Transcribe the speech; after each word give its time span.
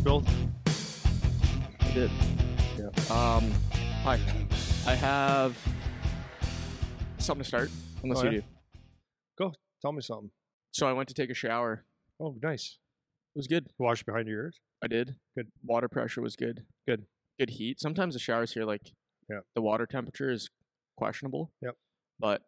spilled? 0.00 0.26
I 1.80 1.90
did. 1.92 2.10
Yeah. 2.78 2.86
Um, 3.10 3.52
hi. 4.02 4.18
I 4.86 4.94
have 4.94 5.58
something 7.18 7.42
to 7.42 7.48
start, 7.48 7.70
unless 8.02 8.20
Oh, 8.20 8.24
you 8.24 8.30
yeah? 8.30 8.40
do. 8.40 8.46
Go. 9.38 9.52
Tell 9.82 9.92
me 9.92 10.00
something. 10.00 10.30
So 10.72 10.86
I 10.88 10.94
went 10.94 11.08
to 11.10 11.14
take 11.14 11.28
a 11.28 11.34
shower. 11.34 11.84
Oh, 12.18 12.34
nice. 12.42 12.78
It 13.34 13.38
was 13.38 13.46
good. 13.46 13.66
Wash 13.78 14.02
behind 14.02 14.26
your 14.26 14.44
ears. 14.44 14.58
I 14.82 14.86
did. 14.86 15.16
Good. 15.36 15.48
Water 15.62 15.86
pressure 15.88 16.22
was 16.22 16.34
good. 16.34 16.64
Good. 16.88 17.04
Good 17.38 17.50
heat. 17.50 17.78
Sometimes 17.78 18.14
the 18.14 18.20
showers 18.20 18.52
here, 18.54 18.64
like, 18.64 18.92
Yeah. 19.28 19.40
the 19.54 19.60
water 19.60 19.84
temperature 19.84 20.30
is 20.30 20.48
questionable. 20.96 21.52
Yep. 21.60 21.76
But 22.18 22.42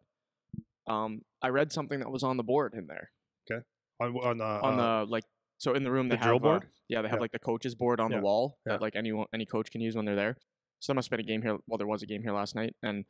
um, 0.87 1.21
I 1.43 1.49
read 1.49 1.71
something 1.71 1.99
that 1.99 2.09
was 2.09 2.23
on 2.23 2.37
the 2.37 2.43
board 2.43 2.73
in 2.73 2.87
there. 2.87 3.11
Okay. 3.51 3.61
On, 3.99 4.09
on 4.15 4.37
the 4.39 4.43
on 4.43 4.79
uh, 4.79 5.05
the 5.05 5.11
like 5.11 5.23
so 5.63 5.73
in 5.77 5.83
the 5.83 5.91
room 5.91 6.07
the 6.09 6.15
they 6.17 6.21
drill 6.23 6.35
have 6.39 6.43
uh, 6.45 6.49
board? 6.59 6.63
yeah 6.89 7.01
they 7.01 7.07
have 7.07 7.17
Yeah. 7.17 7.21
like 7.21 7.31
the 7.31 7.39
coach's 7.39 7.75
board 7.75 7.99
on 7.99 8.11
Yeah. 8.11 8.17
the 8.17 8.23
wall 8.23 8.57
that 8.65 8.81
like 8.81 8.95
anyone 8.95 9.27
any 9.33 9.45
coach 9.45 9.71
can 9.71 9.81
use 9.87 9.95
when 9.95 10.05
they're 10.05 10.21
there 10.23 10.35
so 10.79 10.85
there 10.91 10.95
must 10.95 11.07
have 11.07 11.17
been 11.17 11.25
a 11.27 11.31
game 11.31 11.41
here 11.41 11.57
well 11.67 11.77
there 11.77 11.87
was 11.87 12.01
a 12.03 12.05
game 12.11 12.21
here 12.21 12.33
last 12.33 12.53
night 12.55 12.75
and 12.83 13.05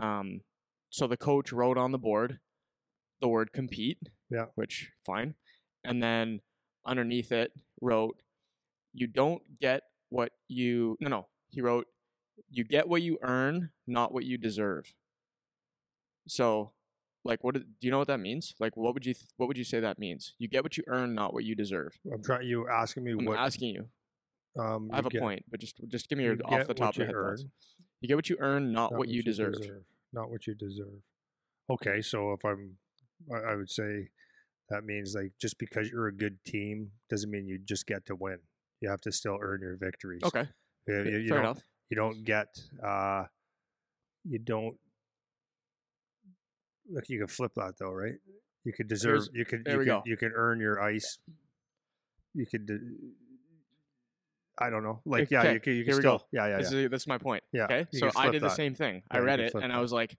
um 0.00 0.40
so 0.90 1.06
the 1.06 1.16
coach 1.30 1.52
wrote 1.52 1.76
on 1.84 1.92
the 1.92 1.98
board 2.08 2.38
the 3.20 3.28
word 3.28 3.52
compete 3.52 3.98
Yeah. 4.30 4.46
which 4.54 4.90
fine 5.04 5.34
and 5.84 6.02
then 6.02 6.40
underneath 6.86 7.30
it 7.32 7.52
wrote 7.88 8.16
you 8.94 9.06
don't 9.06 9.42
get 9.60 9.82
what 10.08 10.32
you 10.48 10.96
no 11.00 11.08
no 11.10 11.22
he 11.50 11.60
wrote 11.60 11.86
you 12.50 12.64
get 12.64 12.88
what 12.88 13.02
you 13.02 13.18
earn 13.22 13.70
not 13.86 14.12
what 14.14 14.24
you 14.24 14.38
deserve 14.38 14.84
so 16.26 16.72
like 17.28 17.44
what 17.44 17.54
do 17.54 17.62
you 17.80 17.90
know 17.92 17.98
what 17.98 18.08
that 18.08 18.18
means 18.28 18.54
like 18.58 18.74
what 18.76 18.94
would 18.94 19.04
you 19.06 19.14
th- 19.14 19.26
what 19.36 19.46
would 19.48 19.58
you 19.58 19.64
say 19.72 19.78
that 19.80 19.98
means 19.98 20.34
you 20.38 20.48
get 20.48 20.62
what 20.64 20.76
you 20.78 20.84
earn 20.88 21.14
not 21.14 21.32
what 21.34 21.44
you 21.44 21.54
deserve 21.54 21.92
I'm 22.12 22.22
trying. 22.22 22.46
You 22.48 22.68
asking 22.68 23.04
me 23.04 23.14
what 23.14 23.22
i'm 23.22 23.26
what? 23.28 23.38
asking 23.38 23.74
you 23.76 23.82
um, 24.62 24.88
i 24.92 24.96
have 24.96 25.04
you 25.04 25.08
a 25.08 25.10
get- 25.16 25.20
point 25.22 25.44
but 25.50 25.60
just 25.60 25.76
just 25.88 26.08
give 26.08 26.16
me 26.18 26.24
you 26.24 26.30
your 26.48 26.60
off 26.60 26.66
the 26.66 26.74
top 26.74 26.94
of 26.94 26.96
your 26.96 27.06
head 27.06 27.14
you 27.14 27.22
thoughts. 27.28 27.44
you 28.00 28.08
get 28.08 28.16
what 28.16 28.28
you 28.30 28.36
earn 28.40 28.72
not, 28.72 28.90
not 28.92 28.98
what 28.98 29.08
you 29.08 29.22
deserve 29.22 29.54
Not 30.12 30.30
what 30.30 30.46
you 30.46 30.54
deserve. 30.54 31.02
Okay, 31.70 32.00
so 32.00 32.32
if 32.32 32.42
I'm, 32.50 32.78
I, 33.30 33.52
I 33.52 33.54
would 33.56 33.68
say 33.70 34.08
that 34.70 34.84
means 34.84 35.14
like 35.14 35.32
just 35.38 35.58
because 35.58 35.90
you're 35.90 36.06
a 36.08 36.16
good 36.24 36.36
team 36.46 36.76
doesn't 37.10 37.30
mean 37.30 37.46
you 37.46 37.58
just 37.58 37.86
get 37.86 38.06
to 38.06 38.14
win. 38.16 38.38
You 38.80 38.88
have 38.88 39.02
to 39.02 39.12
still 39.12 39.36
earn 39.48 39.60
your 39.60 39.76
victories. 39.76 40.22
okay 40.24 40.46
You, 40.86 40.94
you, 41.04 41.18
you 41.18 41.28
fair 41.28 41.38
don't, 41.42 41.44
enough 41.44 41.62
you 41.90 41.96
don't 42.02 42.24
get 42.24 42.48
uh 42.82 43.24
you 44.24 44.38
don't 44.38 44.76
look 46.90 47.08
you 47.08 47.18
can 47.18 47.28
flip 47.28 47.52
that 47.56 47.74
though 47.78 47.92
right? 47.92 48.14
You 48.64 48.72
could 48.72 48.88
deserve 48.88 49.22
Here's- 49.24 49.28
you 49.34 49.44
could 49.44 49.64
there 49.64 49.74
you 49.74 49.78
we 49.80 49.84
could 49.84 49.90
go. 49.90 50.02
you 50.06 50.16
can 50.16 50.32
earn 50.34 50.60
your 50.60 50.80
ice. 50.82 51.18
You 52.34 52.46
could 52.46 52.66
de- 52.66 52.78
i 54.60 54.70
don't 54.70 54.82
know. 54.82 55.00
Like 55.04 55.30
yeah 55.30 55.40
Okay, 55.40 55.52
you 55.54 55.60
could 55.60 55.74
you 55.76 55.84
can 55.84 55.94
we 55.94 56.00
still 56.00 56.26
yeah 56.32 56.48
yeah 56.48 56.58
this 56.58 56.72
yeah. 56.72 56.78
is 56.80 56.90
this 56.90 57.02
is 57.02 57.06
my 57.06 57.18
point 57.18 57.42
Yeah, 57.52 57.64
okay? 57.64 57.86
so 57.92 58.10
i 58.16 58.30
did 58.30 58.42
the 58.42 58.48
same 58.48 58.74
thing. 58.74 59.02
I 59.10 59.16
Yeah, 59.16 59.20
you 59.20 59.26
read 59.26 59.40
it 59.40 59.54
and 59.54 59.72
i 59.72 59.80
was 59.80 59.92
like 59.92 60.16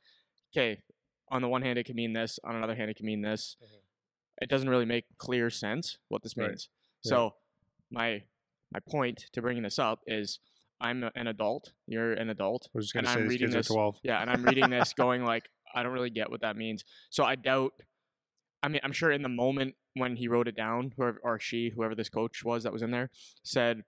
okay 0.55 0.81
on 1.29 1.41
the 1.41 1.47
one 1.49 1.61
hand 1.61 1.77
it 1.77 1.85
can 1.85 1.95
mean 1.95 2.13
this 2.13 2.39
on 2.43 2.55
another 2.55 2.75
hand 2.75 2.89
it 2.89 2.95
can 2.97 3.05
mean 3.05 3.21
this. 3.21 3.57
Mhm. 3.61 3.77
it 4.41 4.49
doesn't 4.49 4.69
really 4.69 4.85
make 4.85 5.05
clear 5.17 5.49
sense 5.49 5.97
what 6.07 6.23
this 6.23 6.35
Right. 6.37 6.49
means. 6.49 6.69
Yeah. 7.03 7.09
so 7.09 7.35
my 7.91 8.23
my 8.71 8.79
point 8.87 9.25
to 9.33 9.41
bringing 9.41 9.63
this 9.63 9.77
up 9.79 9.99
is 10.07 10.39
i'm 10.79 11.03
an 11.15 11.27
adult 11.27 11.73
you're 11.87 12.13
an 12.13 12.29
adult 12.29 12.69
i 12.75 12.79
and 12.99 13.07
I'm 13.07 13.27
reading 13.27 13.49
this- 13.51 13.69
are 13.69 13.73
12 13.73 13.99
Yeah, 14.03 14.21
and 14.21 14.29
I'm 14.29 14.43
reading 14.43 14.69
this 14.69 14.93
going 15.03 15.25
like, 15.25 15.49
I 15.73 15.83
don't 15.83 15.91
really 15.91 16.09
get 16.09 16.29
what 16.29 16.41
that 16.41 16.55
means. 16.57 16.83
So 17.09 17.23
I 17.23 17.35
doubt. 17.35 17.73
I 18.61 18.67
mean, 18.67 18.81
I'm 18.83 18.91
sure 18.91 19.11
in 19.11 19.21
the 19.21 19.29
moment 19.29 19.75
when 19.93 20.17
he 20.17 20.27
wrote 20.27 20.47
it 20.47 20.55
down, 20.55 20.93
whoever 20.97 21.19
or 21.23 21.39
she, 21.39 21.69
whoever 21.69 21.95
this 21.95 22.09
coach 22.09 22.43
was 22.43 22.63
that 22.63 22.73
was 22.73 22.81
in 22.81 22.91
there, 22.91 23.09
said, 23.43 23.83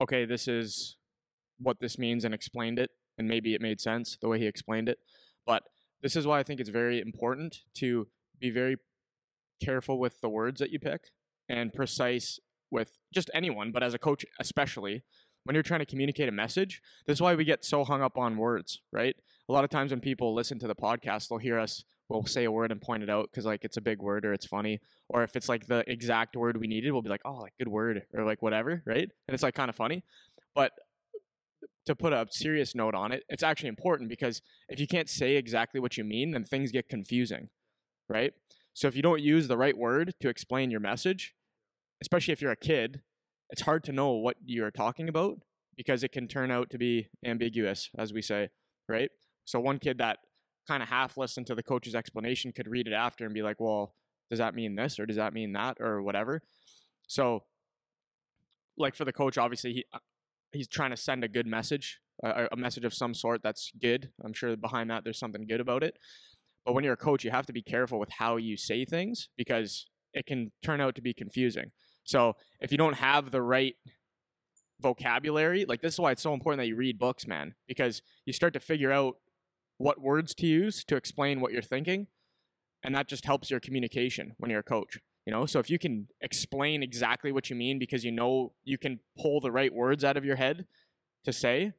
"Okay, 0.00 0.24
this 0.24 0.46
is 0.46 0.96
what 1.58 1.80
this 1.80 1.98
means," 1.98 2.24
and 2.24 2.34
explained 2.34 2.78
it, 2.78 2.90
and 3.16 3.26
maybe 3.26 3.54
it 3.54 3.60
made 3.60 3.80
sense 3.80 4.16
the 4.20 4.28
way 4.28 4.38
he 4.38 4.46
explained 4.46 4.88
it. 4.88 4.98
But 5.44 5.64
this 6.02 6.14
is 6.14 6.26
why 6.26 6.38
I 6.38 6.42
think 6.44 6.60
it's 6.60 6.68
very 6.70 7.00
important 7.00 7.62
to 7.74 8.08
be 8.38 8.50
very 8.50 8.76
careful 9.60 9.98
with 9.98 10.20
the 10.20 10.28
words 10.28 10.60
that 10.60 10.70
you 10.70 10.78
pick 10.78 11.10
and 11.48 11.72
precise 11.72 12.38
with 12.70 12.98
just 13.12 13.30
anyone, 13.34 13.72
but 13.72 13.82
as 13.82 13.94
a 13.94 13.98
coach 13.98 14.24
especially, 14.38 15.02
when 15.44 15.54
you're 15.54 15.62
trying 15.62 15.80
to 15.80 15.86
communicate 15.86 16.28
a 16.28 16.32
message, 16.32 16.82
this 17.06 17.16
is 17.16 17.20
why 17.22 17.34
we 17.34 17.44
get 17.44 17.64
so 17.64 17.84
hung 17.84 18.02
up 18.02 18.18
on 18.18 18.36
words, 18.36 18.80
right? 18.92 19.16
A 19.48 19.52
lot 19.52 19.64
of 19.64 19.70
times 19.70 19.90
when 19.90 20.00
people 20.00 20.34
listen 20.34 20.58
to 20.58 20.66
the 20.66 20.74
podcast, 20.74 21.28
they'll 21.28 21.38
hear 21.38 21.58
us, 21.58 21.84
we'll 22.08 22.26
say 22.26 22.44
a 22.44 22.52
word 22.52 22.70
and 22.70 22.80
point 22.80 23.02
it 23.02 23.10
out 23.10 23.30
because 23.30 23.46
like 23.46 23.64
it's 23.64 23.76
a 23.76 23.80
big 23.80 24.00
word 24.00 24.24
or 24.24 24.32
it's 24.32 24.46
funny. 24.46 24.80
Or 25.08 25.22
if 25.22 25.36
it's 25.36 25.48
like 25.48 25.66
the 25.66 25.90
exact 25.90 26.36
word 26.36 26.58
we 26.58 26.66
needed, 26.66 26.92
we'll 26.92 27.02
be 27.02 27.08
like, 27.08 27.22
oh, 27.24 27.36
like 27.36 27.54
good 27.58 27.68
word 27.68 28.02
or 28.12 28.24
like 28.24 28.42
whatever, 28.42 28.82
right? 28.84 29.08
And 29.26 29.34
it's 29.34 29.42
like 29.42 29.54
kind 29.54 29.70
of 29.70 29.76
funny. 29.76 30.04
But 30.54 30.72
to 31.86 31.96
put 31.96 32.12
a 32.12 32.26
serious 32.30 32.74
note 32.74 32.94
on 32.94 33.12
it, 33.12 33.24
it's 33.30 33.42
actually 33.42 33.70
important 33.70 34.10
because 34.10 34.42
if 34.68 34.78
you 34.78 34.86
can't 34.86 35.08
say 35.08 35.36
exactly 35.36 35.80
what 35.80 35.96
you 35.96 36.04
mean, 36.04 36.32
then 36.32 36.44
things 36.44 36.70
get 36.70 36.88
confusing, 36.90 37.48
right? 38.08 38.34
So 38.74 38.86
if 38.86 38.94
you 38.94 39.02
don't 39.02 39.22
use 39.22 39.48
the 39.48 39.56
right 39.56 39.76
word 39.76 40.14
to 40.20 40.28
explain 40.28 40.70
your 40.70 40.80
message, 40.80 41.34
especially 42.02 42.32
if 42.32 42.42
you're 42.42 42.52
a 42.52 42.56
kid, 42.56 43.00
it's 43.50 43.62
hard 43.62 43.84
to 43.84 43.92
know 43.92 44.12
what 44.12 44.36
you're 44.44 44.70
talking 44.70 45.08
about 45.08 45.38
because 45.76 46.02
it 46.02 46.12
can 46.12 46.28
turn 46.28 46.50
out 46.50 46.70
to 46.70 46.78
be 46.78 47.08
ambiguous, 47.24 47.90
as 47.96 48.12
we 48.12 48.20
say, 48.20 48.50
right? 48.88 49.10
So 49.44 49.60
one 49.60 49.78
kid 49.78 49.98
that 49.98 50.18
kind 50.66 50.82
of 50.82 50.88
half 50.88 51.16
listened 51.16 51.46
to 51.46 51.54
the 51.54 51.62
coach's 51.62 51.94
explanation 51.94 52.52
could 52.52 52.68
read 52.68 52.86
it 52.86 52.92
after 52.92 53.24
and 53.24 53.32
be 53.32 53.42
like, 53.42 53.58
well, 53.58 53.94
does 54.28 54.38
that 54.38 54.54
mean 54.54 54.74
this 54.74 54.98
or 54.98 55.06
does 55.06 55.16
that 55.16 55.32
mean 55.32 55.52
that 55.52 55.78
or 55.80 56.02
whatever? 56.02 56.42
So, 57.06 57.44
like 58.76 58.94
for 58.94 59.04
the 59.04 59.12
coach, 59.12 59.38
obviously 59.38 59.72
he 59.72 59.84
uh, 59.92 59.98
he's 60.52 60.68
trying 60.68 60.90
to 60.90 60.96
send 60.96 61.24
a 61.24 61.28
good 61.28 61.46
message, 61.46 62.00
a, 62.22 62.48
a 62.52 62.56
message 62.56 62.84
of 62.84 62.92
some 62.92 63.14
sort 63.14 63.42
that's 63.42 63.72
good. 63.80 64.10
I'm 64.22 64.34
sure 64.34 64.54
behind 64.56 64.90
that 64.90 65.04
there's 65.04 65.18
something 65.18 65.46
good 65.46 65.60
about 65.60 65.82
it. 65.82 65.98
But 66.64 66.74
when 66.74 66.84
you're 66.84 66.92
a 66.92 66.98
coach, 66.98 67.24
you 67.24 67.30
have 67.30 67.46
to 67.46 67.52
be 67.52 67.62
careful 67.62 67.98
with 67.98 68.10
how 68.18 68.36
you 68.36 68.56
say 68.56 68.84
things 68.84 69.30
because 69.38 69.86
it 70.12 70.26
can 70.26 70.52
turn 70.62 70.80
out 70.80 70.94
to 70.96 71.00
be 71.00 71.14
confusing. 71.14 71.70
So 72.08 72.36
if 72.58 72.72
you 72.72 72.78
don't 72.78 72.94
have 72.94 73.30
the 73.30 73.42
right 73.42 73.74
vocabulary, 74.80 75.66
like 75.66 75.82
this 75.82 75.92
is 75.92 76.00
why 76.00 76.12
it's 76.12 76.22
so 76.22 76.32
important 76.32 76.58
that 76.60 76.66
you 76.66 76.74
read 76.74 76.98
books, 76.98 77.26
man, 77.26 77.54
because 77.66 78.00
you 78.24 78.32
start 78.32 78.54
to 78.54 78.60
figure 78.60 78.90
out 78.90 79.16
what 79.76 80.00
words 80.00 80.34
to 80.36 80.46
use 80.46 80.84
to 80.84 80.96
explain 80.96 81.42
what 81.42 81.52
you're 81.52 81.60
thinking, 81.60 82.06
and 82.82 82.94
that 82.94 83.08
just 83.08 83.26
helps 83.26 83.50
your 83.50 83.60
communication 83.60 84.32
when 84.38 84.50
you're 84.50 84.60
a 84.60 84.64
coach. 84.64 84.98
You 85.26 85.32
know, 85.34 85.44
so 85.44 85.58
if 85.58 85.68
you 85.68 85.78
can 85.78 86.08
explain 86.22 86.82
exactly 86.82 87.30
what 87.30 87.50
you 87.50 87.56
mean 87.56 87.78
because 87.78 88.04
you 88.04 88.10
know 88.10 88.54
you 88.64 88.78
can 88.78 89.00
pull 89.20 89.42
the 89.42 89.52
right 89.52 89.72
words 89.72 90.02
out 90.02 90.16
of 90.16 90.24
your 90.24 90.36
head 90.36 90.64
to 91.26 91.32
say, 91.34 91.74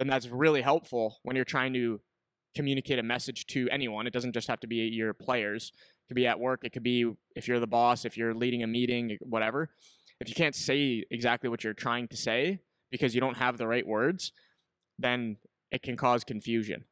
then 0.00 0.08
that's 0.08 0.26
really 0.26 0.62
helpful 0.62 1.18
when 1.22 1.36
you're 1.36 1.44
trying 1.44 1.72
to 1.74 2.00
communicate 2.56 2.98
a 2.98 3.04
message 3.04 3.46
to 3.46 3.68
anyone. 3.70 4.08
It 4.08 4.12
doesn't 4.12 4.32
just 4.32 4.48
have 4.48 4.58
to 4.60 4.66
be 4.66 4.76
your 4.76 5.14
players. 5.14 5.70
Could 6.08 6.14
be 6.14 6.26
at 6.26 6.40
work. 6.40 6.60
It 6.64 6.72
could 6.72 6.82
be 6.82 7.10
if 7.36 7.46
you're 7.46 7.60
the 7.60 7.66
boss, 7.66 8.04
if 8.04 8.16
you're 8.16 8.34
leading 8.34 8.62
a 8.62 8.66
meeting, 8.66 9.18
whatever. 9.20 9.70
If 10.20 10.28
you 10.28 10.34
can't 10.34 10.54
say 10.54 11.04
exactly 11.10 11.48
what 11.48 11.62
you're 11.62 11.74
trying 11.74 12.08
to 12.08 12.16
say 12.16 12.60
because 12.90 13.14
you 13.14 13.20
don't 13.20 13.36
have 13.36 13.58
the 13.58 13.66
right 13.66 13.86
words, 13.86 14.32
then 14.98 15.36
it 15.70 15.82
can 15.82 15.96
cause 15.96 16.24
confusion. 16.24 16.84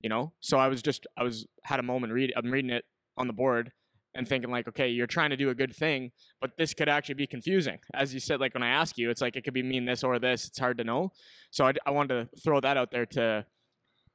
You 0.00 0.08
know? 0.08 0.32
So 0.40 0.58
I 0.58 0.68
was 0.68 0.82
just 0.82 1.06
I 1.16 1.22
was 1.22 1.46
had 1.64 1.80
a 1.80 1.82
moment 1.82 2.12
read 2.12 2.32
I'm 2.36 2.50
reading 2.50 2.70
it 2.70 2.84
on 3.16 3.26
the 3.26 3.32
board 3.32 3.72
and 4.16 4.26
thinking 4.26 4.50
like, 4.50 4.66
okay, 4.66 4.88
you're 4.88 5.06
trying 5.06 5.30
to 5.30 5.36
do 5.36 5.50
a 5.50 5.54
good 5.54 5.76
thing, 5.76 6.10
but 6.40 6.52
this 6.56 6.72
could 6.74 6.88
actually 6.88 7.14
be 7.14 7.26
confusing. 7.26 7.78
As 7.94 8.14
you 8.14 8.20
said, 8.20 8.40
like 8.40 8.54
when 8.54 8.62
I 8.62 8.68
ask 8.68 8.96
you, 8.96 9.10
it's 9.10 9.20
like 9.20 9.36
it 9.36 9.44
could 9.44 9.54
be 9.54 9.62
mean 9.62 9.84
this 9.84 10.02
or 10.02 10.18
this. 10.18 10.46
It's 10.46 10.58
hard 10.58 10.78
to 10.78 10.84
know. 10.84 11.12
So 11.50 11.66
I, 11.66 11.74
I 11.84 11.90
wanted 11.90 12.14
to 12.14 12.40
throw 12.42 12.60
that 12.60 12.76
out 12.76 12.90
there 12.90 13.06
to 13.06 13.44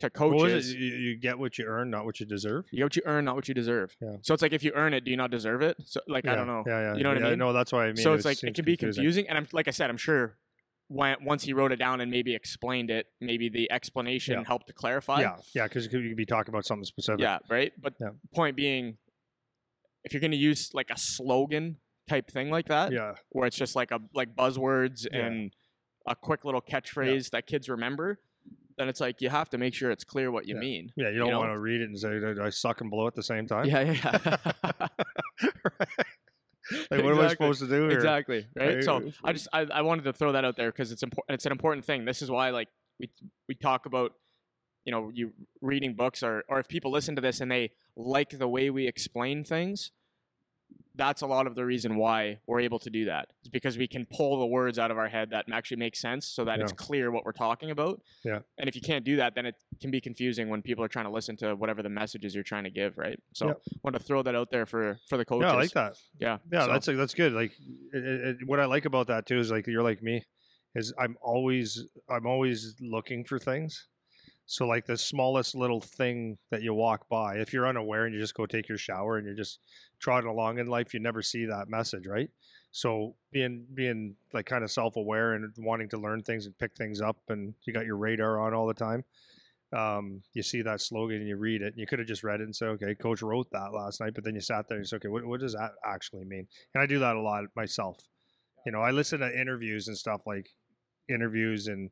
to 0.02 0.10
coaches. 0.10 0.74
you, 0.74 0.80
you 0.88 1.16
get 1.18 1.38
what 1.40 1.58
you 1.58 1.66
earn 1.66 1.90
not 1.90 2.06
what 2.06 2.20
you 2.20 2.26
deserve 2.26 2.66
You 2.72 2.78
get 2.80 2.84
what 2.86 2.96
you 2.96 3.02
earn, 3.06 3.26
not 3.26 3.36
what 3.36 3.48
you 3.48 3.54
deserve. 3.54 3.96
Yeah. 4.02 4.18
So 4.22 4.34
it's 4.34 4.42
like 4.42 4.54
if 4.54 4.64
you 4.64 4.72
earn 4.76 4.94
it, 4.94 5.04
do 5.06 5.12
you 5.12 5.18
not 5.18 5.32
deserve 5.32 5.62
it? 5.62 5.78
So 5.86 6.02
like 6.08 6.28
I 6.28 6.36
don't 6.36 6.48
know. 6.48 6.64
yeah 6.68 6.82
yeah 6.82 6.96
You 6.96 7.04
know 7.04 7.10
what 7.10 7.18
I 7.18 7.22
yeah, 7.22 7.30
mean? 7.32 7.40
no 7.40 7.54
that's 7.54 7.72
what 7.72 7.82
i 7.84 7.88
mean 7.88 7.96
so 7.98 8.14
it's 8.14 8.26
like 8.26 8.44
it 8.44 8.54
can 8.56 8.66
be 8.66 8.78
confusing, 8.78 9.28
and 9.30 9.38
I'm 9.38 9.48
like 9.54 9.68
I 9.68 9.72
said, 9.72 9.90
I'm 9.90 9.98
sure 9.98 10.38
when, 10.88 11.16
once 11.24 11.44
he 11.44 11.54
wrote 11.54 11.72
it 11.72 11.78
down 11.78 12.02
and 12.02 12.12
maybe 12.12 12.36
explained 12.36 12.90
it, 12.92 13.08
maybe 13.22 13.48
the 13.48 13.72
explanation 13.72 14.40
Yeah. 14.40 14.44
helped 14.46 14.68
to 14.68 14.74
clarify. 14.74 15.22
yeah 15.22 15.38
yeah 15.56 15.64
because 15.68 15.86
you 15.86 15.90
could 15.90 16.16
be 16.18 16.26
talking 16.26 16.54
about 16.54 16.66
something 16.66 16.84
specific 16.86 17.22
Yeah, 17.22 17.40
right. 17.50 17.72
But 17.82 17.94
Yeah. 18.02 18.10
point 18.36 18.56
being, 18.58 18.98
if 20.04 20.12
you're 20.14 20.20
going 20.22 20.32
to 20.32 20.38
use 20.38 20.72
like 20.74 20.90
a 20.90 20.98
slogan 20.98 21.78
type 22.10 22.30
thing 22.30 22.50
like 22.50 22.68
that, 22.68 22.92
yeah 22.92 23.14
where 23.30 23.48
it's 23.48 23.56
just 23.56 23.76
like 23.76 23.92
a 23.92 24.00
like 24.14 24.36
buzzwords 24.36 25.08
Yeah. 25.10 25.26
and 25.26 25.56
a 26.08 26.16
quick 26.16 26.44
little 26.44 26.62
catchphrase 26.62 27.30
that 27.30 27.46
kids 27.48 27.70
remember, 27.70 28.20
then 28.82 28.90
it's 28.90 29.00
like 29.00 29.22
you 29.22 29.30
have 29.30 29.50
to 29.52 29.58
make 29.58 29.74
sure 29.76 29.92
it's 29.92 30.04
clear 30.04 30.32
what 30.32 30.48
you 30.48 30.56
Yeah. 30.56 30.62
mean. 30.62 30.92
yeah 30.98 31.10
you 31.10 31.20
don't 31.20 31.30
know? 31.30 31.40
want 31.40 31.54
to 31.54 31.60
read 31.60 31.82
it 31.82 31.86
and 31.90 31.98
say 32.00 32.20
"Did 32.20 32.40
i 32.40 32.50
suck 32.50 32.82
and 32.82 32.90
blow 32.90 33.06
at 33.08 33.14
the 33.16 33.24
same 33.24 33.46
time 33.48 33.66
Yeah, 33.66 33.92
yeah. 33.94 34.38
like 36.90 37.04
what 37.04 37.14
am 37.14 37.20
i 37.20 37.28
supposed 37.28 37.60
to 37.60 37.68
do 37.68 37.82
here 37.90 37.92
exactly 37.92 38.46
right 38.56 38.84
so 38.84 39.12
i 39.24 39.34
just 39.34 39.48
I, 39.52 39.62
I 39.62 39.82
wanted 39.82 40.04
to 40.06 40.14
throw 40.14 40.32
that 40.34 40.46
out 40.46 40.56
there 40.58 40.72
because 40.72 40.92
it's 40.92 41.04
important 41.04 41.34
it's 41.36 41.46
an 41.46 41.52
important 41.52 41.86
thing 41.86 42.06
this 42.06 42.22
is 42.22 42.32
why 42.32 42.50
like 42.52 42.70
we 43.00 43.10
we 43.50 43.56
talk 43.56 43.86
about 43.86 44.14
you 44.86 44.92
know 44.92 45.12
you 45.14 45.32
reading 45.62 45.96
books 45.96 46.24
or 46.24 46.44
or 46.48 46.60
if 46.60 46.68
people 46.68 46.92
listen 46.92 47.16
to 47.16 47.22
this 47.22 47.42
and 47.42 47.52
they 47.52 47.72
like 47.96 48.30
the 48.38 48.48
way 48.48 48.70
we 48.70 48.88
explain 48.88 49.44
things 49.44 49.92
that's 50.96 51.22
a 51.22 51.28
lot 51.28 51.48
of 51.48 51.56
the 51.56 51.66
reason 51.66 51.96
why 51.96 52.40
we're 52.48 52.60
able 52.60 52.80
to 52.80 52.90
do 52.90 53.06
that. 53.06 53.30
Is 53.44 53.50
because 53.50 53.78
we 53.78 53.88
can 53.88 54.06
pull 54.06 54.40
the 54.40 54.46
words 54.46 54.78
out 54.78 54.92
of 54.92 54.98
our 54.98 55.08
head 55.08 55.30
that 55.32 55.46
actually 55.52 55.78
make 55.78 55.96
sense, 55.96 56.28
so 56.28 56.44
that 56.46 56.60
it's 56.60 56.74
clear 56.74 57.12
what 57.12 57.24
we're 57.26 57.32
talking 57.32 57.72
about. 57.72 58.02
Yeah. 58.26 58.40
And 58.58 58.68
if 58.68 58.76
you 58.76 58.82
can't 58.82 59.06
do 59.06 59.16
that, 59.18 59.34
then 59.36 59.46
it 59.46 59.56
can 59.80 59.90
be 59.92 60.02
confusing 60.02 60.50
when 60.50 60.62
people 60.62 60.84
are 60.84 60.88
trying 60.90 61.06
to 61.06 61.12
listen 61.12 61.38
to 61.38 61.56
whatever 61.56 61.82
the 61.82 61.90
messages 61.90 62.36
you're 62.36 62.44
trying 62.44 62.66
to 62.66 62.70
give, 62.70 62.98
right? 62.98 63.18
So, 63.34 63.48
Yep. 63.48 63.62
want 63.84 63.96
to 63.98 64.04
throw 64.04 64.22
that 64.24 64.36
out 64.36 64.52
there 64.52 64.66
for 64.66 65.00
for 65.08 65.18
the 65.18 65.26
coaches. 65.26 65.46
Yeah, 65.48 65.54
I 65.54 65.56
like 65.56 65.72
that. 65.72 65.94
Yeah. 66.20 66.38
Yeah, 66.52 66.66
so- 66.66 66.72
that's 66.74 66.86
that's 66.88 67.14
good. 67.14 67.34
Like, 67.34 67.52
it, 67.94 68.04
it- 68.42 68.48
what 68.48 68.60
I 68.60 68.66
like 68.66 68.86
about 68.86 69.08
that 69.08 69.26
too 69.26 69.40
is 69.40 69.50
like 69.52 69.68
you're 69.68 69.84
like 69.84 70.04
me, 70.04 70.26
is 70.76 70.94
I'm 71.00 71.16
always 71.22 71.86
I'm 72.10 72.26
always 72.26 72.76
looking 72.82 73.24
for 73.24 73.40
things. 73.40 73.88
So 74.48 74.68
like 74.68 74.86
the 74.86 74.98
smallest 74.98 75.56
little 75.56 75.80
thing 75.80 76.38
that 76.50 76.62
you 76.62 76.74
walk 76.74 77.08
by, 77.08 77.38
if 77.38 77.54
you're 77.54 77.66
unaware 77.68 78.04
and 78.06 78.14
you 78.14 78.20
just 78.20 78.34
go 78.36 78.46
take 78.46 78.68
your 78.68 78.78
shower 78.78 79.16
and 79.18 79.26
you're 79.26 79.36
just 79.36 79.60
trotting 80.02 80.30
along 80.30 80.58
in 80.58 80.68
life, 80.68 80.94
you 80.94 81.00
never 81.00 81.22
see 81.22 81.46
that 81.46 81.70
message, 81.70 82.08
right? 82.08 82.30
So 82.72 83.16
being 83.32 83.66
being 83.74 84.16
like 84.34 84.46
kind 84.46 84.64
of 84.64 84.72
self 84.72 84.96
aware 84.96 85.34
and 85.34 85.54
wanting 85.58 85.90
to 85.90 85.98
learn 85.98 86.24
things 86.24 86.46
and 86.46 86.58
pick 86.58 86.76
things 86.76 87.02
up, 87.02 87.18
and 87.30 87.54
you 87.64 87.74
got 87.74 87.86
your 87.86 87.98
radar 87.98 88.42
on 88.42 88.54
all 88.54 88.68
the 88.68 88.74
time. 88.74 89.04
Um, 89.74 90.22
you 90.34 90.44
see 90.44 90.62
that 90.64 90.82
slogan 90.82 91.18
and 91.18 91.28
you 91.28 91.38
read 91.38 91.62
it, 91.62 91.68
and 91.68 91.78
you 91.78 91.88
could 91.88 92.00
have 92.00 92.08
just 92.08 92.24
read 92.24 92.42
it 92.42 92.46
and 92.46 92.56
say, 92.56 92.66
"Okay, 92.68 92.96
coach 92.96 93.22
wrote 93.22 93.48
that 93.52 93.74
last 93.74 94.02
night," 94.02 94.14
but 94.14 94.24
then 94.24 94.36
you 94.36 94.42
sat 94.42 94.68
there 94.68 94.78
and 94.78 94.84
you 94.84 94.88
said, 94.88 94.98
"Okay, 94.98 95.08
what, 95.08 95.26
what 95.26 95.40
does 95.40 95.54
that 95.54 95.72
actually 95.86 96.26
mean?" 96.26 96.48
And 96.74 96.84
I 96.84 96.86
do 96.86 97.00
that 97.00 97.16
a 97.16 97.22
lot 97.22 97.46
myself. 97.56 97.98
You 98.66 98.72
know, 98.72 98.82
I 98.82 98.92
listen 98.92 99.20
to 99.20 99.40
interviews 99.40 99.88
and 99.88 99.98
stuff 99.98 100.22
like 100.26 100.50
interviews, 101.08 101.68
and 101.68 101.90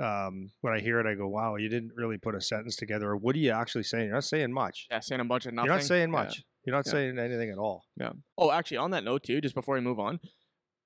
um, 0.00 0.50
when 0.60 0.72
I 0.72 0.80
hear 0.80 0.98
it, 0.98 1.06
I 1.06 1.14
go, 1.14 1.28
"Wow, 1.28 1.56
you 1.56 1.68
didn't 1.68 1.92
really 1.94 2.18
put 2.18 2.34
a 2.34 2.40
sentence 2.40 2.76
together." 2.76 3.10
Or 3.10 3.16
what 3.16 3.36
are 3.36 3.38
you 3.38 3.50
actually 3.50 3.84
saying? 3.84 4.06
You're 4.06 4.14
not 4.14 4.24
saying 4.24 4.52
much. 4.52 4.86
yeah, 4.90 5.00
saying 5.00 5.20
a 5.20 5.24
bunch 5.24 5.46
of 5.46 5.54
nothing. 5.54 5.66
You're 5.66 5.76
not 5.76 5.84
saying 5.84 6.12
Yeah. 6.12 6.44
You're 6.64 6.74
not 6.74 6.86
Yeah. 6.86 6.92
saying 6.92 7.18
anything 7.18 7.50
at 7.50 7.58
all. 7.58 7.84
Yeah. 7.96 8.12
Oh, 8.38 8.50
actually, 8.50 8.78
on 8.78 8.90
that 8.92 9.04
note 9.04 9.22
too, 9.24 9.40
just 9.40 9.54
before 9.54 9.74
we 9.74 9.80
move 9.80 9.98
on, 10.00 10.20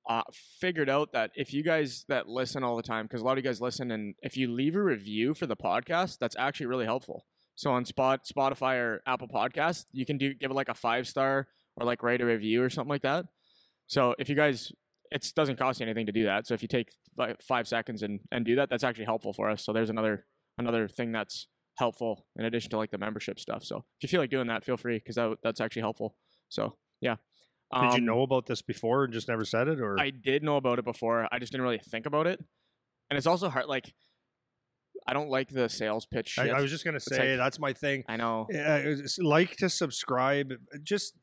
uh, 0.08 0.22
figured 0.60 0.88
out 0.88 1.12
that 1.12 1.30
if 1.34 1.52
you 1.52 1.62
guys 1.62 2.04
that 2.08 2.28
listen 2.28 2.64
all 2.64 2.76
the 2.76 2.82
time, 2.82 3.04
because 3.06 3.20
a 3.20 3.24
lot 3.24 3.32
of 3.32 3.44
you 3.44 3.48
guys 3.48 3.60
listen, 3.60 3.90
and 3.90 4.14
if 4.22 4.36
you 4.36 4.50
leave 4.50 4.74
a 4.74 4.82
review 4.82 5.34
for 5.34 5.46
the 5.46 5.56
podcast, 5.56 6.18
that's 6.18 6.36
actually 6.38 6.66
really 6.66 6.86
helpful. 6.86 7.26
So 7.54 7.70
on 7.72 7.84
Spot, 7.84 8.24
Spotify 8.24 8.76
or 8.76 9.02
Apple 9.06 9.28
Podcast, 9.28 9.86
you 9.92 10.06
can 10.06 10.16
do 10.16 10.32
give 10.34 10.50
it 10.50 10.54
like 10.54 10.68
a 10.68 10.74
five 10.74 11.06
star 11.08 11.48
or 11.76 11.86
like 11.86 12.02
write 12.02 12.20
a 12.20 12.26
review 12.26 12.62
or 12.62 12.70
something 12.70 12.88
like 12.90 13.02
that. 13.02 13.26
So 13.86 14.14
if 14.18 14.28
you 14.28 14.34
guys, 14.36 14.72
it 15.10 15.32
doesn't 15.34 15.56
cost 15.58 15.80
you 15.80 15.86
anything 15.86 16.06
to 16.06 16.12
do 16.12 16.24
that. 16.24 16.46
So 16.46 16.54
if 16.54 16.62
you 16.62 16.68
take 16.68 16.90
like 17.16 17.42
five 17.42 17.66
seconds 17.68 18.02
and, 18.02 18.20
and 18.30 18.44
do 18.44 18.56
that, 18.56 18.70
that's 18.70 18.84
actually 18.84 19.06
helpful 19.06 19.32
for 19.32 19.50
us. 19.50 19.64
So 19.64 19.72
there's 19.72 19.90
another 19.90 20.26
another 20.56 20.86
thing 20.88 21.12
that's 21.12 21.46
helpful 21.78 22.26
in 22.36 22.44
addition 22.44 22.70
to 22.70 22.76
like 22.76 22.90
the 22.90 22.98
membership 22.98 23.38
stuff. 23.38 23.62
So 23.64 23.84
if 24.00 24.02
you 24.02 24.08
feel 24.08 24.20
like 24.20 24.30
doing 24.30 24.48
that, 24.48 24.64
feel 24.64 24.76
free 24.76 24.98
because 24.98 25.14
that, 25.16 25.36
that's 25.42 25.60
actually 25.60 25.82
helpful. 25.82 26.14
So 26.48 26.76
yeah. 27.00 27.16
Did 27.72 27.82
you 27.92 27.98
Um, 27.98 28.04
know 28.06 28.22
about 28.22 28.46
this 28.46 28.62
before 28.62 29.04
and 29.04 29.12
just 29.12 29.28
never 29.28 29.44
said 29.44 29.68
it, 29.68 29.78
or 29.80 30.00
I 30.00 30.08
did 30.10 30.42
know 30.42 30.56
about 30.56 30.78
it 30.78 30.84
before. 30.86 31.28
I 31.30 31.38
just 31.38 31.52
didn't 31.52 31.64
really 31.64 31.78
think 31.78 32.06
about 32.06 32.26
it. 32.26 32.40
And 33.10 33.16
it's 33.18 33.26
also 33.26 33.50
hard. 33.50 33.66
Like, 33.66 33.92
I 35.06 35.12
don't 35.12 35.28
like 35.28 35.50
the 35.50 35.68
sales 35.68 36.06
pitch 36.06 36.38
I, 36.38 36.46
shit. 36.46 36.54
I 36.54 36.60
was 36.62 36.70
just 36.70 36.84
gonna 36.84 36.98
say 37.00 37.30
like- 37.32 37.38
that's 37.38 37.58
my 37.58 37.72
thing. 37.74 38.04
I 38.08 38.16
know. 38.16 38.46
Yeah, 38.50 38.76
it's 38.76 39.18
like 39.18 39.56
to 39.58 39.68
subscribe. 39.68 40.54
Just 40.82 41.14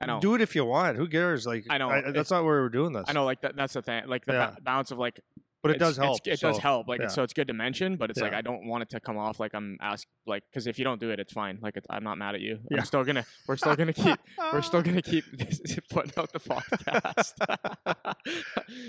I 0.00 0.06
know. 0.06 0.20
do 0.20 0.34
it 0.34 0.40
if 0.42 0.54
you 0.54 0.64
want. 0.66 0.96
Who 0.98 1.08
cares? 1.08 1.46
Like 1.46 1.64
I 1.70 1.78
know, 1.78 1.88
that's 1.90 2.08
it's- 2.08 2.30
not 2.30 2.42
why 2.42 2.48
we're 2.50 2.68
doing 2.68 2.92
this. 2.92 3.04
I 3.08 3.12
know. 3.12 3.24
Like 3.24 3.40
that. 3.40 3.56
That's 3.56 3.72
the 3.72 3.82
thing. 3.82 4.06
Like 4.06 4.24
the 4.26 4.32
Yeah. 4.34 4.50
ba- 4.56 4.60
balance 4.62 4.90
of 4.90 4.98
like. 4.98 5.20
But 5.62 5.72
it 5.72 5.78
does 5.78 5.96
help. 5.96 6.26
It 6.26 6.40
does 6.40 6.58
help. 6.58 6.88
Like, 6.88 7.00
yeah. 7.00 7.08
so 7.08 7.22
it's 7.22 7.32
good 7.32 7.48
to 7.48 7.54
mention, 7.54 7.96
but 7.96 8.10
it's 8.10 8.20
like 8.20 8.32
I 8.32 8.40
don't 8.40 8.66
want 8.66 8.82
it 8.82 8.90
to 8.90 9.00
come 9.00 9.18
off 9.18 9.38
like 9.40 9.52
I'm 9.54 9.76
asked. 9.80 10.06
Like, 10.26 10.42
because 10.50 10.66
if 10.66 10.78
you 10.78 10.84
don't 10.84 11.00
do 11.00 11.10
it, 11.10 11.20
it's 11.20 11.32
fine. 11.32 11.58
Like, 11.62 11.76
it's, 11.76 11.86
I'm 11.90 12.02
not 12.04 12.18
mad 12.18 12.34
at 12.34 12.40
you. 12.40 12.58
Yeah. 12.70 12.78
I'm 12.78 12.84
still 12.84 13.04
gonna. 13.04 13.24
We're 13.46 13.56
still 13.56 13.76
gonna 13.76 13.92
keep. 13.92 14.18
we're 14.52 14.62
still 14.62 14.82
gonna 14.82 15.02
keep 15.02 15.24
putting 15.90 16.12
out 16.16 16.32
the 16.32 16.40
podcast. 16.40 17.34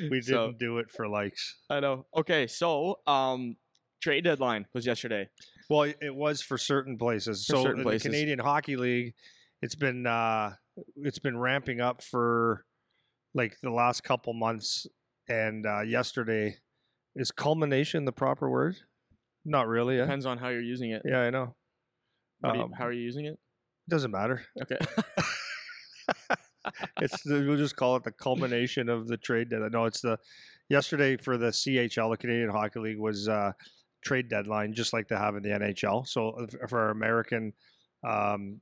we 0.03 0.09
didn't 0.09 0.23
So, 0.23 0.53
do 0.57 0.77
it 0.79 0.91
for 0.91 1.07
likes. 1.07 1.57
I 1.69 1.79
know. 1.79 2.05
Okay, 2.15 2.47
so 2.47 2.99
um, 3.07 3.57
trade 4.01 4.23
deadline 4.23 4.65
was 4.73 4.85
yesterday. 4.85 5.29
Well, 5.69 5.83
it- 5.83 6.15
was 6.15 6.41
for 6.41 6.57
certain 6.57 6.97
places. 6.97 7.45
For 7.45 7.57
so 7.57 7.63
certain 7.63 7.79
the 7.79 7.83
places. 7.83 8.03
Canadian 8.03 8.39
Hockey 8.39 8.75
League, 8.75 9.13
it's 9.61 9.75
been 9.75 10.05
uh, 10.05 10.53
it's 10.97 11.19
been 11.19 11.37
ramping 11.37 11.81
up 11.81 12.03
for 12.03 12.65
like 13.33 13.55
the 13.61 13.69
last 13.71 14.03
couple 14.03 14.33
months, 14.33 14.87
and 15.29 15.65
uh, 15.65 15.81
yesterday 15.81 16.57
is 17.15 17.31
culmination 17.31 18.05
the 18.05 18.11
proper 18.11 18.49
word? 18.49 18.77
Not 19.45 19.67
really. 19.67 19.95
Yeah, 19.97 20.03
Depends 20.03 20.25
on 20.25 20.37
how 20.37 20.49
you're 20.49 20.61
using 20.61 20.91
it. 20.91 21.01
yeah 21.05 21.21
I 21.21 21.29
know. 21.29 21.55
Do 22.43 22.57
you- 22.57 22.63
Um, 22.63 22.71
how 22.77 22.85
are 22.87 22.91
you 22.91 23.01
using 23.01 23.25
it? 23.25 23.37
Doesn't 23.89 24.11
matter. 24.11 24.43
Okay. 24.61 24.77
it's 27.01 27.21
the, 27.23 27.43
we'll 27.47 27.57
just 27.57 27.75
call 27.75 27.95
it 27.95 28.03
the 28.03 28.11
culmination 28.11 28.89
of 28.89 29.07
the 29.07 29.17
trade 29.17 29.49
deadline. 29.49 29.71
No, 29.71 29.85
it's 29.85 30.01
the 30.01 30.17
yesterday 30.69 31.17
for 31.17 31.37
the 31.37 31.47
CHL, 31.47 32.11
the 32.11 32.17
Canadian 32.17 32.49
Hockey 32.49 32.79
League, 32.79 32.99
was 32.99 33.27
uh, 33.27 33.51
trade 34.03 34.29
deadline, 34.29 34.73
just 34.73 34.93
like 34.93 35.07
they 35.07 35.15
have 35.15 35.35
in 35.35 35.43
the 35.43 35.49
NHL. 35.49 36.07
So 36.07 36.29
uh, 36.29 36.67
for 36.67 36.79
our 36.79 36.89
American 36.91 37.53
um, 38.07 38.61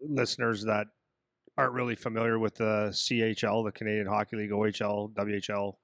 listeners 0.00 0.64
that 0.64 0.86
aren't 1.58 1.72
really 1.72 1.96
familiar 1.96 2.38
with 2.38 2.54
the 2.54 2.88
CHL, 2.92 3.64
the 3.64 3.72
Canadian 3.72 4.06
Hockey 4.06 4.36
League, 4.36 4.50
OHL, 4.50 5.12
WHL, 5.12 5.74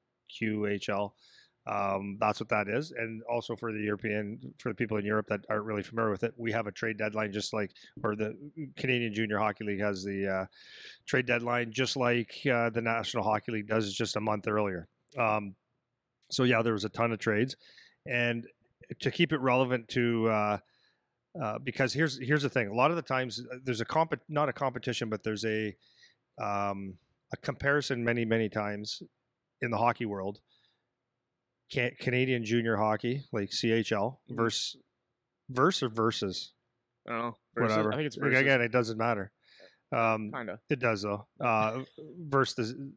QHL. 0.41 1.11
Um, 1.67 2.19
that's 2.21 2.41
what 2.41 2.51
that 2.51 2.69
is, 2.69 2.93
and 2.93 3.23
also 3.25 3.57
for 3.57 3.73
the 3.73 3.81
European, 3.81 4.39
for 4.59 4.69
the 4.69 4.75
people 4.75 4.99
in 4.99 5.05
Europe 5.05 5.27
that 5.31 5.41
aren't 5.49 5.65
really 5.65 5.83
familiar 5.83 6.11
with 6.11 6.23
it, 6.23 6.35
we 6.37 6.53
have 6.53 6.67
a 6.67 6.73
trade 6.73 6.99
deadline, 6.99 7.33
just 7.33 7.55
like, 7.55 7.73
or 8.03 8.15
the 8.15 8.37
Canadian 8.77 9.15
Junior 9.15 9.39
Hockey 9.39 9.65
League 9.65 9.81
has 9.81 10.05
the 10.05 10.29
uh, 10.29 10.47
trade 11.07 11.25
deadline, 11.27 11.73
just 11.73 11.97
like 11.97 12.35
uh, 12.53 12.69
the 12.69 12.83
National 12.83 13.25
Hockey 13.25 13.53
League 13.53 13.67
does, 13.67 13.93
just 13.95 14.17
a 14.17 14.21
month 14.21 14.47
earlier. 14.47 14.89
Um, 15.19 15.55
so 16.31 16.45
yeah, 16.45 16.61
there 16.61 16.75
was 16.75 16.85
a 16.85 16.91
ton 16.91 17.13
of 17.13 17.19
trades, 17.19 17.57
and 18.07 18.47
to 19.01 19.11
keep 19.11 19.33
it 19.33 19.41
relevant 19.41 19.89
to, 19.89 20.29
uh, 20.29 20.59
uh, 21.41 21.59
because 21.59 21.93
here's 21.93 22.19
here's 22.19 22.43
the 22.43 22.49
thing: 22.49 22.69
a 22.69 22.75
lot 22.75 22.91
of 22.91 22.97
the 22.97 23.03
times 23.03 23.41
uh, 23.53 23.57
there's 23.65 23.81
a 23.81 23.85
comp, 23.85 24.15
not 24.29 24.49
a 24.49 24.53
competition, 24.53 25.09
but 25.09 25.23
there's 25.23 25.45
a 25.45 25.75
um, 26.41 26.95
a 27.33 27.37
comparison 27.39 28.05
many 28.05 28.25
many 28.25 28.49
times 28.49 29.03
in 29.61 29.71
the 29.71 29.79
hockey 29.79 30.05
world. 30.07 30.41
Can, 31.71 31.93
Canadian 31.99 32.45
junior 32.45 32.77
hockey, 32.77 33.25
like 33.33 33.51
CHL, 33.51 34.19
Mhm. 34.31 34.37
versus 34.37 34.77
verse 35.49 35.83
or 35.83 35.89
versus 35.89 36.53
I 37.07 37.11
don't 37.13 37.19
know. 37.21 37.37
Versus- 37.55 37.71
whatever. 37.77 37.93
I 37.93 37.97
think 37.97 38.07
it's 38.07 38.17
versus. 38.17 38.39
again, 38.41 38.61
it 38.61 38.71
doesn't 38.73 38.99
matter. 38.99 39.33
Um, 39.93 40.31
Kind 40.33 40.51
of. 40.51 40.59
it 40.69 40.79
does 40.79 41.03
though. 41.03 41.27
Uh, 41.41 41.83
versus 42.19 42.57
the 42.75 42.93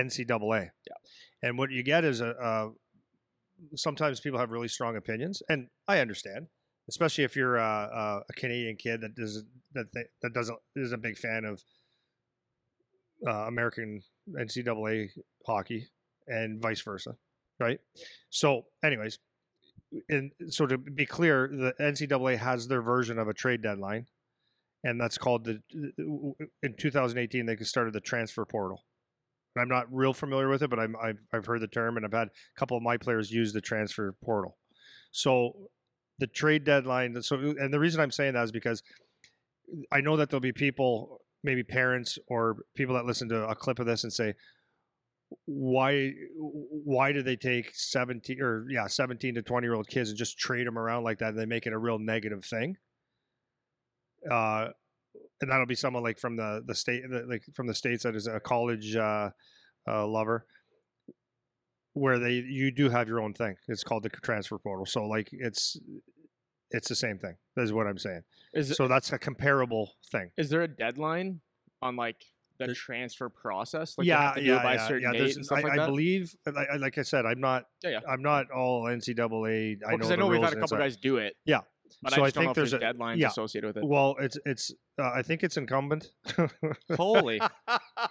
NCAA. 0.00 0.70
Yeah. 0.88 0.94
And 1.42 1.58
what 1.58 1.70
you 1.70 1.82
get 1.82 2.04
is 2.04 2.20
a, 2.20 2.30
a 2.30 2.72
sometimes 3.76 4.20
people 4.20 4.38
have 4.38 4.50
really 4.50 4.68
strong 4.68 4.96
opinions, 4.96 5.42
and 5.48 5.68
I 5.88 6.00
understand, 6.00 6.48
especially 6.90 7.22
if 7.24 7.36
you're 7.36 7.56
a, 7.56 7.62
a, 7.62 8.22
a 8.28 8.32
Canadian 8.34 8.76
kid 8.76 9.00
that 9.00 9.14
doesn't 9.14 9.46
that 9.74 9.86
th- 9.94 10.08
that 10.22 10.34
doesn't 10.34 10.58
is 10.74 10.92
a 10.92 10.98
big 10.98 11.16
fan 11.16 11.44
of 11.44 11.62
uh, 13.26 13.46
American 13.46 14.02
NCAA 14.28 15.10
hockey 15.46 15.86
and 16.26 16.60
vice 16.60 16.80
versa, 16.80 17.14
right? 17.60 17.78
So, 18.28 18.66
anyways, 18.84 19.18
and 20.08 20.32
so 20.48 20.66
to 20.66 20.78
be 20.78 21.06
clear, 21.06 21.48
the 21.48 21.74
NCAA 21.80 22.38
has 22.38 22.66
their 22.66 22.82
version 22.82 23.18
of 23.18 23.28
a 23.28 23.34
trade 23.34 23.62
deadline, 23.62 24.06
and 24.82 25.00
that's 25.00 25.18
called 25.18 25.44
the. 25.44 25.62
In 26.62 26.74
2018, 26.76 27.46
they 27.46 27.56
started 27.58 27.92
the 27.92 28.00
transfer 28.00 28.44
portal. 28.44 28.82
I'm 29.56 29.68
not 29.68 29.86
real 29.92 30.12
familiar 30.12 30.48
with 30.48 30.62
it, 30.62 30.70
but 30.70 30.80
I'm, 30.80 30.96
I've 31.00 31.18
I've 31.32 31.46
heard 31.46 31.60
the 31.60 31.68
term, 31.68 31.96
and 31.96 32.04
I've 32.04 32.12
had 32.12 32.28
a 32.28 32.58
couple 32.58 32.76
of 32.76 32.82
my 32.82 32.96
players 32.96 33.30
use 33.30 33.52
the 33.52 33.60
transfer 33.60 34.14
portal. 34.24 34.56
So, 35.12 35.70
the 36.20 36.26
trade 36.26 36.64
deadline. 36.64 37.20
So, 37.22 37.36
and 37.36 37.72
the 37.72 37.80
reason 37.80 38.00
I'm 38.00 38.10
saying 38.10 38.34
that 38.34 38.44
is 38.44 38.52
because 38.52 38.82
I 39.90 40.00
know 40.00 40.16
that 40.16 40.30
there'll 40.30 40.40
be 40.40 40.52
people, 40.52 41.20
maybe 41.42 41.62
parents 41.62 42.18
or 42.28 42.58
people 42.76 42.94
that 42.94 43.06
listen 43.06 43.28
to 43.30 43.48
a 43.48 43.54
clip 43.54 43.78
of 43.78 43.86
this 43.86 44.04
and 44.04 44.12
say, 44.12 44.34
why 45.46 46.12
why 46.36 47.12
do 47.12 47.22
they 47.22 47.36
take 47.36 47.70
17 47.72 48.40
or 48.40 48.66
yeah 48.68 48.88
17 48.88 49.36
to 49.36 49.42
20 49.42 49.64
year 49.64 49.74
old 49.74 49.86
kids 49.88 50.08
and 50.08 50.18
just 50.18 50.38
trade 50.38 50.66
them 50.66 50.76
around 50.76 51.04
like 51.04 51.18
that 51.18 51.28
and 51.28 51.38
they 51.38 51.46
make 51.46 51.66
it 51.66 51.72
a 51.72 51.78
real 51.78 51.98
negative 51.98 52.44
thing 52.44 52.76
uh 54.28 54.66
and 55.40 55.50
that'll 55.50 55.66
be 55.66 55.74
someone 55.76 56.02
like 56.02 56.18
from 56.18 56.36
the 56.36 56.62
the 56.66 56.74
state 56.74 57.02
like 57.28 57.42
from 57.54 57.66
the 57.66 57.74
states 57.74 58.02
that 58.02 58.16
is 58.16 58.26
a 58.26 58.40
college 58.40 58.96
uh, 58.96 59.30
uh 59.88 60.06
lover 60.06 60.46
where 61.92 62.18
they 62.18 62.32
you 62.32 62.70
do 62.70 62.88
have 62.88 63.08
your 63.08 63.20
own 63.20 63.32
thing 63.32 63.56
it's 63.68 63.84
called 63.84 64.02
the 64.02 64.08
transfer 64.08 64.58
portal 64.58 64.86
so 64.86 65.06
like 65.06 65.28
it's 65.32 65.76
it's 66.70 66.88
the 66.88 66.94
same 66.96 67.18
thing 67.18 67.36
That 67.56 67.62
is 67.62 67.72
what 67.72 67.86
i'm 67.86 67.98
saying 67.98 68.22
Is, 68.54 68.76
so 68.76 68.88
that's 68.88 69.12
a 69.12 69.18
comparable 69.18 69.92
thing 70.10 70.30
is 70.36 70.50
there 70.50 70.62
a 70.62 70.68
deadline 70.68 71.40
on 71.82 71.96
like 71.96 72.24
the 72.58 72.66
The- 72.66 72.74
transfer 72.74 73.30
process? 73.30 73.96
Like 73.96 74.06
yeah, 74.06 74.20
have 74.20 74.34
to 74.34 74.40
do 74.42 74.46
yeah, 74.48 74.62
by 74.62 74.74
yeah, 74.74 74.86
certain 74.88 75.14
yeah. 75.14 75.18
date 75.18 75.36
and 75.36 75.46
stuff 75.46 75.58
I, 75.58 75.62
like 75.62 75.78
I 75.78 75.86
believe, 75.86 76.34
like, 76.44 76.68
like 76.78 76.98
I 76.98 77.02
said, 77.02 77.24
I'm 77.24 77.40
not, 77.40 77.64
Yeah, 77.82 77.90
yeah. 77.90 78.00
I'm 78.06 78.20
not 78.20 78.50
all 78.50 78.82
NCAA. 78.84 79.78
I 79.88 79.96
know, 79.96 80.10
I 80.10 80.16
know 80.16 80.26
we've 80.26 80.42
had 80.42 80.52
a 80.52 80.60
couple 80.60 80.76
guys 80.76 80.98
do 80.98 81.16
it. 81.16 81.36
But 82.02 82.12
So 82.12 82.22
I 82.22 82.26
I 82.26 82.30
think 82.30 82.44
know 82.44 82.50
if 82.50 82.54
there's 82.56 82.70
there's 82.72 82.82
a- 82.82 82.86
deadlines 82.94 83.16
yeah. 83.16 83.28
associated 83.28 83.66
with 83.68 83.78
it. 83.78 83.86
Well, 83.86 84.14
it's 84.20 84.38
it's. 84.44 84.72
Uh, 84.98 85.10
I 85.14 85.22
think 85.22 85.42
it's 85.42 85.56
incumbent. 85.56 86.12
Holy, 86.96 87.40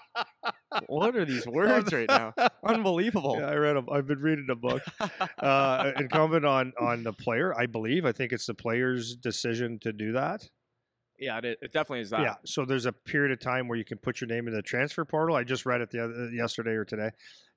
what 0.87 1.15
are 1.15 1.25
these 1.25 1.47
words 1.47 1.91
right 1.93 2.07
now? 2.07 2.33
Unbelievable. 2.63 3.37
Yeah, 3.39 3.47
I 3.47 3.55
read. 3.55 3.75
them. 3.75 3.87
I've 3.91 4.07
been 4.07 4.19
reading 4.19 4.47
a 4.49 4.55
book. 4.55 4.83
Uh, 5.39 5.93
incumbent 5.97 6.45
on 6.45 6.73
on 6.79 7.03
the 7.03 7.13
player, 7.13 7.57
I 7.57 7.65
believe. 7.65 8.05
I 8.05 8.11
think 8.11 8.33
it's 8.33 8.45
the 8.45 8.53
player's 8.53 9.15
decision 9.15 9.79
to 9.79 9.93
do 9.93 10.11
that. 10.13 10.49
Yeah, 11.17 11.37
it, 11.37 11.57
it 11.61 11.71
definitely 11.71 12.01
is 12.01 12.09
that. 12.09 12.21
Yeah. 12.21 12.35
So 12.45 12.65
there's 12.65 12.85
a 12.85 12.91
period 12.91 13.31
of 13.31 13.39
time 13.39 13.67
where 13.67 13.77
you 13.77 13.85
can 13.85 13.97
put 13.97 14.19
your 14.19 14.27
name 14.27 14.47
in 14.47 14.53
the 14.53 14.61
transfer 14.61 15.05
portal. 15.05 15.35
I 15.35 15.43
just 15.43 15.65
read 15.65 15.81
it 15.81 15.91
the 15.91 16.03
other, 16.03 16.29
yesterday 16.31 16.71
or 16.71 16.83
today, 16.83 17.09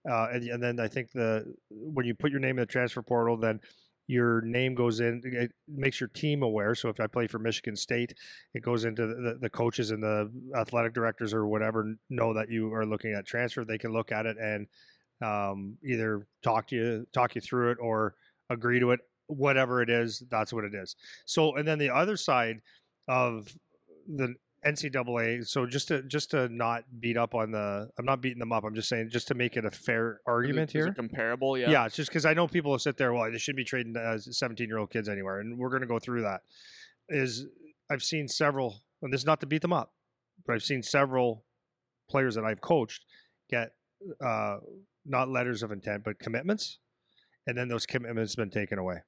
uh, 0.09 0.29
and, 0.33 0.45
and 0.45 0.63
then 0.63 0.81
I 0.81 0.89
think 0.89 1.11
the 1.13 1.55
when 1.71 2.07
you 2.07 2.15
put 2.15 2.31
your 2.31 2.41
name 2.41 2.59
in 2.59 2.63
the 2.63 2.67
transfer 2.67 3.03
portal, 3.03 3.37
then 3.37 3.61
your 4.07 4.41
name 4.43 4.75
goes 4.75 5.01
in. 5.01 5.23
It 5.25 5.53
makes 5.69 6.01
your 6.01 6.09
team 6.09 6.43
aware. 6.43 6.75
So 6.75 6.89
if 6.89 7.01
I 7.01 7.07
play 7.07 7.27
for 7.27 7.39
Michigan 7.39 7.77
State, 7.77 8.15
it 8.55 8.63
goes 8.63 8.85
into 8.85 9.07
the, 9.07 9.39
the 9.41 9.51
coaches 9.51 9.91
and 9.91 10.03
the 10.03 10.31
athletic 10.57 10.93
directors 10.93 11.33
or 11.33 11.47
whatever 11.47 11.95
know 12.11 12.35
that 12.35 12.51
you 12.51 12.73
are 12.75 12.85
looking 12.85 13.15
at 13.15 13.27
transfer. 13.27 13.65
They 13.65 13.79
can 13.79 13.93
look 13.93 14.13
at 14.13 14.27
it 14.27 14.37
and 14.39 14.67
um, 15.23 15.77
either 15.85 16.27
talk 16.43 16.67
to 16.69 16.77
you, 16.77 17.07
talk 17.13 17.35
you 17.35 17.41
through 17.41 17.73
it, 17.73 17.79
or 17.81 18.15
agree 18.51 18.81
to 18.81 18.91
it. 18.91 19.01
Whatever 19.29 19.81
it 19.81 19.89
is, 19.89 20.23
that's 20.31 20.53
what 20.53 20.65
it 20.65 20.75
is. 20.75 20.97
So, 21.25 21.57
and 21.57 21.67
then 21.67 21.79
the 21.79 21.91
other 21.91 22.17
side 22.17 22.61
of 23.09 23.49
the 24.07 24.35
NCAA. 24.65 25.47
So 25.47 25.67
just 25.67 25.89
to 25.89 26.03
just 26.03 26.31
to 26.31 26.49
not 26.49 26.85
beat 27.01 27.17
up 27.17 27.35
on 27.35 27.51
the, 27.51 27.89
I'm 27.99 28.05
not 28.05 28.21
beating 28.21 28.39
them 28.39 28.53
up. 28.53 28.65
I'm 28.65 28.75
just 28.75 28.89
saying 28.89 29.11
just 29.11 29.29
to 29.29 29.35
make 29.35 29.57
it 29.57 29.65
a 29.65 29.71
fair 29.71 30.13
Is 30.13 30.17
it- 30.17 30.23
argument 30.31 30.69
is 30.71 30.73
here. 30.85 30.93
comparable. 30.95 31.59
Yeah. 31.59 31.71
Yeah. 31.71 31.87
it's 31.87 31.97
just 31.97 32.11
because 32.11 32.25
I 32.25 32.35
know 32.35 32.47
people 32.49 32.71
will 32.71 32.79
sit 32.79 32.97
there. 32.97 33.13
Well, 33.13 33.31
they 33.31 33.39
shouldn't 33.39 33.57
be 33.59 33.65
trading 33.65 33.97
uh, 33.97 34.19
17 34.19 34.69
year 34.69 34.79
old 34.79 34.91
kids 34.91 35.09
anywhere, 35.09 35.41
and 35.41 35.59
we're 35.59 35.71
going 35.71 35.83
to 35.83 35.89
go 35.89 35.99
through 35.99 36.23
that. 36.23 36.43
Is 37.09 37.47
I've 37.91 38.03
seen 38.03 38.29
several, 38.29 38.83
and 39.03 39.13
this 39.13 39.21
is 39.23 39.27
not 39.27 39.41
to 39.41 39.47
beat 39.47 39.63
them 39.63 39.73
up, 39.73 39.93
but 40.47 40.55
I've 40.55 40.63
seen 40.63 40.83
several 40.83 41.45
players 42.09 42.35
that 42.37 42.45
I've 42.45 42.61
coached 42.61 43.05
get 43.51 43.73
uh, 44.25 44.59
not 45.05 45.29
letters 45.29 45.63
of 45.63 45.73
intent, 45.73 46.05
but 46.05 46.19
commitments, 46.19 46.79
and 47.47 47.59
then 47.59 47.69
those 47.69 47.85
commitments 47.87 48.35
been 48.37 48.51
taken 48.51 48.79
away. 48.79 48.99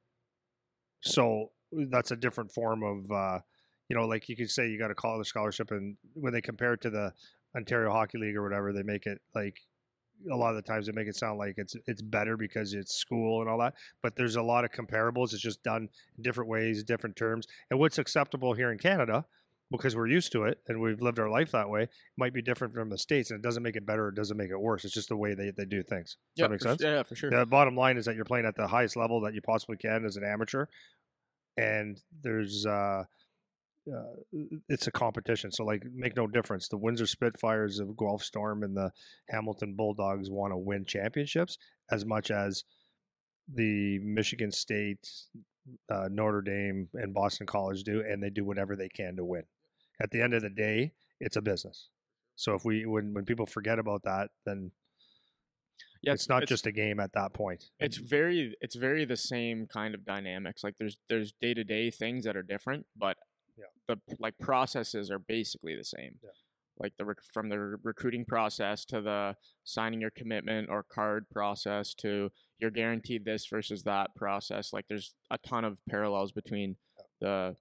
So 1.03 1.51
that's 1.91 2.11
a 2.11 2.17
different 2.17 2.51
form 2.53 2.83
of, 2.83 3.11
uh, 3.11 3.39
you 3.89 3.97
know, 3.97 4.07
like 4.07 4.29
you 4.29 4.37
could 4.37 4.51
say 4.51 4.69
you 4.69 4.79
got 4.79 4.91
a 4.91 4.95
college 4.95 5.27
scholarship, 5.27 5.71
and 5.71 5.97
when 6.15 6.33
they 6.33 6.41
compare 6.41 6.73
it 6.75 6.81
to 6.83 6.91
the 6.91 7.13
Ontario 7.57 7.93
Hockey 7.93 8.19
League 8.19 8.37
or 8.37 8.43
whatever, 8.43 8.73
they 8.73 8.83
make 8.83 9.07
it 9.07 9.21
like 9.35 9.59
a 10.31 10.37
lot 10.37 10.51
of 10.51 10.57
the 10.57 10.63
times 10.63 10.87
they 10.87 10.93
make 10.93 11.09
it 11.09 11.17
sound 11.17 11.39
like 11.39 11.55
it's 11.57 11.77
it's 11.87 12.03
better 12.03 12.37
because 12.37 12.73
it's 12.73 12.95
school 12.95 13.41
and 13.41 13.51
all 13.51 13.59
that. 13.59 13.75
But 14.03 14.17
there's 14.17 14.37
a 14.37 14.43
lot 14.43 14.65
of 14.65 14.71
comparables. 14.71 15.33
It's 15.33 15.43
just 15.43 15.63
done 15.63 15.89
in 16.17 16.23
different 16.23 16.49
ways, 16.49 16.83
different 16.83 17.17
terms, 17.17 17.47
and 17.71 17.79
what's 17.79 17.99
acceptable 17.99 18.55
here 18.55 18.73
in 18.73 18.79
Canada. 18.79 19.25
Because 19.71 19.97
we're 19.97 20.07
used 20.07 20.31
to 20.33 20.45
it 20.45 20.59
and 20.69 20.81
we've 20.81 21.01
lived 21.01 21.19
our 21.19 21.29
life 21.29 21.51
that 21.53 21.69
way, 21.69 21.89
might 22.17 22.35
be 22.35 22.43
different 22.43 22.75
from 22.75 22.91
the 22.91 22.99
states, 22.99 23.31
and 23.31 23.41
it 23.41 23.43
doesn't 23.43 23.63
make 23.63 23.77
it 23.77 23.87
better. 23.87 24.09
It 24.09 24.15
doesn't 24.15 24.37
make 24.37 24.51
it 24.51 24.61
worse. 24.61 24.85
It's 24.85 24.93
just 24.93 25.09
the 25.09 25.17
way 25.17 25.35
they, 25.35 25.51
they 25.57 25.65
do 25.65 25.83
things. 25.83 26.17
Does 26.37 26.43
yeah, 26.43 26.45
that 26.45 26.51
make 26.51 26.61
sense? 26.61 26.81
su- 26.81 26.87
Yeah, 26.87 27.03
for 27.03 27.17
sure. 27.17 27.31
The 27.31 27.47
bottom 27.47 27.75
line 27.75 27.97
is 27.97 28.05
that 28.05 28.15
you're 28.15 28.27
playing 28.27 28.45
at 28.45 28.55
the 28.57 28.69
highest 28.69 28.95
level 28.95 29.23
that 29.23 29.35
you 29.35 29.41
possibly 29.41 29.79
can 29.79 30.05
as 30.05 30.17
an 30.17 30.23
amateur, 30.23 30.67
and 31.57 32.01
there's 32.23 32.67
uh, 32.67 33.05
uh, 33.93 34.39
it's 34.69 34.87
a 34.87 34.93
competition. 34.93 35.51
So 35.51 35.65
like, 35.65 35.83
make 35.93 36.17
no 36.17 36.27
difference. 36.27 36.69
The 36.69 36.79
Windsor 36.79 37.07
Spitfires 37.07 37.79
of 37.79 37.97
Guelph 37.97 38.23
Storm 38.23 38.63
and 38.63 38.77
the 38.77 38.93
Hamilton 39.29 39.75
Bulldogs 39.75 40.31
want 40.31 40.53
to 40.53 40.57
win 40.57 40.85
championships 40.85 41.59
as 41.91 42.05
much 42.05 42.31
as 42.31 42.65
the 43.53 43.99
Michigan 43.99 44.51
State, 44.51 45.07
uh, 45.91 46.09
Notre 46.11 46.41
Dame, 46.41 46.89
and 46.95 47.13
Boston 47.13 47.47
College 47.47 47.83
do, 47.83 48.01
and 48.01 48.23
they 48.23 48.31
do 48.31 48.45
whatever 48.45 48.75
they 48.75 48.89
can 48.89 49.17
to 49.17 49.25
win. 49.25 49.45
At 50.01 50.11
the 50.11 50.23
end 50.23 50.35
of 50.35 50.43
the 50.43 50.51
day, 50.51 50.93
it's 51.21 51.37
a 51.37 51.43
business. 51.43 51.89
So 52.37 52.55
if 52.55 52.65
we 52.65 52.87
when 52.87 53.15
when 53.15 53.25
people 53.25 53.47
forget 53.47 53.79
about 53.79 54.03
that, 54.05 54.31
then 54.45 54.73
yeah, 56.03 56.13
it's 56.13 56.29
not 56.29 56.47
just 56.47 56.67
a 56.67 56.73
game 56.73 57.01
at 57.01 57.13
that 57.15 57.33
point. 57.33 57.65
it's 57.79 57.97
very 57.97 58.55
it's 58.61 58.75
very 58.75 59.05
the 59.05 59.17
same 59.17 59.67
kind 59.67 59.95
of 59.95 60.05
dynamics 60.05 60.63
like 60.63 60.75
there's 60.79 60.97
there's 61.09 61.33
day-to-day 61.41 61.91
things 61.91 62.25
that 62.25 62.37
are 62.37 62.43
different 62.43 62.87
but 62.97 63.17
Yeah. 63.57 63.65
the 63.89 64.17
like 64.19 64.39
processes 64.39 65.11
are 65.11 65.19
basically 65.19 65.77
the 65.77 65.85
same 65.85 66.19
Yeah. 66.23 66.31
like 66.79 66.93
the 66.99 67.05
rec- 67.05 67.19
from 67.33 67.49
the 67.49 67.59
re- 67.59 67.77
recruiting 67.83 68.25
process 68.25 68.85
to 68.87 69.01
the 69.01 69.37
signing 69.65 70.01
your 70.01 70.11
commitment 70.11 70.69
or 70.71 70.83
card 70.83 71.29
process 71.31 71.95
to 71.95 72.31
you're 72.59 72.71
guaranteed 72.71 73.25
this 73.25 73.47
versus 73.47 73.83
that 73.85 74.15
process 74.17 74.73
like 74.73 74.87
there's 74.89 75.15
a 75.31 75.39
ton 75.39 75.65
of 75.65 75.79
parallels 75.89 76.33
between 76.33 76.77
the 77.21 77.57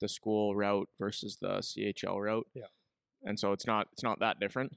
the 0.00 0.08
school 0.08 0.54
route 0.54 0.88
versus 0.98 1.38
the 1.40 1.58
CHL 1.62 2.20
route 2.20 2.46
Yeah. 2.54 2.66
and 3.22 3.38
so 3.38 3.52
it's 3.52 3.66
not 3.66 3.88
it's 3.92 4.02
not 4.02 4.20
that 4.20 4.38
different 4.40 4.72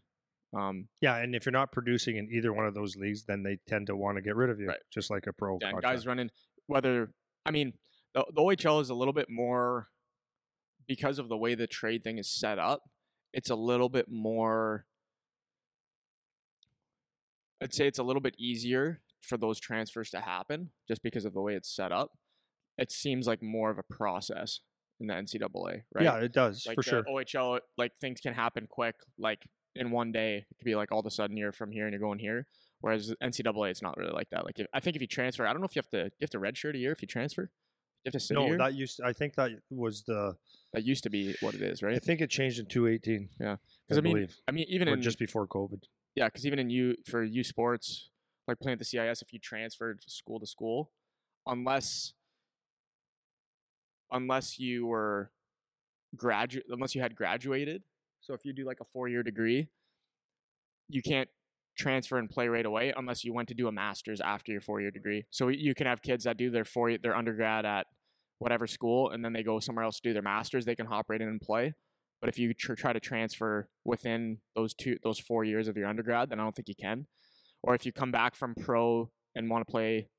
um 0.53 0.88
Yeah, 1.01 1.17
and 1.17 1.36
if 1.36 1.45
you're 1.45 1.51
not 1.51 1.72
producing 1.72 2.15
in 2.17 2.29
either 2.31 2.53
one 2.53 2.65
of 2.65 2.74
those 2.75 2.95
leagues, 2.95 3.25
then 3.25 3.43
they 3.43 3.57
tend 3.67 3.88
to 3.88 3.95
want 3.95 4.17
to 4.17 4.22
get 4.22 4.36
rid 4.36 4.50
of 4.50 4.60
you, 4.60 4.67
Right. 4.67 4.79
just 4.93 5.10
like 5.10 5.27
a 5.27 5.34
pro. 5.34 5.57
Yeah, 5.62 5.74
guys 5.81 6.05
running 6.07 6.29
whether 6.67 7.12
I 7.45 7.51
mean 7.51 7.74
the, 8.13 8.24
the 8.34 8.41
OHL 8.41 8.79
is 8.81 8.89
a 8.89 8.95
little 8.95 9.13
bit 9.13 9.29
more 9.29 9.89
because 10.88 11.20
of 11.20 11.30
the 11.30 11.38
way 11.38 11.56
the 11.56 11.68
trade 11.68 12.04
thing 12.04 12.18
is 12.18 12.30
set 12.30 12.60
up. 12.60 12.89
It's 13.34 13.50
a 13.50 13.56
little 13.56 13.89
bit 13.89 14.08
more. 14.10 14.86
I'd 17.62 17.74
say 17.74 17.88
it's 17.88 18.00
a 18.00 18.04
little 18.04 18.22
bit 18.22 18.36
easier 18.38 19.01
for 19.22 19.38
those 19.38 19.60
transfers 19.60 20.10
to 20.12 20.22
happen 20.22 20.70
just 20.88 21.01
because 21.04 21.25
of 21.25 21.34
the 21.34 21.42
way 21.42 21.54
it's 21.54 21.74
set 21.74 21.92
up. 21.92 22.12
It 22.77 22.92
seems 22.92 23.27
like 23.27 23.42
more 23.42 23.72
of 23.72 23.77
a 23.77 23.84
process 23.84 24.60
in 25.00 25.08
the 25.08 25.13
NCAA, 25.13 25.84
right? 25.94 26.04
Yeah, 26.04 26.18
it 26.18 26.34
does 26.34 26.65
like 26.68 26.75
for 26.75 26.84
sure. 26.84 27.04
OHL, 27.04 27.60
like 27.77 27.94
things 28.00 28.20
can 28.22 28.34
happen 28.34 28.68
quick, 28.70 28.96
like 29.18 29.44
in 29.75 29.92
one 29.92 30.12
day. 30.12 30.46
It 30.50 30.58
could 30.58 30.65
be 30.65 30.75
like 30.75 30.92
all 30.92 31.00
of 31.00 31.06
a 31.06 31.12
sudden 31.12 31.38
you're 31.38 31.51
from 31.51 31.72
here 31.72 31.86
and 31.86 31.94
you're 31.94 32.01
going 32.01 32.20
here. 32.20 32.48
Whereas 32.82 33.13
NCAA, 33.24 33.72
it's 33.72 33.82
not 33.82 33.98
really 33.98 34.12
like 34.12 34.30
that. 34.32 34.46
Like 34.46 34.60
if, 34.60 34.68
I 34.74 34.80
think 34.80 34.96
if 34.96 35.01
you 35.01 35.08
transfer, 35.08 35.46
I 35.46 35.51
don't 35.51 35.62
know 35.62 35.68
if 35.68 35.75
you 35.75 35.82
have 35.82 35.89
to 35.92 36.06
you 36.06 36.22
have 36.22 36.30
to 36.32 36.39
redshirt 36.39 36.75
a 36.75 36.77
year 36.77 36.92
if 36.92 37.01
you 37.01 37.08
transfer. 37.08 37.50
You 38.05 38.09
have 38.09 38.13
to 38.13 38.19
sit 38.19 38.35
No, 38.35 38.45
year. 38.45 38.57
That, 38.59 38.75
used. 38.75 39.01
I 39.03 39.13
think 39.13 39.33
that 39.35 39.50
was 39.71 40.03
the. 40.03 40.35
That 40.74 40.83
used 40.83 41.03
to 41.03 41.09
be 41.09 41.35
what 41.41 41.55
it 41.55 41.62
is, 41.62 41.81
right? 41.81 41.95
I 41.95 42.00
think 42.00 42.21
it 42.21 42.29
changed 42.29 42.59
in 42.59 42.67
218. 42.67 43.29
Yeah. 43.39 43.55
Because 43.88 43.97
I 43.97 44.01
mean, 44.01 44.13
believe, 44.13 44.35
I 44.47 44.51
mean, 44.51 44.65
even 44.67 44.88
in 44.88 45.01
just 45.01 45.17
before 45.17 45.47
COVID. 45.47 45.83
yeah, 46.15 46.25
because 46.25 46.45
even 46.45 46.59
in 46.59 46.69
U 46.69 46.95
for 47.05 47.24
U 47.24 47.43
Sports, 47.43 48.09
like 48.47 48.59
playing 48.59 48.74
at 48.74 48.79
the 48.79 48.85
CIS, 48.85 49.21
if 49.21 49.33
you 49.33 49.39
transferred 49.39 50.03
school 50.05 50.39
to 50.39 50.45
school, 50.45 50.91
unless 51.47 52.13
unless 54.12 54.59
you 54.59 54.85
were 54.85 55.31
graduate, 56.15 56.65
unless 56.69 56.93
you 56.93 57.01
had 57.01 57.15
graduated, 57.15 57.83
so 58.21 58.33
if 58.33 58.45
you 58.45 58.53
do 58.53 58.65
like 58.65 58.79
a 58.81 58.85
four 58.85 59.07
year 59.07 59.24
degree, 59.24 59.69
you 60.89 61.01
can't 61.01 61.29
transfer 61.77 62.17
and 62.17 62.29
play 62.29 62.47
right 62.47 62.65
away 62.65 62.93
unless 62.95 63.24
you 63.24 63.33
went 63.33 63.47
to 63.50 63.53
do 63.53 63.67
a 63.67 63.71
master's 63.71 64.21
after 64.21 64.51
your 64.51 64.62
four 64.62 64.81
year 64.81 64.91
degree. 64.91 65.25
So 65.29 65.50
you 65.50 65.75
can 65.75 65.88
have 65.88 66.01
kids 66.01 66.24
that 66.24 66.38
do 66.38 66.50
their 66.50 66.65
four 66.65 66.97
their 66.97 67.15
undergrad 67.15 67.65
at 67.65 67.88
whatever 68.39 68.68
school 68.68 69.10
and 69.12 69.24
then 69.24 69.34
they 69.34 69.44
go 69.44 69.60
somewhere 69.60 69.86
else 69.86 70.00
to 70.00 70.10
do 70.10 70.13
their 70.13 70.22
masters. 70.22 70.65
They 70.65 70.75
can 70.75 70.86
hop 70.88 71.06
right 71.10 71.22
in 71.22 71.27
and 71.27 71.39
play. 71.42 71.74
But 72.22 72.30
if 72.30 72.39
you 72.39 72.54
tr- 72.54 72.74
try 72.74 72.94
to 72.94 73.00
transfer 73.00 73.70
within 73.84 74.39
those 74.56 74.74
two 74.74 74.98
those 75.04 75.20
four 75.20 75.44
years 75.44 75.68
of 75.68 75.77
your 75.77 75.88
undergrad, 75.88 76.30
then 76.30 76.39
I 76.39 76.44
don't 76.44 76.56
think 76.56 76.68
you 76.70 76.75
can. 76.75 77.08
Or 77.63 77.75
if 77.75 77.86
you 77.86 77.92
come 77.92 78.12
back 78.12 78.36
from 78.36 78.56
pro 78.56 79.10
and 79.36 79.50
want 79.50 79.65
to 79.68 79.72
play 79.72 80.10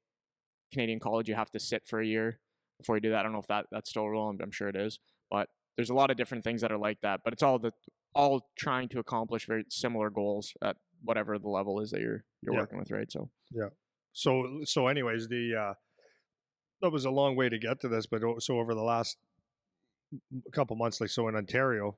Canadian 0.72 1.00
college, 1.00 1.28
you 1.28 1.34
have 1.34 1.50
to 1.52 1.60
sit 1.60 1.86
for 1.86 2.00
a 2.00 2.06
year 2.06 2.38
before 2.78 2.96
you 2.96 3.00
do 3.00 3.10
that. 3.10 3.20
I 3.20 3.22
don't 3.22 3.32
know 3.32 3.38
if 3.40 3.46
that 3.48 3.66
that's 3.70 3.90
still 3.90 4.02
a 4.04 4.10
rule. 4.10 4.28
I'm, 4.28 4.38
I'm 4.42 4.50
sure 4.50 4.68
it 4.68 4.76
is, 4.76 4.98
but 5.30 5.48
there's 5.76 5.90
a 5.90 5.94
lot 5.94 6.10
of 6.10 6.16
different 6.16 6.44
things 6.44 6.60
that 6.60 6.72
are 6.72 6.78
like 6.78 7.00
that. 7.02 7.20
But 7.24 7.32
it's 7.32 7.42
all 7.42 7.58
the 7.58 7.72
all 8.14 8.48
trying 8.58 8.88
to 8.90 8.98
accomplish 8.98 9.46
very 9.46 9.64
similar 9.68 10.10
goals 10.10 10.52
at 10.62 10.76
whatever 11.02 11.38
the 11.38 11.48
level 11.48 11.80
is 11.80 11.90
that 11.90 12.00
you're 12.00 12.24
you're 12.42 12.54
Yeah. 12.54 12.60
working 12.60 12.78
with, 12.78 12.90
right? 12.90 13.10
So 13.10 13.30
yeah. 13.52 13.68
So 14.12 14.60
so, 14.64 14.86
anyways, 14.88 15.28
the 15.28 15.54
uh, 15.54 15.74
that 16.82 16.90
was 16.90 17.04
a 17.04 17.10
long 17.10 17.36
way 17.36 17.48
to 17.48 17.58
get 17.58 17.80
to 17.80 17.88
this, 17.88 18.06
but 18.06 18.22
so 18.40 18.58
over 18.58 18.74
the 18.74 18.82
last 18.82 19.16
couple 20.52 20.76
months, 20.76 21.00
like 21.00 21.10
so 21.10 21.28
in 21.28 21.36
Ontario, 21.36 21.96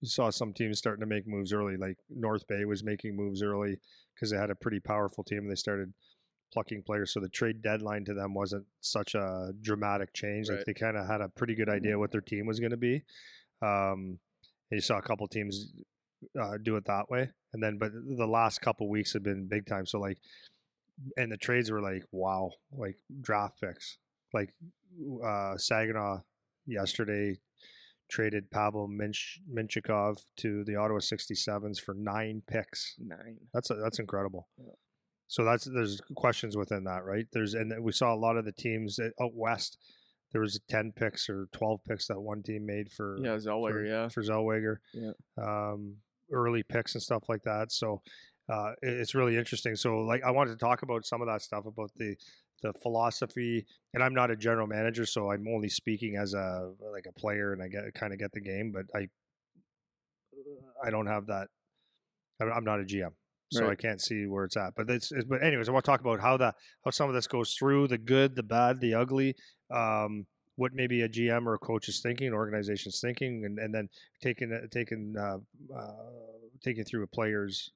you 0.00 0.08
saw 0.08 0.30
some 0.30 0.52
teams 0.52 0.78
starting 0.78 1.00
to 1.00 1.06
make 1.06 1.26
moves 1.26 1.52
early. 1.52 1.76
Like 1.76 1.96
North 2.10 2.46
Bay 2.46 2.64
was 2.64 2.82
making 2.84 3.16
moves 3.16 3.42
early 3.42 3.78
because 4.14 4.30
they 4.30 4.36
had 4.36 4.50
a 4.50 4.54
pretty 4.54 4.80
powerful 4.80 5.24
team. 5.24 5.38
and 5.38 5.50
They 5.50 5.54
started 5.54 5.92
plucking 6.52 6.82
players, 6.82 7.12
so 7.12 7.20
the 7.20 7.28
trade 7.28 7.62
deadline 7.62 8.04
to 8.04 8.14
them 8.14 8.34
wasn't 8.34 8.66
such 8.80 9.14
a 9.14 9.52
dramatic 9.62 10.12
change. 10.12 10.50
Like 10.50 10.64
they 10.66 10.74
kind 10.74 10.96
of 10.96 11.06
had 11.06 11.20
a 11.20 11.28
pretty 11.28 11.54
good 11.54 11.68
idea 11.68 11.98
what 11.98 12.12
their 12.12 12.20
team 12.20 12.46
was 12.46 12.60
going 12.60 12.72
to 12.72 12.76
be. 12.76 13.02
Um, 13.62 14.18
and 14.70 14.78
you 14.78 14.80
saw 14.80 14.98
a 14.98 15.02
couple 15.02 15.26
teams 15.28 15.72
uh, 16.40 16.58
do 16.62 16.76
it 16.76 16.84
that 16.86 17.08
way, 17.08 17.30
and 17.52 17.62
then 17.62 17.78
but 17.78 17.92
the 17.92 18.26
last 18.26 18.60
couple 18.60 18.88
weeks 18.88 19.12
have 19.12 19.22
been 19.22 19.46
big 19.46 19.66
time. 19.66 19.86
So 19.86 19.98
like 19.98 20.18
and 21.16 21.30
the 21.30 21.36
trades 21.36 21.70
were 21.70 21.80
like 21.80 22.04
wow, 22.12 22.50
like 22.76 22.96
draft 23.20 23.60
picks. 23.60 23.98
Like 24.32 24.54
uh, 25.24 25.56
Saginaw 25.56 26.20
yesterday 26.66 27.38
traded 28.08 28.50
Pavel 28.50 28.88
Minch- 28.88 29.40
Mintyukov 29.50 30.22
to 30.38 30.64
the 30.64 30.76
Ottawa 30.76 30.98
67s 31.00 31.80
for 31.80 31.94
nine 31.94 32.42
picks. 32.46 32.94
nine. 32.98 33.38
That's 33.54 33.68
that's 33.68 33.98
incredible. 33.98 34.48
Yeah. 34.58 34.72
So 35.28 35.44
that's 35.44 35.64
there's 35.64 36.00
questions 36.14 36.56
within 36.56 36.84
that, 36.84 37.04
right? 37.04 37.26
There's 37.32 37.54
and 37.54 37.72
we 37.82 37.92
saw 37.92 38.12
a 38.14 38.16
lot 38.16 38.36
of 38.36 38.44
the 38.44 38.52
teams 38.52 38.98
out 39.20 39.34
west 39.34 39.78
there 40.32 40.40
was 40.40 40.58
ten 40.68 40.92
picks 40.92 41.28
or 41.28 41.46
twelve 41.52 41.80
picks 41.86 42.06
that 42.08 42.18
one 42.20 42.42
team 42.42 42.64
made 42.64 42.90
for 42.90 43.18
Yeah, 43.20 43.36
Zellweger, 43.36 43.72
for, 43.72 43.84
yeah. 43.84 44.08
for 44.08 44.22
Zellweger, 44.22 44.76
Yeah. 44.94 45.12
um, 45.36 45.96
early 46.30 46.62
picks 46.62 46.94
and 46.94 47.02
stuff 47.02 47.24
like 47.28 47.42
that. 47.42 47.70
So 47.70 48.00
uh, 48.48 48.72
it- 48.82 48.94
it's 48.94 49.14
really 49.14 49.36
interesting. 49.36 49.76
So 49.76 49.98
like 49.98 50.22
I 50.24 50.30
wanted 50.30 50.52
to 50.52 50.56
talk 50.56 50.80
about 50.82 51.04
some 51.04 51.20
of 51.20 51.28
that 51.28 51.42
stuff 51.42 51.66
about 51.66 51.90
the 51.96 52.16
the 52.62 52.72
philosophy, 52.82 53.66
and 53.94 54.02
I'm 54.02 54.14
not 54.14 54.30
a 54.30 54.36
general 54.36 54.66
manager, 54.66 55.04
so 55.04 55.30
I'm 55.30 55.46
only 55.48 55.68
speaking 55.68 56.16
as 56.16 56.34
a 56.34 56.72
like 56.92 57.06
a 57.08 57.12
player, 57.12 57.52
and 57.52 57.62
I 57.62 57.68
get 57.68 57.92
kind 57.94 58.12
of 58.12 58.18
get 58.18 58.32
the 58.32 58.40
game, 58.40 58.72
but 58.72 58.86
I 58.94 59.08
I 60.84 60.90
don't 60.90 61.06
have 61.06 61.26
that. 61.26 61.48
I'm- 62.40 62.64
not 62.64 62.80
a 62.80 62.84
GM. 62.84 63.12
So 63.52 63.68
I 63.68 63.74
can't 63.74 64.00
see 64.00 64.24
where 64.24 64.44
it's 64.44 64.56
at, 64.56 64.74
but 64.74 64.88
it's, 64.88 65.12
it's 65.12 65.26
but 65.26 65.42
anyways, 65.42 65.68
I 65.68 65.72
want 65.72 65.84
to 65.84 65.90
talk 65.90 66.00
about 66.00 66.20
how 66.20 66.38
the 66.38 66.54
how 66.86 66.90
some 66.90 67.10
of 67.10 67.14
this 67.14 67.26
goes 67.26 67.52
through 67.52 67.88
the 67.88 67.98
good, 67.98 68.34
the 68.34 68.42
bad, 68.42 68.80
the 68.80 68.94
ugly, 68.94 69.36
um, 69.70 70.26
what 70.56 70.72
maybe 70.74 71.02
a 71.02 71.08
GM 71.08 71.46
or 71.46 71.52
a 71.52 71.58
coach 71.58 71.86
is 71.88 72.00
thinking, 72.00 72.28
an 72.28 72.32
organization's 72.32 72.98
thinking, 72.98 73.44
and, 73.44 73.58
and 73.58 73.74
then 73.74 73.90
taking 74.22 74.68
taking 74.70 75.14
uh, 75.18 75.36
uh, 75.76 75.92
taking 76.64 76.84
through 76.84 77.02
a 77.02 77.06
player's 77.06 77.72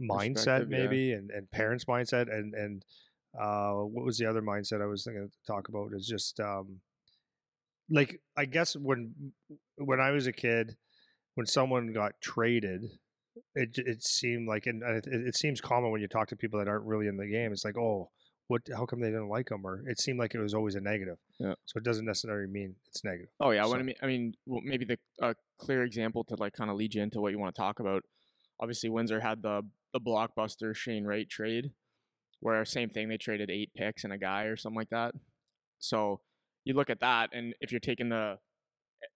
mindset 0.00 0.34
Perspective, 0.34 0.70
yeah. 0.70 0.78
maybe 0.78 1.12
and, 1.12 1.30
and 1.30 1.50
parents 1.50 1.84
mindset 1.84 2.32
and 2.32 2.54
and 2.54 2.84
uh, 3.40 3.72
what 3.74 4.04
was 4.04 4.18
the 4.18 4.26
other 4.26 4.42
mindset 4.42 4.82
I 4.82 4.86
was 4.86 5.04
thinking 5.04 5.28
to 5.28 5.52
talk 5.52 5.68
about 5.68 5.92
is 5.94 6.06
just 6.06 6.40
um, 6.40 6.80
like 7.90 8.20
I 8.36 8.44
guess 8.46 8.74
when 8.76 9.32
when 9.76 10.00
I 10.00 10.10
was 10.10 10.26
a 10.26 10.32
kid 10.32 10.76
when 11.34 11.46
someone 11.46 11.92
got 11.92 12.12
traded 12.20 12.82
it 13.54 13.76
it 13.76 14.02
seemed 14.02 14.48
like 14.48 14.66
and 14.66 14.82
it, 14.82 15.06
it 15.06 15.36
seems 15.36 15.60
common 15.60 15.90
when 15.90 16.00
you 16.00 16.08
talk 16.08 16.28
to 16.28 16.36
people 16.36 16.58
that 16.58 16.68
aren't 16.68 16.86
really 16.86 17.06
in 17.06 17.18
the 17.18 17.26
game 17.26 17.52
it's 17.52 17.64
like 17.64 17.76
oh 17.76 18.08
what 18.48 18.62
how 18.74 18.86
come 18.86 19.00
they 19.00 19.08
didn't 19.10 19.28
like 19.28 19.50
him 19.50 19.64
or 19.66 19.82
it 19.86 20.00
seemed 20.00 20.18
like 20.18 20.34
it 20.34 20.38
was 20.40 20.54
always 20.54 20.74
a 20.74 20.80
negative 20.80 21.18
Yeah. 21.38 21.52
so 21.66 21.76
it 21.76 21.84
doesn't 21.84 22.06
necessarily 22.06 22.46
mean 22.50 22.76
it's 22.86 23.04
negative 23.04 23.28
Oh 23.38 23.50
yeah, 23.50 23.64
So- 23.64 23.72
when 23.72 23.80
I 23.80 23.82
mean, 23.82 23.94
I 24.02 24.06
mean, 24.06 24.34
well, 24.46 24.62
maybe 24.64 24.84
the 24.86 24.98
a 25.20 25.34
clear 25.58 25.82
example 25.82 26.24
to 26.24 26.36
like 26.36 26.54
kind 26.54 26.70
of 26.70 26.76
lead 26.76 26.94
you 26.94 27.02
into 27.02 27.20
what 27.20 27.32
you 27.32 27.38
want 27.38 27.54
to 27.54 27.60
talk 27.60 27.78
about. 27.80 28.04
Obviously, 28.58 28.88
Windsor 28.88 29.20
had 29.20 29.42
the 29.42 29.62
the 29.92 30.00
blockbuster 30.00 30.74
Shane 30.74 31.04
Wright 31.04 31.28
trade, 31.28 31.72
where 32.40 32.64
same 32.64 32.90
thing 32.90 33.08
they 33.08 33.16
traded 33.16 33.50
eight 33.50 33.70
picks 33.74 34.04
and 34.04 34.12
a 34.12 34.18
guy 34.18 34.44
or 34.44 34.56
something 34.56 34.76
like 34.76 34.90
that. 34.90 35.14
So 35.78 36.20
you 36.64 36.74
look 36.74 36.90
at 36.90 37.00
that, 37.00 37.30
and 37.32 37.54
if 37.60 37.70
you're 37.70 37.80
taking 37.80 38.08
the, 38.08 38.38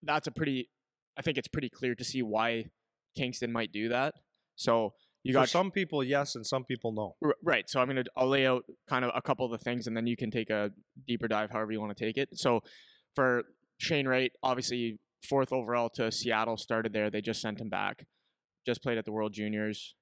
that's 0.02 0.26
a 0.26 0.30
pretty, 0.30 0.70
I 1.18 1.22
think 1.22 1.38
it's 1.38 1.48
pretty 1.48 1.68
clear 1.68 1.94
to 1.94 2.04
see 2.04 2.22
why 2.22 2.66
Kingston 3.16 3.52
might 3.52 3.72
do 3.72 3.88
that. 3.88 4.14
So 4.56 4.94
you 5.22 5.32
for 5.32 5.40
got 5.40 5.48
some 5.48 5.70
people 5.70 6.02
yes 6.02 6.34
and 6.34 6.46
some 6.46 6.64
people 6.64 6.92
no 6.92 7.16
R- 7.24 7.34
Right. 7.42 7.68
So 7.68 7.80
I'm 7.80 7.88
gonna 7.88 8.04
I'll 8.16 8.28
lay 8.28 8.46
out 8.46 8.64
kind 8.88 9.04
of 9.04 9.10
a 9.14 9.20
couple 9.20 9.44
of 9.44 9.52
the 9.52 9.58
things, 9.58 9.86
and 9.86 9.96
then 9.96 10.06
you 10.06 10.16
can 10.16 10.30
take 10.30 10.50
a 10.50 10.70
deeper 11.06 11.28
dive, 11.28 11.50
however 11.50 11.72
you 11.72 11.80
want 11.80 11.96
to 11.96 12.04
take 12.04 12.16
it. 12.16 12.30
So 12.34 12.60
for 13.14 13.44
Shane 13.78 14.06
Wright, 14.06 14.32
obviously 14.42 14.98
fourth 15.28 15.52
overall 15.52 15.90
to 15.90 16.10
Seattle, 16.10 16.56
started 16.56 16.92
there. 16.92 17.10
They 17.10 17.20
just 17.20 17.40
sent 17.40 17.60
him 17.60 17.68
back. 17.68 18.06
Just 18.66 18.82
played 18.82 18.98
at 18.98 19.04
the 19.04 19.12
World 19.12 19.32
Juniors, 19.32 19.94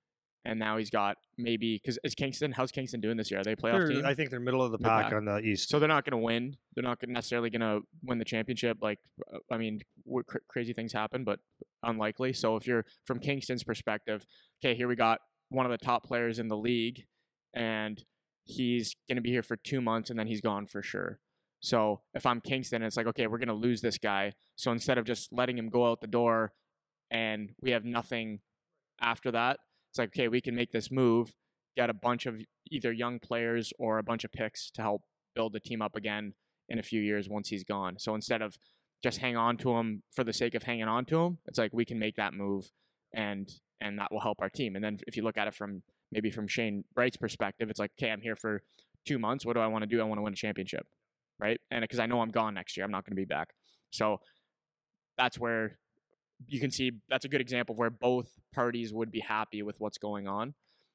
and 0.45 0.59
now 0.59 0.77
he's 0.77 0.91
got 0.91 1.17
maybe 1.37 1.81
because 1.83 1.99
is 2.05 2.15
Kingston? 2.15 2.53
How's 2.53 2.71
Kingston 2.73 3.01
doing 3.01 3.17
this 3.17 3.31
year? 3.31 3.41
Are 3.41 3.45
they 3.45 3.57
playoff 3.57 3.79
They're- 3.79 3.89
team? 3.89 4.07
I 4.07 4.15
think 4.15 4.31
they're 4.31 4.41
middle 4.41 4.63
of 4.63 4.73
the 4.73 4.79
pack 4.79 5.07
pack. 5.07 5.13
on 5.15 5.25
the 5.25 5.39
east 5.41 5.69
so 5.69 5.79
they're 5.79 5.89
not 5.89 6.05
going 6.05 6.19
to 6.19 6.25
win. 6.25 6.57
They're 6.75 6.85
not 6.85 6.99
necessarily 7.07 7.51
going 7.51 7.61
to 7.61 7.87
win 8.03 8.19
the 8.19 8.25
championship. 8.25 8.79
Like, 8.81 8.99
uh, 9.33 9.39
I 9.51 9.59
mean, 9.59 9.81
cr- 10.27 10.39
crazy 10.49 10.73
things 10.73 10.93
happen, 10.93 11.25
but 11.25 11.41
unlikely. 11.83 12.33
So 12.33 12.57
if 12.57 12.67
you're 12.67 12.85
from 13.07 13.19
Kingston's 13.19 13.65
perspective, 13.65 14.27
okay, 14.63 14.75
here 14.75 14.89
we 14.89 14.97
got 14.97 15.21
one 15.51 15.67
of 15.67 15.71
the 15.73 15.79
top 15.79 16.05
players 16.05 16.39
in 16.39 16.49
the 16.49 16.57
league, 16.57 17.05
and 17.55 18.03
he's 18.45 18.95
going 19.09 19.17
to 19.17 19.23
be 19.23 19.31
here 19.31 19.43
for 19.43 19.57
two 19.57 19.81
months, 19.81 20.11
and 20.11 20.19
then 20.19 20.27
he's 20.27 20.41
gone 20.41 20.67
for 20.67 20.83
sure. 20.83 21.21
So 21.61 22.03
if 22.15 22.25
I'm 22.25 22.41
Kingston, 22.41 22.83
it's 22.83 22.97
like, 22.97 23.07
okay, 23.09 23.27
we're 23.27 23.39
going 23.39 23.49
to 23.49 23.55
lose 23.55 23.81
this 23.81 23.99
guy. 23.99 24.33
So 24.57 24.71
instead 24.71 24.97
of 24.99 25.05
just 25.05 25.33
letting 25.33 25.59
him 25.59 25.69
go 25.71 25.91
out 25.91 26.01
the 26.01 26.07
door, 26.07 26.53
and 27.11 27.51
we 27.61 27.71
have 27.73 27.85
nothing 27.85 28.41
after 29.01 29.31
that, 29.33 29.59
it's 29.91 29.99
like, 29.99 30.11
okay, 30.11 30.29
we 30.29 30.41
can 30.41 30.55
make 30.55 30.73
this 30.73 30.91
move, 30.91 31.35
get 31.77 31.91
a 31.91 31.95
bunch 31.95 32.27
of 32.27 32.41
either 32.71 32.93
young 32.93 33.19
players 33.19 33.73
or 33.79 33.99
a 33.99 34.03
bunch 34.03 34.25
of 34.25 34.33
picks 34.33 34.71
to 34.73 34.83
help 34.83 35.03
build 35.35 35.53
the 35.53 35.61
team 35.61 35.81
up 35.81 35.97
again 35.97 36.35
in 36.69 36.79
a 36.79 36.83
few 36.83 37.01
years 37.01 37.29
once 37.29 37.49
he's 37.49 37.65
gone. 37.65 37.97
So 37.99 38.15
instead 38.15 38.43
of 38.43 38.59
just 39.03 39.19
hang 39.19 39.37
on 39.37 39.57
to 39.59 39.77
him 39.77 40.03
for 40.13 40.25
the 40.25 40.33
sake 40.33 40.55
of 40.55 40.65
hanging 40.65 40.89
on 40.89 41.05
to 41.07 41.21
him, 41.21 41.39
it's 41.47 41.59
like 41.59 41.73
we 41.73 41.85
can 41.85 41.99
make 41.99 42.17
that 42.17 42.35
move 42.35 42.71
and 43.15 43.49
and 43.81 43.99
that 43.99 44.11
will 44.11 44.21
help 44.21 44.39
our 44.41 44.51
team. 44.51 44.75
And 44.75 44.85
then 44.85 44.99
if 45.07 45.17
you 45.17 45.23
look 45.23 45.39
at 45.39 45.47
it 45.47 45.55
from 45.55 45.83
maybe 46.11 46.31
from 46.31 46.49
Shane 46.49 46.85
Wright's 46.97 47.17
perspective, 47.17 47.71
it's 47.71 47.79
like, 47.79 47.93
okay, 47.99 48.11
I'm 48.11 48.21
here 48.21 48.35
for 48.35 48.63
two 49.07 49.19
months. 49.19 49.47
What 49.47 49.55
do 49.55 49.61
I 49.61 49.69
want 49.69 49.83
to 49.83 49.87
do? 49.87 50.01
I 50.01 50.05
want 50.05 50.19
to 50.19 50.23
win 50.23 50.33
a 50.33 50.37
championship, 50.37 50.87
right? 51.39 51.61
And 51.71 51.83
because 51.83 52.01
I 52.01 52.07
know 52.07 52.21
I'm 52.21 52.31
gone 52.31 52.55
next 52.55 52.77
year, 52.77 52.85
I'm 52.85 52.91
not 52.91 53.05
going 53.05 53.13
to 53.13 53.21
be 53.21 53.25
back. 53.25 53.51
So 53.91 54.19
that's 55.17 55.39
where 55.39 55.79
you 56.47 56.61
can 56.61 56.71
see 56.71 56.93
that's 57.09 57.25
a 57.25 57.29
good 57.29 57.41
example 57.41 57.75
of 57.75 57.79
where 57.79 57.91
both 57.91 58.33
parties 58.55 58.93
would 58.93 59.11
be 59.11 59.21
happy 59.21 59.63
with 59.63 59.77
what's 59.81 59.99
going 59.99 60.29
on. 60.29 60.55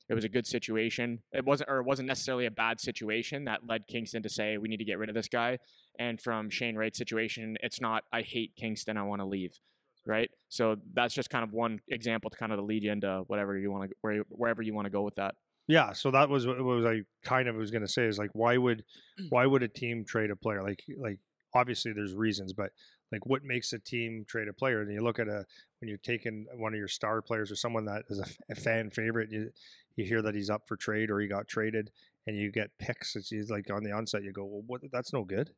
It 0.09 0.15
was 0.15 0.25
a 0.25 0.29
good 0.29 0.45
situation. 0.45 1.19
It 1.31 1.45
wasn't, 1.45 1.69
or 1.69 1.79
it 1.79 1.85
wasn't 1.85 2.07
necessarily 2.07 2.45
a 2.45 2.51
bad 2.51 2.79
situation 2.81 3.45
that 3.45 3.61
led 3.67 3.87
Kingston 3.87 4.21
to 4.23 4.29
say 4.29 4.57
we 4.57 4.67
need 4.67 4.77
to 4.77 4.85
get 4.85 4.97
rid 4.97 5.09
of 5.09 5.15
this 5.15 5.29
guy. 5.29 5.59
And 5.97 6.19
from 6.19 6.49
Shane 6.49 6.75
Wright's 6.75 6.97
situation, 6.97 7.57
it's 7.61 7.79
not 7.79 8.03
I 8.11 8.21
hate 8.21 8.53
Kingston, 8.57 8.97
I 8.97 9.03
want 9.03 9.21
to 9.21 9.25
leave, 9.25 9.57
right? 10.05 10.29
So 10.49 10.75
that's 10.93 11.13
just 11.13 11.29
kind 11.29 11.43
of 11.43 11.53
one 11.53 11.79
example 11.87 12.29
to 12.29 12.37
kind 12.37 12.51
of 12.51 12.59
lead 12.59 12.83
you 12.83 12.91
into 12.91 13.23
whatever 13.27 13.57
you 13.57 13.71
want 13.71 13.89
to 13.89 13.95
where, 14.01 14.23
wherever 14.29 14.61
you 14.61 14.73
want 14.73 14.85
to 14.85 14.91
go 14.91 15.03
with 15.03 15.15
that. 15.15 15.35
Yeah, 15.67 15.93
so 15.93 16.11
that 16.11 16.27
was 16.27 16.45
what 16.45 16.61
was 16.61 16.85
I 16.85 17.03
kind 17.23 17.47
of 17.47 17.55
was 17.55 17.71
going 17.71 17.83
to 17.83 17.87
say 17.87 18.05
is 18.05 18.17
like 18.17 18.31
why 18.33 18.57
would 18.57 18.83
why 19.29 19.45
would 19.45 19.63
a 19.63 19.69
team 19.69 20.03
trade 20.05 20.31
a 20.31 20.35
player 20.35 20.61
like 20.61 20.83
like 20.97 21.19
obviously 21.55 21.93
there's 21.93 22.13
reasons 22.13 22.51
but 22.51 22.71
like 23.13 23.27
what 23.27 23.43
makes 23.43 23.71
a 23.73 23.79
team 23.79 24.25
trade 24.27 24.47
a 24.47 24.53
player? 24.53 24.81
And 24.81 24.91
you 24.91 25.01
look 25.01 25.19
at 25.19 25.27
a 25.27 25.45
when 25.79 25.87
you're 25.87 25.99
taking 25.99 26.47
one 26.55 26.73
of 26.73 26.79
your 26.79 26.87
star 26.87 27.21
players 27.21 27.51
or 27.51 27.55
someone 27.55 27.85
that 27.85 28.03
is 28.09 28.19
a 28.49 28.55
fan 28.55 28.89
favorite 28.89 29.31
you 29.31 29.51
you 29.95 30.03
hear 30.03 30.23
that 30.23 30.33
he's 30.33 30.49
up 30.49 30.67
for 30.67 30.75
trade 30.75 31.11
or 31.11 31.19
he 31.19 31.27
got 31.27 31.47
traded 31.47 31.91
and 32.25 32.35
you 32.35 32.51
get 32.51 32.71
picks 32.79 33.15
it's 33.15 33.31
like 33.51 33.69
on 33.69 33.83
the 33.83 33.91
onset 33.91 34.23
you 34.23 34.33
go 34.33 34.43
well 34.43 34.63
what 34.65 34.81
that's 34.91 35.13
no 35.13 35.23
good. 35.23 35.51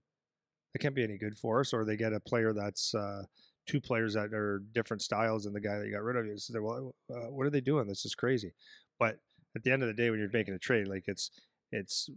That 0.73 0.79
can't 0.79 0.93
be 0.93 1.05
any 1.05 1.17
good 1.17 1.37
for 1.37 1.61
us. 1.61 1.73
Or 1.73 1.85
they 1.85 1.95
get 1.95 2.11
a 2.11 2.19
player 2.19 2.51
that's 2.51 2.93
uh 2.93 3.23
two 3.65 3.79
players 3.79 4.13
that 4.15 4.33
are 4.33 4.61
different 4.73 5.01
styles 5.01 5.45
than 5.45 5.53
the 5.53 5.61
guy 5.61 5.79
that 5.79 5.85
you 5.85 5.93
got 5.93 6.03
rid 6.03 6.17
of 6.17 6.25
you 6.25 6.37
say 6.37 6.59
well 6.59 6.93
uh, 7.09 7.31
what 7.31 7.47
are 7.47 7.51
they 7.51 7.61
doing? 7.61 7.87
This 7.87 8.05
is 8.05 8.15
crazy. 8.15 8.51
But 8.99 9.19
at 9.55 9.63
the 9.63 9.71
end 9.71 9.81
of 9.81 9.87
the 9.87 9.93
day 9.93 10.09
when 10.09 10.19
you're 10.19 10.29
making 10.33 10.55
a 10.55 10.59
trade 10.59 10.89
like 10.89 11.05
it's 11.07 11.31
it's 11.71 12.09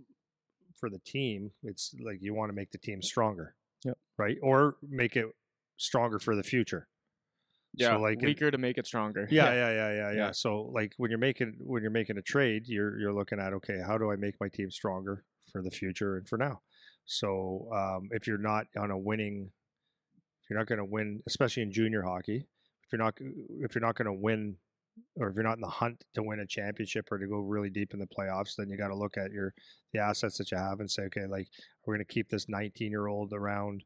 for 0.80 0.90
the 0.90 0.98
team 0.98 1.52
it's 1.62 1.94
like 2.04 2.18
you 2.20 2.34
want 2.34 2.50
to 2.50 2.56
make 2.56 2.72
the 2.72 2.78
team 2.78 3.02
stronger. 3.02 3.54
Right 4.18 4.36
or 4.42 4.76
make 4.82 5.16
it 5.16 5.26
stronger 5.76 6.18
for 6.18 6.34
the 6.34 6.42
future 6.42 6.88
Yeah, 7.74 7.90
so 7.90 8.00
like 8.00 8.18
it- 8.22 8.26
weaker 8.26 8.50
to 8.50 8.58
make 8.58 8.76
it 8.78 8.86
stronger. 8.86 9.28
yeah, 9.30 9.52
yeah, 9.52 9.70
yeah, 9.70 9.72
yeah, 9.72 9.92
yeah. 9.94 10.16
Yeah. 10.16 10.30
So 10.32 10.70
like 10.74 10.92
when 10.96 11.10
you're 11.10 11.18
making 11.18 11.54
when 11.60 11.82
you're 11.82 11.90
making 11.92 12.18
a 12.18 12.22
trade, 12.22 12.64
you're 12.66 12.98
you're 12.98 13.12
looking 13.14 13.38
at 13.38 13.52
okay, 13.54 13.78
how 13.86 13.96
do 13.96 14.10
I 14.10 14.16
make 14.16 14.34
my 14.40 14.48
team 14.48 14.70
stronger 14.70 15.24
for 15.52 15.62
the 15.62 15.70
future 15.70 16.16
and 16.16 16.28
for 16.28 16.36
now? 16.36 16.60
So 17.06 17.68
um, 17.72 18.08
if 18.10 18.26
you're 18.26 18.36
not 18.38 18.66
on 18.76 18.90
a 18.90 18.98
winning, 18.98 19.50
if 20.42 20.50
you're 20.50 20.58
not 20.58 20.66
going 20.66 20.78
to 20.78 20.84
win, 20.84 21.22
especially 21.26 21.62
in 21.62 21.72
junior 21.72 22.02
hockey, 22.02 22.46
if 22.84 22.92
you're 22.92 22.98
not 22.98 23.14
if 23.60 23.74
you're 23.74 23.86
not 23.86 23.96
going 23.96 24.06
to 24.06 24.12
win, 24.12 24.56
or 25.16 25.28
if 25.28 25.34
you're 25.34 25.44
not 25.44 25.56
in 25.56 25.60
the 25.62 25.68
hunt 25.68 26.04
to 26.14 26.22
win 26.22 26.40
a 26.40 26.46
championship 26.46 27.06
or 27.12 27.18
to 27.18 27.26
go 27.26 27.38
really 27.38 27.70
deep 27.70 27.94
in 27.94 28.00
the 28.00 28.06
playoffs, 28.06 28.56
then 28.56 28.68
you 28.68 28.76
got 28.76 28.88
to 28.88 28.96
look 28.96 29.16
at 29.16 29.30
your 29.30 29.54
the 29.92 30.00
assets 30.00 30.36
that 30.38 30.50
you 30.50 30.58
have 30.58 30.80
and 30.80 30.90
say, 30.90 31.02
okay, 31.04 31.26
like 31.26 31.48
we're 31.84 31.94
going 31.94 32.04
to 32.06 32.12
keep 32.12 32.28
this 32.28 32.48
19 32.48 32.90
year 32.90 33.06
old 33.06 33.32
around 33.32 33.84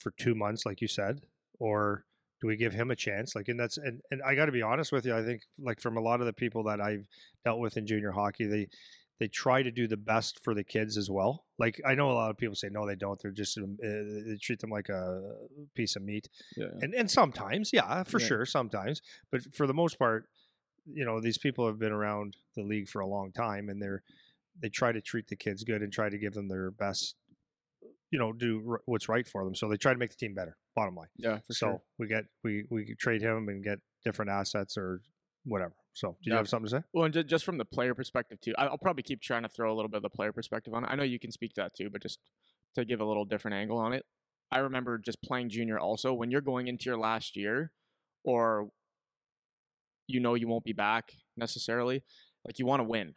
for 0.00 0.12
two 0.12 0.34
months, 0.34 0.64
like 0.66 0.80
you 0.80 0.88
said, 0.88 1.20
or 1.58 2.04
do 2.40 2.46
we 2.48 2.56
give 2.56 2.72
him 2.72 2.90
a 2.90 2.96
chance? 2.96 3.34
Like, 3.34 3.48
and 3.48 3.58
that's 3.58 3.78
and, 3.78 4.00
and 4.10 4.20
I 4.22 4.34
got 4.34 4.46
to 4.46 4.52
be 4.52 4.62
honest 4.62 4.92
with 4.92 5.06
you. 5.06 5.16
I 5.16 5.22
think 5.22 5.42
like 5.58 5.80
from 5.80 5.96
a 5.96 6.00
lot 6.00 6.20
of 6.20 6.26
the 6.26 6.32
people 6.32 6.64
that 6.64 6.80
I've 6.80 7.06
dealt 7.44 7.58
with 7.60 7.76
in 7.76 7.86
junior 7.86 8.12
hockey, 8.12 8.46
they 8.46 8.68
they 9.20 9.28
try 9.28 9.62
to 9.62 9.70
do 9.70 9.86
the 9.86 9.96
best 9.96 10.42
for 10.42 10.54
the 10.54 10.64
kids 10.64 10.96
as 10.96 11.08
well. 11.08 11.44
Like 11.58 11.80
I 11.86 11.94
know 11.94 12.10
a 12.10 12.14
lot 12.14 12.30
of 12.30 12.36
people 12.36 12.56
say 12.56 12.68
no, 12.70 12.86
they 12.86 12.96
don't. 12.96 13.20
They're 13.22 13.30
just 13.30 13.56
uh, 13.56 13.62
they 13.82 14.36
treat 14.42 14.60
them 14.60 14.70
like 14.70 14.88
a 14.88 15.22
piece 15.74 15.96
of 15.96 16.02
meat. 16.02 16.28
Yeah. 16.56 16.66
And 16.80 16.94
and 16.94 17.10
sometimes, 17.10 17.70
yeah, 17.72 18.02
for 18.02 18.20
Yeah. 18.20 18.26
sure, 18.26 18.46
sometimes. 18.46 19.00
But 19.30 19.54
for 19.54 19.66
the 19.66 19.74
most 19.74 19.98
part, 19.98 20.26
you 20.86 21.04
know, 21.04 21.20
these 21.20 21.38
people 21.38 21.66
have 21.66 21.78
been 21.78 21.92
around 21.92 22.36
the 22.56 22.62
league 22.62 22.88
for 22.88 23.00
a 23.00 23.06
long 23.06 23.30
time, 23.32 23.68
and 23.68 23.80
they're 23.80 24.02
they 24.60 24.68
try 24.68 24.92
to 24.92 25.00
treat 25.00 25.28
the 25.28 25.36
kids 25.36 25.64
good 25.64 25.82
and 25.82 25.92
try 25.92 26.08
to 26.08 26.18
give 26.18 26.34
them 26.34 26.48
their 26.48 26.70
best. 26.70 27.14
You 28.14 28.20
know, 28.20 28.32
do 28.32 28.62
r- 28.70 28.80
what's 28.86 29.08
right 29.08 29.26
for 29.26 29.42
them. 29.44 29.56
So 29.56 29.68
they 29.68 29.76
try 29.76 29.92
to 29.92 29.98
make 29.98 30.10
the 30.10 30.16
team 30.16 30.34
better. 30.34 30.56
Bottom 30.76 30.94
line 30.94 31.08
Yeah, 31.16 31.38
for 31.48 31.52
so 31.52 31.66
sure. 31.66 31.82
we 31.98 32.06
get 32.06 32.24
we 32.44 32.64
we 32.70 32.94
trade 32.94 33.20
him 33.22 33.48
and 33.48 33.62
get 33.64 33.80
different 34.04 34.30
assets 34.30 34.76
or 34.78 35.00
whatever. 35.44 35.74
So 35.94 36.10
do 36.22 36.30
you 36.30 36.32
Yeah. 36.32 36.38
have 36.38 36.48
something 36.48 36.70
to 36.70 36.76
say? 36.78 36.82
Well, 36.92 37.04
and 37.06 37.26
just 37.28 37.44
from 37.44 37.58
the 37.58 37.64
player 37.64 37.92
perspective 37.92 38.40
too, 38.40 38.54
I'll 38.56 38.78
probably 38.78 39.02
keep 39.02 39.20
trying 39.20 39.42
to 39.42 39.48
throw 39.48 39.72
a 39.72 39.74
little 39.74 39.88
bit 39.88 39.96
of 39.96 40.04
the 40.04 40.10
player 40.10 40.32
perspective 40.32 40.72
on 40.74 40.84
it. 40.84 40.88
I 40.92 40.94
know 40.94 41.02
you 41.02 41.18
can 41.18 41.32
speak 41.32 41.54
to 41.54 41.62
that 41.62 41.74
too, 41.74 41.90
but 41.90 42.02
just 42.02 42.20
to 42.76 42.84
give 42.84 43.00
a 43.00 43.04
little 43.04 43.24
different 43.24 43.56
angle 43.56 43.78
on 43.78 43.92
it. 43.92 44.04
I 44.52 44.58
remember 44.58 44.96
just 44.98 45.20
playing 45.20 45.48
junior 45.48 45.78
also 45.80 46.14
when 46.14 46.30
you're 46.30 46.40
going 46.52 46.68
into 46.68 46.84
your 46.84 46.98
last 46.98 47.34
year 47.36 47.72
or 48.22 48.70
you 50.06 50.20
know 50.20 50.34
you 50.34 50.46
won't 50.46 50.64
be 50.64 50.72
back 50.72 51.12
necessarily, 51.36 52.04
like 52.46 52.60
you 52.60 52.66
want 52.66 52.78
to 52.80 52.84
win. 52.84 53.14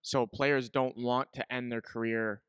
So 0.00 0.26
players 0.26 0.70
don't 0.70 0.96
want 0.96 1.28
to 1.34 1.52
end 1.52 1.70
their 1.70 1.82
career 1.82 2.42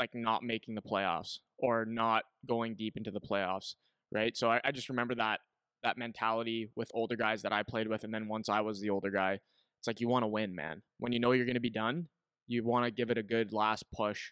like 0.00 0.14
not 0.14 0.42
making 0.42 0.74
the 0.74 0.82
playoffs 0.82 1.38
or 1.58 1.84
not 1.84 2.24
going 2.48 2.74
deep 2.74 2.96
into 2.96 3.12
the 3.12 3.20
playoffs, 3.20 3.74
right? 4.10 4.36
So 4.36 4.50
I, 4.50 4.60
I 4.64 4.72
just 4.72 4.88
remember 4.88 5.14
that 5.16 5.40
that 5.84 5.96
mentality 5.96 6.70
with 6.74 6.90
older 6.92 7.16
guys 7.16 7.42
that 7.42 7.52
I 7.52 7.62
played 7.62 7.86
with, 7.86 8.02
and 8.02 8.12
then 8.12 8.26
once 8.26 8.48
I 8.48 8.62
was 8.62 8.80
the 8.80 8.90
older 8.90 9.10
guy, 9.10 9.38
it's 9.78 9.86
like 9.86 10.00
you 10.00 10.08
want 10.08 10.24
to 10.24 10.26
win, 10.26 10.54
man. 10.54 10.82
When 10.98 11.12
you 11.12 11.20
know 11.20 11.32
you're 11.32 11.46
going 11.46 11.54
to 11.54 11.60
be 11.60 11.70
done, 11.70 12.08
you 12.48 12.64
want 12.64 12.86
to 12.86 12.90
give 12.90 13.10
it 13.10 13.18
a 13.18 13.22
good 13.22 13.52
last 13.52 13.84
push 13.94 14.30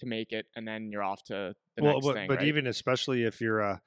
to 0.00 0.06
make 0.06 0.32
it, 0.32 0.46
and 0.56 0.66
then 0.66 0.90
you're 0.90 1.02
off 1.02 1.22
to 1.24 1.54
the 1.76 1.82
well, 1.82 1.94
next 1.94 2.06
but, 2.06 2.14
thing. 2.14 2.28
but 2.28 2.38
right? 2.38 2.46
even 2.46 2.66
especially 2.66 3.24
if 3.24 3.40
you're 3.40 3.60
a, 3.60 3.80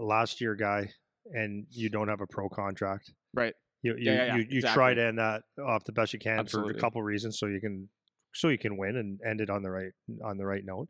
a 0.00 0.02
last 0.02 0.40
year 0.40 0.54
guy 0.54 0.90
and 1.32 1.66
you 1.70 1.88
don't 1.88 2.08
have 2.08 2.20
a 2.22 2.26
pro 2.26 2.48
contract, 2.48 3.12
right, 3.34 3.54
you 3.82 3.94
you, 3.94 4.10
Yeah, 4.10 4.12
yeah, 4.12 4.24
yeah, 4.24 4.36
you, 4.36 4.46
you 4.48 4.62
try 4.62 4.94
to 4.94 5.02
end 5.02 5.18
that 5.18 5.42
off 5.62 5.84
the 5.84 5.92
best 5.92 6.12
you 6.14 6.18
can 6.18 6.46
for 6.46 6.70
a 6.70 6.74
couple 6.74 7.02
reasons, 7.02 7.38
so 7.38 7.46
you 7.46 7.60
can 7.60 7.88
so 8.34 8.48
you 8.48 8.58
can 8.58 8.76
win 8.76 8.96
and 8.96 9.20
end 9.26 9.40
it 9.40 9.50
on 9.50 9.62
the 9.62 9.70
right 9.70 9.92
on 10.24 10.36
the 10.38 10.46
right 10.46 10.64
note, 10.64 10.88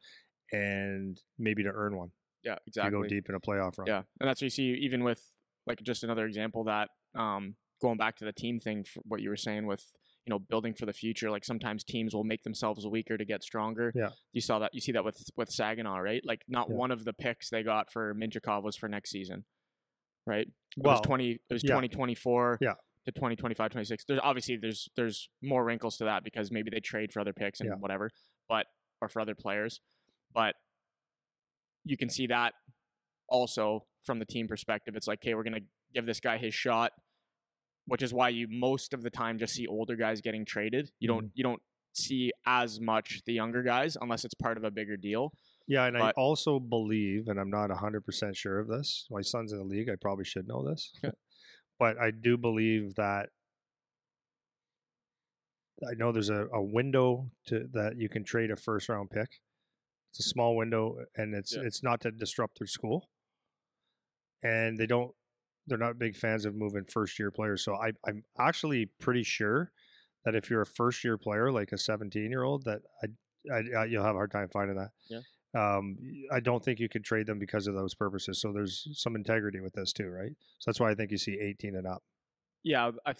and 0.52 1.20
maybe 1.38 1.62
to 1.62 1.70
earn 1.70 1.96
one 1.96 2.10
yeah, 2.44 2.56
exactly. 2.66 2.90
go 2.90 3.06
deep 3.06 3.28
in 3.28 3.34
a 3.34 3.40
playoff 3.40 3.78
run. 3.78 3.86
Yeah, 3.86 4.02
and 4.20 4.28
that's 4.28 4.40
what 4.40 4.46
you 4.46 4.50
see 4.50 4.76
even 4.82 5.04
with 5.04 5.22
like 5.66 5.82
just 5.82 6.02
another 6.02 6.26
example 6.26 6.64
that 6.64 6.88
um, 7.14 7.54
going 7.80 7.98
back 7.98 8.16
to 8.16 8.24
the 8.24 8.32
team 8.32 8.58
thing, 8.58 8.84
for 8.84 9.00
what 9.04 9.20
you 9.20 9.28
were 9.28 9.36
saying 9.36 9.66
with 9.66 9.84
you 10.26 10.30
know 10.30 10.38
building 10.38 10.74
for 10.74 10.86
the 10.86 10.92
future. 10.92 11.30
Like 11.30 11.44
sometimes 11.44 11.84
teams 11.84 12.14
will 12.14 12.24
make 12.24 12.42
themselves 12.42 12.86
weaker 12.86 13.16
to 13.16 13.24
get 13.24 13.42
stronger. 13.42 13.92
Yeah. 13.94 14.10
you 14.32 14.40
saw 14.40 14.58
that. 14.58 14.70
You 14.74 14.80
see 14.80 14.92
that 14.92 15.04
with 15.04 15.22
with 15.36 15.50
Saginaw, 15.50 15.98
right? 15.98 16.22
Like 16.24 16.42
not 16.48 16.68
Yeah. 16.68 16.76
one 16.76 16.90
of 16.90 17.04
the 17.04 17.12
picks 17.12 17.50
they 17.50 17.62
got 17.62 17.92
for 17.92 18.14
Mintyukov 18.14 18.62
was 18.62 18.76
for 18.76 18.88
next 18.88 19.10
season, 19.10 19.44
right? 20.26 20.46
It 20.48 20.52
Well, 20.76 20.94
was 20.94 21.00
twenty. 21.02 21.32
It 21.48 21.52
was 21.52 21.62
yeah. 21.64 21.72
twenty 21.72 21.88
twenty 21.88 22.14
four. 22.14 22.58
Yeah. 22.60 22.74
To 23.06 23.12
2025 23.12 23.72
26 23.72 24.04
there's 24.06 24.20
obviously 24.22 24.56
there's 24.56 24.88
there's 24.94 25.28
more 25.42 25.64
wrinkles 25.64 25.96
to 25.96 26.04
that 26.04 26.22
because 26.22 26.52
maybe 26.52 26.70
they 26.70 26.78
trade 26.78 27.12
for 27.12 27.18
other 27.18 27.32
picks 27.32 27.58
and 27.58 27.68
Yeah. 27.68 27.74
whatever 27.74 28.10
but 28.48 28.66
or 29.00 29.08
for 29.08 29.20
other 29.20 29.34
players 29.34 29.80
but 30.32 30.54
you 31.84 31.96
can 31.96 32.08
see 32.08 32.26
that 32.28 32.54
also 33.28 33.84
from 34.04 34.18
the 34.18 34.24
team 34.24 34.48
perspective. 34.48 34.94
It's 34.96 35.06
like, 35.06 35.20
okay, 35.20 35.34
we're 35.34 35.42
gonna 35.42 35.60
give 35.94 36.06
this 36.06 36.20
guy 36.20 36.38
his 36.38 36.54
shot, 36.54 36.92
which 37.86 38.02
is 38.02 38.12
why 38.12 38.28
you 38.28 38.46
most 38.50 38.92
of 38.92 39.02
the 39.02 39.10
time 39.10 39.38
just 39.38 39.54
see 39.54 39.66
older 39.66 39.96
guys 39.96 40.20
getting 40.20 40.44
traded. 40.44 40.90
You 41.00 41.08
don't 41.08 41.24
mm-hmm. 41.24 41.34
you 41.34 41.44
don't 41.44 41.62
see 41.94 42.32
as 42.46 42.80
much 42.80 43.20
the 43.26 43.32
younger 43.32 43.62
guys 43.62 43.96
unless 44.00 44.24
it's 44.24 44.34
part 44.34 44.56
of 44.56 44.64
a 44.64 44.70
bigger 44.70 44.96
deal. 44.96 45.32
Yeah, 45.68 45.86
and 45.86 45.96
I 45.96 46.10
also 46.16 46.58
believe, 46.58 47.28
and 47.28 47.38
I'm 47.38 47.50
not 47.50 47.70
100% 47.70 48.36
sure 48.36 48.58
of 48.58 48.66
this. 48.66 49.06
My 49.10 49.20
son's 49.20 49.52
in 49.52 49.58
the 49.58 49.64
league. 49.64 49.88
I 49.88 49.94
probably 50.00 50.24
should 50.24 50.48
know 50.48 50.68
this. 50.68 50.92
but 51.82 51.98
I 51.98 52.12
do 52.12 52.36
believe 52.36 52.94
that 52.94 53.30
I 55.90 55.94
know 55.96 56.12
there's 56.12 56.30
a, 56.30 56.46
a 56.52 56.62
window 56.62 57.32
to 57.48 57.66
that 57.72 57.96
you 57.96 58.08
can 58.08 58.22
trade 58.22 58.52
a 58.52 58.56
first 58.56 58.88
round 58.88 59.10
pick. 59.10 59.40
It's 60.10 60.20
a 60.20 60.28
small 60.28 60.54
window 60.54 60.98
and 61.16 61.34
it's 61.34 61.56
Yeah. 61.56 61.62
it's 61.62 61.82
not 61.82 62.00
to 62.02 62.12
disrupt 62.12 62.60
their 62.60 62.68
school. 62.68 63.08
And 64.44 64.78
they 64.78 64.86
don't 64.86 65.10
they're 65.66 65.78
not 65.86 65.98
big 65.98 66.14
fans 66.16 66.44
of 66.44 66.54
moving 66.54 66.84
first 66.84 67.18
year 67.18 67.32
players. 67.32 67.64
So 67.64 67.74
I 67.74 67.88
I'm 68.06 68.22
actually 68.38 68.86
pretty 69.00 69.24
sure 69.24 69.72
that 70.24 70.36
if 70.36 70.48
you're 70.50 70.62
a 70.62 70.66
first 70.80 71.02
year 71.02 71.18
player 71.18 71.50
like 71.50 71.72
a 71.72 71.78
17 71.78 72.30
year 72.30 72.44
old 72.44 72.64
that 72.64 72.82
I, 73.02 73.06
I, 73.52 73.80
I 73.80 73.84
you'll 73.86 74.04
have 74.04 74.14
a 74.14 74.18
hard 74.22 74.30
time 74.30 74.50
finding 74.52 74.76
that. 74.76 74.90
Yeah. 75.10 75.22
Um, 75.54 75.98
I 76.32 76.40
don't 76.40 76.64
think 76.64 76.80
you 76.80 76.88
could 76.88 77.04
trade 77.04 77.26
them 77.26 77.38
because 77.38 77.66
of 77.66 77.74
those 77.74 77.94
purposes. 77.94 78.40
So 78.40 78.52
there's 78.52 78.88
some 78.94 79.14
integrity 79.16 79.60
with 79.60 79.74
this 79.74 79.92
too, 79.92 80.08
right? 80.08 80.32
So 80.58 80.70
that's 80.70 80.80
why 80.80 80.90
I 80.90 80.94
think 80.94 81.10
you 81.10 81.18
see 81.18 81.38
18 81.38 81.76
and 81.76 81.86
up. 81.86 82.02
Yeah, 82.64 82.92
I, 83.04 83.14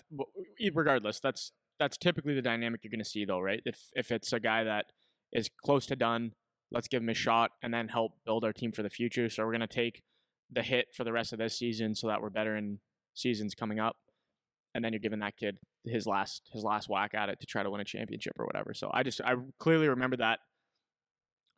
regardless, 0.73 1.21
that's 1.21 1.53
that's 1.79 1.97
typically 1.97 2.35
the 2.35 2.43
dynamic 2.43 2.81
you're 2.83 2.91
going 2.91 3.01
to 3.01 3.05
see, 3.05 3.25
though, 3.25 3.41
right? 3.41 3.61
If 3.67 3.89
if 3.95 4.13
it's 4.13 4.33
a 4.33 4.41
guy 4.41 4.65
that 4.65 4.87
is 5.33 5.51
close 5.65 5.85
to 5.87 5.97
done, 5.97 6.33
let's 6.71 6.89
give 6.89 7.03
him 7.03 7.09
a 7.09 7.15
shot 7.15 7.51
and 7.63 7.75
then 7.75 7.89
help 7.89 8.13
build 8.25 8.45
our 8.45 8.53
team 8.53 8.73
for 8.73 8.83
the 8.83 8.91
future. 8.91 9.29
So 9.29 9.45
we're 9.45 9.51
going 9.51 9.61
to 9.61 9.67
take 9.67 10.03
the 10.51 10.63
hit 10.63 10.89
for 10.95 11.05
the 11.05 11.13
rest 11.13 11.33
of 11.33 11.39
this 11.39 11.59
season 11.59 11.95
so 11.95 12.07
that 12.07 12.23
we're 12.23 12.31
better 12.31 12.57
in 12.57 12.79
seasons 13.15 13.55
coming 13.55 13.81
up, 13.81 13.97
and 14.75 14.85
then 14.85 14.93
you're 14.93 15.01
giving 15.01 15.21
that 15.21 15.37
kid 15.37 15.59
his 15.85 16.07
last 16.07 16.49
his 16.53 16.63
last 16.63 16.89
whack 16.89 17.13
at 17.15 17.29
it 17.29 17.41
to 17.41 17.47
try 17.47 17.63
to 17.63 17.71
win 17.71 17.81
a 17.81 17.85
championship 17.85 18.35
or 18.39 18.47
whatever. 18.47 18.73
So 18.75 18.91
I 18.95 19.03
just 19.03 19.21
I 19.21 19.35
clearly 19.59 19.89
remember 19.89 20.17
that 20.19 20.39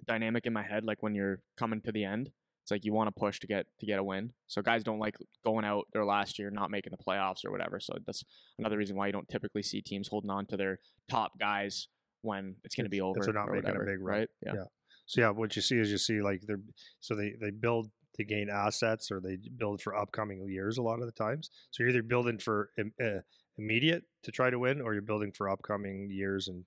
dynamic 0.07 0.47
in 0.47 0.53
my 0.53 0.63
head, 0.63 0.85
like 0.85 1.03
when 1.03 1.15
you're 1.15 1.41
coming 1.57 1.81
to 1.83 1.93
the 1.93 2.05
end. 2.05 2.31
It's 2.63 2.71
like 2.71 2.87
you 2.87 2.95
want 2.95 3.09
to 3.09 3.13
push 3.21 3.41
to 3.41 3.47
get 3.47 3.67
to 3.81 3.85
get 3.85 3.99
a 3.99 4.03
win. 4.03 4.33
So 4.47 4.63
guys 4.63 4.83
don't 4.83 4.99
like 4.99 5.17
going 5.45 5.67
out 5.67 5.85
their 5.93 6.07
last 6.07 6.39
year 6.39 6.49
not 6.51 6.71
making 6.71 6.93
the 6.93 7.05
playoffs 7.05 7.45
or 7.45 7.51
whatever. 7.51 7.79
So 7.79 7.93
that's 8.07 8.25
another 8.59 8.79
reason 8.79 8.97
why 8.97 9.07
you 9.07 9.13
don't 9.13 9.29
typically 9.29 9.63
see 9.63 9.83
teams 9.83 10.09
holding 10.09 10.31
on 10.31 10.47
to 10.47 10.57
their 10.57 10.79
top 11.11 11.39
guys 11.39 11.89
when 12.23 12.57
it's 12.65 12.75
going 12.75 12.87
to 12.87 12.91
be 12.91 13.03
over. 13.03 13.21
they're 13.23 13.35
not 13.35 13.51
making 13.51 13.69
a 13.69 13.85
big 13.85 14.01
run. 14.01 14.19
right? 14.21 14.29
Yeah. 14.41 14.55
Yeah. 14.55 14.65
So 15.05 15.21
yeah, 15.21 15.29
what 15.29 15.55
you 15.57 15.61
see 15.61 15.77
is 15.79 15.91
you 15.91 15.99
see 15.99 16.23
like 16.23 16.41
they're 16.47 16.63
so 17.01 17.15
they 17.15 17.35
they 17.39 17.51
build 17.51 17.91
to 18.15 18.25
gain 18.25 18.49
assets 18.49 19.11
or 19.11 19.21
they 19.21 19.37
build 19.59 19.83
for 19.83 19.95
upcoming 19.95 20.49
years 20.49 20.79
a 20.79 20.83
lot 20.83 21.01
of 21.01 21.05
the 21.07 21.13
times. 21.13 21.51
So 21.71 21.83
you're 21.83 21.91
either 21.91 22.03
building 22.03 22.39
for 22.39 22.71
uh, 22.79 23.19
immediate 23.59 24.05
to 24.23 24.33
try 24.33 24.49
to 24.49 24.59
win, 24.59 24.81
or 24.81 24.95
you're 24.95 25.03
building 25.03 25.33
for 25.33 25.51
upcoming 25.51 26.09
years 26.11 26.49
and 26.49 26.65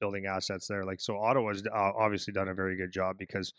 building 0.00 0.26
assets 0.26 0.66
there. 0.66 0.84
Like 0.84 1.00
so, 1.00 1.18
Ottawa's 1.18 1.64
uh, 1.66 1.92
obviously 1.96 2.32
done 2.32 2.48
a 2.48 2.54
very 2.54 2.76
good 2.76 2.92
job 2.92 3.16
because 3.18 3.52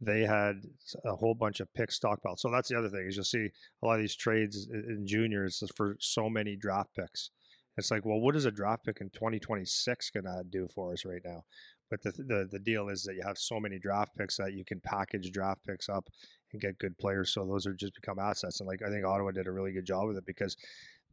they 0.00 0.22
had 0.22 0.62
a 1.04 1.16
whole 1.16 1.34
bunch 1.34 1.60
of 1.60 1.72
pick 1.74 1.90
stockpiled. 1.90 2.38
So 2.38 2.50
that's 2.50 2.68
the 2.68 2.78
other 2.78 2.88
thing 2.88 3.06
is 3.08 3.16
you'll 3.16 3.24
see 3.24 3.50
a 3.82 3.86
lot 3.86 3.94
of 3.94 4.00
these 4.00 4.16
trades 4.16 4.68
in 4.70 4.84
in 4.88 5.06
juniors 5.06 5.62
for 5.76 5.96
so 6.00 6.28
many 6.28 6.56
draft 6.56 6.94
picks. 6.94 7.30
It's 7.76 7.90
like, 7.90 8.04
well, 8.04 8.20
what 8.20 8.34
is 8.34 8.44
a 8.44 8.50
draft 8.50 8.84
pick 8.84 9.00
in 9.00 9.10
2026 9.10 10.10
going 10.10 10.24
to 10.24 10.42
do 10.48 10.66
for 10.74 10.92
us 10.92 11.04
right 11.04 11.22
now? 11.24 11.44
But 11.90 12.02
the, 12.02 12.10
the 12.10 12.48
the 12.50 12.58
deal 12.58 12.88
is 12.88 13.02
that 13.04 13.14
you 13.14 13.22
have 13.24 13.38
so 13.38 13.58
many 13.58 13.78
draft 13.78 14.16
picks 14.16 14.36
that 14.36 14.52
you 14.52 14.64
can 14.64 14.80
package 14.80 15.30
draft 15.32 15.64
picks 15.66 15.88
up 15.88 16.08
and 16.52 16.60
get 16.60 16.78
good 16.78 16.98
players. 16.98 17.32
So 17.32 17.46
those 17.46 17.66
are 17.66 17.72
just 17.72 17.94
become 17.94 18.18
assets. 18.18 18.60
And 18.60 18.68
like 18.68 18.82
I 18.82 18.90
think 18.90 19.06
Ottawa 19.06 19.30
did 19.30 19.46
a 19.46 19.52
really 19.52 19.72
good 19.72 19.86
job 19.86 20.06
with 20.08 20.16
it 20.16 20.26
because 20.26 20.56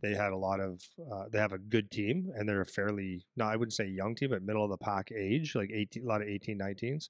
they 0.06 0.16
had 0.16 0.32
a 0.32 0.38
lot 0.38 0.60
of 0.60 0.82
uh, 1.12 1.26
they 1.32 1.40
have 1.40 1.54
a 1.54 1.58
good 1.58 1.90
team 1.90 2.32
and 2.36 2.48
they're 2.48 2.62
a 2.62 2.66
fairly 2.66 3.26
no 3.36 3.46
I 3.46 3.56
wouldn't 3.56 3.74
say 3.74 3.88
young 3.88 4.16
team 4.16 4.30
but 4.30 4.44
middle 4.44 4.64
of 4.64 4.70
the 4.70 4.78
pack 4.78 5.12
age 5.12 5.56
like 5.56 5.72
18 5.74 6.04
a 6.04 6.08
lot 6.08 6.22
of 6.22 6.28
18 6.28 6.60
19s 6.60 7.10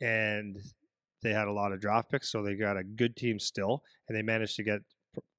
and 0.00 0.58
they 1.22 1.32
had 1.32 1.48
a 1.48 1.52
lot 1.52 1.72
of 1.72 1.80
draft 1.80 2.10
picks 2.10 2.30
so 2.30 2.42
they 2.42 2.54
got 2.54 2.76
a 2.76 2.84
good 2.84 3.16
team 3.16 3.38
still 3.38 3.82
and 4.08 4.16
they 4.16 4.22
managed 4.22 4.56
to 4.56 4.62
get 4.62 4.80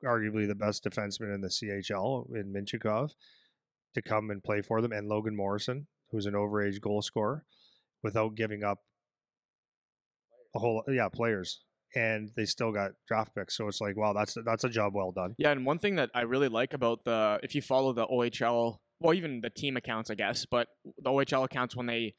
arguably 0.04 0.48
the 0.48 0.56
best 0.56 0.84
defenseman 0.84 1.36
in 1.36 1.42
the 1.42 1.50
CHL 1.50 2.34
in 2.36 2.52
Mintyukov 2.52 3.12
to 3.94 4.02
come 4.02 4.32
and 4.32 4.44
play 4.44 4.62
for 4.62 4.82
them 4.82 4.92
and 4.92 5.08
Logan 5.08 5.36
Morrison 5.36 5.88
who's 6.12 6.26
an 6.26 6.34
overage 6.34 6.80
goal 6.80 7.02
scorer 7.02 7.44
without 8.02 8.36
giving 8.36 8.64
up 8.64 8.80
a 10.56 10.60
whole 10.60 10.84
yeah 10.88 11.10
players 11.10 11.62
and 11.98 12.30
they 12.36 12.46
still 12.46 12.72
got 12.72 12.92
draft 13.08 13.34
picks. 13.36 13.58
So 13.58 13.68
it's 13.68 13.82
like 13.82 13.98
wow 13.98 14.14
that's 14.14 14.38
that's 14.46 14.64
a 14.64 14.70
job 14.70 14.94
well 14.94 15.12
done. 15.12 15.36
Yeah, 15.38 15.52
and 15.52 15.66
one 15.66 15.80
thing 15.80 15.96
that 15.96 16.12
I 16.14 16.22
really 16.22 16.48
like 16.48 16.74
about 16.74 17.04
the 17.06 17.40
if 17.42 17.56
you 17.56 17.62
follow 17.62 17.92
the 17.92 18.06
OHL, 18.06 18.78
well, 19.00 19.14
even 19.14 19.42
the 19.42 19.50
team 19.50 19.76
accounts, 19.76 20.10
I 20.10 20.16
guess, 20.16 20.46
but 20.46 20.68
the 20.86 21.10
OHL 21.10 21.44
accounts 21.44 21.76
when 21.76 21.88
they 21.88 22.14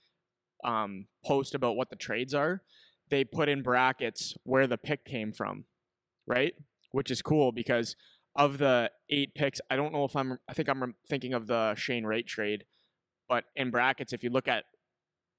um, 0.65 1.07
post 1.25 1.55
about 1.55 1.77
what 1.77 1.91
the 1.91 1.97
trades 1.97 2.35
are, 2.35 2.63
they 3.09 3.25
put 3.25 3.49
in 3.49 3.63
brackets 3.63 4.35
where 4.43 4.67
the 4.67 4.79
pick 4.79 5.05
came 5.05 5.33
from, 5.33 5.65
right? 6.27 6.55
Which 6.91 7.11
is 7.11 7.23
cool 7.23 7.53
because 7.53 7.95
of 8.35 8.59
the 8.59 8.91
eight 9.11 9.35
picks, 9.35 9.61
I 9.71 9.77
don't 9.77 9.93
know 9.93 10.05
if 10.05 10.17
I'm, 10.17 10.39
I 10.49 10.53
think 10.53 10.69
I'm 10.69 10.95
thinking 11.09 11.35
of 11.35 11.47
the 11.47 11.75
Shane 11.77 12.05
Wright 12.05 12.27
trade, 12.27 12.65
but 13.29 13.45
in 13.55 13.71
brackets, 13.71 14.13
if 14.13 14.23
you 14.23 14.31
look 14.31 14.49
at 14.49 14.65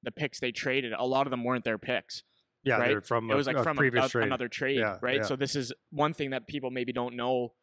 the 0.03 0.11
picks 0.11 0.39
they 0.39 0.51
traded, 0.51 0.93
a 0.93 1.05
lot 1.05 1.27
of 1.27 1.31
them 1.31 1.43
weren't 1.43 1.65
their 1.65 1.77
picks 1.77 2.23
yeah 2.63 2.77
right? 2.77 2.87
they're 2.89 3.01
from 3.01 3.29
it 3.31 3.35
was 3.35 3.47
like 3.47 3.55
a 3.55 3.63
from 3.63 3.77
a- 3.77 4.07
trade 4.09 4.25
another 4.25 4.47
trade, 4.47 4.77
Yeah, 4.79 4.97
right? 5.01 5.17
yeah. 5.17 5.23
So 5.23 5.35
this 5.35 5.55
is 5.55 5.71
one 5.91 6.13
thing 6.13 6.31
that 6.31 6.47
people 6.47 6.71
maybe 6.71 6.91
don't 6.93 7.15
know 7.15 7.53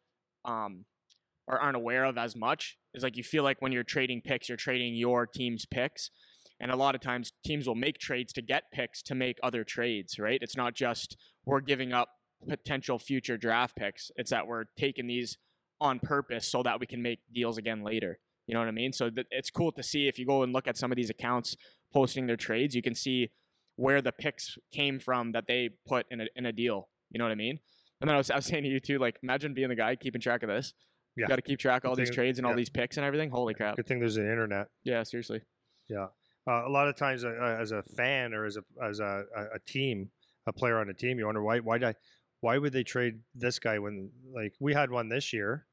um, 0.45 0.85
or 1.47 1.59
aren't 1.59 1.75
aware 1.77 2.03
of 2.05 2.17
as 2.17 2.35
much 2.35 2.77
is 2.93 3.03
like 3.03 3.17
you 3.17 3.23
feel 3.23 3.43
like 3.43 3.61
when 3.61 3.71
you're 3.71 3.83
trading 3.83 4.21
picks, 4.21 4.49
you're 4.49 4.57
trading 4.57 4.95
your 4.95 5.25
team's 5.27 5.65
picks, 5.65 6.09
and 6.59 6.71
a 6.71 6.75
lot 6.75 6.95
of 6.95 7.01
times 7.01 7.31
teams 7.45 7.67
will 7.67 7.75
make 7.75 7.97
trades 7.99 8.33
to 8.33 8.41
get 8.41 8.63
picks 8.73 9.01
to 9.03 9.15
make 9.15 9.37
other 9.43 9.63
trades, 9.63 10.17
right? 10.19 10.39
It's 10.41 10.57
not 10.57 10.73
just 10.73 11.15
we're 11.45 11.61
giving 11.61 11.93
up 11.93 12.09
potential 12.47 12.99
future 12.99 13.37
draft 13.37 13.75
picks; 13.75 14.11
it's 14.15 14.31
that 14.31 14.47
we're 14.47 14.65
taking 14.77 15.07
these 15.07 15.37
on 15.79 15.99
purpose 15.99 16.47
so 16.47 16.63
that 16.63 16.79
we 16.79 16.87
can 16.87 17.01
make 17.01 17.19
deals 17.33 17.57
again 17.57 17.83
later. 17.83 18.19
You 18.47 18.53
know 18.53 18.61
what 18.61 18.67
I 18.69 18.71
mean? 18.71 18.93
So 18.93 19.09
th- 19.09 19.27
it's 19.29 19.49
cool 19.51 19.71
to 19.73 19.83
see 19.83 20.07
if 20.07 20.17
you 20.17 20.25
go 20.25 20.41
and 20.41 20.53
look 20.53 20.67
at 20.67 20.77
some 20.77 20.91
of 20.91 20.95
these 20.95 21.09
accounts 21.09 21.55
posting 21.93 22.25
their 22.27 22.37
trades, 22.37 22.73
you 22.75 22.81
can 22.81 22.95
see 22.95 23.29
where 23.77 24.01
the 24.01 24.11
picks 24.11 24.57
came 24.73 24.99
from 24.99 25.31
that 25.31 25.45
they 25.47 25.69
put 25.87 26.05
in 26.11 26.21
a 26.21 26.25
in 26.35 26.45
a 26.45 26.51
deal. 26.51 26.89
You 27.09 27.19
know 27.19 27.25
what 27.25 27.31
I 27.31 27.35
mean? 27.35 27.59
And 28.01 28.07
then 28.07 28.15
I 28.15 28.17
was, 28.17 28.29
I 28.29 28.35
was 28.35 28.45
saying 28.45 28.63
to 28.63 28.69
you 28.69 28.79
too, 28.79 28.99
like 28.99 29.17
imagine 29.23 29.53
being 29.53 29.69
the 29.69 29.75
guy 29.75 29.95
keeping 29.95 30.21
track 30.21 30.43
of 30.43 30.49
this. 30.49 30.73
Yeah. 31.15 31.23
You 31.23 31.27
got 31.29 31.35
to 31.37 31.41
keep 31.41 31.59
track 31.59 31.83
of 31.83 31.89
all 31.89 31.95
these 31.95 32.11
trades 32.11 32.37
and 32.37 32.45
all 32.45 32.53
these 32.53 32.69
picks 32.69 32.97
and 32.97 33.05
everything. 33.05 33.31
Holy 33.31 33.53
crap! 33.55 33.75
good 33.75 33.87
thing 33.87 33.99
there's 33.99 34.17
an 34.17 34.29
internet 34.29 34.67
Yeah, 34.83 35.01
seriously. 35.03 35.41
Yeah, 35.89 36.07
uh, 36.47 36.67
a 36.67 36.69
lot 36.69 36.87
of 36.87 36.95
times 36.95 37.23
uh, 37.23 37.29
uh, 37.29 37.57
as 37.59 37.71
a 37.71 37.81
fan 37.81 38.33
or 38.33 38.45
as 38.45 38.57
a 38.57 38.83
as 38.83 38.99
a, 38.99 39.23
a, 39.35 39.41
a 39.55 39.59
team, 39.65 40.11
a 40.45 40.53
player 40.53 40.79
on 40.79 40.89
a 40.89 40.93
team, 40.93 41.17
you 41.17 41.25
wonder 41.25 41.41
why 41.41 41.59
why 41.59 41.77
did 41.77 41.89
I, 41.89 41.95
why 42.41 42.57
would 42.57 42.73
they 42.73 42.83
trade 42.83 43.19
this 43.33 43.57
guy 43.57 43.79
when 43.79 44.11
like 44.33 44.53
we 44.59 44.73
had 44.73 44.91
one 44.91 45.09
this 45.09 45.33
year 45.33 45.65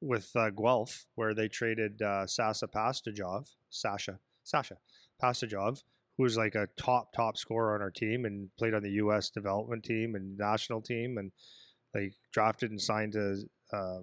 with 0.00 0.30
uh, 0.36 0.50
Guelph 0.50 1.06
where 1.16 1.34
they 1.34 1.48
traded 1.48 2.00
uh, 2.00 2.26
Sasa 2.26 2.68
Pastujov, 2.68 3.48
Sasha 3.70 4.20
Sasha 4.44 4.76
Pastujov, 5.20 5.82
who 6.18 6.24
was 6.24 6.36
like 6.36 6.56
a 6.56 6.68
top 6.76 7.12
top 7.14 7.38
scorer 7.38 7.76
on 7.76 7.80
our 7.80 7.92
team 7.92 8.24
and 8.24 8.50
played 8.58 8.74
on 8.74 8.82
the 8.82 8.90
U.S. 8.92 9.30
development 9.30 9.84
team 9.84 10.16
and 10.16 10.36
national 10.36 10.82
team 10.82 11.16
and 11.16 11.30
like 11.94 12.14
drafted 12.32 12.72
and 12.72 12.82
signed 12.82 13.12
to 13.12 13.48
uh, 13.72 14.00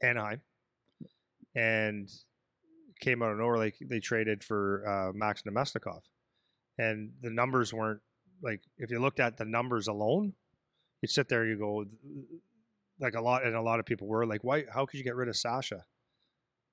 Anaheim 0.00 0.40
and 1.56 2.08
came 3.00 3.22
out 3.22 3.32
of 3.32 3.38
nowhere. 3.38 3.58
Like 3.58 3.76
they 3.80 3.98
traded 3.98 4.44
for 4.44 4.86
uh, 4.86 5.12
Max 5.12 5.42
Namestnikov, 5.42 6.02
and 6.78 7.10
the 7.20 7.30
numbers 7.30 7.74
weren't 7.74 8.00
like 8.40 8.62
if 8.78 8.90
you 8.92 9.00
looked 9.00 9.18
at 9.18 9.36
the 9.36 9.44
numbers 9.44 9.88
alone, 9.88 10.34
you 11.02 11.08
sit 11.08 11.28
there, 11.28 11.44
you 11.44 11.58
go 11.58 11.86
like 13.00 13.14
a 13.14 13.20
lot, 13.20 13.44
and 13.44 13.56
a 13.56 13.62
lot 13.62 13.80
of 13.80 13.86
people 13.86 14.06
were 14.06 14.26
like, 14.26 14.44
"Why? 14.44 14.64
How 14.72 14.86
could 14.86 14.98
you 14.98 15.04
get 15.04 15.16
rid 15.16 15.28
of 15.28 15.36
Sasha?" 15.36 15.86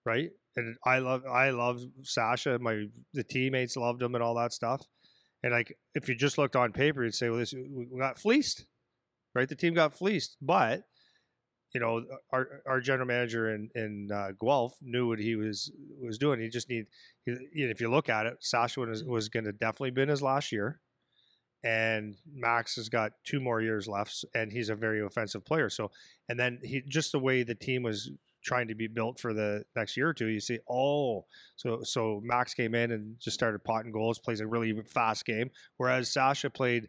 Right? 0.08 0.32
And 0.56 0.78
I 0.86 1.00
love, 1.00 1.26
I 1.26 1.50
love 1.50 1.82
Sasha. 2.04 2.58
My 2.60 2.86
the 3.14 3.24
teammates 3.24 3.76
loved 3.76 4.02
him 4.02 4.16
and 4.16 4.24
all 4.24 4.36
that 4.36 4.54
stuff. 4.54 4.82
And 5.44 5.52
like, 5.52 5.78
if 5.94 6.08
you 6.08 6.16
just 6.16 6.38
looked 6.38 6.56
on 6.56 6.72
paper, 6.72 7.04
you'd 7.04 7.14
say, 7.14 7.30
"Well, 7.30 7.40
this 7.40 7.54
we 7.54 8.00
got 8.00 8.18
fleeced." 8.18 8.66
Right? 9.36 9.50
The 9.50 9.56
team 9.56 9.74
got 9.74 9.94
fleeced, 9.94 10.38
but 10.42 10.84
you 11.74 11.82
know, 11.82 12.06
our 12.32 12.62
our 12.66 12.80
general 12.80 13.06
manager 13.06 13.54
in 13.54 13.70
in 13.76 14.10
uh, 14.12 14.30
Guelph 14.40 14.78
knew 14.82 15.10
what 15.10 15.20
he 15.20 15.36
was 15.36 15.72
was 16.02 16.18
doing. 16.18 16.40
He 16.40 16.48
just 16.48 16.70
need, 16.70 16.86
he, 17.26 17.36
if 17.54 17.82
you 17.82 17.92
look 17.92 18.10
at 18.10 18.26
it, 18.26 18.38
Sasha 18.40 18.80
was, 18.80 19.04
was 19.04 19.30
going 19.30 19.46
to 19.46 19.52
definitely 19.52 19.92
been 19.92 20.10
his 20.10 20.22
last 20.22 20.52
year, 20.52 20.80
and 21.64 22.16
Max 22.34 22.78
has 22.78 22.90
got 22.90 23.12
two 23.26 23.40
more 23.40 23.62
years 23.62 23.88
left, 23.88 24.26
and 24.34 24.52
he's 24.52 24.70
a 24.70 24.76
very 24.76 25.02
offensive 25.06 25.44
player. 25.46 25.70
So, 25.70 25.92
and 26.30 26.40
then 26.40 26.60
he 26.64 26.82
just 26.88 27.12
the 27.12 27.20
way 27.20 27.44
the 27.44 27.56
team 27.56 27.84
was 27.84 28.10
trying 28.48 28.68
to 28.70 28.76
be 28.76 28.88
built 28.88 29.20
for 29.20 29.34
the 29.34 29.64
next 29.76 29.96
year 29.98 30.08
or 30.10 30.14
two, 30.14 30.28
you 30.28 30.40
see, 30.40 30.58
oh, 30.70 31.26
so 31.56 31.82
so 31.84 32.22
Max 32.24 32.54
came 32.54 32.74
in 32.74 32.92
and 32.92 33.20
just 33.20 33.36
started 33.36 33.64
potting 33.64 33.92
goals, 33.92 34.18
plays 34.20 34.40
a 34.40 34.48
really 34.48 34.74
fast 34.88 35.26
game, 35.26 35.52
whereas 35.78 36.10
Sasha 36.12 36.50
played 36.50 36.88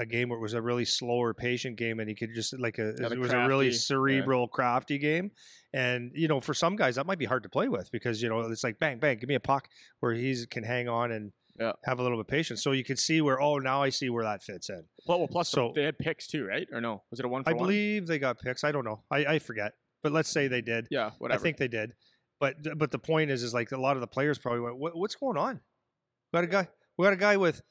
a 0.00 0.06
game 0.06 0.28
where 0.28 0.38
it 0.38 0.42
was 0.42 0.54
a 0.54 0.60
really 0.62 0.84
slower, 0.84 1.32
patient 1.34 1.76
game, 1.76 2.00
and 2.00 2.08
he 2.08 2.16
could 2.16 2.34
just 2.34 2.58
like 2.58 2.78
a 2.78 2.88
it 3.12 3.18
was 3.18 3.32
a 3.32 3.46
really 3.46 3.66
crafty, 3.66 3.76
yeah. 3.76 3.78
cerebral, 3.78 4.48
crafty 4.48 4.98
game. 4.98 5.30
And 5.72 6.10
you 6.14 6.26
know, 6.26 6.40
for 6.40 6.54
some 6.54 6.74
guys, 6.74 6.96
that 6.96 7.06
might 7.06 7.18
be 7.18 7.26
hard 7.26 7.44
to 7.44 7.48
play 7.48 7.68
with 7.68 7.92
because 7.92 8.20
you 8.22 8.28
know 8.28 8.40
it's 8.40 8.64
like 8.64 8.80
bang, 8.80 8.98
bang, 8.98 9.18
give 9.18 9.28
me 9.28 9.36
a 9.36 9.40
puck 9.40 9.68
where 10.00 10.12
he 10.12 10.34
can 10.50 10.64
hang 10.64 10.88
on 10.88 11.12
and 11.12 11.32
Yeah. 11.60 11.72
have 11.84 12.00
a 12.00 12.02
little 12.02 12.18
bit 12.18 12.22
of 12.22 12.26
patience. 12.28 12.60
So 12.62 12.72
you 12.72 12.82
could 12.82 12.98
see 12.98 13.20
where 13.20 13.40
oh 13.40 13.58
now 13.58 13.84
I 13.84 13.90
see 13.90 14.10
where 14.10 14.24
that 14.24 14.42
fits 14.42 14.68
in. 14.68 14.82
Well, 15.06 15.18
well 15.20 15.28
plus 15.28 15.48
So- 15.48 15.72
they 15.76 15.84
had 15.84 15.96
picks 15.98 16.26
too, 16.26 16.44
right? 16.44 16.66
Or 16.72 16.80
no? 16.80 17.04
Was 17.12 17.20
it 17.20 17.26
a 17.26 17.28
one 17.28 17.44
for 17.44 17.50
I 17.50 17.52
one? 17.52 17.62
believe 17.62 18.08
they 18.08 18.18
got 18.18 18.40
picks. 18.40 18.64
I 18.64 18.72
don't 18.72 18.84
know. 18.84 19.02
I, 19.12 19.18
I 19.34 19.38
forget, 19.38 19.74
but 20.04 20.12
let's 20.12 20.28
say 20.28 20.46
they 20.46 20.60
did. 20.60 20.86
Yeah, 20.90 21.10
whatever. 21.18 21.40
I 21.40 21.42
think 21.42 21.56
they 21.56 21.66
did. 21.66 21.94
But 22.38 22.78
but 22.78 22.92
the 22.92 22.98
point 23.00 23.32
is, 23.32 23.42
is 23.42 23.52
like 23.52 23.72
a 23.72 23.80
lot 23.80 23.96
of 23.96 24.00
the 24.00 24.06
players 24.06 24.38
probably 24.38 24.60
went, 24.60 24.78
what, 24.78 24.96
"What's 24.96 25.16
going 25.16 25.36
on? 25.36 25.60
We 26.32 26.36
got 26.36 26.44
a 26.44 26.46
guy. 26.46 26.68
We 26.96 27.04
got 27.04 27.12
a 27.12 27.16
guy 27.16 27.36
with 27.36 27.62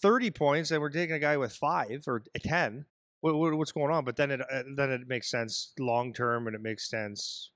thirty 0.00 0.30
points, 0.30 0.70
and 0.70 0.80
we're 0.80 0.88
taking 0.88 1.14
a 1.14 1.18
guy 1.18 1.36
with 1.36 1.52
five 1.52 2.04
or 2.06 2.22
ten. 2.42 2.86
What, 3.20 3.34
what, 3.34 3.54
what's 3.54 3.72
going 3.72 3.92
on?" 3.92 4.06
But 4.06 4.16
then 4.16 4.30
it 4.30 4.40
uh, 4.40 4.62
then 4.76 4.90
it 4.90 5.02
makes 5.06 5.30
sense 5.30 5.74
long 5.78 6.14
term, 6.14 6.46
and 6.46 6.56
it 6.56 6.62
makes 6.62 6.88
sense 6.88 7.50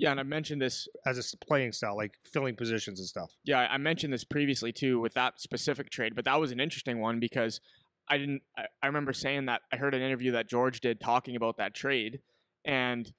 yeah, 0.00 0.10
and 0.10 0.18
I 0.18 0.22
mentioned 0.22 0.62
this 0.62 0.88
as 1.04 1.18
a 1.18 1.36
playing 1.44 1.72
style, 1.72 1.94
like 1.94 2.14
filling 2.32 2.56
positions 2.56 3.00
and 3.00 3.08
stuff. 3.08 3.32
yeah, 3.44 3.68
I 3.70 3.76
mentioned 3.76 4.12
this 4.12 4.24
previously 4.24 4.72
too 4.72 4.98
with 4.98 5.12
that 5.12 5.38
specific 5.40 5.90
trade, 5.90 6.14
but 6.16 6.24
that 6.24 6.40
was 6.40 6.52
an 6.52 6.60
interesting 6.60 7.00
one 7.00 7.20
because 7.20 7.60
I 8.08 8.16
didn't. 8.16 8.42
I, 8.56 8.64
I 8.82 8.86
remember 8.86 9.12
saying 9.12 9.46
that 9.46 9.60
I 9.72 9.76
heard 9.76 9.94
an 9.94 10.00
interview 10.00 10.32
that 10.32 10.48
George 10.48 10.80
did 10.80 11.00
talking 11.00 11.36
about 11.36 11.58
that 11.58 11.74
trade, 11.74 12.20
and 12.64 13.12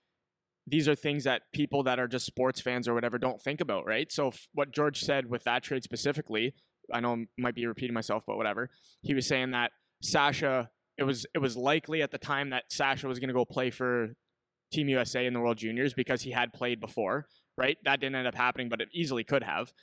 these 0.67 0.87
are 0.87 0.95
things 0.95 1.23
that 1.23 1.43
people 1.53 1.83
that 1.83 1.99
are 1.99 2.07
just 2.07 2.25
sports 2.25 2.61
fans 2.61 2.87
or 2.87 2.93
whatever 2.93 3.17
don't 3.17 3.41
think 3.41 3.61
about, 3.61 3.85
right? 3.85 4.11
So 4.11 4.29
f- 4.29 4.47
what 4.53 4.71
George 4.71 5.01
said 5.01 5.29
with 5.29 5.43
that 5.43 5.63
trade 5.63 5.83
specifically, 5.83 6.53
I 6.93 6.99
know 6.99 7.13
I 7.13 7.25
might 7.37 7.55
be 7.55 7.65
repeating 7.65 7.93
myself, 7.93 8.23
but 8.27 8.37
whatever. 8.37 8.69
He 9.01 9.13
was 9.13 9.27
saying 9.27 9.51
that 9.51 9.71
Sasha, 10.01 10.69
it 10.97 11.03
was 11.03 11.25
it 11.33 11.39
was 11.39 11.57
likely 11.57 12.01
at 12.01 12.11
the 12.11 12.17
time 12.17 12.51
that 12.51 12.65
Sasha 12.71 13.07
was 13.07 13.19
going 13.19 13.29
to 13.29 13.33
go 13.33 13.45
play 13.45 13.71
for 13.71 14.09
Team 14.71 14.87
USA 14.89 15.25
in 15.25 15.33
the 15.33 15.39
World 15.39 15.57
Juniors 15.57 15.93
because 15.93 16.21
he 16.21 16.31
had 16.31 16.53
played 16.53 16.79
before, 16.79 17.27
right? 17.57 17.77
That 17.83 17.99
didn't 17.99 18.15
end 18.15 18.27
up 18.27 18.35
happening, 18.35 18.69
but 18.69 18.81
it 18.81 18.89
easily 18.93 19.23
could 19.23 19.43
have. 19.43 19.73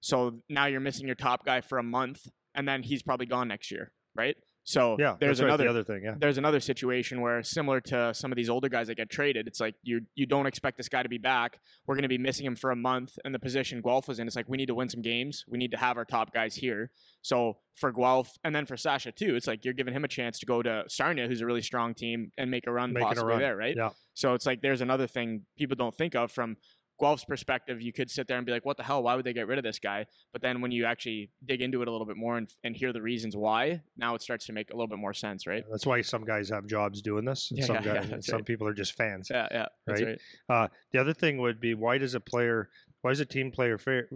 So 0.00 0.40
now 0.48 0.66
you're 0.66 0.80
missing 0.80 1.06
your 1.06 1.14
top 1.14 1.44
guy 1.44 1.60
for 1.60 1.78
a 1.78 1.82
month, 1.82 2.26
and 2.54 2.66
then 2.66 2.82
he's 2.82 3.02
probably 3.02 3.26
gone 3.26 3.48
next 3.48 3.70
year, 3.70 3.92
right? 4.14 4.36
So 4.64 4.96
Yeah, 4.98 5.16
there's 5.18 5.38
that's 5.38 5.40
right, 5.40 5.48
another 5.48 5.64
the 5.64 5.70
other 5.70 5.84
thing. 5.84 6.04
Yeah, 6.04 6.14
there's 6.18 6.38
another 6.38 6.60
situation 6.60 7.20
where 7.20 7.42
similar 7.42 7.80
to 7.82 8.12
some 8.14 8.30
of 8.30 8.36
these 8.36 8.48
older 8.50 8.68
guys 8.68 8.86
that 8.88 8.96
get 8.96 9.10
traded, 9.10 9.48
it's 9.48 9.58
like 9.60 9.74
you 9.82 10.02
you 10.14 10.26
don't 10.26 10.46
expect 10.46 10.76
this 10.76 10.88
guy 10.88 11.02
to 11.02 11.08
be 11.08 11.18
back. 11.18 11.58
We're 11.86 11.94
going 11.94 12.02
to 12.02 12.08
be 12.08 12.18
missing 12.18 12.46
him 12.46 12.56
for 12.56 12.70
a 12.70 12.76
month, 12.76 13.18
and 13.24 13.34
the 13.34 13.38
position 13.38 13.80
Guelph 13.80 14.06
was 14.06 14.18
in, 14.18 14.26
it's 14.26 14.36
like 14.36 14.48
we 14.48 14.56
need 14.56 14.66
to 14.66 14.74
win 14.74 14.88
some 14.88 15.02
games. 15.02 15.44
We 15.48 15.58
need 15.58 15.70
to 15.72 15.76
have 15.78 15.96
our 15.96 16.04
top 16.04 16.32
guys 16.32 16.56
here. 16.56 16.90
So 17.22 17.56
for 17.74 17.90
Guelph, 17.90 18.38
and 18.44 18.54
then 18.54 18.66
for 18.66 18.76
Sasha 18.76 19.12
too, 19.12 19.34
it's 19.34 19.46
like 19.46 19.64
you're 19.64 19.74
giving 19.74 19.94
him 19.94 20.04
a 20.04 20.08
chance 20.08 20.38
to 20.40 20.46
go 20.46 20.62
to 20.62 20.84
Sarnia, 20.88 21.26
who's 21.26 21.40
a 21.40 21.46
really 21.46 21.62
strong 21.62 21.94
team, 21.94 22.30
and 22.36 22.50
make 22.50 22.66
a 22.66 22.72
run 22.72 22.92
Making 22.92 23.06
a 23.06 23.08
possibly 23.08 23.30
run. 23.32 23.40
there, 23.40 23.56
right? 23.56 23.74
Yeah. 23.76 23.90
So 24.14 24.34
it's 24.34 24.44
like 24.46 24.60
there's 24.60 24.82
another 24.82 25.06
thing 25.06 25.46
people 25.56 25.76
don't 25.76 25.94
think 25.94 26.14
of 26.14 26.30
from 26.30 26.56
Guelph's 27.00 27.24
perspective. 27.24 27.80
You 27.80 27.92
could 27.92 28.10
sit 28.10 28.28
there 28.28 28.36
and 28.36 28.44
be 28.46 28.52
like, 28.52 28.64
"What 28.64 28.76
the 28.76 28.82
hell? 28.82 29.02
Why 29.02 29.14
would 29.14 29.24
they 29.24 29.32
get 29.32 29.46
rid 29.46 29.58
of 29.58 29.64
this 29.64 29.78
guy?" 29.78 30.06
But 30.32 30.42
then 30.42 30.60
when 30.60 30.70
you 30.70 30.84
actually 30.84 31.30
dig 31.44 31.62
into 31.62 31.80
it 31.82 31.88
a 31.88 31.90
little 31.90 32.06
bit 32.06 32.16
more 32.16 32.36
and, 32.36 32.48
and 32.62 32.76
hear 32.76 32.92
the 32.92 33.02
reasons 33.02 33.36
why, 33.36 33.82
now 33.96 34.14
it 34.14 34.22
starts 34.22 34.46
to 34.46 34.52
make 34.52 34.70
a 34.70 34.74
little 34.74 34.88
bit 34.88 34.98
more 34.98 35.12
sense, 35.14 35.46
right? 35.46 35.64
that's 35.70 35.86
why 35.86 36.00
some 36.02 36.24
guys 36.24 36.48
have 36.50 36.66
jobs 36.66 37.00
doing 37.02 37.24
this. 37.24 37.50
and 37.50 37.58
Yeah, 37.58 37.64
some 37.66 37.76
yeah, 37.76 37.84
yeah, 37.84 37.94
guys, 38.00 38.10
that's 38.10 38.26
some 38.26 38.36
right. 38.36 38.44
people 38.46 38.66
are 38.66 38.74
just 38.74 38.94
fans. 38.96 39.28
Yeah, 39.30 39.48
yeah, 39.50 39.66
that's 39.86 40.02
Right? 40.02 40.18
right. 40.48 40.64
Uh, 40.64 40.68
the 40.92 41.00
other 41.00 41.14
thing 41.14 41.38
would 41.38 41.60
be 41.60 41.74
why 41.74 41.98
does 41.98 42.14
a 42.14 42.20
player, 42.20 42.68
why 43.02 43.10
does 43.12 43.20
a 43.20 43.26
team 43.26 43.50
player, 43.50 43.78
fair, 43.78 44.08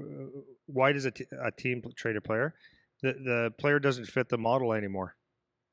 why 0.66 0.92
does 0.92 1.05
a, 1.07 1.11
t- 1.11 1.27
a 1.42 1.51
team 1.51 1.83
trade 1.97 2.16
a 2.16 2.20
player, 2.20 2.55
the 3.03 3.12
the 3.12 3.53
player 3.59 3.79
doesn't 3.79 4.07
fit 4.07 4.29
the 4.29 4.38
model 4.38 4.73
anymore, 4.73 5.16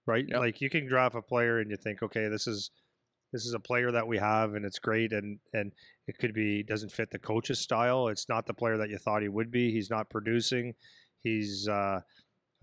right? 0.05 0.25
Yep. 0.27 0.39
Like 0.39 0.61
you 0.61 0.69
can 0.69 0.87
draft 0.87 1.15
a 1.15 1.21
player 1.21 1.59
and 1.59 1.69
you 1.71 1.77
think, 1.77 2.01
okay, 2.03 2.27
this 2.27 2.47
is 2.47 2.71
this 3.31 3.45
is 3.45 3.53
a 3.53 3.59
player 3.59 3.91
that 3.91 4.07
we 4.07 4.17
have 4.17 4.53
and 4.55 4.65
it's 4.65 4.79
great 4.79 5.13
and 5.13 5.39
and 5.53 5.71
it 6.07 6.17
could 6.17 6.33
be 6.33 6.63
doesn't 6.63 6.91
fit 6.91 7.09
the 7.11 7.19
coach's 7.19 7.59
style. 7.59 8.07
It's 8.07 8.27
not 8.27 8.45
the 8.45 8.53
player 8.53 8.77
that 8.77 8.89
you 8.89 8.97
thought 8.97 9.21
he 9.21 9.29
would 9.29 9.51
be. 9.51 9.71
He's 9.71 9.89
not 9.89 10.09
producing. 10.09 10.73
He's 11.21 11.67
uh, 11.67 12.01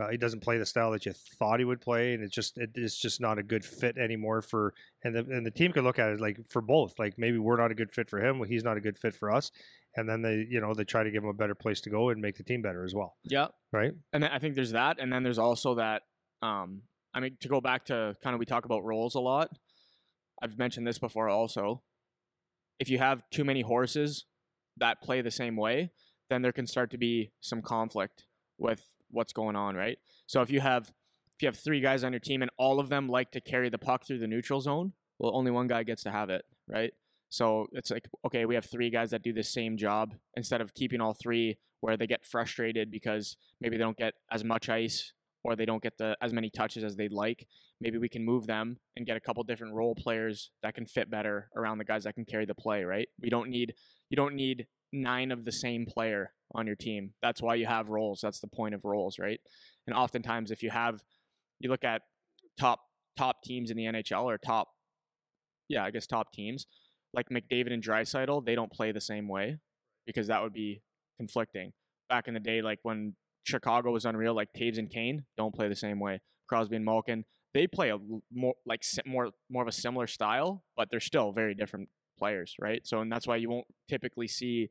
uh, 0.00 0.08
he 0.10 0.16
doesn't 0.16 0.40
play 0.40 0.58
the 0.58 0.66
style 0.66 0.92
that 0.92 1.04
you 1.06 1.12
thought 1.38 1.58
he 1.58 1.64
would 1.64 1.80
play, 1.80 2.14
and 2.14 2.22
it's 2.22 2.34
just 2.34 2.56
it, 2.58 2.70
it's 2.74 2.96
just 3.00 3.20
not 3.20 3.38
a 3.38 3.42
good 3.42 3.64
fit 3.64 3.96
anymore 3.98 4.42
for. 4.42 4.72
And 5.02 5.14
the 5.14 5.20
and 5.20 5.44
the 5.46 5.50
team 5.50 5.72
could 5.72 5.84
look 5.84 5.98
at 5.98 6.10
it 6.10 6.20
like 6.20 6.38
for 6.48 6.60
both, 6.62 6.98
like 6.98 7.18
maybe 7.18 7.38
we're 7.38 7.56
not 7.56 7.70
a 7.70 7.74
good 7.74 7.92
fit 7.92 8.08
for 8.10 8.20
him, 8.24 8.42
he's 8.44 8.62
not 8.64 8.76
a 8.76 8.80
good 8.80 8.98
fit 8.98 9.14
for 9.14 9.30
us, 9.30 9.50
and 9.96 10.08
then 10.08 10.22
they 10.22 10.46
you 10.48 10.60
know 10.60 10.74
they 10.74 10.84
try 10.84 11.02
to 11.02 11.10
give 11.10 11.22
him 11.24 11.28
a 11.30 11.34
better 11.34 11.54
place 11.54 11.80
to 11.82 11.90
go 11.90 12.10
and 12.10 12.20
make 12.20 12.36
the 12.36 12.44
team 12.44 12.62
better 12.62 12.84
as 12.84 12.94
well, 12.94 13.16
Yeah, 13.24 13.48
right? 13.72 13.92
and 14.12 14.22
then 14.22 14.30
I 14.30 14.38
think 14.38 14.54
there's 14.54 14.72
that, 14.72 14.98
and 15.00 15.12
then 15.12 15.22
there's 15.22 15.38
also 15.38 15.76
that. 15.76 16.02
Um, 16.42 16.82
I 17.14 17.20
mean, 17.20 17.36
to 17.40 17.48
go 17.48 17.60
back 17.60 17.86
to 17.86 18.14
kind 18.22 18.34
of 18.34 18.38
we 18.38 18.46
talk 18.46 18.66
about 18.66 18.84
roles 18.84 19.14
a 19.16 19.20
lot. 19.20 19.50
I've 20.42 20.58
mentioned 20.58 20.86
this 20.86 20.98
before 20.98 21.28
also. 21.28 21.82
If 22.78 22.88
you 22.88 22.98
have 22.98 23.22
too 23.30 23.44
many 23.44 23.62
horses 23.62 24.26
that 24.76 25.02
play 25.02 25.20
the 25.20 25.30
same 25.30 25.56
way, 25.56 25.90
then 26.30 26.42
there 26.42 26.52
can 26.52 26.66
start 26.66 26.90
to 26.92 26.98
be 26.98 27.32
some 27.40 27.62
conflict 27.62 28.26
with 28.58 28.84
what's 29.10 29.32
going 29.32 29.56
on, 29.56 29.74
right? 29.74 29.98
So 30.26 30.42
if 30.42 30.50
you 30.50 30.60
have 30.60 30.92
if 31.36 31.42
you 31.42 31.46
have 31.46 31.56
three 31.56 31.80
guys 31.80 32.02
on 32.02 32.12
your 32.12 32.20
team 32.20 32.42
and 32.42 32.50
all 32.58 32.80
of 32.80 32.88
them 32.88 33.08
like 33.08 33.30
to 33.30 33.40
carry 33.40 33.68
the 33.68 33.78
puck 33.78 34.04
through 34.04 34.18
the 34.18 34.26
neutral 34.26 34.60
zone, 34.60 34.92
well, 35.20 35.36
only 35.36 35.52
one 35.52 35.68
guy 35.68 35.84
gets 35.84 36.02
to 36.02 36.10
have 36.10 36.30
it, 36.30 36.44
right? 36.66 36.92
So 37.28 37.66
it's 37.72 37.92
like, 37.92 38.08
okay, 38.26 38.44
we 38.44 38.56
have 38.56 38.64
three 38.64 38.90
guys 38.90 39.10
that 39.10 39.22
do 39.22 39.32
the 39.32 39.44
same 39.44 39.76
job 39.76 40.14
instead 40.36 40.60
of 40.60 40.74
keeping 40.74 41.00
all 41.00 41.14
three 41.14 41.58
where 41.80 41.96
they 41.96 42.08
get 42.08 42.26
frustrated 42.26 42.90
because 42.90 43.36
maybe 43.60 43.76
they 43.76 43.82
don't 43.82 43.96
get 43.96 44.14
as 44.32 44.42
much 44.42 44.68
ice 44.68 45.12
or 45.44 45.56
they 45.56 45.64
don't 45.64 45.82
get 45.82 45.96
the 45.98 46.16
as 46.20 46.32
many 46.32 46.50
touches 46.50 46.84
as 46.84 46.96
they'd 46.96 47.12
like. 47.12 47.46
Maybe 47.80 47.98
we 47.98 48.08
can 48.08 48.24
move 48.24 48.46
them 48.46 48.78
and 48.96 49.06
get 49.06 49.16
a 49.16 49.20
couple 49.20 49.42
different 49.44 49.74
role 49.74 49.94
players 49.94 50.50
that 50.62 50.74
can 50.74 50.86
fit 50.86 51.10
better 51.10 51.48
around 51.56 51.78
the 51.78 51.84
guys 51.84 52.04
that 52.04 52.14
can 52.14 52.24
carry 52.24 52.44
the 52.44 52.54
play, 52.54 52.84
right? 52.84 53.08
We 53.20 53.30
don't 53.30 53.50
need 53.50 53.74
you 54.10 54.16
don't 54.16 54.34
need 54.34 54.66
nine 54.92 55.30
of 55.30 55.44
the 55.44 55.52
same 55.52 55.86
player 55.86 56.32
on 56.54 56.66
your 56.66 56.76
team. 56.76 57.12
That's 57.22 57.42
why 57.42 57.56
you 57.56 57.66
have 57.66 57.90
roles. 57.90 58.20
That's 58.20 58.40
the 58.40 58.48
point 58.48 58.74
of 58.74 58.84
roles, 58.84 59.18
right? 59.18 59.40
And 59.86 59.94
oftentimes 59.94 60.50
if 60.50 60.62
you 60.62 60.70
have 60.70 61.02
you 61.60 61.70
look 61.70 61.84
at 61.84 62.02
top 62.58 62.80
top 63.16 63.42
teams 63.42 63.70
in 63.70 63.76
the 63.76 63.84
NHL 63.84 64.24
or 64.24 64.38
top 64.38 64.68
yeah, 65.68 65.84
I 65.84 65.90
guess 65.90 66.06
top 66.06 66.32
teams 66.32 66.66
like 67.14 67.28
McDavid 67.30 67.72
and 67.72 67.82
Draisaitl, 67.82 68.44
they 68.44 68.54
don't 68.54 68.72
play 68.72 68.92
the 68.92 69.00
same 69.00 69.28
way 69.28 69.58
because 70.06 70.26
that 70.28 70.42
would 70.42 70.52
be 70.52 70.82
conflicting. 71.16 71.72
Back 72.08 72.28
in 72.28 72.34
the 72.34 72.40
day, 72.40 72.62
like 72.62 72.78
when 72.82 73.14
Chicago 73.48 73.90
was 73.92 74.04
unreal, 74.04 74.34
like 74.34 74.48
Toews 74.56 74.78
and 74.78 74.90
Kane 74.90 75.24
don't 75.36 75.54
play 75.54 75.68
the 75.68 75.76
same 75.76 75.98
way. 75.98 76.20
Crosby 76.48 76.76
and 76.76 76.84
Malkin, 76.84 77.24
they 77.54 77.66
play 77.66 77.90
a 77.90 77.98
more 78.32 78.54
like 78.66 78.82
more 79.06 79.30
more 79.50 79.62
of 79.62 79.68
a 79.68 79.72
similar 79.72 80.06
style, 80.06 80.64
but 80.76 80.88
they're 80.90 81.00
still 81.00 81.32
very 81.32 81.54
different 81.54 81.88
players, 82.18 82.54
right? 82.60 82.86
So 82.86 83.00
and 83.00 83.10
that's 83.10 83.26
why 83.26 83.36
you 83.36 83.50
won't 83.50 83.66
typically 83.88 84.28
see 84.28 84.68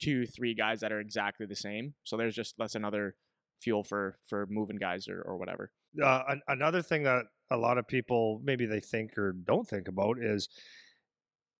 two, 0.00 0.26
three 0.26 0.54
guys 0.54 0.80
that 0.80 0.92
are 0.92 1.00
exactly 1.00 1.46
the 1.46 1.56
same. 1.56 1.94
So 2.04 2.16
there's 2.16 2.34
just 2.34 2.54
that's 2.58 2.74
another 2.74 3.16
fuel 3.60 3.84
for 3.84 4.18
for 4.28 4.46
moving 4.48 4.76
guys 4.76 5.08
or, 5.08 5.20
or 5.22 5.36
whatever. 5.36 5.72
Uh, 6.02 6.22
an- 6.28 6.42
another 6.48 6.82
thing 6.82 7.02
that 7.04 7.24
a 7.50 7.56
lot 7.56 7.78
of 7.78 7.86
people 7.88 8.40
maybe 8.44 8.66
they 8.66 8.80
think 8.80 9.16
or 9.16 9.32
don't 9.32 9.66
think 9.66 9.88
about 9.88 10.18
is 10.20 10.48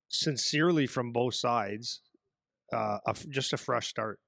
sincerely 0.08 0.86
from 0.86 1.12
both 1.12 1.34
sides, 1.34 2.00
uh, 2.72 2.98
just 3.30 3.52
a 3.52 3.56
fresh 3.56 3.88
start. 3.88 4.20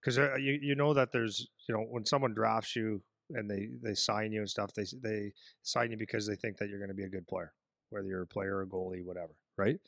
Because 0.00 0.18
uh, 0.18 0.34
you 0.36 0.58
you 0.62 0.74
know 0.74 0.94
that 0.94 1.12
there's 1.12 1.48
you 1.68 1.74
know 1.74 1.82
when 1.82 2.04
someone 2.04 2.34
drafts 2.34 2.76
you 2.76 3.00
and 3.30 3.50
they 3.50 3.68
they 3.82 3.94
sign 3.94 4.32
you 4.32 4.40
and 4.40 4.48
stuff 4.50 4.72
they 4.74 4.84
they 5.02 5.32
sign 5.62 5.90
you 5.90 5.96
because 5.96 6.26
they 6.26 6.36
think 6.36 6.56
that 6.56 6.68
you're 6.68 6.78
going 6.78 6.88
to 6.88 6.94
be 6.94 7.04
a 7.04 7.08
good 7.08 7.26
player 7.26 7.52
whether 7.90 8.06
you're 8.06 8.22
a 8.22 8.26
player 8.26 8.56
or 8.56 8.62
a 8.62 8.66
goalie 8.66 9.04
whatever 9.04 9.32
right 9.56 9.78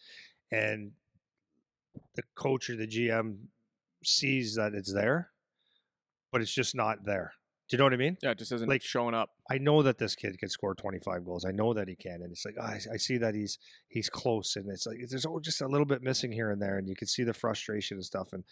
and 0.52 0.92
the 2.14 2.22
coach 2.34 2.68
or 2.70 2.76
the 2.76 2.86
GM 2.86 3.36
sees 4.04 4.54
that 4.56 4.74
it's 4.74 4.92
there 4.92 5.30
but 6.32 6.40
it's 6.40 6.52
just 6.52 6.74
not 6.74 7.04
there 7.04 7.32
do 7.68 7.76
you 7.76 7.78
know 7.78 7.84
what 7.84 7.92
I 7.92 7.98
mean 7.98 8.16
Yeah, 8.20 8.32
it 8.32 8.38
just 8.38 8.50
isn't 8.50 8.68
Like- 8.68 8.82
showing 8.82 9.14
up. 9.14 9.30
I 9.48 9.58
know 9.58 9.82
that 9.84 9.96
this 9.98 10.16
kid 10.16 10.36
can 10.40 10.48
score 10.48 10.74
25 10.74 11.24
goals. 11.24 11.44
I 11.44 11.52
know 11.52 11.72
that 11.72 11.86
he 11.86 11.94
can, 11.94 12.20
and 12.22 12.32
it's 12.32 12.44
like 12.44 12.56
oh, 12.58 12.64
I, 12.64 12.80
I 12.92 12.96
see 12.96 13.16
that 13.18 13.36
he's 13.36 13.58
he's 13.88 14.10
close, 14.10 14.56
and 14.56 14.68
it's 14.68 14.86
like 14.86 14.98
there's 15.08 15.24
just 15.42 15.60
a 15.60 15.68
little 15.68 15.84
bit 15.86 16.02
missing 16.02 16.32
here 16.32 16.50
and 16.50 16.60
there, 16.60 16.78
and 16.78 16.88
you 16.88 16.96
can 16.96 17.06
see 17.06 17.22
the 17.22 17.32
frustration 17.32 17.96
and 17.98 18.04
stuff, 18.04 18.32
and 18.32 18.42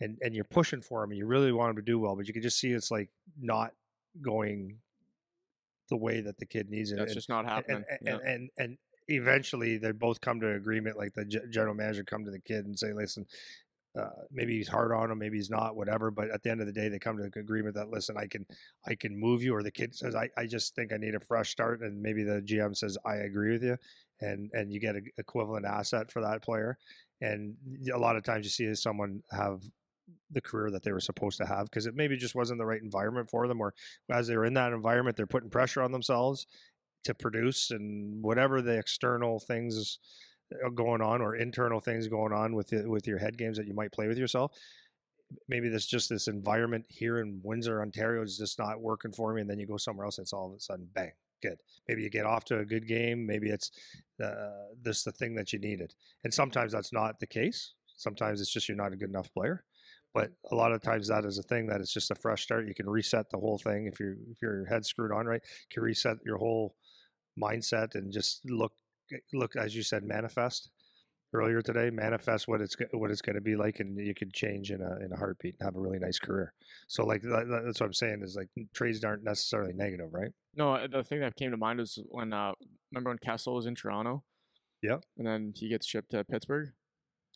and 0.00 0.18
and 0.22 0.34
you're 0.34 0.44
pushing 0.44 0.80
for 0.80 1.02
him, 1.04 1.10
and 1.10 1.18
you 1.18 1.26
really 1.26 1.52
want 1.52 1.70
him 1.70 1.76
to 1.76 1.82
do 1.82 1.98
well, 1.98 2.16
but 2.16 2.26
you 2.26 2.32
can 2.32 2.42
just 2.42 2.58
see 2.58 2.72
it's 2.72 2.90
like 2.90 3.10
not 3.40 3.72
going 4.20 4.78
the 5.88 5.96
way 5.96 6.20
that 6.20 6.38
the 6.38 6.46
kid 6.46 6.70
needs 6.70 6.92
it. 6.92 6.96
That's 6.96 7.10
and, 7.10 7.16
just 7.16 7.28
not 7.28 7.44
happening. 7.44 7.84
and, 7.88 7.98
yeah. 8.02 8.12
and, 8.14 8.22
and 8.22 8.50
and 8.58 8.78
eventually 9.08 9.76
they 9.76 9.92
both 9.92 10.20
come 10.20 10.40
to 10.40 10.54
agreement. 10.54 10.96
Like 10.96 11.12
the 11.14 11.24
general 11.24 11.74
manager 11.74 12.04
come 12.04 12.24
to 12.24 12.30
the 12.30 12.40
kid 12.40 12.64
and 12.64 12.78
say, 12.78 12.92
"Listen, 12.92 13.26
uh, 13.98 14.08
maybe 14.30 14.56
he's 14.56 14.68
hard 14.68 14.92
on 14.92 15.10
him, 15.10 15.18
maybe 15.18 15.36
he's 15.36 15.50
not, 15.50 15.76
whatever." 15.76 16.10
But 16.10 16.30
at 16.30 16.42
the 16.42 16.50
end 16.50 16.60
of 16.60 16.66
the 16.66 16.72
day, 16.72 16.88
they 16.88 16.98
come 16.98 17.18
to 17.18 17.24
an 17.24 17.32
agreement 17.36 17.74
that 17.74 17.90
listen, 17.90 18.16
I 18.16 18.26
can 18.26 18.46
I 18.86 18.94
can 18.94 19.18
move 19.18 19.42
you, 19.42 19.54
or 19.54 19.62
the 19.62 19.70
kid 19.70 19.94
says, 19.94 20.14
"I, 20.14 20.30
I 20.36 20.46
just 20.46 20.74
think 20.74 20.92
I 20.92 20.96
need 20.96 21.14
a 21.14 21.20
fresh 21.20 21.50
start," 21.50 21.80
and 21.82 22.00
maybe 22.00 22.22
the 22.22 22.40
GM 22.40 22.76
says, 22.76 22.96
"I 23.04 23.16
agree 23.16 23.52
with 23.52 23.64
you," 23.64 23.76
and 24.20 24.50
and 24.54 24.72
you 24.72 24.80
get 24.80 24.96
an 24.96 25.06
equivalent 25.18 25.66
asset 25.66 26.10
for 26.10 26.22
that 26.22 26.42
player. 26.42 26.78
And 27.22 27.56
a 27.92 27.98
lot 27.98 28.16
of 28.16 28.22
times 28.22 28.46
you 28.46 28.50
see 28.50 28.74
someone 28.74 29.22
have 29.30 29.62
the 30.30 30.40
career 30.40 30.70
that 30.70 30.82
they 30.82 30.92
were 30.92 31.00
supposed 31.00 31.38
to 31.38 31.46
have 31.46 31.64
because 31.64 31.86
it 31.86 31.94
maybe 31.94 32.16
just 32.16 32.34
wasn't 32.34 32.58
the 32.58 32.66
right 32.66 32.82
environment 32.82 33.28
for 33.30 33.48
them, 33.48 33.60
or 33.60 33.74
as 34.10 34.26
they're 34.26 34.44
in 34.44 34.54
that 34.54 34.72
environment, 34.72 35.16
they're 35.16 35.26
putting 35.26 35.50
pressure 35.50 35.82
on 35.82 35.92
themselves 35.92 36.46
to 37.04 37.14
produce 37.14 37.70
and 37.70 38.22
whatever 38.22 38.60
the 38.60 38.76
external 38.76 39.40
things 39.40 39.98
are 40.64 40.70
going 40.70 41.00
on 41.00 41.20
or 41.20 41.36
internal 41.36 41.80
things 41.80 42.08
going 42.08 42.32
on 42.32 42.54
with 42.54 42.68
the, 42.68 42.88
with 42.88 43.06
your 43.06 43.18
head 43.18 43.38
games 43.38 43.56
that 43.56 43.66
you 43.66 43.74
might 43.74 43.92
play 43.92 44.08
with 44.08 44.18
yourself. 44.18 44.52
Maybe 45.48 45.68
this 45.68 45.86
just 45.86 46.08
this 46.08 46.26
environment 46.26 46.86
here 46.88 47.18
in 47.20 47.40
Windsor, 47.44 47.80
Ontario 47.80 48.22
is 48.22 48.36
just 48.36 48.58
not 48.58 48.80
working 48.80 49.12
for 49.12 49.32
me, 49.32 49.40
and 49.40 49.48
then 49.48 49.60
you 49.60 49.66
go 49.66 49.76
somewhere 49.76 50.04
else, 50.04 50.18
and 50.18 50.24
it's 50.24 50.32
all 50.32 50.50
of 50.50 50.56
a 50.56 50.60
sudden 50.60 50.88
bang, 50.92 51.12
good. 51.40 51.58
Maybe 51.86 52.02
you 52.02 52.10
get 52.10 52.26
off 52.26 52.44
to 52.46 52.58
a 52.58 52.64
good 52.64 52.88
game. 52.88 53.26
Maybe 53.26 53.48
it's 53.48 53.70
uh, 54.22 54.74
this 54.82 55.04
the 55.04 55.12
thing 55.12 55.36
that 55.36 55.52
you 55.52 55.60
needed, 55.60 55.94
and 56.24 56.34
sometimes 56.34 56.72
that's 56.72 56.92
not 56.92 57.20
the 57.20 57.28
case. 57.28 57.74
Sometimes 57.96 58.40
it's 58.40 58.50
just 58.50 58.68
you're 58.68 58.76
not 58.76 58.92
a 58.92 58.96
good 58.96 59.10
enough 59.10 59.32
player. 59.32 59.62
But 60.12 60.32
a 60.50 60.54
lot 60.54 60.72
of 60.72 60.82
times 60.82 61.08
that 61.08 61.24
is 61.24 61.38
a 61.38 61.42
thing 61.42 61.66
that 61.68 61.80
it's 61.80 61.92
just 61.92 62.10
a 62.10 62.14
fresh 62.16 62.42
start. 62.42 62.66
You 62.66 62.74
can 62.74 62.88
reset 62.90 63.30
the 63.30 63.38
whole 63.38 63.58
thing 63.58 63.86
if 63.86 64.00
you 64.00 64.16
if 64.32 64.42
your 64.42 64.64
head 64.66 64.84
screwed 64.84 65.12
on 65.12 65.26
right. 65.26 65.40
You 65.44 65.74
can 65.74 65.82
reset 65.84 66.16
your 66.24 66.38
whole 66.38 66.74
mindset 67.40 67.94
and 67.94 68.12
just 68.12 68.40
look 68.50 68.72
look 69.32 69.56
as 69.56 69.74
you 69.74 69.82
said 69.82 70.02
manifest 70.04 70.70
earlier 71.32 71.62
today 71.62 71.90
manifest 71.90 72.48
what 72.48 72.60
it's 72.60 72.76
what 72.92 73.10
it's 73.10 73.22
going 73.22 73.34
to 73.36 73.40
be 73.40 73.54
like 73.56 73.78
and 73.80 73.96
you 74.04 74.14
could 74.14 74.32
change 74.32 74.70
in 74.72 74.80
a 74.82 74.96
in 75.04 75.12
a 75.12 75.16
heartbeat 75.16 75.54
and 75.58 75.64
have 75.66 75.76
a 75.76 75.80
really 75.80 75.98
nice 75.98 76.18
career 76.18 76.52
so 76.88 77.04
like 77.04 77.22
that, 77.22 77.46
that- 77.48 77.62
that's 77.64 77.80
what 77.80 77.86
i'm 77.86 77.92
saying 77.92 78.20
is 78.22 78.34
like 78.36 78.48
trades 78.74 79.02
aren't 79.04 79.22
necessarily 79.24 79.72
negative 79.72 80.08
right 80.12 80.32
No, 80.56 80.86
the 80.88 81.04
thing 81.04 81.20
that 81.20 81.36
came 81.36 81.52
to 81.52 81.56
mind 81.56 81.78
was 81.78 81.98
when 82.08 82.32
uh 82.32 82.52
remember 82.92 83.10
when 83.10 83.18
Kessel 83.18 83.54
was 83.54 83.66
in 83.66 83.74
Toronto? 83.76 84.24
yeah 84.82 84.98
And 85.16 85.26
then 85.26 85.52
he 85.56 85.68
gets 85.68 85.86
shipped 85.86 86.10
to 86.10 86.24
Pittsburgh. 86.24 86.70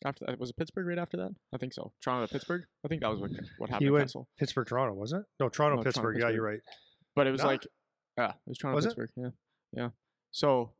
After 0.03 0.25
that, 0.25 0.37
was 0.39 0.49
it 0.49 0.57
Pittsburgh 0.57 0.87
right 0.87 0.97
after 0.99 1.15
that? 1.17 1.31
I 1.53 1.57
think 1.57 1.73
so. 1.73 1.93
Toronto 2.03 2.25
to 2.27 2.33
Pittsburgh. 2.33 2.63
I 2.83 2.87
think 2.89 3.01
that 3.01 3.09
was 3.09 3.19
what 3.21 3.31
what 3.57 3.69
happened 3.69 3.87
to 3.87 3.91
went- 3.93 4.03
Kessel. 4.05 4.27
pittsburgh 4.37 4.67
toronto 4.67 4.93
was 4.93 5.13
it 5.13 5.23
no 5.39 5.47
toronto 5.49 5.77
No, 5.77 5.83
Toronto, 5.83 5.83
pittsburgh 5.83 6.17
yeah 6.19 6.29
you're 6.29 6.43
right 6.43 6.59
But 7.15 7.27
it 7.27 7.31
was 7.31 7.41
No. 7.41 7.47
like 7.47 7.65
yeah, 8.17 8.29
it 8.29 8.35
was 8.47 8.57
Toronto 8.57 8.75
Was 8.75 8.85
it? 8.85 8.89
Pittsburgh. 8.89 9.09
Yeah. 9.15 9.29
Yeah. 9.73 9.89
So 10.31 10.71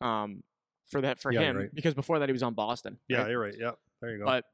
um 0.00 0.42
for 0.88 1.00
that 1.02 1.20
for 1.20 1.30
Yeah, 1.32 1.40
him 1.42 1.56
right. 1.56 1.74
because 1.74 1.94
before 1.94 2.18
that 2.20 2.28
he 2.28 2.32
was 2.32 2.42
on 2.42 2.54
Boston. 2.54 2.98
yeah 3.08 3.22
right? 3.22 3.30
you're 3.30 3.40
right 3.40 3.54
yeah 3.58 3.72
there 4.00 4.12
you 4.12 4.18
go 4.18 4.24
But 4.24 4.44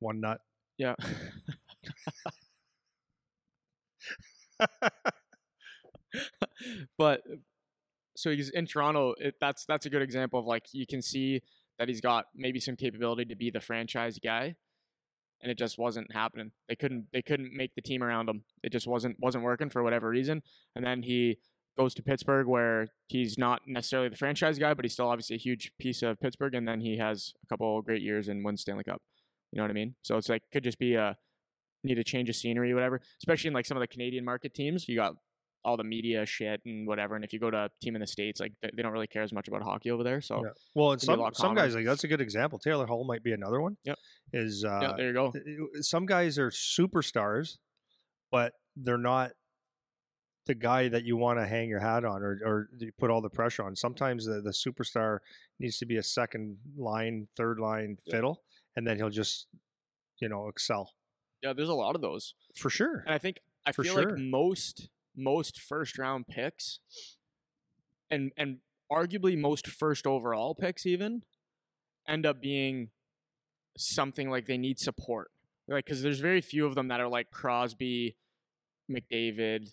one 0.00 0.20
nut 0.20 0.40
yeah. 0.78 0.94
but 6.98 7.22
so 8.16 8.30
he's 8.30 8.50
in 8.50 8.66
Toronto. 8.66 9.14
It, 9.18 9.34
that's 9.40 9.64
that's 9.64 9.86
a 9.86 9.90
good 9.90 10.02
example 10.02 10.40
of 10.40 10.46
like 10.46 10.66
you 10.72 10.86
can 10.86 11.02
see 11.02 11.42
that 11.78 11.88
he's 11.88 12.00
got 12.00 12.26
maybe 12.34 12.60
some 12.60 12.76
capability 12.76 13.24
to 13.26 13.36
be 13.36 13.50
the 13.50 13.60
franchise 13.60 14.18
guy, 14.22 14.56
and 15.40 15.50
it 15.50 15.58
just 15.58 15.78
wasn't 15.78 16.12
happening. 16.12 16.52
They 16.68 16.76
couldn't 16.76 17.06
they 17.12 17.22
couldn't 17.22 17.52
make 17.52 17.74
the 17.74 17.82
team 17.82 18.02
around 18.02 18.28
him. 18.28 18.44
It 18.62 18.72
just 18.72 18.86
wasn't 18.86 19.16
wasn't 19.20 19.44
working 19.44 19.70
for 19.70 19.82
whatever 19.82 20.08
reason. 20.08 20.42
And 20.74 20.84
then 20.84 21.02
he 21.02 21.38
goes 21.78 21.94
to 21.94 22.02
Pittsburgh 22.02 22.48
where 22.48 22.88
he's 23.06 23.38
not 23.38 23.62
necessarily 23.66 24.08
the 24.08 24.16
franchise 24.16 24.58
guy, 24.58 24.74
but 24.74 24.84
he's 24.84 24.94
still 24.94 25.08
obviously 25.08 25.36
a 25.36 25.38
huge 25.38 25.72
piece 25.78 26.02
of 26.02 26.20
Pittsburgh. 26.20 26.54
And 26.54 26.66
then 26.66 26.80
he 26.80 26.98
has 26.98 27.34
a 27.44 27.46
couple 27.46 27.80
great 27.82 28.02
years 28.02 28.28
and 28.28 28.44
wins 28.44 28.62
Stanley 28.62 28.84
Cup. 28.84 29.00
You 29.52 29.58
know 29.58 29.64
what 29.64 29.70
I 29.70 29.74
mean? 29.74 29.94
So 30.02 30.16
it's 30.16 30.28
like 30.28 30.42
could 30.52 30.64
just 30.64 30.78
be 30.78 30.94
a 30.94 31.16
need 31.84 31.98
a 31.98 32.04
change 32.04 32.28
of 32.28 32.36
scenery, 32.36 32.74
whatever. 32.74 33.00
Especially 33.22 33.48
in 33.48 33.54
like 33.54 33.66
some 33.66 33.76
of 33.76 33.80
the 33.80 33.86
Canadian 33.86 34.24
market 34.24 34.54
teams, 34.54 34.88
you 34.88 34.96
got 34.96 35.14
all 35.64 35.76
the 35.76 35.84
media 35.84 36.24
shit 36.24 36.60
and 36.64 36.86
whatever. 36.86 37.14
And 37.16 37.24
if 37.24 37.32
you 37.32 37.38
go 37.40 37.50
to 37.50 37.56
a 37.64 37.70
team 37.82 37.94
in 37.96 38.00
the 38.00 38.06
states, 38.06 38.40
like 38.40 38.52
they, 38.62 38.70
they 38.74 38.82
don't 38.82 38.92
really 38.92 39.06
care 39.06 39.22
as 39.22 39.32
much 39.32 39.48
about 39.48 39.62
hockey 39.62 39.90
over 39.90 40.02
there. 40.04 40.20
So 40.20 40.36
Yeah. 40.44 40.50
well 40.74 40.92
and 40.92 41.00
Can 41.00 41.08
be 41.16 41.22
a 41.22 41.24
some 41.26 41.34
some 41.34 41.54
guys 41.54 41.74
like 41.74 41.84
that's 41.84 42.04
a 42.04 42.08
good 42.08 42.20
example 42.20 42.58
taylor 42.58 42.86
hall 42.86 43.04
might 43.04 43.22
be 43.22 43.32
another 43.32 43.60
one 43.60 43.76
Yep. 43.84 43.98
is 44.32 44.64
uh 44.64 44.78
yeah, 44.82 44.92
there 44.96 45.08
you 45.08 45.12
go. 45.12 45.32
some 45.80 46.06
guys 46.06 46.38
are 46.38 46.50
superstars, 46.50 47.58
but 48.30 48.52
they're 48.76 48.96
not 48.98 49.32
the 50.46 50.54
guy 50.54 50.88
that 50.88 51.04
you 51.04 51.16
want 51.16 51.38
to 51.38 51.46
hang 51.46 51.68
your 51.68 51.80
hat 51.80 52.04
on 52.06 52.22
or, 52.22 52.38
or 52.44 52.68
you 52.78 52.90
put 52.98 53.10
all 53.10 53.20
the 53.20 53.28
pressure 53.28 53.62
on. 53.64 53.76
Sometimes 53.76 54.24
the, 54.24 54.40
the 54.40 54.50
superstar 54.50 55.18
needs 55.60 55.76
to 55.78 55.84
be 55.84 55.98
a 55.98 56.02
second 56.02 56.56
line, 56.76 57.28
third 57.36 57.58
line 57.60 57.98
Yeah. 58.06 58.14
fiddle, 58.14 58.42
and 58.74 58.86
then 58.86 58.96
he'll 58.96 59.10
just, 59.10 59.46
you 60.20 60.28
know, 60.30 60.48
excel 60.48 60.94
Yeah, 61.42 61.52
there's 61.52 61.68
a 61.68 61.74
lot 61.74 61.94
of 61.96 62.00
those. 62.00 62.34
for 62.56 62.70
sure. 62.70 63.00
And 63.04 63.14
I 63.14 63.18
think 63.18 63.40
I 63.66 63.72
For 63.72 63.84
feel 63.84 63.94
sure. 63.94 64.10
like 64.12 64.18
most 64.18 64.88
most 65.18 65.60
first 65.60 65.98
round 65.98 66.26
picks 66.28 66.80
and 68.10 68.32
and 68.36 68.58
arguably 68.90 69.36
most 69.36 69.66
first 69.66 70.06
overall 70.06 70.54
picks 70.54 70.86
even 70.86 71.22
end 72.08 72.24
up 72.24 72.40
being 72.40 72.88
something 73.76 74.30
like 74.30 74.46
they 74.46 74.56
need 74.56 74.78
support. 74.78 75.30
Like 75.66 75.86
cuz 75.86 76.00
there's 76.02 76.20
very 76.20 76.40
few 76.40 76.64
of 76.64 76.74
them 76.74 76.88
that 76.88 77.00
are 77.00 77.08
like 77.08 77.30
Crosby, 77.30 78.16
McDavid, 78.90 79.72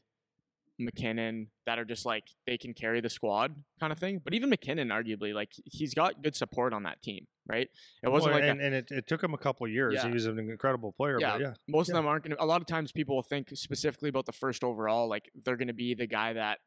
MacKinnon 0.78 1.48
that 1.66 1.80
are 1.80 1.86
just 1.86 2.06
like 2.06 2.26
they 2.46 2.58
can 2.58 2.74
carry 2.74 3.00
the 3.00 3.10
squad 3.10 3.56
kind 3.80 3.94
of 3.94 4.00
thing. 4.00 4.20
But 4.24 4.34
even 4.34 4.50
MacKinnon 4.50 4.90
arguably 4.90 5.34
like 5.34 5.54
he's 5.66 5.94
got 5.94 6.22
good 6.22 6.36
support 6.36 6.74
on 6.74 6.84
that 6.84 7.02
team, 7.02 7.28
right? 7.48 7.70
It 8.04 8.10
wasn't 8.10 8.34
Well, 8.34 8.42
like 8.42 8.48
a- 8.48 8.52
and, 8.52 8.62
and 8.62 8.76
it, 8.76 8.88
it 8.92 9.08
took 9.08 9.24
him 9.24 9.34
a 9.34 9.38
couple 9.38 9.66
of 9.66 9.72
years. 9.72 9.94
Yeah. 9.96 10.08
He 10.08 10.14
was 10.14 10.26
an 10.26 10.40
incredible 10.40 10.92
player, 10.94 11.18
Yeah, 11.20 11.32
but 11.34 11.42
yeah, 11.42 11.54
most 11.68 11.90
Yeah. 11.90 11.94
of 11.94 11.98
them 11.98 12.08
aren't 12.08 12.24
going 12.24 12.36
to. 12.36 12.44
A 12.44 12.46
lot 12.46 12.62
of 12.62 12.68
times, 12.68 12.92
people 12.92 13.16
will 13.16 13.24
think 13.24 13.50
specifically 13.54 14.10
about 14.10 14.26
the 14.26 14.32
first 14.32 14.64
overall, 14.64 15.08
like 15.08 15.30
they're 15.44 15.58
going 15.58 15.68
to 15.68 15.74
be 15.74 15.94
the 15.94 16.08
guy 16.08 16.34
that 16.34 16.60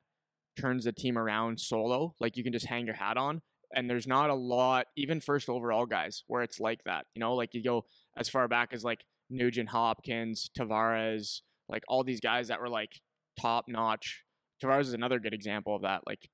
turns 0.59 0.85
the 0.85 0.93
team 0.93 1.17
around 1.19 1.61
solo. 1.61 2.15
Like 2.21 2.37
you 2.37 2.43
can 2.45 2.53
just 2.53 2.67
hang 2.67 2.87
your 2.87 2.95
hat 2.97 3.17
on. 3.17 3.43
And 3.75 3.89
there's 3.91 4.07
not 4.07 4.31
a 4.31 4.35
lot, 4.35 4.87
even 4.97 5.21
first 5.21 5.49
overall 5.51 5.85
guys, 5.85 6.25
where 6.27 6.43
it's 6.43 6.59
like 6.59 6.85
that. 6.85 7.05
You 7.15 7.21
know, 7.21 7.35
like 7.35 7.53
you 7.53 7.63
go 7.63 7.85
as 8.17 8.29
far 8.29 8.49
back 8.49 8.73
as 8.73 8.83
like 8.83 9.05
Nugent 9.31 9.69
Hopkins, 9.69 10.49
Tavares, 10.59 11.43
like 11.69 11.83
all 11.87 12.03
these 12.03 12.21
guys 12.21 12.49
that 12.49 12.61
were 12.61 12.69
like 12.71 13.01
top 13.39 13.67
notch. 13.69 14.25
Tavares 14.63 14.83
is 14.83 14.95
another 14.95 15.19
good 15.21 15.35
example 15.35 15.77
of 15.77 15.83
that. 15.83 16.01
Like, 16.07 16.31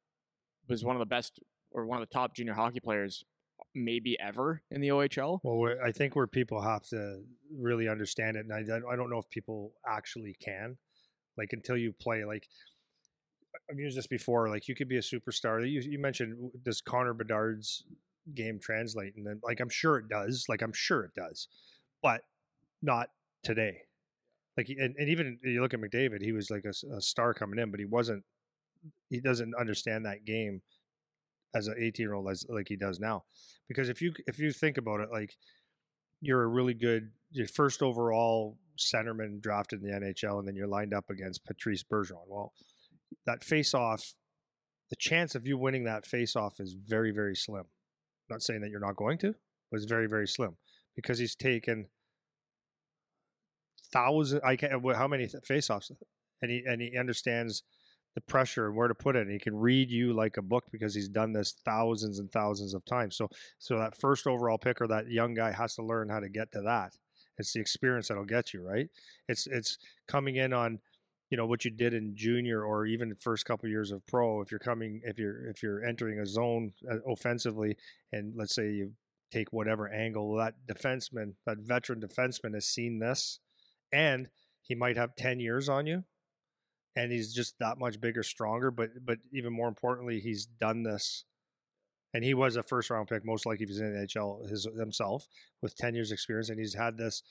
was 0.68 0.84
one 0.84 0.94
of 0.96 1.00
the 1.00 1.06
best 1.06 1.40
or 1.72 1.84
one 1.86 2.00
of 2.00 2.08
the 2.08 2.14
top 2.14 2.34
junior 2.36 2.54
hockey 2.54 2.78
players, 2.80 3.24
maybe 3.74 4.16
ever 4.20 4.62
in 4.70 4.80
the 4.80 4.88
OHL. 4.88 5.40
Well, 5.42 5.74
I 5.84 5.92
think 5.92 6.14
where 6.14 6.26
people 6.26 6.60
have 6.62 6.86
to 6.88 7.22
really 7.52 7.88
understand 7.88 8.36
it, 8.36 8.46
and 8.48 8.52
I, 8.52 8.76
I 8.76 8.96
don't 8.96 9.10
know 9.10 9.18
if 9.18 9.28
people 9.30 9.72
actually 9.86 10.36
can, 10.42 10.76
like 11.36 11.52
until 11.52 11.76
you 11.76 11.92
play. 11.92 12.24
Like 12.24 12.46
I've 13.70 13.78
used 13.78 13.96
this 13.96 14.06
before. 14.06 14.48
Like 14.48 14.68
you 14.68 14.74
could 14.74 14.88
be 14.88 14.96
a 14.96 15.00
superstar. 15.00 15.68
You, 15.68 15.80
you 15.80 15.98
mentioned 15.98 16.50
does 16.62 16.80
Connor 16.80 17.14
Bedard's 17.14 17.84
game 18.34 18.58
translate, 18.60 19.14
and 19.16 19.26
then 19.26 19.40
like 19.42 19.60
I'm 19.60 19.70
sure 19.70 19.98
it 19.98 20.08
does. 20.08 20.46
Like 20.48 20.62
I'm 20.62 20.72
sure 20.72 21.04
it 21.04 21.14
does, 21.14 21.48
but 22.02 22.22
not 22.82 23.08
today. 23.42 23.78
Like 24.56 24.68
and, 24.68 24.94
and 24.96 25.08
even 25.08 25.38
you 25.42 25.60
look 25.60 25.74
at 25.74 25.80
McDavid, 25.80 26.22
he 26.22 26.32
was 26.32 26.50
like 26.50 26.64
a 26.64 27.00
star 27.00 27.34
coming 27.34 27.58
in, 27.58 27.70
but 27.70 27.80
he 27.80 27.86
wasn't. 27.86 28.24
He 29.08 29.20
doesn't 29.20 29.54
understand 29.58 30.04
that 30.04 30.26
game 30.26 30.60
as 31.54 31.68
an 31.68 31.74
18 31.78 32.04
year 32.04 32.14
old 32.14 32.28
as 32.30 32.44
like 32.48 32.68
he 32.68 32.76
does 32.76 32.98
now 32.98 33.24
because 33.68 33.88
if 33.88 34.00
you 34.02 34.12
if 34.26 34.38
you 34.38 34.52
think 34.52 34.76
about 34.76 35.00
it 35.00 35.08
like 35.10 35.36
you're 36.20 36.42
a 36.42 36.48
really 36.48 36.74
good 36.74 37.10
your 37.30 37.46
first 37.46 37.82
overall 37.82 38.58
centerman 38.78 39.40
drafted 39.40 39.82
in 39.82 39.88
the 39.88 39.94
NHL 39.94 40.38
and 40.38 40.48
then 40.48 40.56
you're 40.56 40.66
lined 40.66 40.94
up 40.94 41.10
against 41.10 41.44
Patrice 41.44 41.84
Bergeron 41.84 42.26
well 42.26 42.52
that 43.26 43.44
face 43.44 43.74
off 43.74 44.14
the 44.90 44.96
chance 44.96 45.34
of 45.34 45.46
you 45.46 45.56
winning 45.56 45.84
that 45.84 46.06
face 46.06 46.34
off 46.36 46.60
is 46.60 46.74
very 46.74 47.10
very 47.10 47.36
slim 47.36 47.64
not 48.28 48.42
saying 48.42 48.60
that 48.60 48.70
you're 48.70 48.80
not 48.80 48.96
going 48.96 49.18
to 49.18 49.34
but 49.70 49.76
it's 49.76 49.90
very 49.90 50.06
very 50.06 50.26
slim 50.26 50.56
because 50.96 51.18
he's 51.18 51.34
taken 51.34 51.86
thousand. 53.94 54.40
I 54.44 54.56
can 54.56 54.82
not 54.82 54.96
how 54.96 55.08
many 55.08 55.26
faceoffs, 55.26 55.90
and 56.42 56.50
he 56.50 56.62
and 56.66 56.82
he 56.82 56.98
understands 56.98 57.62
the 58.14 58.20
pressure 58.20 58.66
and 58.66 58.76
where 58.76 58.88
to 58.88 58.94
put 58.94 59.16
it. 59.16 59.22
And 59.22 59.30
he 59.30 59.38
can 59.38 59.56
read 59.56 59.90
you 59.90 60.12
like 60.12 60.36
a 60.36 60.42
book 60.42 60.64
because 60.70 60.94
he's 60.94 61.08
done 61.08 61.32
this 61.32 61.54
thousands 61.64 62.18
and 62.18 62.30
thousands 62.30 62.74
of 62.74 62.84
times. 62.84 63.16
So 63.16 63.28
so 63.58 63.78
that 63.78 63.96
first 63.96 64.26
overall 64.26 64.58
pick 64.58 64.80
or 64.80 64.86
that 64.88 65.10
young 65.10 65.34
guy 65.34 65.52
has 65.52 65.74
to 65.76 65.82
learn 65.82 66.08
how 66.08 66.20
to 66.20 66.28
get 66.28 66.52
to 66.52 66.62
that. 66.62 66.96
It's 67.38 67.52
the 67.52 67.60
experience 67.60 68.08
that'll 68.08 68.24
get 68.24 68.54
you 68.54 68.62
right. 68.62 68.88
It's 69.28 69.46
it's 69.46 69.78
coming 70.06 70.36
in 70.36 70.52
on 70.52 70.78
you 71.30 71.36
know 71.36 71.46
what 71.46 71.64
you 71.64 71.70
did 71.70 71.94
in 71.94 72.14
junior 72.14 72.62
or 72.62 72.86
even 72.86 73.08
the 73.08 73.16
first 73.16 73.44
couple 73.44 73.66
of 73.66 73.70
years 73.70 73.90
of 73.90 74.06
pro 74.06 74.40
if 74.40 74.50
you're 74.52 74.60
coming 74.60 75.00
if 75.04 75.18
you're 75.18 75.48
if 75.48 75.62
you're 75.62 75.84
entering 75.84 76.20
a 76.20 76.26
zone 76.26 76.72
uh, 76.88 76.98
offensively 77.10 77.76
and 78.12 78.34
let's 78.36 78.54
say 78.54 78.70
you 78.70 78.92
take 79.32 79.52
whatever 79.52 79.92
angle 79.92 80.36
that 80.36 80.54
defenseman 80.68 81.32
that 81.44 81.58
veteran 81.58 82.00
defenseman 82.00 82.54
has 82.54 82.66
seen 82.66 83.00
this 83.00 83.40
and 83.92 84.28
he 84.62 84.74
might 84.74 84.96
have 84.96 85.16
10 85.16 85.40
years 85.40 85.68
on 85.68 85.86
you 85.86 86.04
and 86.96 87.10
he's 87.12 87.34
just 87.34 87.58
that 87.58 87.78
much 87.78 88.00
bigger 88.00 88.22
stronger 88.22 88.70
but 88.70 88.90
but 89.04 89.18
even 89.32 89.52
more 89.52 89.68
importantly 89.68 90.20
he's 90.20 90.46
done 90.46 90.82
this 90.82 91.24
and 92.12 92.22
he 92.22 92.34
was 92.34 92.56
a 92.56 92.62
first 92.62 92.90
round 92.90 93.08
pick 93.08 93.24
most 93.24 93.46
likely 93.46 93.64
if 93.64 93.68
he's 93.68 93.80
in 93.80 93.92
the 93.92 94.06
NHL 94.06 94.48
his, 94.48 94.66
himself 94.78 95.26
with 95.62 95.76
10 95.76 95.94
years 95.94 96.12
experience 96.12 96.48
and 96.48 96.58
he's 96.58 96.74
had 96.74 96.96
this 96.96 97.22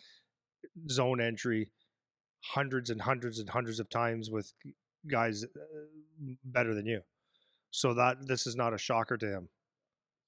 zone 0.90 1.22
entry 1.22 1.70
hundreds 2.44 2.90
and 2.90 3.02
hundreds 3.02 3.40
and 3.40 3.50
hundreds 3.50 3.80
of 3.80 3.90
times 3.90 4.30
with 4.30 4.54
guys 5.10 5.44
uh, 5.44 6.34
better 6.44 6.74
than 6.74 6.86
you. 6.86 7.02
So 7.72 7.94
that 7.96 8.28
this 8.28 8.46
is 8.46 8.56
not 8.56 8.74
a 8.74 8.78
shocker 8.78 9.18
to 9.18 9.26
him. 9.26 9.50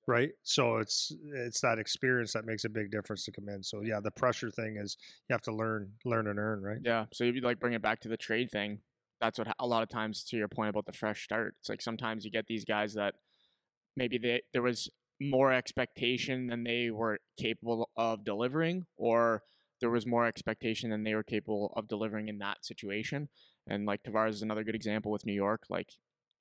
Right? 0.08 0.32
So 0.44 0.78
it's 0.78 1.12
it's 1.34 1.62
that 1.62 1.80
experience 1.80 2.34
that 2.34 2.46
makes 2.46 2.64
a 2.64 2.70
big 2.70 2.92
difference 2.92 3.26
to 3.26 3.32
come 3.32 3.50
in. 3.50 3.64
So 3.64 3.82
yeah, 3.82 4.00
the 4.00 4.12
pressure 4.12 4.52
thing 4.52 4.78
is 4.78 4.98
you 5.28 5.34
have 5.34 5.42
to 5.44 5.52
learn 5.52 5.94
learn 6.06 6.28
and 6.28 6.38
earn, 6.38 6.62
right? 6.62 6.78
Yeah. 6.84 7.06
So 7.12 7.24
you 7.24 7.42
like 7.42 7.60
bring 7.60 7.74
it 7.74 7.82
back 7.82 8.02
to 8.02 8.08
the 8.08 8.18
trade 8.18 8.52
thing, 8.52 8.80
that's 9.26 9.40
what 9.40 9.48
a 9.60 9.68
lot 9.68 9.84
of 9.84 9.90
times 9.90 10.24
to 10.24 10.38
your 10.38 10.48
point 10.48 10.70
about 10.70 10.86
the 10.86 10.94
fresh 10.94 11.24
start. 11.24 11.56
It's 11.60 11.70
like 11.70 11.82
sometimes 11.82 12.24
you 12.24 12.32
get 12.32 12.46
these 12.48 12.64
guys 12.64 12.94
that 12.94 13.16
maybe 13.96 14.18
they 14.18 14.42
there 14.54 14.62
was 14.62 14.90
more 15.20 15.52
expectation 15.52 16.48
than 16.48 16.64
they 16.64 16.92
were 16.92 17.20
capable 17.40 17.90
of 17.96 18.24
delivering 18.24 18.86
or 18.98 19.42
there 19.82 19.90
was 19.90 20.06
more 20.06 20.26
expectation 20.26 20.90
than 20.90 21.04
they 21.04 21.16
were 21.16 21.24
capable 21.24 21.74
of 21.76 21.88
delivering 21.88 22.28
in 22.28 22.38
that 22.40 22.66
situation. 22.66 23.30
And 23.68 23.86
like 23.86 24.04
Tavares 24.04 24.32
is 24.32 24.42
another 24.42 24.64
good 24.64 24.76
example 24.76 25.12
with 25.12 25.26
New 25.26 25.34
York, 25.34 25.64
like 25.70 25.90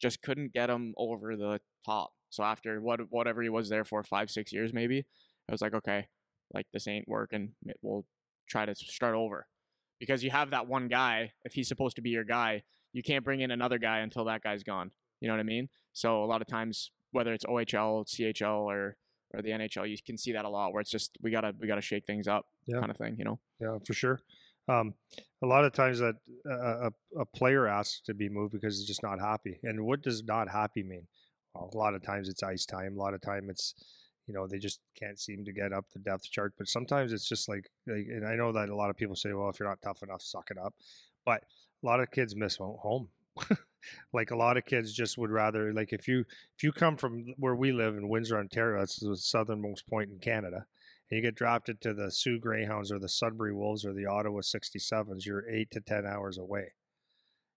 just 0.00 0.22
couldn't 0.22 0.52
get 0.52 0.70
him 0.70 0.92
over 0.96 1.36
the 1.36 1.60
top. 1.86 2.12
So 2.30 2.42
after 2.42 2.80
what 2.80 3.00
whatever 3.10 3.42
he 3.42 3.48
was 3.48 3.68
there 3.68 3.84
for 3.84 4.02
five 4.02 4.30
six 4.30 4.52
years 4.52 4.72
maybe, 4.74 5.06
I 5.48 5.52
was 5.52 5.62
like, 5.62 5.74
okay, 5.74 6.08
like 6.52 6.66
this 6.72 6.86
ain't 6.86 7.08
working. 7.08 7.52
We'll 7.80 8.04
try 8.48 8.66
to 8.66 8.74
start 8.74 9.14
over 9.14 9.46
because 10.04 10.22
you 10.22 10.30
have 10.30 10.50
that 10.50 10.66
one 10.66 10.88
guy. 10.88 11.32
If 11.44 11.54
he's 11.54 11.66
supposed 11.66 11.96
to 11.96 12.02
be 12.02 12.10
your 12.10 12.24
guy, 12.24 12.62
you 12.92 13.02
can't 13.02 13.24
bring 13.24 13.40
in 13.40 13.50
another 13.50 13.78
guy 13.78 14.00
until 14.00 14.26
that 14.26 14.42
guy's 14.42 14.62
gone. 14.62 14.90
You 15.20 15.28
know 15.28 15.34
what 15.34 15.40
I 15.40 15.44
mean? 15.44 15.70
So 15.94 16.22
a 16.22 16.26
lot 16.26 16.42
of 16.42 16.46
times, 16.46 16.90
whether 17.12 17.32
it's 17.32 17.46
OHL, 17.46 18.04
CHL, 18.06 18.58
or 18.58 18.96
or 19.32 19.40
the 19.42 19.50
NHL, 19.50 19.88
you 19.88 19.96
can 20.04 20.18
see 20.18 20.32
that 20.32 20.44
a 20.44 20.48
lot 20.48 20.72
where 20.72 20.82
it's 20.82 20.90
just 20.90 21.16
we 21.22 21.30
gotta 21.30 21.54
we 21.58 21.66
gotta 21.66 21.80
shake 21.80 22.04
things 22.04 22.28
up, 22.28 22.46
yeah. 22.66 22.80
kind 22.80 22.90
of 22.90 22.98
thing, 22.98 23.16
you 23.18 23.24
know. 23.24 23.38
Yeah, 23.60 23.78
for 23.86 23.94
sure. 23.94 24.20
Um, 24.68 24.94
a 25.42 25.46
lot 25.46 25.64
of 25.64 25.72
times 25.72 25.98
that 26.00 26.16
a, 26.46 26.90
a 27.18 27.24
player 27.24 27.66
asks 27.66 28.00
to 28.06 28.14
be 28.14 28.28
moved 28.28 28.52
because 28.52 28.78
he's 28.78 28.86
just 28.86 29.02
not 29.02 29.20
happy. 29.20 29.58
And 29.62 29.84
what 29.86 30.02
does 30.02 30.22
not 30.22 30.50
happy 30.50 30.82
mean? 30.82 31.06
Well, 31.54 31.70
a 31.72 31.76
lot 31.76 31.94
of 31.94 32.02
times 32.02 32.28
it's 32.28 32.42
ice 32.42 32.66
time. 32.66 32.96
A 32.96 33.00
lot 33.00 33.14
of 33.14 33.20
time 33.20 33.48
it's 33.48 33.74
you 34.26 34.34
know 34.34 34.46
they 34.46 34.58
just 34.58 34.80
can't 34.98 35.18
seem 35.18 35.44
to 35.44 35.52
get 35.52 35.72
up 35.72 35.86
the 35.92 35.98
depth 35.98 36.30
chart. 36.30 36.54
But 36.56 36.68
sometimes 36.68 37.12
it's 37.12 37.28
just 37.28 37.48
like, 37.48 37.70
like 37.86 38.06
and 38.08 38.26
I 38.26 38.36
know 38.36 38.52
that 38.52 38.68
a 38.68 38.76
lot 38.76 38.90
of 38.90 38.96
people 38.96 39.16
say, 39.16 39.32
well, 39.32 39.48
if 39.48 39.58
you're 39.58 39.68
not 39.68 39.82
tough 39.82 40.02
enough, 40.02 40.22
suck 40.22 40.50
it 40.50 40.58
up. 40.58 40.74
But 41.24 41.44
a 41.82 41.86
lot 41.86 42.00
of 42.00 42.10
kids 42.10 42.34
miss 42.34 42.56
home. 42.56 43.08
like 44.12 44.30
a 44.30 44.36
lot 44.36 44.56
of 44.56 44.64
kids 44.64 44.92
just 44.92 45.18
would 45.18 45.30
rather 45.30 45.72
like 45.72 45.92
if 45.92 46.08
you 46.08 46.20
if 46.56 46.62
you 46.62 46.72
come 46.72 46.96
from 46.96 47.34
where 47.36 47.54
we 47.54 47.72
live 47.72 47.96
in 47.96 48.08
Windsor, 48.08 48.38
Ontario, 48.38 48.78
that's 48.78 48.96
the 48.96 49.16
southernmost 49.16 49.86
point 49.86 50.10
in 50.10 50.18
Canada, 50.18 50.66
and 51.10 51.16
you 51.16 51.22
get 51.22 51.34
drafted 51.34 51.80
to 51.80 51.92
the 51.92 52.10
Soo 52.10 52.38
Greyhounds 52.38 52.92
or 52.92 52.98
the 52.98 53.08
Sudbury 53.08 53.52
Wolves 53.52 53.84
or 53.84 53.92
the 53.92 54.06
Ottawa 54.06 54.40
67s, 54.40 55.26
you're 55.26 55.48
eight 55.50 55.70
to 55.72 55.80
ten 55.80 56.06
hours 56.06 56.38
away, 56.38 56.72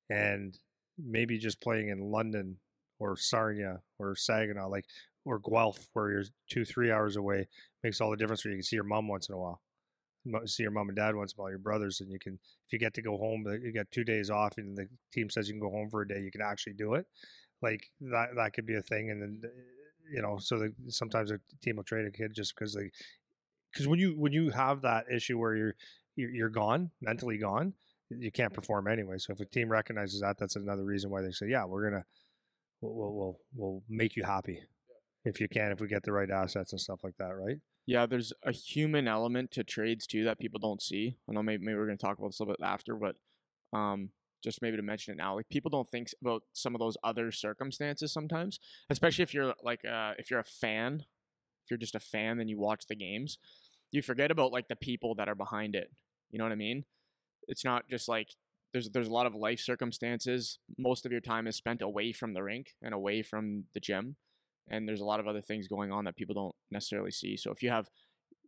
and 0.09 0.57
maybe 0.97 1.37
just 1.37 1.61
playing 1.61 1.89
in 1.89 2.11
London 2.11 2.57
or 2.99 3.15
Sarnia 3.15 3.81
or 3.99 4.15
Saginaw, 4.15 4.67
like 4.67 4.85
or 5.27 5.39
Guelph, 5.39 5.87
where 5.93 6.11
you're 6.11 6.23
two 6.49 6.65
three 6.65 6.91
hours 6.91 7.15
away, 7.15 7.47
makes 7.83 8.01
all 8.01 8.11
the 8.11 8.17
difference. 8.17 8.43
Where 8.43 8.51
you 8.51 8.57
can 8.57 8.63
see 8.63 8.75
your 8.75 8.85
mom 8.85 9.07
once 9.07 9.29
in 9.29 9.35
a 9.35 9.37
while 9.37 9.61
see 10.45 10.63
your 10.63 10.71
mom 10.71 10.89
and 10.89 10.95
dad 10.95 11.15
once 11.15 11.33
in 11.33 11.39
a 11.39 11.41
while, 11.41 11.49
your 11.49 11.59
brothers, 11.59 12.01
and 12.01 12.11
you 12.11 12.19
can 12.19 12.33
if 12.33 12.73
you 12.73 12.79
get 12.79 12.93
to 12.95 13.01
go 13.01 13.17
home, 13.17 13.45
uh, 13.47 13.53
you 13.53 13.71
get 13.71 13.91
two 13.91 14.03
days 14.03 14.29
off, 14.29 14.57
and 14.57 14.77
the 14.77 14.87
team 15.13 15.29
says 15.29 15.47
you 15.47 15.53
can 15.53 15.61
go 15.61 15.69
home 15.69 15.89
for 15.89 16.01
a 16.01 16.07
day, 16.07 16.19
you 16.19 16.31
can 16.31 16.41
actually 16.41 16.73
do 16.73 16.95
it. 16.95 17.05
Like 17.61 17.89
that, 18.01 18.29
that 18.35 18.53
could 18.53 18.65
be 18.65 18.75
a 18.75 18.81
thing, 18.81 19.09
and 19.09 19.21
then 19.21 19.41
uh, 19.43 19.47
you 20.13 20.21
know, 20.21 20.37
so 20.37 20.59
the, 20.59 20.73
sometimes 20.89 21.31
a 21.31 21.39
team 21.61 21.77
will 21.77 21.83
trade 21.83 22.05
a 22.05 22.11
kid 22.11 22.31
just 22.33 22.55
because 22.55 22.73
they, 22.73 22.89
because 23.71 23.87
when 23.87 23.99
you 23.99 24.17
when 24.17 24.31
you 24.31 24.51
have 24.51 24.81
that 24.81 25.05
issue 25.13 25.37
where 25.37 25.55
you're 25.55 25.75
you're, 26.15 26.49
gone, 26.49 26.89
mentally 26.99 27.37
gone, 27.37 27.73
you 28.09 28.31
can't 28.31 28.53
perform 28.53 28.87
anyway. 28.87 29.17
So 29.19 29.33
if 29.33 29.39
a 29.39 29.45
team 29.45 29.69
recognizes 29.69 30.21
that, 30.21 30.37
that's 30.39 30.55
another 30.55 30.83
reason 30.83 31.11
why 31.11 31.21
they 31.21 31.31
say, 31.31 31.47
yeah, 31.47 31.65
we're 31.65 31.89
gonna 31.89 32.05
we'll 32.81 33.13
we'll, 33.13 33.39
we'll 33.55 33.83
make 33.87 34.15
you 34.15 34.23
happy 34.23 34.61
if 35.27 35.41
you 35.41 35.47
can 35.47 35.71
if 35.71 35.79
we 35.79 35.87
get 35.87 36.03
the 36.03 36.11
right 36.11 36.29
assets 36.29 36.71
and 36.71 36.81
stuff 36.81 37.03
like 37.03 37.17
that, 37.17 37.35
right? 37.35 37.57
Yeah, 37.85 38.05
there's 38.05 38.33
a 38.43 38.51
human 38.51 39.07
element 39.07 39.51
to 39.51 39.63
trades 39.63 40.07
too 40.07 40.23
that 40.25 40.39
people 40.39 40.59
don't 40.59 40.81
see. 40.81 41.17
I 41.29 41.33
know 41.33 41.43
maybe, 41.43 41.63
maybe 41.63 41.77
we're 41.77 41.85
going 41.85 41.97
to 41.97 42.05
talk 42.05 42.17
about 42.17 42.29
this 42.29 42.39
a 42.39 42.43
little 42.43 42.55
bit 42.59 42.65
after, 42.65 42.95
but 42.95 43.15
um, 43.77 44.09
just 44.43 44.61
maybe 44.61 44.77
to 44.77 44.83
mention 44.83 45.13
it 45.13 45.17
now, 45.17 45.35
like 45.35 45.49
people 45.49 45.69
don't 45.69 45.89
think 45.89 46.09
about 46.21 46.43
some 46.53 46.75
of 46.75 46.79
those 46.79 46.97
other 47.03 47.31
circumstances 47.31 48.11
sometimes, 48.11 48.59
especially 48.89 49.23
if 49.23 49.33
you're 49.33 49.53
like 49.63 49.85
uh, 49.85 50.13
if 50.17 50.29
you're 50.29 50.39
a 50.39 50.45
fan, 50.45 51.03
if 51.63 51.71
you're 51.71 51.77
just 51.77 51.95
a 51.95 51.99
fan 51.99 52.39
and 52.39 52.49
you 52.49 52.57
watch 52.57 52.87
the 52.87 52.95
games, 52.95 53.37
you 53.91 54.01
forget 54.01 54.31
about 54.31 54.51
like 54.51 54.67
the 54.67 54.75
people 54.75 55.15
that 55.15 55.29
are 55.29 55.35
behind 55.35 55.75
it. 55.75 55.91
You 56.29 56.39
know 56.39 56.45
what 56.45 56.51
I 56.51 56.55
mean? 56.55 56.85
It's 57.47 57.63
not 57.63 57.89
just 57.89 58.07
like 58.07 58.29
there's 58.73 58.89
there's 58.89 59.07
a 59.07 59.13
lot 59.13 59.25
of 59.27 59.35
life 59.35 59.59
circumstances. 59.59 60.59
Most 60.77 61.05
of 61.05 61.11
your 61.11 61.21
time 61.21 61.47
is 61.47 61.55
spent 61.55 61.81
away 61.81 62.11
from 62.11 62.33
the 62.33 62.43
rink 62.43 62.73
and 62.81 62.93
away 62.93 63.23
from 63.23 63.63
the 63.73 63.79
gym 63.79 64.17
and 64.69 64.87
there's 64.87 65.01
a 65.01 65.05
lot 65.05 65.19
of 65.19 65.27
other 65.27 65.41
things 65.41 65.67
going 65.67 65.91
on 65.91 66.05
that 66.05 66.15
people 66.15 66.35
don't 66.35 66.55
necessarily 66.71 67.11
see. 67.11 67.37
So 67.37 67.51
if 67.51 67.63
you 67.63 67.69
have, 67.69 67.89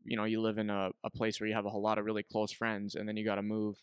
you 0.03 0.17
know, 0.17 0.25
you 0.25 0.41
live 0.41 0.57
in 0.57 0.69
a, 0.69 0.89
a 1.03 1.09
place 1.09 1.39
where 1.39 1.47
you 1.47 1.55
have 1.55 1.65
a 1.65 1.69
whole 1.69 1.81
lot 1.81 1.97
of 1.97 2.05
really 2.05 2.23
close 2.23 2.51
friends 2.51 2.95
and 2.95 3.07
then 3.07 3.17
you 3.17 3.25
got 3.25 3.35
to 3.35 3.41
move, 3.41 3.77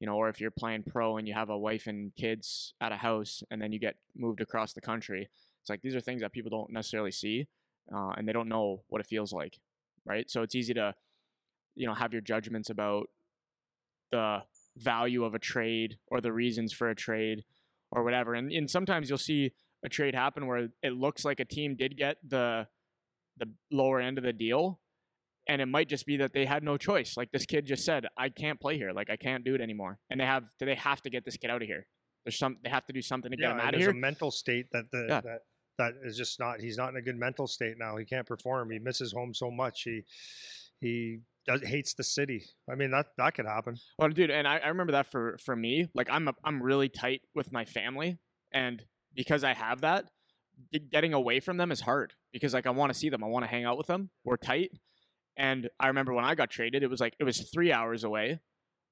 you 0.00 0.06
know, 0.06 0.14
or 0.14 0.28
if 0.28 0.40
you're 0.40 0.50
playing 0.50 0.84
pro 0.84 1.16
and 1.16 1.26
you 1.26 1.34
have 1.34 1.50
a 1.50 1.58
wife 1.58 1.86
and 1.86 2.14
kids 2.14 2.74
at 2.80 2.92
a 2.92 2.96
house 2.96 3.42
and 3.50 3.60
then 3.60 3.72
you 3.72 3.78
get 3.78 3.96
moved 4.16 4.40
across 4.40 4.72
the 4.72 4.80
country, 4.80 5.28
it's 5.60 5.70
like 5.70 5.82
these 5.82 5.94
are 5.94 6.00
things 6.00 6.22
that 6.22 6.32
people 6.32 6.50
don't 6.50 6.72
necessarily 6.72 7.12
see 7.12 7.46
uh, 7.94 8.10
and 8.16 8.28
they 8.28 8.32
don't 8.32 8.48
know 8.48 8.82
what 8.88 9.00
it 9.00 9.06
feels 9.06 9.32
like, 9.32 9.58
right? 10.04 10.30
So 10.30 10.42
it's 10.42 10.54
easy 10.54 10.74
to, 10.74 10.94
you 11.74 11.86
know, 11.86 11.94
have 11.94 12.12
your 12.12 12.22
judgments 12.22 12.70
about 12.70 13.08
the 14.10 14.42
value 14.76 15.24
of 15.24 15.34
a 15.34 15.38
trade 15.38 15.98
or 16.08 16.20
the 16.20 16.32
reasons 16.32 16.72
for 16.72 16.88
a 16.90 16.94
trade 16.94 17.44
or 17.90 18.04
whatever. 18.04 18.34
And, 18.34 18.52
and 18.52 18.70
sometimes 18.70 19.08
you'll 19.08 19.18
see 19.18 19.52
a 19.84 19.88
trade 19.88 20.14
happen 20.14 20.46
where 20.46 20.68
it 20.82 20.92
looks 20.92 21.24
like 21.24 21.40
a 21.40 21.44
team 21.44 21.76
did 21.76 21.96
get 21.96 22.16
the 22.26 22.66
the 23.38 23.46
lower 23.70 24.00
end 24.00 24.18
of 24.18 24.24
the 24.24 24.32
deal 24.32 24.78
and 25.48 25.60
it 25.60 25.66
might 25.66 25.88
just 25.88 26.06
be 26.06 26.18
that 26.18 26.32
they 26.32 26.44
had 26.44 26.62
no 26.62 26.76
choice. 26.76 27.16
Like 27.16 27.32
this 27.32 27.46
kid 27.46 27.66
just 27.66 27.84
said 27.84 28.06
i 28.16 28.28
can't 28.28 28.60
play 28.60 28.76
here. 28.76 28.92
Like 28.92 29.10
i 29.10 29.16
can't 29.16 29.44
do 29.44 29.54
it 29.54 29.60
anymore. 29.60 29.98
And 30.10 30.20
they 30.20 30.26
have 30.26 30.44
do 30.58 30.66
they 30.66 30.74
have 30.74 31.02
to 31.02 31.10
get 31.10 31.24
this 31.24 31.36
kid 31.36 31.50
out 31.50 31.62
of 31.62 31.68
here. 31.68 31.86
There's 32.24 32.38
some 32.38 32.58
they 32.62 32.70
have 32.70 32.86
to 32.86 32.92
do 32.92 33.02
something 33.02 33.30
to 33.30 33.36
yeah, 33.38 33.48
get 33.48 33.54
him 33.54 33.60
out 33.60 33.74
of 33.74 33.80
here 33.80 33.88
there's 33.88 33.96
a 33.96 34.00
mental 34.00 34.30
state 34.30 34.66
that 34.72 34.84
the 34.92 35.06
yeah. 35.08 35.20
that 35.20 35.40
that 35.78 35.92
is 36.04 36.16
just 36.16 36.38
not 36.38 36.60
he's 36.60 36.76
not 36.76 36.90
in 36.90 36.96
a 36.96 37.02
good 37.02 37.18
mental 37.18 37.46
state 37.46 37.76
now. 37.78 37.96
He 37.96 38.04
can't 38.04 38.26
perform. 38.26 38.70
He 38.70 38.78
misses 38.78 39.12
home 39.12 39.34
so 39.34 39.50
much. 39.50 39.82
He 39.82 40.02
he 40.80 41.20
does, 41.46 41.62
hates 41.62 41.94
the 41.94 42.04
city. 42.04 42.44
I 42.70 42.76
mean 42.76 42.92
that 42.92 43.06
that 43.18 43.34
could 43.34 43.46
happen. 43.46 43.76
Well 43.98 44.10
dude 44.10 44.30
and 44.30 44.46
I, 44.46 44.58
I 44.58 44.68
remember 44.68 44.92
that 44.92 45.10
for 45.10 45.38
for 45.44 45.56
me. 45.56 45.88
Like 45.94 46.08
i'm 46.10 46.28
a, 46.28 46.34
i'm 46.44 46.62
really 46.62 46.88
tight 46.88 47.22
with 47.34 47.52
my 47.52 47.64
family 47.64 48.18
and 48.52 48.84
because 49.14 49.44
I 49.44 49.54
have 49.54 49.80
that, 49.82 50.06
getting 50.90 51.12
away 51.14 51.40
from 51.40 51.56
them 51.56 51.72
is 51.72 51.80
hard 51.80 52.14
because 52.32 52.54
like 52.54 52.66
I 52.66 52.70
want 52.70 52.92
to 52.92 52.98
see 52.98 53.08
them, 53.08 53.24
I 53.24 53.26
want 53.26 53.44
to 53.44 53.50
hang 53.50 53.64
out 53.64 53.78
with 53.78 53.86
them. 53.86 54.10
We're 54.24 54.36
tight, 54.36 54.70
and 55.36 55.68
I 55.80 55.88
remember 55.88 56.12
when 56.12 56.24
I 56.24 56.34
got 56.34 56.50
traded, 56.50 56.82
it 56.82 56.90
was 56.90 57.00
like 57.00 57.14
it 57.18 57.24
was 57.24 57.40
three 57.40 57.72
hours 57.72 58.04
away, 58.04 58.40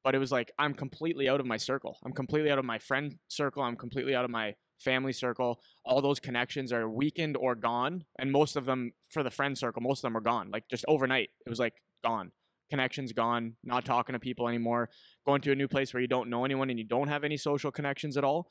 but 0.04 0.14
it 0.14 0.18
was 0.18 0.32
like 0.32 0.52
I'm 0.58 0.74
completely 0.74 1.28
out 1.28 1.40
of 1.40 1.46
my 1.46 1.56
circle. 1.56 1.98
I'm 2.04 2.12
completely 2.12 2.50
out 2.50 2.58
of 2.58 2.64
my 2.64 2.78
friend 2.78 3.18
circle. 3.28 3.62
I'm 3.62 3.76
completely 3.76 4.14
out 4.14 4.24
of 4.24 4.30
my 4.30 4.54
family 4.78 5.12
circle. 5.12 5.60
All 5.84 6.00
those 6.00 6.20
connections 6.20 6.72
are 6.72 6.88
weakened 6.88 7.36
or 7.36 7.54
gone, 7.54 8.04
and 8.18 8.32
most 8.32 8.56
of 8.56 8.64
them 8.64 8.92
for 9.08 9.22
the 9.22 9.30
friend 9.30 9.56
circle, 9.56 9.82
most 9.82 9.98
of 9.98 10.02
them 10.02 10.16
are 10.16 10.22
gone. 10.22 10.50
Like 10.50 10.64
just 10.68 10.84
overnight, 10.88 11.30
it 11.46 11.50
was 11.50 11.58
like 11.58 11.74
gone. 12.02 12.32
Connections 12.70 13.12
gone. 13.12 13.56
Not 13.64 13.84
talking 13.84 14.12
to 14.12 14.20
people 14.20 14.46
anymore. 14.46 14.90
Going 15.26 15.40
to 15.42 15.50
a 15.50 15.56
new 15.56 15.66
place 15.66 15.92
where 15.92 16.00
you 16.00 16.06
don't 16.06 16.30
know 16.30 16.44
anyone 16.44 16.70
and 16.70 16.78
you 16.78 16.84
don't 16.84 17.08
have 17.08 17.24
any 17.24 17.36
social 17.36 17.72
connections 17.72 18.16
at 18.16 18.22
all. 18.22 18.48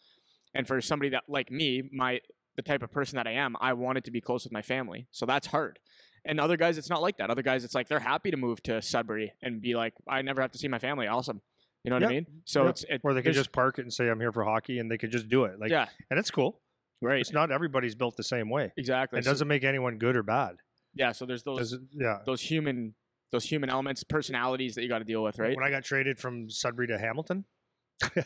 And 0.53 0.67
for 0.67 0.81
somebody 0.81 1.09
that 1.09 1.23
like 1.27 1.51
me, 1.51 1.83
my 1.93 2.21
the 2.55 2.61
type 2.61 2.83
of 2.83 2.91
person 2.91 3.15
that 3.17 3.27
I 3.27 3.31
am, 3.33 3.55
I 3.61 3.73
wanted 3.73 4.03
to 4.05 4.11
be 4.11 4.19
close 4.21 4.43
with 4.43 4.51
my 4.51 4.61
family. 4.61 5.07
So 5.11 5.25
that's 5.25 5.47
hard. 5.47 5.79
And 6.25 6.39
other 6.39 6.57
guys, 6.57 6.77
it's 6.77 6.89
not 6.89 7.01
like 7.01 7.17
that. 7.17 7.29
Other 7.29 7.41
guys, 7.43 7.63
it's 7.63 7.73
like 7.75 7.87
they're 7.87 7.99
happy 7.99 8.31
to 8.31 8.37
move 8.37 8.61
to 8.63 8.81
Sudbury 8.81 9.31
and 9.41 9.61
be 9.61 9.75
like, 9.75 9.93
I 10.09 10.21
never 10.21 10.41
have 10.41 10.51
to 10.51 10.57
see 10.57 10.67
my 10.67 10.79
family. 10.79 11.07
Awesome. 11.07 11.41
You 11.85 11.91
know 11.91 11.95
what 11.95 12.03
I 12.03 12.09
mean? 12.09 12.25
So 12.43 12.67
it's 12.67 12.83
it, 12.89 12.99
Or 13.05 13.13
they 13.13 13.21
could 13.21 13.33
just 13.33 13.53
park 13.53 13.79
it 13.79 13.83
and 13.83 13.93
say, 13.93 14.09
"I'm 14.09 14.19
here 14.19 14.33
for 14.33 14.43
hockey," 14.43 14.79
and 14.79 14.91
they 14.91 14.97
could 14.97 15.11
just 15.11 15.29
do 15.29 15.45
it. 15.45 15.57
Like, 15.61 15.71
yeah, 15.71 15.87
and 16.09 16.19
it's 16.19 16.29
cool. 16.29 16.59
right, 17.01 17.21
It's 17.21 17.31
not 17.31 17.51
everybody's 17.51 17.95
built 17.95 18.17
the 18.17 18.23
same 18.23 18.49
way. 18.49 18.73
exactly. 18.75 19.19
It 19.19 19.23
So- 19.23 19.31
doesn't 19.31 19.47
make 19.47 19.63
anyone 19.63 19.97
good 19.97 20.17
or 20.17 20.23
bad. 20.23 20.57
yeah, 20.93 21.13
so 21.13 21.25
there's 21.25 21.43
those 21.43 21.71
it- 21.71 21.79
yeah. 21.93 22.17
those 22.25 22.41
human 22.41 22.95
those 23.31 23.45
human 23.45 23.69
elements, 23.69 24.03
personalities 24.03 24.75
that 24.75 24.81
you 24.81 24.89
got 24.89 24.99
to 24.99 25.05
deal 25.05 25.23
with, 25.23 25.39
right? 25.39 25.55
When 25.55 25.63
I 25.65 25.69
got 25.69 25.85
traded 25.85 26.19
from 26.19 26.49
Sudbury 26.49 26.87
to 26.87 26.97
Hamilton, 26.99 27.45
I 28.03 28.25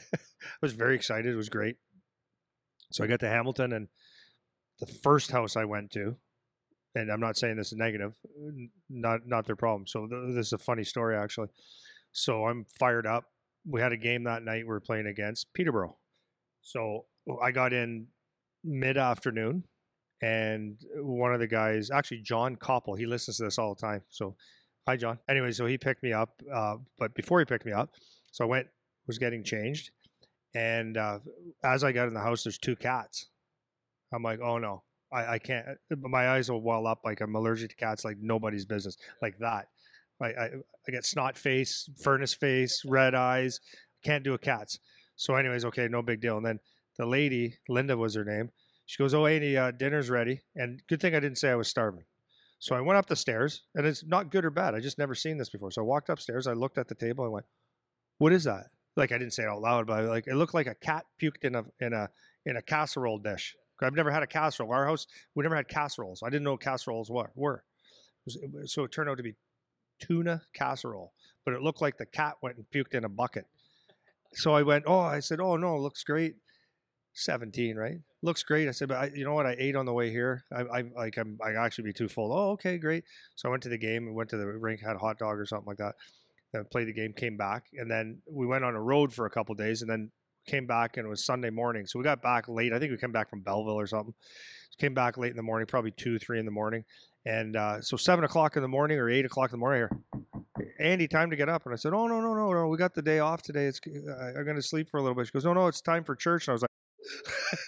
was 0.61 0.73
very 0.73 0.95
excited. 0.95 1.31
It 1.31 1.35
was 1.35 1.49
great. 1.49 1.75
So 2.93 3.03
I 3.03 3.07
got 3.07 3.19
to 3.21 3.29
Hamilton, 3.29 3.73
and 3.73 3.87
the 4.79 4.85
first 4.85 5.31
house 5.31 5.55
I 5.55 5.65
went 5.65 5.91
to, 5.91 6.15
and 6.95 7.11
I'm 7.11 7.19
not 7.19 7.37
saying 7.37 7.57
this 7.57 7.71
is 7.71 7.77
negative, 7.77 8.15
not 8.89 9.21
not 9.25 9.45
their 9.45 9.55
problem. 9.55 9.87
So 9.87 10.07
th- 10.07 10.35
this 10.35 10.47
is 10.47 10.53
a 10.53 10.57
funny 10.59 10.83
story 10.83 11.17
actually. 11.17 11.49
So 12.11 12.45
I'm 12.45 12.65
fired 12.79 13.07
up. 13.07 13.25
We 13.65 13.81
had 13.81 13.93
a 13.93 13.97
game 13.97 14.25
that 14.25 14.43
night. 14.43 14.63
We 14.63 14.65
were 14.65 14.79
playing 14.79 15.07
against 15.07 15.51
Peterborough. 15.53 15.97
So 16.61 17.05
I 17.41 17.51
got 17.51 17.73
in 17.73 18.07
mid 18.63 18.97
afternoon, 18.97 19.63
and 20.21 20.77
one 20.97 21.33
of 21.33 21.39
the 21.39 21.47
guys, 21.47 21.89
actually 21.89 22.21
John 22.21 22.55
Koppel, 22.55 22.97
he 22.97 23.07
listens 23.07 23.37
to 23.37 23.43
this 23.43 23.57
all 23.57 23.73
the 23.73 23.81
time. 23.81 24.03
So 24.09 24.35
hi 24.87 24.97
John. 24.97 25.17
Anyway, 25.27 25.51
so 25.51 25.65
he 25.65 25.79
picked 25.79 26.03
me 26.03 26.13
up, 26.13 26.29
uh, 26.53 26.75
but 26.99 27.15
before 27.15 27.39
he 27.39 27.45
picked 27.45 27.65
me 27.65 27.71
up, 27.71 27.89
so 28.31 28.45
I 28.45 28.47
went 28.47 28.67
was 29.07 29.17
getting 29.17 29.43
changed, 29.43 29.91
and 30.53 30.97
uh, 30.97 31.19
as 31.63 31.83
I 31.83 31.91
got 31.91 32.07
in 32.07 32.13
the 32.13 32.19
house, 32.19 32.43
there's 32.43 32.57
two 32.57 32.75
cats. 32.75 33.27
I'm 34.13 34.23
like, 34.23 34.39
oh 34.41 34.57
no, 34.57 34.83
I, 35.11 35.33
I 35.33 35.39
can't. 35.39 35.65
My 35.89 36.29
eyes 36.29 36.49
will 36.49 36.61
well 36.61 36.87
up 36.87 37.01
like 37.03 37.21
I'm 37.21 37.35
allergic 37.35 37.71
to 37.71 37.75
cats, 37.75 38.05
like 38.05 38.17
nobody's 38.19 38.65
business, 38.65 38.97
like 39.21 39.37
that. 39.39 39.67
I, 40.21 40.25
I, 40.27 40.49
I 40.87 40.91
get 40.91 41.05
snot 41.05 41.37
face, 41.37 41.89
furnace 42.01 42.33
face, 42.33 42.83
red 42.85 43.15
eyes. 43.15 43.59
Can't 44.03 44.23
do 44.23 44.33
a 44.33 44.37
cat's. 44.37 44.79
So, 45.15 45.35
anyways, 45.35 45.65
okay, 45.65 45.87
no 45.87 46.01
big 46.01 46.21
deal. 46.21 46.37
And 46.37 46.45
then 46.45 46.59
the 46.97 47.05
lady, 47.05 47.57
Linda 47.69 47.97
was 47.97 48.15
her 48.15 48.25
name. 48.25 48.49
She 48.85 49.01
goes, 49.01 49.13
"Oh, 49.13 49.25
Andy, 49.25 49.57
uh, 49.57 49.71
dinner's 49.71 50.09
ready." 50.09 50.41
And 50.55 50.81
good 50.87 51.01
thing 51.01 51.15
I 51.15 51.19
didn't 51.19 51.37
say 51.37 51.49
I 51.49 51.55
was 51.55 51.67
starving. 51.67 52.03
So 52.59 52.75
I 52.75 52.81
went 52.81 52.97
up 52.97 53.07
the 53.07 53.15
stairs, 53.15 53.63
and 53.75 53.85
it's 53.85 54.05
not 54.05 54.31
good 54.31 54.45
or 54.45 54.49
bad. 54.49 54.75
I 54.75 54.79
just 54.79 54.97
never 54.97 55.15
seen 55.15 55.37
this 55.37 55.49
before. 55.49 55.71
So 55.71 55.81
I 55.81 55.85
walked 55.85 56.09
upstairs. 56.09 56.47
I 56.47 56.53
looked 56.53 56.77
at 56.77 56.87
the 56.87 56.95
table. 56.95 57.25
I 57.25 57.29
went, 57.29 57.45
"What 58.17 58.33
is 58.33 58.43
that?" 58.43 58.67
Like 58.95 59.11
I 59.11 59.17
didn't 59.17 59.33
say 59.33 59.43
it 59.43 59.49
out 59.49 59.61
loud, 59.61 59.87
but 59.87 60.05
like 60.05 60.27
it 60.27 60.35
looked 60.35 60.53
like 60.53 60.67
a 60.67 60.75
cat 60.75 61.05
puked 61.21 61.43
in 61.43 61.55
a 61.55 61.63
in 61.79 61.93
a 61.93 62.09
in 62.45 62.57
a 62.57 62.61
casserole 62.61 63.19
dish. 63.19 63.55
I've 63.81 63.95
never 63.95 64.11
had 64.11 64.23
a 64.23 64.27
casserole. 64.27 64.71
Our 64.71 64.85
house, 64.85 65.07
we 65.35 65.43
never 65.43 65.55
had 65.55 65.67
casseroles. 65.67 66.23
I 66.23 66.29
didn't 66.29 66.43
know 66.43 66.57
casseroles 66.57 67.09
were. 67.09 67.31
were. 67.35 67.63
So 68.65 68.85
it 68.85 68.91
turned 68.91 69.09
out 69.09 69.17
to 69.17 69.23
be 69.23 69.35
tuna 69.99 70.43
casserole, 70.53 71.13
but 71.45 71.53
it 71.53 71.61
looked 71.61 71.81
like 71.81 71.97
the 71.97 72.05
cat 72.05 72.35
went 72.41 72.57
and 72.57 72.65
puked 72.73 72.93
in 72.93 73.03
a 73.03 73.09
bucket. 73.09 73.45
So 74.33 74.53
I 74.53 74.63
went, 74.63 74.85
oh, 74.87 74.99
I 74.99 75.19
said, 75.19 75.39
oh 75.39 75.57
no, 75.57 75.77
looks 75.77 76.03
great. 76.03 76.35
17, 77.15 77.75
right? 77.75 77.99
Looks 78.23 78.41
great. 78.41 78.67
I 78.67 78.71
said, 78.71 78.87
but 78.87 78.97
I, 78.97 79.11
you 79.13 79.23
know 79.23 79.33
what? 79.33 79.45
I 79.45 79.55
ate 79.59 79.75
on 79.75 79.85
the 79.85 79.93
way 79.93 80.09
here. 80.09 80.45
I, 80.51 80.61
I 80.61 80.83
like, 80.95 81.17
I'm, 81.17 81.37
I 81.45 81.51
actually 81.51 81.83
be 81.83 81.93
too 81.93 82.07
full. 82.07 82.33
Oh, 82.33 82.51
okay, 82.51 82.77
great. 82.77 83.03
So 83.35 83.47
I 83.47 83.51
went 83.51 83.61
to 83.63 83.69
the 83.69 83.77
game 83.77 84.07
and 84.07 84.15
went 84.15 84.29
to 84.31 84.37
the 84.37 84.47
rink, 84.47 84.81
had 84.81 84.95
a 84.95 84.99
hot 84.99 85.19
dog 85.19 85.37
or 85.37 85.45
something 85.45 85.67
like 85.67 85.77
that. 85.77 85.95
Then 86.53 86.65
played 86.71 86.87
the 86.87 86.93
game, 86.93 87.13
came 87.13 87.35
back, 87.35 87.65
and 87.73 87.89
then 87.89 88.21
we 88.31 88.45
went 88.45 88.63
on 88.63 88.75
a 88.75 88.81
road 88.81 89.11
for 89.11 89.25
a 89.25 89.29
couple 89.29 89.55
days, 89.55 89.81
and 89.81 89.89
then 89.89 90.11
came 90.47 90.67
back, 90.67 90.97
and 90.97 91.05
it 91.05 91.09
was 91.09 91.25
Sunday 91.25 91.49
morning. 91.49 91.85
So 91.85 91.99
we 91.99 92.03
got 92.03 92.21
back 92.21 92.47
late. 92.47 92.73
I 92.73 92.79
think 92.79 92.91
we 92.91 92.97
came 92.97 93.11
back 93.11 93.29
from 93.29 93.41
Belleville 93.41 93.79
or 93.79 93.87
something. 93.87 94.13
Came 94.79 94.93
back 94.93 95.17
late 95.17 95.31
in 95.31 95.37
the 95.37 95.43
morning, 95.43 95.67
probably 95.67 95.91
two, 95.91 96.17
three 96.17 96.39
in 96.39 96.45
the 96.45 96.51
morning, 96.51 96.83
and 97.25 97.55
uh, 97.55 97.81
so 97.81 97.97
seven 97.97 98.23
o'clock 98.23 98.55
in 98.55 98.61
the 98.61 98.67
morning 98.67 98.97
or 98.97 99.09
eight 99.09 99.25
o'clock 99.25 99.51
in 99.51 99.59
the 99.59 99.59
morning. 99.59 99.87
Here, 99.89 100.73
Andy, 100.79 101.07
time 101.07 101.29
to 101.29 101.35
get 101.35 101.49
up. 101.49 101.65
And 101.65 101.73
I 101.73 101.77
said, 101.77 101.93
Oh 101.93 102.07
no, 102.07 102.19
no, 102.19 102.33
no, 102.33 102.51
no. 102.51 102.67
We 102.67 102.77
got 102.77 102.93
the 102.93 103.01
day 103.01 103.19
off 103.19 103.41
today. 103.41 103.65
It's 103.65 103.79
uh, 103.87 104.33
I'm 104.37 104.43
going 104.43 104.55
to 104.55 104.61
sleep 104.61 104.89
for 104.89 104.97
a 104.97 105.01
little 105.01 105.15
bit. 105.15 105.27
She 105.27 105.31
goes, 105.31 105.45
No, 105.45 105.53
no, 105.53 105.67
it's 105.67 105.81
time 105.81 106.03
for 106.03 106.15
church. 106.15 106.47
And 106.47 106.51
I 106.51 106.53
was 106.53 106.61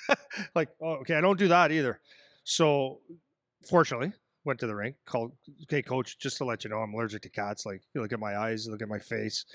like, 0.10 0.18
like, 0.56 0.70
oh, 0.82 0.94
okay, 1.02 1.16
I 1.16 1.22
don't 1.22 1.40
do 1.40 1.48
that 1.50 1.72
either. 1.72 2.00
So, 2.44 3.00
fortunately, 3.68 4.14
went 4.46 4.60
to 4.60 4.68
the 4.68 4.76
rink. 4.76 4.96
Called, 5.06 5.32
okay, 5.64 5.82
coach, 5.82 6.18
just 6.18 6.38
to 6.38 6.46
let 6.46 6.64
you 6.64 6.70
know, 6.70 6.80
I'm 6.80 6.94
allergic 6.94 7.24
to 7.24 7.30
cats. 7.30 7.66
Like, 7.66 7.82
you 7.94 8.02
look 8.02 8.14
at 8.14 8.20
my 8.20 8.38
eyes, 8.38 8.68
look 8.68 8.82
at 8.82 8.88
my 8.88 9.00
face, 9.00 9.46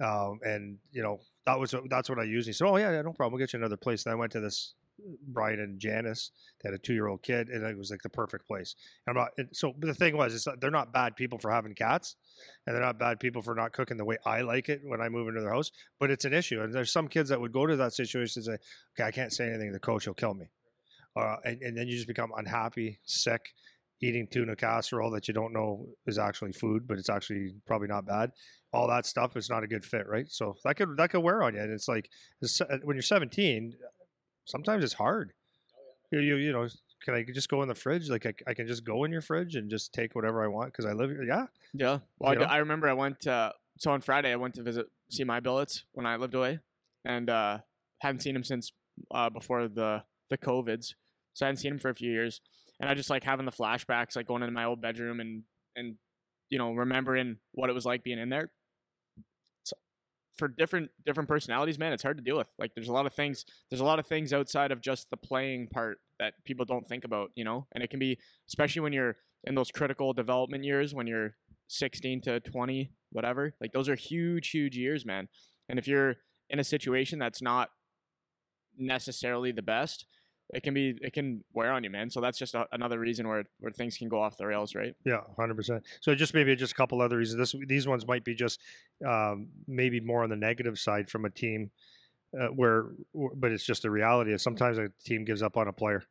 um, 0.00 0.40
and 0.42 0.78
you 0.92 1.02
know 1.02 1.20
that 1.46 1.58
was 1.58 1.74
that's 1.88 2.08
what 2.08 2.18
I 2.18 2.24
used. 2.24 2.46
He 2.46 2.52
said, 2.52 2.66
Oh 2.66 2.76
yeah, 2.76 2.92
yeah, 2.92 3.02
no 3.02 3.12
problem. 3.12 3.32
We'll 3.32 3.44
get 3.44 3.52
you 3.52 3.58
another 3.58 3.76
place. 3.76 4.04
And 4.04 4.12
I 4.12 4.16
went 4.16 4.32
to 4.32 4.40
this 4.40 4.74
Brian 5.28 5.60
and 5.60 5.78
Janice. 5.78 6.30
They 6.60 6.68
had 6.68 6.74
a 6.74 6.78
two 6.78 6.94
year 6.94 7.06
old 7.06 7.22
kid, 7.22 7.48
and 7.48 7.64
it 7.64 7.76
was 7.76 7.90
like 7.90 8.02
the 8.02 8.08
perfect 8.08 8.46
place. 8.46 8.74
I'm 9.06 9.14
not. 9.14 9.30
and 9.38 9.48
So 9.52 9.74
the 9.78 9.94
thing 9.94 10.16
was, 10.16 10.44
that 10.44 10.60
they're 10.60 10.70
not 10.70 10.92
bad 10.92 11.16
people 11.16 11.38
for 11.38 11.50
having 11.50 11.74
cats, 11.74 12.16
and 12.66 12.74
they're 12.74 12.82
not 12.82 12.98
bad 12.98 13.20
people 13.20 13.42
for 13.42 13.54
not 13.54 13.72
cooking 13.72 13.96
the 13.96 14.04
way 14.04 14.18
I 14.24 14.42
like 14.42 14.68
it 14.68 14.82
when 14.84 15.00
I 15.00 15.08
move 15.08 15.28
into 15.28 15.40
their 15.40 15.52
house. 15.52 15.70
But 15.98 16.10
it's 16.10 16.24
an 16.24 16.34
issue, 16.34 16.62
and 16.62 16.72
there's 16.72 16.92
some 16.92 17.08
kids 17.08 17.28
that 17.30 17.40
would 17.40 17.52
go 17.52 17.66
to 17.66 17.76
that 17.76 17.92
situation 17.92 18.40
and 18.40 18.46
say, 18.46 18.64
"Okay, 18.94 19.06
I 19.06 19.10
can't 19.10 19.32
say 19.32 19.48
anything. 19.48 19.72
The 19.72 19.78
coach 19.78 20.06
will 20.06 20.14
kill 20.14 20.34
me," 20.34 20.46
uh, 21.16 21.36
and, 21.44 21.62
and 21.62 21.76
then 21.76 21.86
you 21.86 21.94
just 21.94 22.08
become 22.08 22.32
unhappy, 22.36 22.98
sick, 23.04 23.54
eating 24.00 24.26
tuna 24.30 24.54
casserole 24.54 25.10
that 25.10 25.26
you 25.28 25.34
don't 25.34 25.52
know 25.52 25.86
is 26.06 26.18
actually 26.18 26.52
food, 26.52 26.86
but 26.86 26.98
it's 26.98 27.08
actually 27.10 27.54
probably 27.66 27.88
not 27.88 28.06
bad. 28.06 28.30
All 28.72 28.86
that 28.88 29.06
stuff 29.06 29.36
is 29.36 29.50
not 29.50 29.62
a 29.64 29.66
good 29.66 29.84
fit, 29.84 30.06
right? 30.06 30.26
So 30.30 30.56
that 30.64 30.76
could 30.76 30.96
that 30.96 31.10
could 31.10 31.20
wear 31.20 31.42
on 31.42 31.54
you, 31.54 31.60
and 31.60 31.72
it's 31.72 31.88
like 31.88 32.08
it's- 32.42 32.60
when 32.84 32.96
you're 32.96 33.02
17, 33.02 33.74
sometimes 34.44 34.84
it's 34.84 34.92
hard. 34.94 35.32
You, 36.10 36.20
you 36.20 36.36
you 36.36 36.52
know, 36.52 36.66
can 37.04 37.14
I 37.14 37.24
just 37.24 37.48
go 37.48 37.62
in 37.62 37.68
the 37.68 37.74
fridge? 37.74 38.08
Like 38.08 38.26
I, 38.26 38.34
I 38.46 38.54
can 38.54 38.66
just 38.66 38.84
go 38.84 39.04
in 39.04 39.12
your 39.12 39.20
fridge 39.20 39.56
and 39.56 39.70
just 39.70 39.92
take 39.92 40.14
whatever 40.14 40.42
I 40.42 40.48
want 40.48 40.72
because 40.72 40.86
I 40.86 40.92
live 40.92 41.10
here. 41.10 41.22
Yeah, 41.24 41.46
Yeah. 41.74 41.98
Well, 42.18 42.30
I, 42.30 42.32
You 42.34 42.38
know? 42.40 42.44
I 42.46 42.56
remember 42.58 42.88
I 42.88 42.94
went 42.94 43.26
uh, 43.26 43.52
so 43.78 43.90
on 43.90 44.00
Friday 44.00 44.32
I 44.32 44.36
went 44.36 44.54
to 44.54 44.62
visit 44.62 44.86
see 45.10 45.24
my 45.24 45.40
billets 45.40 45.84
when 45.92 46.06
I 46.06 46.16
lived 46.16 46.34
away, 46.34 46.60
and 47.04 47.28
uh, 47.30 47.58
hadn't 48.00 48.20
seen 48.20 48.36
him 48.36 48.44
since 48.44 48.72
uh, 49.10 49.30
before 49.30 49.68
the 49.68 50.02
the 50.30 50.38
covids. 50.38 50.94
So 51.34 51.46
I 51.46 51.48
hadn't 51.48 51.60
seen 51.60 51.72
him 51.72 51.78
for 51.78 51.88
a 51.88 51.94
few 51.94 52.10
years, 52.10 52.40
and 52.80 52.88
I 52.88 52.94
just 52.94 53.10
like 53.10 53.24
having 53.24 53.46
the 53.46 53.52
flashbacks, 53.52 54.16
like 54.16 54.26
going 54.26 54.42
into 54.42 54.52
my 54.52 54.64
old 54.64 54.80
bedroom 54.80 55.20
and 55.20 55.42
and 55.76 55.96
you 56.50 56.58
know 56.58 56.72
remembering 56.72 57.36
what 57.52 57.70
it 57.70 57.74
was 57.74 57.84
like 57.84 58.02
being 58.02 58.18
in 58.18 58.28
there. 58.28 58.50
So 59.64 59.76
for 60.36 60.48
different 60.48 60.90
different 61.04 61.28
personalities, 61.28 61.78
man, 61.78 61.92
it's 61.92 62.02
hard 62.02 62.18
to 62.18 62.22
deal 62.22 62.36
with. 62.36 62.48
Like 62.58 62.72
there's 62.74 62.88
a 62.88 62.92
lot 62.92 63.06
of 63.06 63.14
things. 63.14 63.44
There's 63.70 63.80
a 63.80 63.84
lot 63.84 63.98
of 63.98 64.06
things 64.06 64.32
outside 64.32 64.72
of 64.72 64.80
just 64.80 65.10
the 65.10 65.16
playing 65.16 65.68
part 65.68 65.98
that 66.18 66.34
people 66.44 66.64
don't 66.64 66.86
think 66.86 67.04
about, 67.04 67.30
you 67.34 67.44
know. 67.44 67.66
And 67.72 67.82
it 67.82 67.90
can 67.90 67.98
be 67.98 68.18
especially 68.48 68.80
when 68.80 68.92
you're 68.92 69.16
in 69.44 69.54
those 69.54 69.70
critical 69.70 70.12
development 70.12 70.64
years 70.64 70.94
when 70.94 71.06
you're 71.06 71.34
16 71.68 72.22
to 72.22 72.40
20 72.40 72.90
whatever 73.10 73.54
like 73.60 73.72
those 73.72 73.88
are 73.88 73.94
huge 73.94 74.50
huge 74.50 74.76
years 74.76 75.04
man 75.04 75.28
and 75.68 75.78
if 75.78 75.86
you're 75.86 76.16
in 76.50 76.58
a 76.58 76.64
situation 76.64 77.18
that's 77.18 77.42
not 77.42 77.70
necessarily 78.76 79.52
the 79.52 79.62
best 79.62 80.06
it 80.54 80.62
can 80.62 80.72
be 80.74 80.98
it 81.02 81.12
can 81.12 81.44
wear 81.52 81.72
on 81.72 81.84
you 81.84 81.90
man 81.90 82.08
so 82.08 82.20
that's 82.20 82.38
just 82.38 82.54
a, 82.54 82.66
another 82.72 82.98
reason 82.98 83.28
where 83.28 83.44
where 83.60 83.72
things 83.72 83.98
can 83.98 84.08
go 84.08 84.20
off 84.20 84.36
the 84.38 84.46
rails 84.46 84.74
right 84.74 84.94
yeah, 85.04 85.20
hundred 85.38 85.56
percent. 85.56 85.84
So 86.00 86.14
just 86.14 86.34
maybe 86.34 86.54
just 86.56 86.72
a 86.72 86.74
couple 86.74 87.00
other 87.00 87.16
reasons. 87.18 87.38
This 87.38 87.54
these 87.66 87.86
ones 87.86 88.06
might 88.06 88.24
be 88.24 88.34
just 88.34 88.60
um, 89.06 89.48
maybe 89.66 90.00
more 90.00 90.22
on 90.22 90.30
the 90.30 90.36
negative 90.36 90.78
side 90.78 91.08
from 91.08 91.24
a 91.24 91.30
team 91.30 91.70
uh, 92.38 92.48
where, 92.48 92.86
but 93.14 93.52
it's 93.52 93.64
just 93.64 93.82
the 93.82 93.90
reality. 93.90 94.32
Is 94.32 94.42
sometimes 94.42 94.78
a 94.78 94.90
team 95.04 95.24
gives 95.24 95.42
up 95.42 95.56
on 95.56 95.68
a 95.68 95.72
player. 95.72 96.02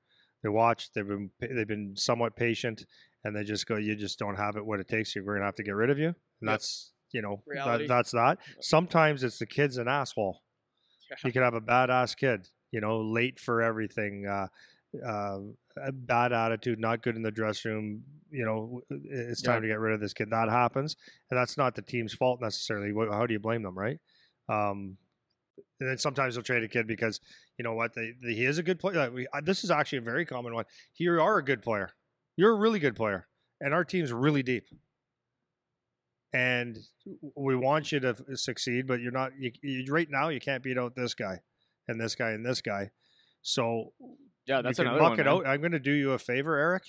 They 0.43 0.49
watch. 0.49 0.91
They've 0.93 1.07
been 1.07 1.31
they've 1.39 1.67
been 1.67 1.95
somewhat 1.95 2.35
patient, 2.35 2.85
and 3.23 3.35
they 3.35 3.43
just 3.43 3.67
go, 3.67 3.77
"You 3.77 3.95
just 3.95 4.17
don't 4.17 4.35
have 4.35 4.55
it. 4.55 4.65
What 4.65 4.79
it 4.79 4.87
takes. 4.87 5.15
You. 5.15 5.23
We're 5.23 5.35
gonna 5.35 5.45
have 5.45 5.55
to 5.55 5.63
get 5.63 5.75
rid 5.75 5.89
of 5.89 5.99
you." 5.99 6.07
And 6.07 6.15
Yep. 6.49 6.51
that's 6.51 6.91
you 7.11 7.21
know 7.21 7.43
that, 7.53 7.87
that's 7.87 8.11
that. 8.11 8.39
Sometimes 8.61 9.23
it's 9.23 9.39
the 9.39 9.45
kid's 9.45 9.77
an 9.77 9.87
asshole. 9.87 10.41
You 11.23 11.31
can 11.31 11.41
have 11.41 11.53
a 11.53 11.61
badass 11.61 12.17
kid, 12.17 12.49
you 12.71 12.81
know, 12.81 12.99
late 13.01 13.39
for 13.39 13.61
everything, 13.61 14.25
uh, 14.27 14.47
uh, 15.05 15.39
a 15.77 15.91
bad 15.91 16.33
attitude, 16.33 16.79
not 16.79 17.03
good 17.03 17.15
in 17.15 17.21
the 17.21 17.31
dressing 17.31 17.71
room. 17.71 18.03
You 18.31 18.45
know, 18.45 18.81
it's 18.89 19.41
time 19.41 19.55
Yeah. 19.55 19.61
to 19.61 19.67
get 19.67 19.79
rid 19.79 19.93
of 19.93 19.99
this 19.99 20.13
kid. 20.13 20.29
That 20.31 20.49
happens, 20.49 20.95
and 21.29 21.39
that's 21.39 21.57
not 21.57 21.75
the 21.75 21.81
team's 21.81 22.13
fault 22.13 22.41
necessarily. 22.41 22.93
How 23.09 23.25
do 23.25 23.33
you 23.33 23.39
blame 23.39 23.63
them, 23.63 23.77
right? 23.77 23.99
Um, 24.49 24.97
and 25.79 25.89
then 25.89 25.97
sometimes 25.97 26.35
they'll 26.35 26.43
trade 26.43 26.63
a 26.63 26.67
kid 26.67 26.87
because 26.87 27.19
you 27.57 27.63
know 27.63 27.73
what 27.73 27.93
they, 27.95 28.13
they 28.21 28.33
he 28.33 28.45
is 28.45 28.57
a 28.57 28.63
good 28.63 28.79
player. 28.79 29.11
Uh, 29.33 29.41
this 29.41 29.63
is 29.63 29.71
actually 29.71 29.99
a 29.99 30.01
very 30.01 30.25
common 30.25 30.53
one. 30.53 30.65
You 30.95 31.21
are 31.21 31.37
a 31.37 31.43
good 31.45 31.61
player. 31.61 31.91
You're 32.35 32.51
a 32.51 32.59
really 32.59 32.79
good 32.79 32.95
player, 32.95 33.27
and 33.61 33.73
our 33.73 33.83
team's 33.85 34.11
really 34.11 34.43
deep. 34.43 34.65
And 36.33 36.77
we 37.35 37.55
want 37.55 37.91
you 37.91 37.99
to 38.01 38.15
succeed, 38.35 38.85
but 38.87 38.99
you're 38.99 39.11
not. 39.11 39.31
You, 39.39 39.51
you, 39.63 39.85
right 39.91 40.07
now, 40.09 40.29
you 40.29 40.39
can't 40.39 40.61
beat 40.61 40.77
out 40.77 40.95
this 40.95 41.13
guy, 41.13 41.39
and 41.87 41.99
this 41.99 42.15
guy, 42.15 42.31
and 42.31 42.45
this 42.45 42.61
guy. 42.61 42.91
So 43.41 43.93
yeah 44.45 44.61
that's 44.61 44.79
you 44.79 44.85
can 44.85 44.93
another 44.93 45.09
one 45.09 45.17
man. 45.17 45.27
out. 45.27 45.47
I'm 45.47 45.59
going 45.61 45.71
to 45.71 45.79
do 45.79 45.91
you 45.91 46.11
a 46.11 46.19
favor, 46.19 46.57
Eric, 46.57 46.83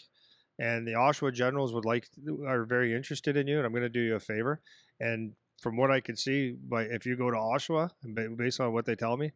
and 0.59 0.87
the 0.87 0.93
Oshawa 0.93 1.33
Generals 1.33 1.73
would 1.73 1.85
like 1.85 2.09
are 2.47 2.65
very 2.65 2.95
interested 2.95 3.37
in 3.37 3.47
you, 3.47 3.59
and 3.59 3.67
I'm 3.67 3.73
going 3.73 3.83
to 3.83 3.89
do 3.89 4.01
you 4.01 4.15
a 4.15 4.21
favor. 4.21 4.61
And 5.01 5.33
from 5.61 5.77
what 5.77 5.91
I 5.91 6.01
can 6.01 6.17
see, 6.17 6.57
by 6.69 6.83
if 6.83 7.05
you 7.07 7.17
go 7.17 7.31
to 7.31 7.37
Oshawa, 7.37 7.91
and 8.03 8.37
based 8.37 8.61
on 8.61 8.73
what 8.73 8.87
they 8.87 8.95
tell 8.95 9.17
me, 9.17 9.33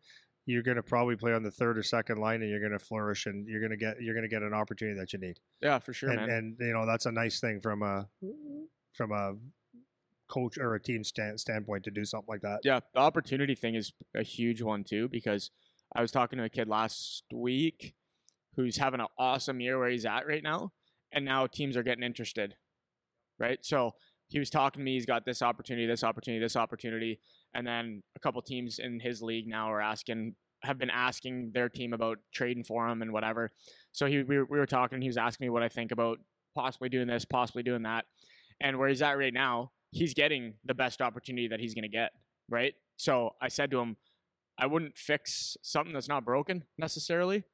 you're 0.47 0.63
going 0.63 0.77
to 0.77 0.83
probably 0.83 1.17
play 1.17 1.33
on 1.33 1.43
the 1.43 1.51
third 1.51 1.79
or 1.79 1.83
second 1.83 2.19
line, 2.19 2.43
and 2.43 2.51
you're 2.51 2.61
going 2.61 2.79
to 2.79 2.85
flourish, 2.85 3.27
and 3.27 3.47
you're 3.47 3.61
going 3.61 3.71
to 3.71 3.77
get 3.77 4.01
you're 4.01 4.15
going 4.15 4.29
to 4.29 4.35
get 4.35 4.43
an 4.43 4.55
opportunity 4.55 4.99
that 4.99 5.13
you 5.13 5.19
need. 5.19 5.39
yeah 5.61 5.79
for 5.79 5.93
sure 5.93 6.11
and 6.11 6.21
man 6.21 6.31
and 6.31 6.57
you 6.61 6.73
know 6.73 6.87
that's 6.87 7.07
a 7.07 7.13
nice 7.13 7.39
thing 7.41 7.61
from 7.61 7.83
a 7.83 8.09
from 8.93 9.13
a 9.13 9.35
coach 10.33 10.57
or 10.57 10.75
a 10.75 10.81
team 10.81 11.05
stand, 11.05 11.39
standpoint 11.39 11.85
to 11.85 11.91
do 11.91 12.05
something 12.05 12.29
like 12.29 12.41
that. 12.41 12.61
Yeah, 12.65 12.81
the 12.95 13.01
opportunity 13.01 13.55
thing 13.55 13.75
is 13.75 13.93
a 14.17 14.23
huge 14.23 14.63
one 14.63 14.83
too 14.83 15.09
because 15.09 15.51
I 15.95 16.01
was 16.01 16.11
talking 16.11 16.39
to 16.39 16.45
a 16.45 16.49
kid 16.49 16.69
last 16.69 17.25
week 17.33 17.95
who's 18.57 18.79
having 18.79 19.01
an 19.01 19.07
awesome 19.19 19.61
year 19.61 19.79
where 19.79 19.91
he's 19.91 20.07
at 20.07 20.27
right 20.27 20.43
now, 20.43 20.73
and 21.13 21.25
now 21.25 21.47
teams 21.47 21.77
are 21.77 21.83
getting 21.83 22.03
interested, 22.03 22.55
right? 23.39 23.59
So 23.63 23.93
he 24.29 24.39
was 24.39 24.49
talking 24.49 24.81
to 24.81 24.85
me. 24.85 24.95
He's 24.95 25.07
got 25.07 25.27
this 25.27 25.43
opportunity, 25.43 25.87
this 25.87 26.05
opportunity, 26.05 26.43
this 26.43 26.57
opportunity, 26.57 27.21
and 27.55 27.67
then 27.67 28.03
a 28.17 28.21
couple 28.21 28.41
teams 28.41 28.79
in 28.79 29.01
his 29.01 29.21
league 29.23 29.47
now 29.47 29.71
are 29.71 29.81
asking, 29.81 30.35
have 30.63 30.79
been 30.79 30.91
asking 30.91 31.53
their 31.53 31.69
team 31.69 31.93
about 31.93 32.19
trading 32.33 32.65
for 32.65 32.89
him 32.89 33.03
and 33.03 33.13
whatever. 33.13 33.51
So 33.93 34.07
he, 34.07 34.23
we, 34.23 34.39
we 34.39 34.59
were 34.59 34.67
talking. 34.67 35.03
He 35.03 35.09
was 35.09 35.19
asking 35.19 35.47
me 35.47 35.51
what 35.51 35.63
I 35.63 35.69
think 35.69 35.93
about 35.93 36.19
possibly 36.55 36.89
doing 36.89 37.09
this, 37.09 37.27
possibly 37.27 37.63
doing 37.63 37.83
that, 37.83 38.07
and 38.61 38.79
where 38.79 38.89
he's 38.89 39.03
at 39.03 39.19
right 39.19 39.35
now, 39.35 39.73
he's 39.93 40.15
getting 40.15 40.55
the 40.65 40.75
best 40.75 41.01
opportunity 41.01 41.47
that 41.49 41.61
he's 41.61 41.75
going 41.75 41.83
to 41.83 41.89
get, 41.89 42.11
right? 42.49 42.75
So 42.97 43.37
I 43.41 43.49
said 43.49 43.71
to 43.71 43.79
him, 43.79 43.97
I 44.59 44.67
wouldn't 44.67 44.99
fix 44.99 45.57
something 45.63 45.95
that's 45.95 46.09
not 46.09 46.25
broken 46.25 46.65
necessarily. 46.77 47.45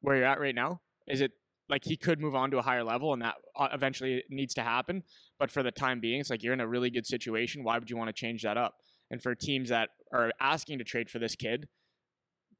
Where 0.00 0.16
you're 0.16 0.26
at 0.26 0.40
right 0.40 0.54
now, 0.54 0.80
is 1.08 1.20
it 1.20 1.32
like 1.68 1.84
he 1.84 1.96
could 1.96 2.20
move 2.20 2.34
on 2.34 2.50
to 2.52 2.58
a 2.58 2.62
higher 2.62 2.84
level 2.84 3.12
and 3.12 3.20
that 3.22 3.34
uh, 3.56 3.68
eventually 3.72 4.22
needs 4.30 4.54
to 4.54 4.62
happen. 4.62 5.02
But 5.38 5.50
for 5.50 5.62
the 5.62 5.70
time 5.70 6.00
being, 6.00 6.20
it's 6.20 6.30
like 6.30 6.42
you're 6.42 6.54
in 6.54 6.60
a 6.60 6.68
really 6.68 6.90
good 6.90 7.06
situation. 7.06 7.64
Why 7.64 7.78
would 7.78 7.90
you 7.90 7.96
want 7.96 8.08
to 8.08 8.12
change 8.12 8.42
that 8.42 8.56
up? 8.56 8.76
And 9.10 9.22
for 9.22 9.34
teams 9.34 9.68
that 9.70 9.90
are 10.12 10.32
asking 10.40 10.78
to 10.78 10.84
trade 10.84 11.10
for 11.10 11.18
this 11.18 11.34
kid, 11.34 11.68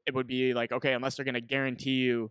it 0.06 0.14
would 0.14 0.26
be 0.26 0.54
like, 0.54 0.72
okay, 0.72 0.92
unless 0.94 1.16
they're 1.16 1.24
going 1.24 1.34
to 1.34 1.40
guarantee 1.40 1.96
you, 1.96 2.30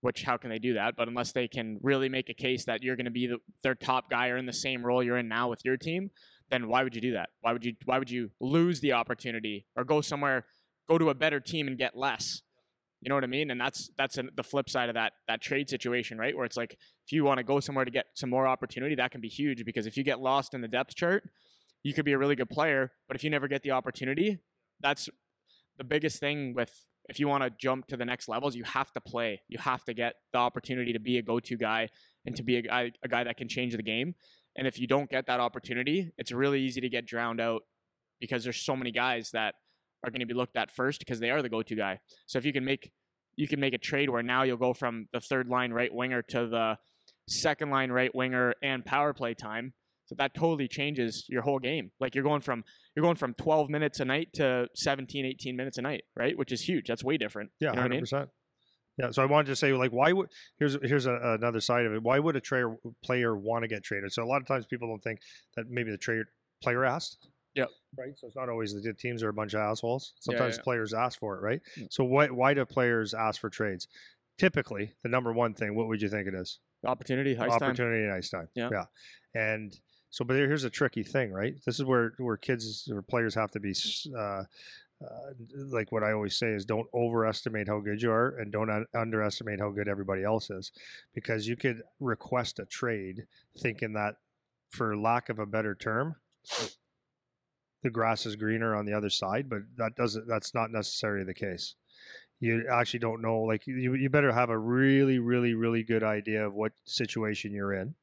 which 0.00 0.22
how 0.22 0.36
can 0.36 0.50
they 0.50 0.58
do 0.58 0.74
that? 0.74 0.94
But 0.96 1.08
unless 1.08 1.32
they 1.32 1.48
can 1.48 1.78
really 1.82 2.08
make 2.08 2.28
a 2.28 2.34
case 2.34 2.64
that 2.64 2.82
you're 2.82 2.96
going 2.96 3.06
to 3.06 3.10
be 3.10 3.26
the, 3.26 3.38
their 3.62 3.74
top 3.74 4.10
guy 4.10 4.28
or 4.28 4.36
in 4.36 4.46
the 4.46 4.52
same 4.52 4.84
role 4.84 5.02
you're 5.02 5.18
in 5.18 5.28
now 5.28 5.48
with 5.48 5.64
your 5.64 5.76
team, 5.76 6.10
then 6.50 6.68
why 6.68 6.82
would 6.82 6.94
you 6.94 7.00
do 7.00 7.12
that? 7.12 7.30
Why 7.40 7.52
would 7.52 7.64
you 7.64 7.74
why 7.84 7.98
would 7.98 8.10
you 8.10 8.30
lose 8.40 8.80
the 8.80 8.92
opportunity 8.92 9.66
or 9.76 9.84
go 9.84 10.00
somewhere, 10.00 10.46
go 10.88 10.98
to 10.98 11.10
a 11.10 11.14
better 11.14 11.40
team 11.40 11.68
and 11.68 11.78
get 11.78 11.96
less? 11.96 12.42
You 13.00 13.08
know 13.08 13.14
what 13.14 13.24
I 13.24 13.28
mean? 13.28 13.50
And 13.50 13.60
that's 13.60 13.90
that's 13.96 14.18
an, 14.18 14.30
the 14.36 14.42
flip 14.42 14.68
side 14.68 14.88
of 14.88 14.94
that 14.94 15.12
that 15.28 15.40
trade 15.40 15.70
situation, 15.70 16.18
right? 16.18 16.36
Where 16.36 16.44
it's 16.44 16.56
like 16.56 16.72
if 17.06 17.12
you 17.12 17.24
want 17.24 17.38
to 17.38 17.44
go 17.44 17.60
somewhere 17.60 17.84
to 17.84 17.90
get 17.90 18.06
some 18.14 18.30
more 18.30 18.46
opportunity, 18.46 18.94
that 18.96 19.10
can 19.10 19.20
be 19.20 19.28
huge 19.28 19.64
because 19.64 19.86
if 19.86 19.96
you 19.96 20.04
get 20.04 20.20
lost 20.20 20.54
in 20.54 20.60
the 20.60 20.68
depth 20.68 20.94
chart, 20.94 21.24
you 21.82 21.94
could 21.94 22.04
be 22.04 22.12
a 22.12 22.18
really 22.18 22.36
good 22.36 22.50
player, 22.50 22.92
but 23.08 23.16
if 23.16 23.24
you 23.24 23.30
never 23.30 23.48
get 23.48 23.62
the 23.62 23.70
opportunity, 23.70 24.38
that's 24.80 25.08
the 25.78 25.84
biggest 25.84 26.20
thing 26.20 26.52
with 26.54 26.84
if 27.10 27.18
you 27.18 27.26
want 27.26 27.42
to 27.42 27.50
jump 27.50 27.88
to 27.88 27.96
the 27.96 28.04
next 28.04 28.28
levels, 28.28 28.54
you 28.54 28.62
have 28.62 28.92
to 28.92 29.00
play. 29.00 29.42
You 29.48 29.58
have 29.58 29.84
to 29.86 29.94
get 29.94 30.14
the 30.32 30.38
opportunity 30.38 30.92
to 30.92 31.00
be 31.00 31.18
a 31.18 31.22
go-to 31.22 31.56
guy 31.56 31.88
and 32.24 32.36
to 32.36 32.44
be 32.44 32.56
a 32.56 32.62
guy 32.62 32.92
a 33.02 33.08
guy 33.08 33.24
that 33.24 33.36
can 33.36 33.48
change 33.48 33.74
the 33.74 33.82
game. 33.82 34.14
And 34.56 34.66
if 34.66 34.78
you 34.78 34.86
don't 34.86 35.10
get 35.10 35.26
that 35.26 35.40
opportunity, 35.40 36.12
it's 36.16 36.30
really 36.30 36.60
easy 36.62 36.80
to 36.80 36.88
get 36.88 37.06
drowned 37.06 37.40
out 37.40 37.62
because 38.20 38.44
there's 38.44 38.64
so 38.64 38.76
many 38.76 38.92
guys 38.92 39.30
that 39.32 39.56
are 40.04 40.10
going 40.10 40.20
to 40.20 40.26
be 40.26 40.34
looked 40.34 40.56
at 40.56 40.70
first 40.70 41.00
because 41.00 41.18
they 41.18 41.30
are 41.30 41.42
the 41.42 41.48
go-to 41.48 41.74
guy. 41.74 41.98
So 42.26 42.38
if 42.38 42.44
you 42.44 42.52
can 42.52 42.64
make 42.64 42.92
you 43.34 43.48
can 43.48 43.58
make 43.58 43.74
a 43.74 43.78
trade 43.78 44.08
where 44.08 44.22
now 44.22 44.44
you'll 44.44 44.56
go 44.56 44.72
from 44.72 45.08
the 45.12 45.20
third 45.20 45.48
line 45.48 45.72
right 45.72 45.92
winger 45.92 46.22
to 46.22 46.46
the 46.46 46.78
second 47.28 47.70
line 47.70 47.90
right 47.90 48.14
winger 48.14 48.54
and 48.62 48.84
power 48.84 49.12
play 49.12 49.34
time. 49.34 49.72
So 50.10 50.16
that 50.18 50.34
totally 50.34 50.66
changes 50.66 51.24
your 51.28 51.42
whole 51.42 51.60
game. 51.60 51.92
Like 52.00 52.16
you're 52.16 52.24
going 52.24 52.40
from 52.40 52.64
you're 52.96 53.04
going 53.04 53.14
from 53.14 53.32
12 53.34 53.70
minutes 53.70 54.00
a 54.00 54.04
night 54.04 54.30
to 54.34 54.66
17, 54.74 55.24
18 55.24 55.56
minutes 55.56 55.78
a 55.78 55.82
night, 55.82 56.02
right? 56.16 56.36
Which 56.36 56.50
is 56.50 56.62
huge. 56.62 56.88
That's 56.88 57.04
way 57.04 57.16
different. 57.16 57.50
Yeah, 57.60 57.70
You 57.70 57.76
know 57.76 57.82
what 57.82 57.92
I 57.92 57.94
mean? 57.94 58.04
100%. 58.04 58.28
Yeah, 58.98 59.12
so 59.12 59.22
I 59.22 59.26
wanted 59.26 59.46
to 59.46 59.56
say, 59.56 59.72
like, 59.72 59.92
why 59.92 60.10
would 60.10 60.30
here's 60.58 60.76
here's 60.82 61.06
a, 61.06 61.14
another 61.14 61.60
side 61.60 61.86
of 61.86 61.92
it. 61.92 62.02
Why 62.02 62.18
would 62.18 62.34
a 62.34 62.40
trader 62.40 62.74
player 63.04 63.36
want 63.36 63.62
to 63.62 63.68
get 63.68 63.84
traded? 63.84 64.12
So 64.12 64.24
a 64.24 64.26
lot 64.26 64.40
of 64.42 64.48
times 64.48 64.66
people 64.66 64.88
don't 64.88 65.00
think 65.00 65.20
that 65.54 65.70
maybe 65.70 65.92
the 65.92 65.96
trade 65.96 66.24
player 66.60 66.84
asked. 66.84 67.28
Yeah. 67.54 67.66
Right. 67.96 68.10
So 68.16 68.26
it's 68.26 68.34
not 68.34 68.48
always 68.48 68.74
the 68.74 68.92
teams 68.92 69.22
are 69.22 69.28
a 69.28 69.32
bunch 69.32 69.54
of 69.54 69.60
assholes. 69.60 70.12
Yeah, 70.16 70.32
Sometimes 70.32 70.56
yeah. 70.56 70.62
players 70.64 70.92
ask 70.92 71.20
for 71.20 71.36
it, 71.36 71.40
right? 71.40 71.60
Mm. 71.78 71.86
So 71.88 72.02
why 72.02 72.26
why 72.30 72.52
do 72.52 72.64
players 72.64 73.14
ask 73.14 73.40
for 73.40 73.48
trades? 73.48 73.86
Typically, 74.38 74.94
the 75.04 75.08
number 75.08 75.32
one 75.32 75.54
thing. 75.54 75.76
What 75.76 75.86
would 75.86 76.02
you 76.02 76.08
think 76.08 76.26
it 76.26 76.34
is? 76.34 76.58
Opportunity, 76.84 77.36
ice 77.38 77.50
time. 77.50 77.62
opportunity 77.62 78.02
and 78.02 78.12
ice 78.12 78.28
time. 78.28 78.48
Yeah. 78.56 78.70
Yeah. 78.72 78.84
And 79.34 79.78
so, 80.10 80.24
but 80.24 80.34
here's 80.34 80.64
a 80.64 80.70
tricky 80.70 81.04
thing, 81.04 81.32
right? 81.32 81.54
This 81.64 81.78
is 81.78 81.84
where 81.84 82.12
where 82.18 82.36
kids 82.36 82.88
or 82.92 83.00
players 83.00 83.34
have 83.36 83.52
to 83.52 83.60
be. 83.60 83.74
Uh, 84.16 84.42
uh, 85.02 85.32
like 85.70 85.90
what 85.92 86.02
I 86.02 86.12
always 86.12 86.36
say 86.36 86.48
is, 86.48 86.66
don't 86.66 86.88
overestimate 86.92 87.68
how 87.68 87.80
good 87.80 88.02
you 88.02 88.10
are, 88.10 88.36
and 88.36 88.52
don't 88.52 88.68
un- 88.68 88.86
underestimate 88.94 89.58
how 89.58 89.70
good 89.70 89.88
everybody 89.88 90.24
else 90.24 90.50
is, 90.50 90.72
because 91.14 91.48
you 91.48 91.56
could 91.56 91.82
request 92.00 92.58
a 92.58 92.66
trade 92.66 93.24
thinking 93.58 93.94
that, 93.94 94.16
for 94.68 94.96
lack 94.96 95.30
of 95.30 95.38
a 95.38 95.46
better 95.46 95.74
term, 95.74 96.16
the 97.82 97.90
grass 97.90 98.26
is 98.26 98.36
greener 98.36 98.74
on 98.74 98.84
the 98.84 98.92
other 98.92 99.10
side, 99.10 99.48
but 99.48 99.60
that 99.76 99.94
doesn't. 99.94 100.26
That's 100.26 100.54
not 100.54 100.70
necessarily 100.70 101.24
the 101.24 101.34
case. 101.34 101.76
You 102.40 102.66
actually 102.70 103.00
don't 103.00 103.22
know. 103.22 103.40
Like 103.40 103.66
you, 103.66 103.94
you 103.94 104.10
better 104.10 104.32
have 104.32 104.50
a 104.50 104.58
really, 104.58 105.18
really, 105.18 105.54
really 105.54 105.82
good 105.82 106.02
idea 106.02 106.46
of 106.46 106.54
what 106.54 106.72
situation 106.84 107.52
you're 107.52 107.74
in 107.74 107.94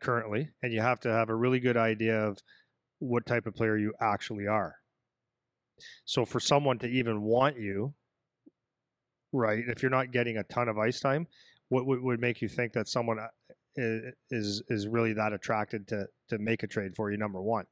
currently, 0.00 0.50
and 0.62 0.72
you 0.72 0.80
have 0.80 1.00
to 1.00 1.12
have 1.12 1.28
a 1.28 1.34
really 1.34 1.60
good 1.60 1.76
idea 1.76 2.20
of 2.26 2.38
what 2.98 3.26
type 3.26 3.46
of 3.46 3.54
player 3.54 3.76
you 3.76 3.92
actually 4.00 4.46
are. 4.46 4.76
So 6.04 6.24
for 6.24 6.40
someone 6.40 6.78
to 6.80 6.86
even 6.86 7.22
want 7.22 7.58
you, 7.58 7.94
right? 9.32 9.62
If 9.66 9.82
you're 9.82 9.90
not 9.90 10.12
getting 10.12 10.36
a 10.36 10.44
ton 10.44 10.68
of 10.68 10.78
ice 10.78 11.00
time, 11.00 11.26
what 11.68 11.86
would, 11.86 12.20
make 12.20 12.42
you 12.42 12.48
think 12.48 12.72
that 12.72 12.88
someone 12.88 13.18
uh, 13.18 14.10
is 14.30 14.62
is 14.68 14.88
really 14.88 15.12
that 15.14 15.32
attracted 15.32 15.86
to 15.88 16.06
to 16.28 16.38
make 16.38 16.62
a 16.62 16.66
trade 16.66 16.92
for 16.96 17.10
you? 17.10 17.16
Number 17.16 17.40
one, 17.40 17.64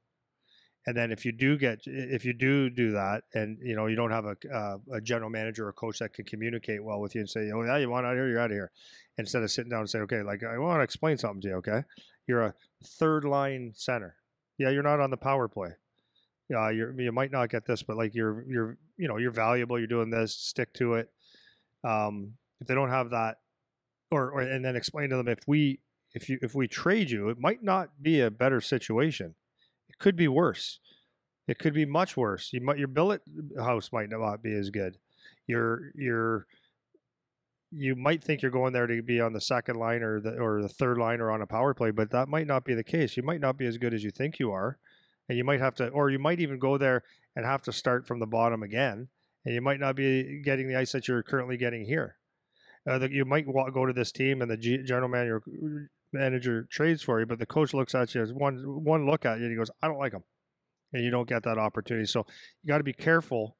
and 0.88 0.96
then 0.96 1.12
if 1.12 1.26
you 1.26 1.32
do 1.32 1.58
get 1.58 1.80
if 1.84 2.24
you 2.24 2.32
do 2.32 2.70
do 2.70 2.92
that, 2.92 3.24
and 3.34 3.58
you 3.62 3.76
know 3.76 3.88
you 3.88 3.94
don't 3.94 4.10
have 4.10 4.24
a 4.24 4.36
uh, 4.50 4.78
a 4.94 5.02
general 5.02 5.28
manager 5.28 5.68
or 5.68 5.72
coach 5.74 5.98
that 5.98 6.14
can 6.14 6.24
communicate 6.24 6.82
well 6.82 6.98
with 6.98 7.14
you 7.14 7.20
and 7.20 7.28
say, 7.28 7.50
oh 7.54 7.62
yeah, 7.62 7.76
you 7.76 7.90
want 7.90 8.06
out 8.06 8.14
here, 8.14 8.26
you're 8.26 8.40
out 8.40 8.50
of 8.50 8.56
here, 8.56 8.70
instead 9.18 9.42
of 9.42 9.50
sitting 9.50 9.68
down 9.68 9.80
and 9.80 9.90
say, 9.90 9.98
okay, 9.98 10.22
like 10.22 10.42
I 10.42 10.56
want 10.56 10.78
to 10.78 10.82
explain 10.82 11.18
something 11.18 11.42
to 11.42 11.48
you, 11.48 11.54
okay? 11.56 11.82
You're 12.26 12.42
a 12.42 12.54
third 12.82 13.24
line 13.24 13.72
center. 13.74 14.16
Yeah, 14.56 14.70
you're 14.70 14.82
not 14.82 14.98
on 14.98 15.10
the 15.10 15.18
power 15.18 15.46
play. 15.46 15.72
Yeah, 16.48 16.70
you're 16.70 16.98
you 16.98 17.12
might 17.12 17.32
not 17.32 17.50
get 17.50 17.66
this, 17.66 17.82
but 17.82 17.98
like 17.98 18.14
you're 18.14 18.46
you're 18.48 18.78
you 18.96 19.08
know 19.08 19.18
you're 19.18 19.30
valuable. 19.30 19.78
You're 19.78 19.88
doing 19.88 20.08
this. 20.08 20.34
Stick 20.34 20.72
to 20.74 20.94
it. 20.94 21.10
Um, 21.84 22.32
if 22.62 22.66
they 22.66 22.74
don't 22.74 22.88
have 22.88 23.10
that, 23.10 23.40
or, 24.10 24.30
or 24.30 24.40
and 24.40 24.64
then 24.64 24.74
explain 24.74 25.10
to 25.10 25.18
them 25.18 25.28
if 25.28 25.40
we 25.46 25.80
if 26.14 26.30
you 26.30 26.38
if 26.40 26.54
we 26.54 26.66
trade 26.66 27.10
you, 27.10 27.28
it 27.28 27.38
might 27.38 27.62
not 27.62 28.02
be 28.02 28.22
a 28.22 28.30
better 28.30 28.62
situation. 28.62 29.34
Could 29.98 30.16
be 30.16 30.28
worse. 30.28 30.78
It 31.46 31.58
could 31.58 31.74
be 31.74 31.86
much 31.86 32.16
worse. 32.16 32.52
You 32.52 32.60
might 32.60 32.78
your 32.78 32.88
billet 32.88 33.22
house 33.58 33.90
might 33.92 34.10
not 34.10 34.42
be 34.42 34.54
as 34.54 34.70
good. 34.70 34.98
Your 35.46 35.92
your 35.94 36.46
you 37.70 37.94
might 37.94 38.22
think 38.22 38.42
you're 38.42 38.50
going 38.50 38.72
there 38.72 38.86
to 38.86 39.02
be 39.02 39.20
on 39.20 39.32
the 39.32 39.40
second 39.40 39.76
line 39.76 40.02
or 40.02 40.20
the 40.20 40.38
or 40.38 40.62
the 40.62 40.68
third 40.68 40.98
line 40.98 41.20
or 41.20 41.30
on 41.30 41.42
a 41.42 41.46
power 41.46 41.74
play, 41.74 41.90
but 41.90 42.10
that 42.10 42.28
might 42.28 42.46
not 42.46 42.64
be 42.64 42.74
the 42.74 42.84
case. 42.84 43.16
You 43.16 43.22
might 43.22 43.40
not 43.40 43.56
be 43.56 43.66
as 43.66 43.78
good 43.78 43.94
as 43.94 44.04
you 44.04 44.10
think 44.10 44.38
you 44.38 44.52
are, 44.52 44.78
and 45.28 45.36
you 45.36 45.44
might 45.44 45.60
have 45.60 45.74
to, 45.76 45.88
or 45.88 46.10
you 46.10 46.18
might 46.18 46.40
even 46.40 46.58
go 46.58 46.78
there 46.78 47.02
and 47.34 47.44
have 47.44 47.62
to 47.62 47.72
start 47.72 48.06
from 48.06 48.20
the 48.20 48.26
bottom 48.26 48.62
again, 48.62 49.08
and 49.44 49.54
you 49.54 49.60
might 49.60 49.80
not 49.80 49.96
be 49.96 50.40
getting 50.42 50.68
the 50.68 50.76
ice 50.76 50.92
that 50.92 51.08
you're 51.08 51.22
currently 51.22 51.56
getting 51.56 51.84
here. 51.84 52.16
Uh, 52.88 53.06
you 53.10 53.24
might 53.24 53.46
go 53.46 53.84
to 53.84 53.92
this 53.92 54.12
team 54.12 54.40
and 54.40 54.50
the 54.50 54.56
G- 54.56 54.82
general 54.82 55.08
manager 55.08 55.42
manager 56.12 56.66
trades 56.70 57.02
for 57.02 57.20
you, 57.20 57.26
but 57.26 57.38
the 57.38 57.46
coach 57.46 57.74
looks 57.74 57.94
at 57.94 58.14
you 58.14 58.22
as 58.22 58.32
one 58.32 58.84
one 58.84 59.06
look 59.06 59.24
at 59.24 59.38
you 59.38 59.44
and 59.44 59.52
he 59.52 59.56
goes, 59.56 59.70
"I 59.82 59.88
don't 59.88 59.98
like 59.98 60.12
him," 60.12 60.24
and 60.92 61.04
you 61.04 61.10
don't 61.10 61.28
get 61.28 61.42
that 61.44 61.58
opportunity. 61.58 62.06
So 62.06 62.26
you 62.62 62.68
got 62.68 62.78
to 62.78 62.84
be 62.84 62.92
careful 62.92 63.56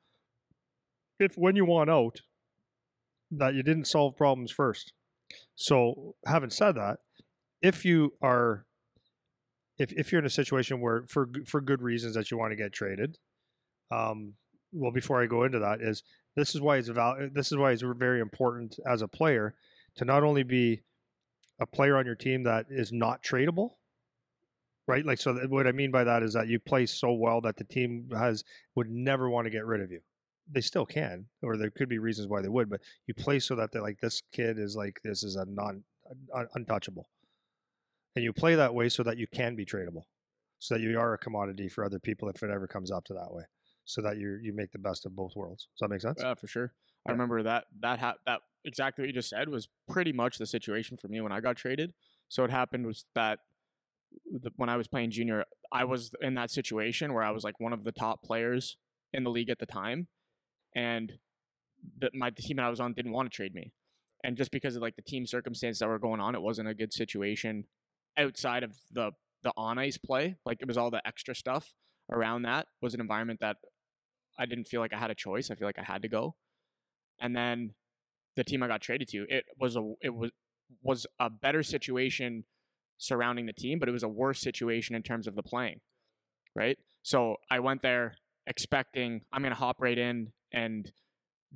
if 1.19 1.37
when 1.37 1.57
you 1.57 1.65
want 1.65 1.91
out 1.91 2.21
that 3.31 3.55
you 3.55 3.63
didn't 3.63 3.87
solve 3.87 4.17
problems 4.17 4.51
first. 4.51 4.93
So 5.55 6.15
having 6.27 6.51
said 6.51 6.77
that, 6.77 6.99
if 7.61 7.85
you 7.85 8.15
are 8.23 8.67
if 9.79 9.93
if 9.93 10.13
you're 10.13 10.21
in 10.21 10.27
a 10.27 10.31
situation 10.31 10.81
where 10.81 11.05
for 11.09 11.29
for 11.47 11.61
good 11.61 11.83
reasons 11.83 12.15
that 12.15 12.31
you 12.31 12.39
want 12.39 12.53
to 12.53 12.57
get 12.57 12.73
traded, 12.73 13.19
um, 13.91 14.35
well, 14.73 14.93
before 14.93 15.23
I 15.23 15.27
go 15.27 15.45
into 15.45 15.59
that, 15.59 15.81
is 15.81 16.03
this 16.37 16.55
is 16.55 16.61
why 16.61 16.77
it's 16.77 16.89
val- 16.89 17.29
this 17.33 17.53
is 17.53 17.59
why 17.59 17.73
it's 17.73 17.83
very 17.83 18.21
important 18.21 18.79
as 18.87 19.03
a 19.03 19.09
player 19.09 19.55
to 19.97 20.05
not 20.05 20.23
only 20.23 20.43
be 20.43 20.83
a 21.61 21.67
player 21.67 21.97
on 21.97 22.07
your 22.07 22.15
team 22.15 22.45
that 22.45 22.67
is 22.71 22.93
not 22.93 23.23
tradable, 23.23 23.71
right? 24.87 25.05
Like, 25.05 25.19
so 25.19 25.35
what 25.49 25.67
I 25.67 25.73
mean 25.73 25.91
by 25.91 26.05
that 26.05 26.23
is 26.23 26.33
that 26.35 26.49
you 26.49 26.59
play 26.59 26.87
so 26.87 27.13
well 27.13 27.41
that 27.43 27.57
the 27.57 27.65
team 27.65 28.11
has 28.13 28.45
would 28.75 28.91
never 28.91 29.29
want 29.29 29.47
to 29.47 29.51
get 29.51 29.67
rid 29.67 29.81
of 29.81 29.91
you. 29.91 30.01
They 30.51 30.63
still 30.63 30.87
can, 30.87 31.27
or 31.43 31.57
there 31.57 31.71
could 31.71 31.89
be 31.89 31.99
reasons 31.99 32.29
why 32.29 32.41
they 32.41 32.49
would, 32.49 32.71
but 32.71 32.81
you 33.07 33.15
play 33.15 33.39
so 33.39 33.55
that 33.57 33.71
they're 33.73 33.83
like 33.83 34.01
this 34.01 34.23
kid 34.33 34.59
is 34.59 34.77
like 34.77 35.01
this 35.05 35.23
is 35.23 35.37
a 35.37 35.45
non 35.45 35.85
un, 36.35 36.49
untouchable, 36.55 37.11
and 38.17 38.25
you 38.25 38.33
play 38.33 38.55
that 38.55 38.75
way 38.75 38.89
so 38.89 39.03
that 39.03 39.19
you 39.19 39.27
can 39.27 39.57
be 39.57 39.67
tradable, 39.67 40.05
so 40.59 40.75
that 40.75 40.81
you 40.81 40.99
are 40.99 41.13
a 41.13 41.19
commodity 41.19 41.69
for 41.69 41.85
other 41.85 41.99
people 41.99 42.31
if 42.31 42.43
it 42.43 42.51
ever 42.51 42.67
comes 42.67 42.91
up 42.91 43.05
to 43.05 43.15
that 43.15 43.31
way, 43.31 43.45
so 43.85 44.01
that 44.01 44.17
you 44.17 44.39
you 44.43 44.55
make 44.55 44.73
the 44.73 44.79
best 44.79 45.05
of 45.05 45.15
both 45.15 45.37
worlds. 45.37 45.69
Does 45.75 45.81
that 45.81 45.91
make 45.91 46.01
sense? 46.01 46.21
Yeah, 46.23 46.35
for 46.35 46.47
sure. 46.47 46.73
I 47.09 47.13
remember 47.13 47.43
that 47.43 47.65
that 47.81 47.99
ha- 47.99 48.17
that 48.27 48.41
exactly 48.65 49.03
what 49.03 49.09
you 49.09 49.15
just 49.15 49.31
said 49.31 49.49
was 49.49 49.69
pretty 49.89 50.13
much 50.13 50.39
the 50.39 50.47
situation 50.47 50.97
for 50.97 51.09
me 51.09 51.21
when 51.21 51.33
I 51.33 51.41
got 51.41 51.57
traded. 51.57 51.95
So 52.29 52.43
what 52.43 52.51
happened 52.51 52.87
was 52.87 53.07
that 53.15 53.39
the, 54.31 54.51
when 54.57 54.69
I 54.69 54.77
was 54.77 54.89
playing 54.89 55.11
junior, 55.11 55.45
I 55.73 55.85
was 55.85 56.13
in 56.21 56.35
that 56.35 56.51
situation 56.51 57.15
where 57.15 57.23
I 57.23 57.31
was 57.31 57.45
like 57.45 57.59
one 57.61 57.73
of 57.73 57.85
the 57.85 57.93
top 57.93 58.23
players 58.23 58.77
in 59.13 59.25
the 59.25 59.31
league 59.31 59.49
at 59.49 59.59
the 59.59 59.67
time, 59.67 60.09
and 60.77 61.15
the, 61.99 62.11
my 62.13 62.31
the 62.31 62.43
team 62.43 62.59
that 62.59 62.67
I 62.67 62.71
was 62.71 62.81
on 62.81 62.93
didn't 62.93 63.13
want 63.13 63.31
to 63.31 63.35
trade 63.35 63.55
me, 63.55 63.73
and 64.23 64.37
just 64.37 64.51
because 64.51 64.77
of 64.77 64.83
like 64.83 64.97
the 64.97 65.03
team 65.03 65.27
circumstances 65.27 65.79
that 65.79 65.89
were 65.89 65.99
going 65.99 66.21
on, 66.21 66.35
it 66.35 66.43
wasn't 66.43 66.69
a 66.69 66.75
good 66.75 66.93
situation 66.93 67.65
outside 68.19 68.63
of 68.63 68.77
the 68.93 69.13
the 69.43 69.53
on 69.57 69.79
ice 69.79 69.97
play. 69.97 70.37
Like 70.45 70.59
it 70.61 70.69
was 70.69 70.77
all 70.77 70.91
the 70.91 71.07
extra 71.07 71.35
stuff 71.35 71.73
around 72.11 72.43
that 72.43 72.67
was 72.83 72.95
an 72.95 73.01
environment 73.01 73.41
that 73.41 73.57
I 74.39 74.47
didn't 74.47 74.67
feel 74.67 74.81
like 74.81 74.93
I 74.93 74.99
had 74.99 75.11
a 75.11 75.15
choice. 75.15 75.51
I 75.51 75.55
feel 75.55 75.67
like 75.67 75.79
I 75.79 75.85
had 75.85 76.03
to 76.03 76.09
go, 76.09 76.35
and 77.21 77.35
then 77.35 77.75
the 78.37 78.45
team 78.45 78.63
I 78.63 78.69
got 78.69 78.81
traded 78.81 79.09
to, 79.09 79.27
it 79.29 79.45
was 79.59 79.77
a 79.77 79.95
it 80.01 80.15
was 80.15 80.31
was 80.83 81.07
a 81.19 81.31
better 81.31 81.63
situation 81.63 82.45
surrounding 82.99 83.47
the 83.47 83.53
team, 83.53 83.79
but 83.79 83.89
it 83.89 83.93
was 83.93 84.03
a 84.03 84.09
worse 84.09 84.41
situation 84.41 84.95
in 84.95 85.03
terms 85.03 85.27
of 85.27 85.35
the 85.35 85.43
playing. 85.43 85.81
Right. 86.55 86.79
So 87.03 87.37
I 87.51 87.61
went 87.61 87.83
there 87.83 88.17
expecting 88.47 89.23
I'm 89.33 89.43
gonna 89.43 89.55
hop 89.55 89.77
right 89.81 89.99
in 89.99 90.33
and 90.53 90.91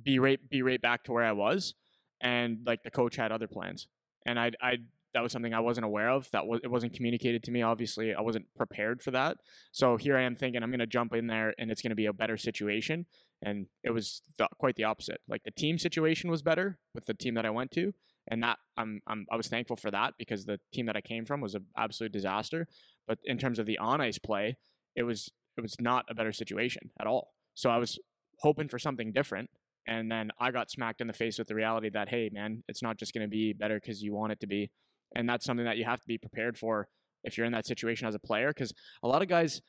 be 0.01 0.19
right 0.19 0.39
be 0.49 0.61
right 0.61 0.81
back 0.81 1.03
to 1.05 1.11
where 1.11 1.23
I 1.23 1.33
was. 1.33 1.73
And 2.21 2.59
like 2.65 2.83
the 2.83 2.91
coach 2.91 3.15
had 3.15 3.31
other 3.31 3.47
plans. 3.47 3.87
And 4.25 4.39
I 4.39 4.51
I 4.61 4.77
that 5.13 5.21
was 5.21 5.31
something 5.31 5.53
I 5.53 5.59
wasn't 5.59 5.85
aware 5.85 6.09
of. 6.09 6.29
That 6.31 6.47
was 6.47 6.61
it 6.63 6.71
wasn't 6.71 6.93
communicated 6.93 7.43
to 7.43 7.51
me. 7.51 7.61
Obviously, 7.61 8.13
I 8.13 8.21
wasn't 8.21 8.45
prepared 8.55 9.01
for 9.01 9.11
that. 9.11 9.37
So 9.71 9.97
here 9.97 10.17
I 10.17 10.23
am 10.23 10.35
thinking 10.35 10.63
I'm 10.63 10.69
to 10.79 10.87
jump 10.87 11.13
in 11.13 11.27
there 11.27 11.53
and 11.57 11.69
it's 11.71 11.81
to 11.91 11.95
be 11.95 12.07
a 12.07 12.13
better 12.13 12.37
situation. 12.37 13.05
And 13.43 13.67
it 13.83 13.91
was 13.91 14.21
the, 14.37 14.47
quite 14.57 14.75
the 14.75 14.85
opposite. 14.85 15.21
Like 15.27 15.43
the 15.43 15.51
team 15.51 15.77
situation 15.77 16.31
was 16.31 16.41
better 16.41 16.79
with 16.95 17.05
the 17.05 17.13
team 17.13 17.33
that 17.35 17.45
I 17.45 17.49
went 17.49 17.71
to, 17.71 17.93
and 18.27 18.41
that 18.41 18.57
I'm, 18.77 19.01
I'm 19.05 19.25
I 19.31 19.35
was 19.35 19.47
thankful 19.47 19.75
for 19.75 19.91
that 19.91 20.13
because 20.17 20.45
the 20.45 20.59
team 20.73 20.85
that 20.85 20.95
I 20.95 21.01
came 21.01 21.25
from 21.25 21.41
was 21.41 21.53
an 21.53 21.65
absolute 21.77 22.13
disaster. 22.13 22.67
But 23.07 23.19
in 23.25 23.37
terms 23.37 23.59
of 23.59 23.65
the 23.65 23.77
on 23.77 23.99
ice 23.99 24.17
play, 24.17 24.57
it 24.95 25.03
was 25.03 25.29
it 25.57 25.61
was 25.61 25.75
not 25.79 26.05
a 26.09 26.15
better 26.15 26.31
situation 26.31 26.91
at 26.99 27.07
all. 27.07 27.33
So 27.53 27.69
I 27.69 27.77
was 27.77 27.99
hoping 28.39 28.69
for 28.69 28.79
something 28.79 29.11
different, 29.11 29.49
and 29.87 30.11
then 30.11 30.31
I 30.39 30.51
got 30.51 30.71
smacked 30.71 31.01
in 31.01 31.07
the 31.07 31.13
face 31.13 31.37
with 31.37 31.47
the 31.47 31.55
reality 31.55 31.89
that 31.89 32.09
hey, 32.09 32.29
man, 32.31 32.63
it's 32.67 32.81
not 32.81 32.97
just 32.97 33.13
going 33.13 33.25
to 33.25 33.29
be 33.29 33.53
better 33.53 33.79
because 33.79 34.01
you 34.01 34.13
want 34.13 34.31
it 34.31 34.39
to 34.39 34.47
be, 34.47 34.71
and 35.15 35.27
that's 35.27 35.45
something 35.45 35.65
that 35.65 35.77
you 35.77 35.85
have 35.85 35.99
to 35.99 36.07
be 36.07 36.17
prepared 36.17 36.57
for 36.57 36.87
if 37.23 37.37
you're 37.37 37.45
in 37.45 37.53
that 37.53 37.65
situation 37.65 38.07
as 38.07 38.15
a 38.15 38.19
player. 38.19 38.49
Because 38.49 38.73
a 39.03 39.07
lot 39.07 39.21
of 39.21 39.27
guys, 39.27 39.61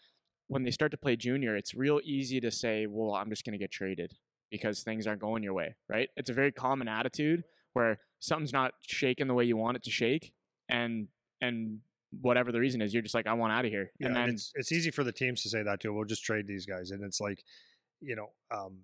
when 0.49 0.63
they 0.63 0.71
start 0.71 0.91
to 0.91 0.97
play 0.99 1.17
junior, 1.17 1.57
it's 1.57 1.75
real 1.75 2.01
easy 2.05 2.41
to 2.41 2.51
say, 2.51 2.87
well, 2.87 3.15
I'm 3.15 3.31
just 3.31 3.45
going 3.45 3.53
to 3.53 3.59
get 3.59 3.71
traded 3.73 4.13
because 4.51 4.83
things 4.83 5.07
aren't 5.07 5.21
going 5.21 5.43
your 5.43 5.55
way, 5.55 5.75
right? 5.89 6.09
It's 6.17 6.31
a 6.31 6.35
very 6.35 6.53
common 6.53 6.87
attitude 6.87 7.45
where 7.73 7.99
something's 8.21 8.53
not 8.53 8.73
shaking 8.83 9.27
the 9.27 9.35
way 9.35 9.45
you 9.45 9.57
want 9.57 9.77
it 9.77 9.83
to 9.85 9.91
shake, 9.91 10.33
and 10.69 11.09
and 11.41 11.81
whatever 12.21 12.53
the 12.53 12.61
reason 12.61 12.81
is, 12.81 12.93
you're 12.95 13.03
just 13.03 13.15
like, 13.15 13.27
I 13.27 13.33
want 13.33 13.53
out 13.53 13.65
of 13.65 13.71
here. 13.73 13.91
Yeah, 13.99 14.09
and 14.09 14.17
and 14.17 14.27
then 14.29 14.35
it's 14.35 14.53
it's 14.55 14.71
easy 14.73 14.91
for 14.91 15.03
the 15.03 15.13
teams 15.13 15.43
to 15.43 15.49
say 15.49 15.63
that 15.63 15.81
too. 15.81 15.93
We'll 15.93 16.05
just 16.05 16.23
trade 16.25 16.47
these 16.47 16.67
guys, 16.67 16.91
and 16.93 17.03
it's 17.03 17.21
like, 17.21 17.43
you 18.01 18.15
know, 18.17 18.29
um, 18.51 18.81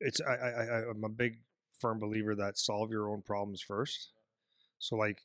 it's 0.00 0.20
I, 0.20 0.32
I 0.34 0.64
I- 0.64 0.90
I'm 0.90 1.04
a 1.04 1.08
big 1.08 1.40
firm 1.78 1.98
believer 1.98 2.34
that 2.36 2.58
solve 2.58 2.90
your 2.90 3.10
own 3.10 3.22
problems 3.22 3.60
first. 3.60 4.12
So 4.78 4.96
like, 4.96 5.22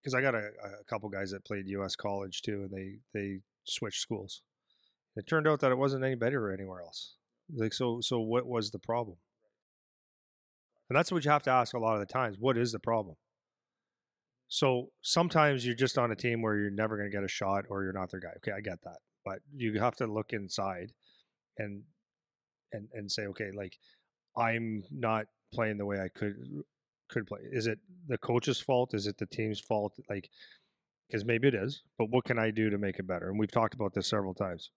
because 0.00 0.14
I 0.14 0.20
got 0.20 0.34
a, 0.34 0.50
a 0.80 0.84
couple 0.88 1.08
guys 1.08 1.30
that 1.32 1.44
played 1.44 1.66
U.S. 1.68 1.96
college 1.96 2.42
too, 2.42 2.68
and 2.68 2.70
they 2.70 2.98
they 3.12 3.40
switched 3.64 4.00
schools. 4.00 4.42
It 5.16 5.26
turned 5.26 5.46
out 5.46 5.60
that 5.60 5.72
it 5.72 5.78
wasn't 5.78 6.04
any 6.04 6.14
better 6.14 6.52
anywhere 6.52 6.80
else. 6.80 7.16
Like 7.54 7.72
so 7.72 8.00
so 8.00 8.20
what 8.20 8.46
was 8.46 8.70
the 8.70 8.78
problem? 8.78 9.16
And 10.88 10.96
that's 10.96 11.10
what 11.10 11.24
you 11.24 11.30
have 11.30 11.42
to 11.44 11.50
ask 11.50 11.74
a 11.74 11.78
lot 11.78 11.94
of 11.94 12.00
the 12.00 12.12
times. 12.12 12.36
What 12.38 12.58
is 12.58 12.72
the 12.72 12.78
problem? 12.78 13.16
So 14.48 14.90
sometimes 15.02 15.64
you're 15.64 15.74
just 15.74 15.98
on 15.98 16.12
a 16.12 16.16
team 16.16 16.42
where 16.42 16.56
you're 16.56 16.70
never 16.70 16.96
going 16.96 17.10
to 17.10 17.16
get 17.16 17.24
a 17.24 17.28
shot 17.28 17.64
or 17.70 17.82
you're 17.82 17.92
not 17.92 18.10
their 18.10 18.20
guy. 18.20 18.32
Okay, 18.36 18.52
I 18.52 18.60
get 18.60 18.78
that. 18.84 18.98
But 19.24 19.38
you 19.56 19.80
have 19.80 19.96
to 19.96 20.06
look 20.06 20.32
inside 20.32 20.92
and 21.58 21.82
and 22.72 22.88
and 22.92 23.10
say, 23.10 23.22
okay, 23.26 23.50
like 23.54 23.78
I'm 24.36 24.84
not 24.90 25.26
playing 25.52 25.78
the 25.78 25.86
way 25.86 26.00
I 26.00 26.08
could 26.08 26.36
could 27.08 27.26
play. 27.26 27.40
Is 27.50 27.66
it 27.66 27.78
the 28.06 28.18
coach's 28.18 28.60
fault? 28.60 28.94
Is 28.94 29.06
it 29.06 29.18
the 29.18 29.26
team's 29.26 29.60
fault? 29.60 29.98
Like 30.10 30.28
because 31.06 31.24
maybe 31.24 31.48
it 31.48 31.54
is, 31.54 31.82
but 31.98 32.10
what 32.10 32.24
can 32.24 32.38
I 32.38 32.50
do 32.50 32.70
to 32.70 32.78
make 32.78 32.98
it 32.98 33.06
better? 33.06 33.28
And 33.28 33.38
we've 33.38 33.50
talked 33.50 33.74
about 33.74 33.94
this 33.94 34.06
several 34.06 34.34
times. 34.34 34.70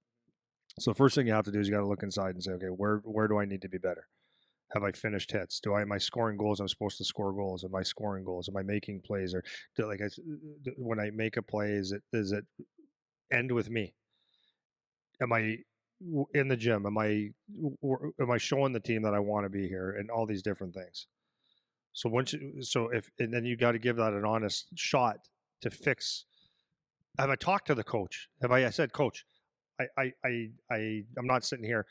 So 0.79 0.93
first 0.93 1.15
thing 1.15 1.27
you 1.27 1.33
have 1.33 1.45
to 1.45 1.51
do 1.51 1.59
is 1.59 1.67
you 1.67 1.73
got 1.73 1.81
to 1.81 1.87
look 1.87 2.03
inside 2.03 2.35
and 2.35 2.43
say, 2.43 2.51
okay, 2.51 2.67
where 2.67 2.97
where 3.03 3.27
do 3.27 3.39
I 3.39 3.45
need 3.45 3.61
to 3.63 3.69
be 3.69 3.77
better? 3.77 4.07
Have 4.73 4.83
I 4.83 4.91
finished 4.91 5.31
hits? 5.31 5.59
Do 5.59 5.73
I 5.73 5.81
am 5.81 5.91
I 5.91 5.97
scoring 5.97 6.37
goals? 6.37 6.59
I'm 6.59 6.67
supposed 6.67 6.97
to 6.97 7.05
score 7.05 7.33
goals. 7.33 7.63
Am 7.63 7.73
I 7.73 7.83
scoring 7.83 8.25
goals? 8.25 8.49
Am 8.49 8.57
I 8.57 8.63
making 8.63 9.01
plays? 9.01 9.33
Or 9.33 9.43
do, 9.75 9.87
like 9.87 10.01
I, 10.01 10.09
when 10.77 10.99
I 10.99 11.09
make 11.11 11.37
a 11.37 11.41
play, 11.41 11.71
is 11.71 11.91
it 11.93 12.03
does 12.11 12.31
it 12.31 12.45
end 13.31 13.51
with 13.51 13.69
me? 13.69 13.93
Am 15.21 15.33
I 15.33 15.57
in 16.33 16.47
the 16.47 16.57
gym? 16.57 16.85
Am 16.85 16.97
I 16.97 17.29
am 18.21 18.31
I 18.31 18.37
showing 18.37 18.73
the 18.73 18.79
team 18.79 19.01
that 19.03 19.15
I 19.15 19.19
want 19.19 19.45
to 19.45 19.49
be 19.49 19.67
here? 19.67 19.95
And 19.97 20.11
all 20.11 20.25
these 20.25 20.43
different 20.43 20.75
things. 20.75 21.07
So 21.93 22.09
once 22.09 22.33
you, 22.33 22.61
so 22.61 22.89
if 22.89 23.09
and 23.17 23.33
then 23.33 23.45
you 23.45 23.55
got 23.55 23.71
to 23.71 23.79
give 23.79 23.95
that 23.95 24.13
an 24.13 24.25
honest 24.25 24.67
shot 24.75 25.17
to 25.61 25.69
fix. 25.69 26.25
Have 27.17 27.29
I 27.29 27.35
talked 27.35 27.67
to 27.67 27.75
the 27.75 27.83
coach? 27.83 28.29
Have 28.41 28.51
I, 28.51 28.65
I 28.65 28.69
said, 28.69 28.93
coach, 28.93 29.25
I, 29.79 29.85
I, 29.97 30.11
I, 30.23 30.49
I, 30.71 31.03
I'm 31.17 31.25
not 31.25 31.43
sitting 31.43 31.65
here 31.65 31.85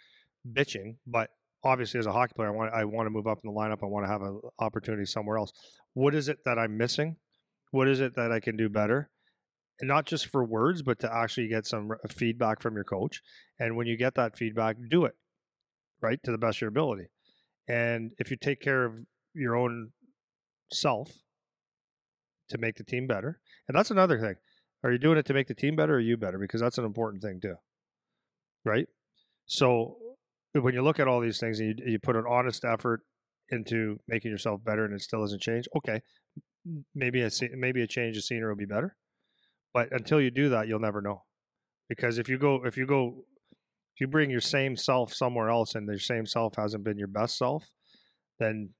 bitching, 0.52 0.96
but 1.06 1.30
obviously 1.64 1.98
as 1.98 2.06
a 2.06 2.12
hockey 2.12 2.32
player, 2.34 2.48
I 2.48 2.52
want, 2.52 2.74
I 2.74 2.84
want 2.84 3.06
to 3.06 3.10
move 3.10 3.26
up 3.26 3.40
in 3.42 3.52
the 3.52 3.58
lineup. 3.58 3.82
I 3.82 3.86
want 3.86 4.04
to 4.06 4.10
have 4.10 4.22
an 4.22 4.40
opportunity 4.58 5.04
somewhere 5.04 5.38
else. 5.38 5.52
What 5.94 6.14
is 6.14 6.28
it 6.28 6.38
that 6.44 6.58
I'm 6.58 6.76
missing? 6.76 7.16
What 7.70 7.88
is 7.88 8.00
it 8.00 8.14
that 8.16 8.30
I 8.30 8.40
can 8.40 8.56
do 8.56 8.68
better? 8.68 9.10
And 9.80 9.88
not 9.88 10.06
just 10.06 10.26
for 10.26 10.44
words, 10.44 10.82
but 10.82 10.98
to 11.00 11.12
actually 11.12 11.48
get 11.48 11.66
some 11.66 11.92
feedback 12.08 12.62
from 12.62 12.74
your 12.74 12.84
coach. 12.84 13.20
And 13.58 13.76
when 13.76 13.86
you 13.86 13.96
get 13.96 14.14
that 14.14 14.36
feedback, 14.36 14.76
do 14.88 15.04
it 15.04 15.14
right 16.00 16.22
to 16.22 16.30
the 16.30 16.38
best 16.38 16.58
of 16.58 16.62
your 16.62 16.68
ability. 16.68 17.08
And 17.68 18.12
if 18.18 18.30
you 18.30 18.36
take 18.36 18.60
care 18.60 18.84
of 18.84 19.04
your 19.34 19.56
own 19.56 19.90
self 20.72 21.10
to 22.48 22.58
make 22.58 22.76
the 22.76 22.84
team 22.84 23.06
better, 23.06 23.40
and 23.68 23.76
that's 23.76 23.90
another 23.90 24.18
thing. 24.18 24.36
Are 24.84 24.92
you 24.92 24.98
doing 24.98 25.18
it 25.18 25.26
to 25.26 25.34
make 25.34 25.48
the 25.48 25.54
team 25.54 25.74
better 25.74 25.94
or 25.94 26.00
you 26.00 26.16
better? 26.16 26.38
Because 26.38 26.60
that's 26.60 26.78
an 26.78 26.84
important 26.84 27.22
thing 27.22 27.40
too. 27.40 27.56
Right? 28.64 28.86
So 29.46 29.96
uh, 30.56 30.60
when 30.60 30.74
you 30.74 30.82
look 30.82 31.00
at 31.00 31.08
all 31.08 31.20
these 31.20 31.38
things 31.38 31.60
and 31.60 31.78
you, 31.78 31.92
you 31.92 31.98
put 31.98 32.16
an 32.16 32.24
honest 32.28 32.64
effort 32.64 33.02
into 33.50 33.98
making 34.08 34.30
yourself 34.30 34.62
better 34.64 34.84
and 34.84 34.94
it 34.94 35.02
still 35.02 35.20
doesn't 35.20 35.40
change, 35.40 35.66
okay, 35.76 36.02
maybe 36.94 37.22
a 37.22 37.30
maybe 37.56 37.82
a 37.82 37.86
change 37.86 38.16
of 38.16 38.24
scenery 38.24 38.50
will 38.50 38.56
be 38.56 38.66
better. 38.66 38.96
But 39.72 39.92
until 39.92 40.20
you 40.20 40.30
do 40.30 40.48
that, 40.50 40.68
you'll 40.68 40.80
never 40.80 41.00
know. 41.00 41.24
Because 41.88 42.18
if 42.18 42.28
you 42.28 42.38
go 42.38 42.64
if 42.64 42.76
you 42.76 42.86
go 42.86 43.24
if 43.94 44.00
you 44.00 44.08
bring 44.08 44.30
your 44.30 44.40
same 44.40 44.76
self 44.76 45.14
somewhere 45.14 45.48
else 45.48 45.74
and 45.74 45.86
your 45.86 45.98
same 45.98 46.26
self 46.26 46.56
hasn't 46.56 46.84
been 46.84 46.98
your 46.98 47.08
best 47.08 47.38
self, 47.38 47.70
then 48.38 48.70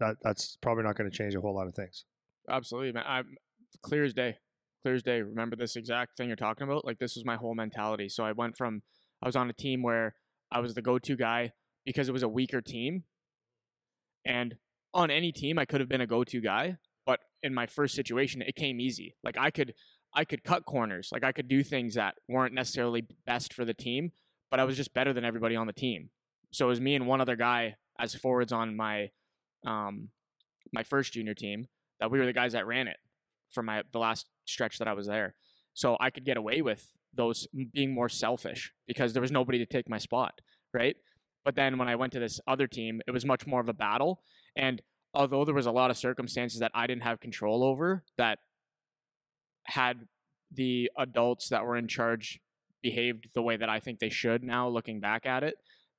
that 0.00 0.16
that's 0.22 0.58
probably 0.60 0.84
not 0.84 0.96
going 0.96 1.10
to 1.10 1.16
change 1.16 1.34
a 1.34 1.40
whole 1.40 1.54
lot 1.54 1.68
of 1.68 1.74
things. 1.74 2.04
Absolutely, 2.48 2.92
man. 2.92 3.04
I'm 3.06 3.36
clear 3.82 4.04
as 4.04 4.14
day. 4.14 4.36
Clear 4.82 4.94
as 4.94 5.02
day. 5.02 5.20
Remember 5.22 5.56
this 5.56 5.76
exact 5.76 6.16
thing 6.16 6.28
you're 6.28 6.36
talking 6.36 6.66
about? 6.66 6.84
Like 6.84 6.98
this 6.98 7.16
was 7.16 7.24
my 7.24 7.36
whole 7.36 7.54
mentality. 7.54 8.08
So 8.08 8.24
I 8.24 8.32
went 8.32 8.56
from 8.56 8.82
I 9.22 9.26
was 9.26 9.36
on 9.36 9.48
a 9.50 9.54
team 9.54 9.82
where 9.82 10.14
I 10.52 10.60
was 10.60 10.74
the 10.74 10.82
go-to 10.82 11.16
guy 11.16 11.52
because 11.84 12.08
it 12.08 12.12
was 12.12 12.22
a 12.22 12.28
weaker 12.28 12.60
team. 12.60 13.04
And 14.24 14.56
on 14.94 15.10
any 15.10 15.32
team 15.32 15.58
I 15.58 15.64
could 15.64 15.80
have 15.80 15.88
been 15.88 16.00
a 16.00 16.06
go-to 16.06 16.40
guy, 16.40 16.76
but 17.04 17.20
in 17.42 17.54
my 17.54 17.66
first 17.66 17.94
situation 17.94 18.42
it 18.42 18.54
came 18.54 18.80
easy. 18.80 19.16
Like 19.24 19.36
I 19.38 19.50
could 19.50 19.74
I 20.14 20.24
could 20.24 20.44
cut 20.44 20.64
corners. 20.64 21.10
Like 21.12 21.24
I 21.24 21.32
could 21.32 21.48
do 21.48 21.62
things 21.62 21.94
that 21.94 22.14
weren't 22.28 22.54
necessarily 22.54 23.06
best 23.26 23.52
for 23.52 23.64
the 23.64 23.74
team, 23.74 24.12
but 24.50 24.60
I 24.60 24.64
was 24.64 24.76
just 24.76 24.94
better 24.94 25.12
than 25.12 25.24
everybody 25.24 25.56
on 25.56 25.66
the 25.66 25.72
team. 25.72 26.10
So 26.52 26.66
it 26.66 26.68
was 26.68 26.80
me 26.80 26.94
and 26.94 27.06
one 27.06 27.20
other 27.20 27.36
guy 27.36 27.76
as 27.98 28.14
forwards 28.14 28.52
on 28.52 28.76
my 28.76 29.10
um 29.66 30.10
my 30.72 30.82
first 30.82 31.12
junior 31.12 31.34
team 31.34 31.66
that 32.00 32.10
we 32.10 32.18
were 32.18 32.26
the 32.26 32.32
guys 32.32 32.52
that 32.52 32.66
ran 32.66 32.88
it 32.88 32.96
for 33.50 33.62
my 33.62 33.82
the 33.92 33.98
last 33.98 34.26
stretch 34.44 34.78
that 34.78 34.88
I 34.88 34.92
was 34.92 35.06
there. 35.06 35.34
So 35.74 35.96
I 36.00 36.10
could 36.10 36.24
get 36.24 36.36
away 36.36 36.62
with 36.62 36.92
those 37.14 37.46
being 37.72 37.94
more 37.94 38.08
selfish 38.08 38.72
because 38.86 39.12
there 39.12 39.22
was 39.22 39.30
nobody 39.32 39.58
to 39.58 39.66
take 39.66 39.88
my 39.88 39.98
spot, 39.98 40.40
right? 40.72 40.96
But 41.44 41.54
then 41.54 41.78
when 41.78 41.88
I 41.88 41.96
went 41.96 42.12
to 42.14 42.18
this 42.18 42.40
other 42.46 42.66
team, 42.66 43.00
it 43.06 43.10
was 43.10 43.24
much 43.24 43.46
more 43.46 43.60
of 43.60 43.68
a 43.68 43.74
battle 43.74 44.20
and 44.56 44.82
although 45.16 45.44
there 45.44 45.54
was 45.54 45.66
a 45.66 45.72
lot 45.72 45.90
of 45.90 45.96
circumstances 45.96 46.60
that 46.60 46.70
I 46.74 46.86
didn't 46.86 47.02
have 47.02 47.20
control 47.20 47.64
over 47.64 48.04
that 48.18 48.38
had 49.64 50.06
the 50.52 50.90
adults 50.96 51.48
that 51.48 51.64
were 51.64 51.76
in 51.76 51.88
charge 51.88 52.40
behaved 52.82 53.28
the 53.34 53.42
way 53.42 53.56
that 53.56 53.68
I 53.68 53.80
think 53.80 53.98
they 53.98 54.10
should 54.10 54.44
now 54.44 54.68
looking 54.68 55.00
back 55.00 55.26
at 55.26 55.42
it, 55.42 55.56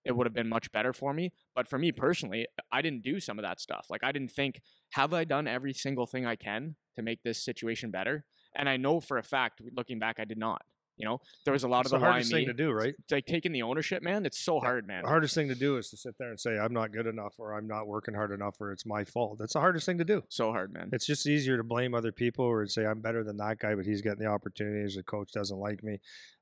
it 0.08 0.16
would 0.16 0.26
have 0.26 0.34
been 0.34 0.50
much 0.50 0.72
better 0.72 0.94
for 0.94 1.14
me. 1.14 1.34
But 1.56 1.68
for 1.68 1.78
me 1.78 1.92
personally, 1.92 2.48
I 2.72 2.82
didn't 2.82 3.04
do 3.04 3.20
some 3.20 3.38
of 3.38 3.44
that 3.44 3.60
stuff. 3.60 3.88
Like 3.90 4.04
I 4.04 4.12
didn't 4.12 4.32
think, 4.32 4.62
have 4.92 5.14
I 5.14 5.24
done 5.26 5.48
every 5.48 5.74
single 5.74 6.08
thing 6.08 6.26
I 6.26 6.36
can 6.36 6.76
to 6.96 7.02
make 7.04 7.24
this 7.24 7.44
situation 7.44 7.92
better? 7.92 8.26
And 8.56 8.68
I 8.68 8.78
know 8.78 9.00
for 9.00 9.18
a 9.18 9.24
fact, 9.24 9.62
looking 9.76 10.00
back, 10.00 10.16
I 10.20 10.26
did 10.26 10.38
not. 10.38 10.62
You 10.96 11.06
know, 11.06 11.22
there 11.46 11.54
was 11.54 11.64
a 11.64 11.68
lot 11.68 11.82
It's 11.86 11.94
of 11.94 12.00
the 12.02 12.06
hardest 12.08 12.34
me. 12.34 12.40
thing 12.40 12.48
to 12.48 12.54
do, 12.56 12.72
right? 12.72 12.96
It's 12.98 13.12
Like 13.12 13.28
taking 13.28 13.52
the 13.52 13.62
ownership, 13.62 14.02
man. 14.02 14.26
It's 14.26 14.40
so 14.40 14.60
hard, 14.60 14.88
man. 14.88 15.04
The 15.04 15.10
hardest 15.10 15.36
thing 15.36 15.48
to 15.50 15.54
do 15.54 15.78
is 15.78 15.92
to 15.92 15.98
sit 15.98 16.16
there 16.18 16.32
and 16.32 16.40
say 16.40 16.58
I'm 16.58 16.74
not 16.74 16.92
good 16.92 17.06
enough, 17.06 17.36
or 17.38 17.54
I'm 17.54 17.68
not 17.68 17.86
working 17.86 18.16
hard 18.16 18.32
enough, 18.32 18.56
or 18.60 18.72
it's 18.72 18.84
my 18.84 19.04
fault. 19.04 19.38
That's 19.38 19.54
the 19.54 19.60
hardest 19.60 19.86
thing 19.86 20.00
to 20.00 20.04
do. 20.04 20.24
So 20.30 20.52
hard, 20.52 20.74
man. 20.74 20.90
It's 20.92 21.06
just 21.06 21.28
easier 21.28 21.56
to 21.56 21.64
blame 21.64 21.94
other 21.94 22.12
people 22.12 22.46
or 22.46 22.66
say 22.66 22.84
I'm 22.88 23.00
better 23.00 23.24
than 23.24 23.38
that 23.38 23.60
guy, 23.60 23.76
but 23.76 23.86
he's 23.86 24.02
getting 24.02 24.24
the 24.24 24.26
opportunities. 24.26 24.96
The 24.96 25.04
coach 25.04 25.32
doesn't 25.32 25.60
like 25.60 25.84
me. 25.84 26.00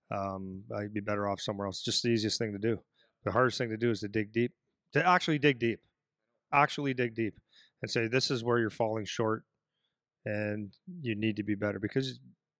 Um, 0.09 0.63
I'd 0.73 0.93
be 0.93 1.01
better 1.01 1.27
off 1.27 1.41
somewhere 1.41 1.67
else. 1.67 1.81
Just 1.81 2.03
the 2.03 2.09
easiest 2.09 2.37
thing 2.39 2.53
to 2.53 2.59
do. 2.59 2.79
The 3.25 3.31
hardest 3.31 3.57
thing 3.57 3.69
to 3.69 3.77
do 3.77 3.89
is 3.89 3.99
to 4.01 4.07
dig 4.07 4.31
deep. 4.31 4.53
To 4.93 5.05
actually 5.05 5.39
dig 5.39 5.59
deep. 5.59 5.79
Actually 6.53 6.93
dig 6.93 7.15
deep 7.15 7.39
and 7.81 7.91
say 7.91 8.07
this 8.07 8.31
is 8.31 8.43
where 8.43 8.59
you're 8.59 8.69
falling 8.69 9.05
short, 9.05 9.43
and 10.25 10.71
you 11.01 11.15
need 11.15 11.35
to 11.35 11.43
be 11.43 11.55
better 11.55 11.79
because 11.79 12.19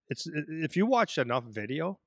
it's 0.10 0.28
if 0.50 0.76
you 0.76 0.86
watch 0.86 1.18
enough 1.18 1.46
video, 1.46 2.00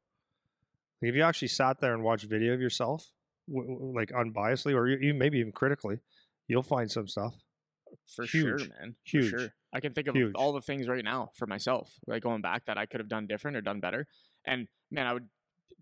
if 1.01 1.15
you 1.15 1.23
actually 1.23 1.49
sat 1.49 1.81
there 1.81 1.95
and 1.95 2.03
watched 2.03 2.25
video 2.25 2.53
of 2.53 2.61
yourself, 2.61 3.11
like 3.49 4.11
unbiasedly 4.11 4.75
or 4.75 4.89
you, 4.89 5.15
maybe 5.15 5.39
even 5.39 5.53
critically, 5.53 5.99
you'll 6.47 6.63
find 6.63 6.91
some 6.91 7.09
stuff. 7.09 7.35
for 8.15 8.27
sure, 8.27 8.59
man. 8.59 8.97
Huge. 9.05 9.31
For 9.31 9.39
sure. 9.39 9.49
I 9.73 9.81
can 9.81 9.93
think 9.93 10.09
of 10.09 10.15
Huge. 10.15 10.35
all 10.35 10.53
the 10.53 10.63
things 10.63 10.89
right 10.89 11.05
now 11.05 11.31
for 11.35 11.47
myself, 11.47 11.93
like 12.07 12.23
going 12.23 12.41
back 12.43 12.67
that 12.67 12.79
I 12.79 12.87
could 12.87 13.01
have 13.01 13.09
done 13.09 13.27
different 13.27 13.57
or 13.57 13.61
done 13.61 13.81
better. 13.81 14.07
And 14.47 14.67
man, 14.91 15.07
I 15.07 15.13
would 15.13 15.29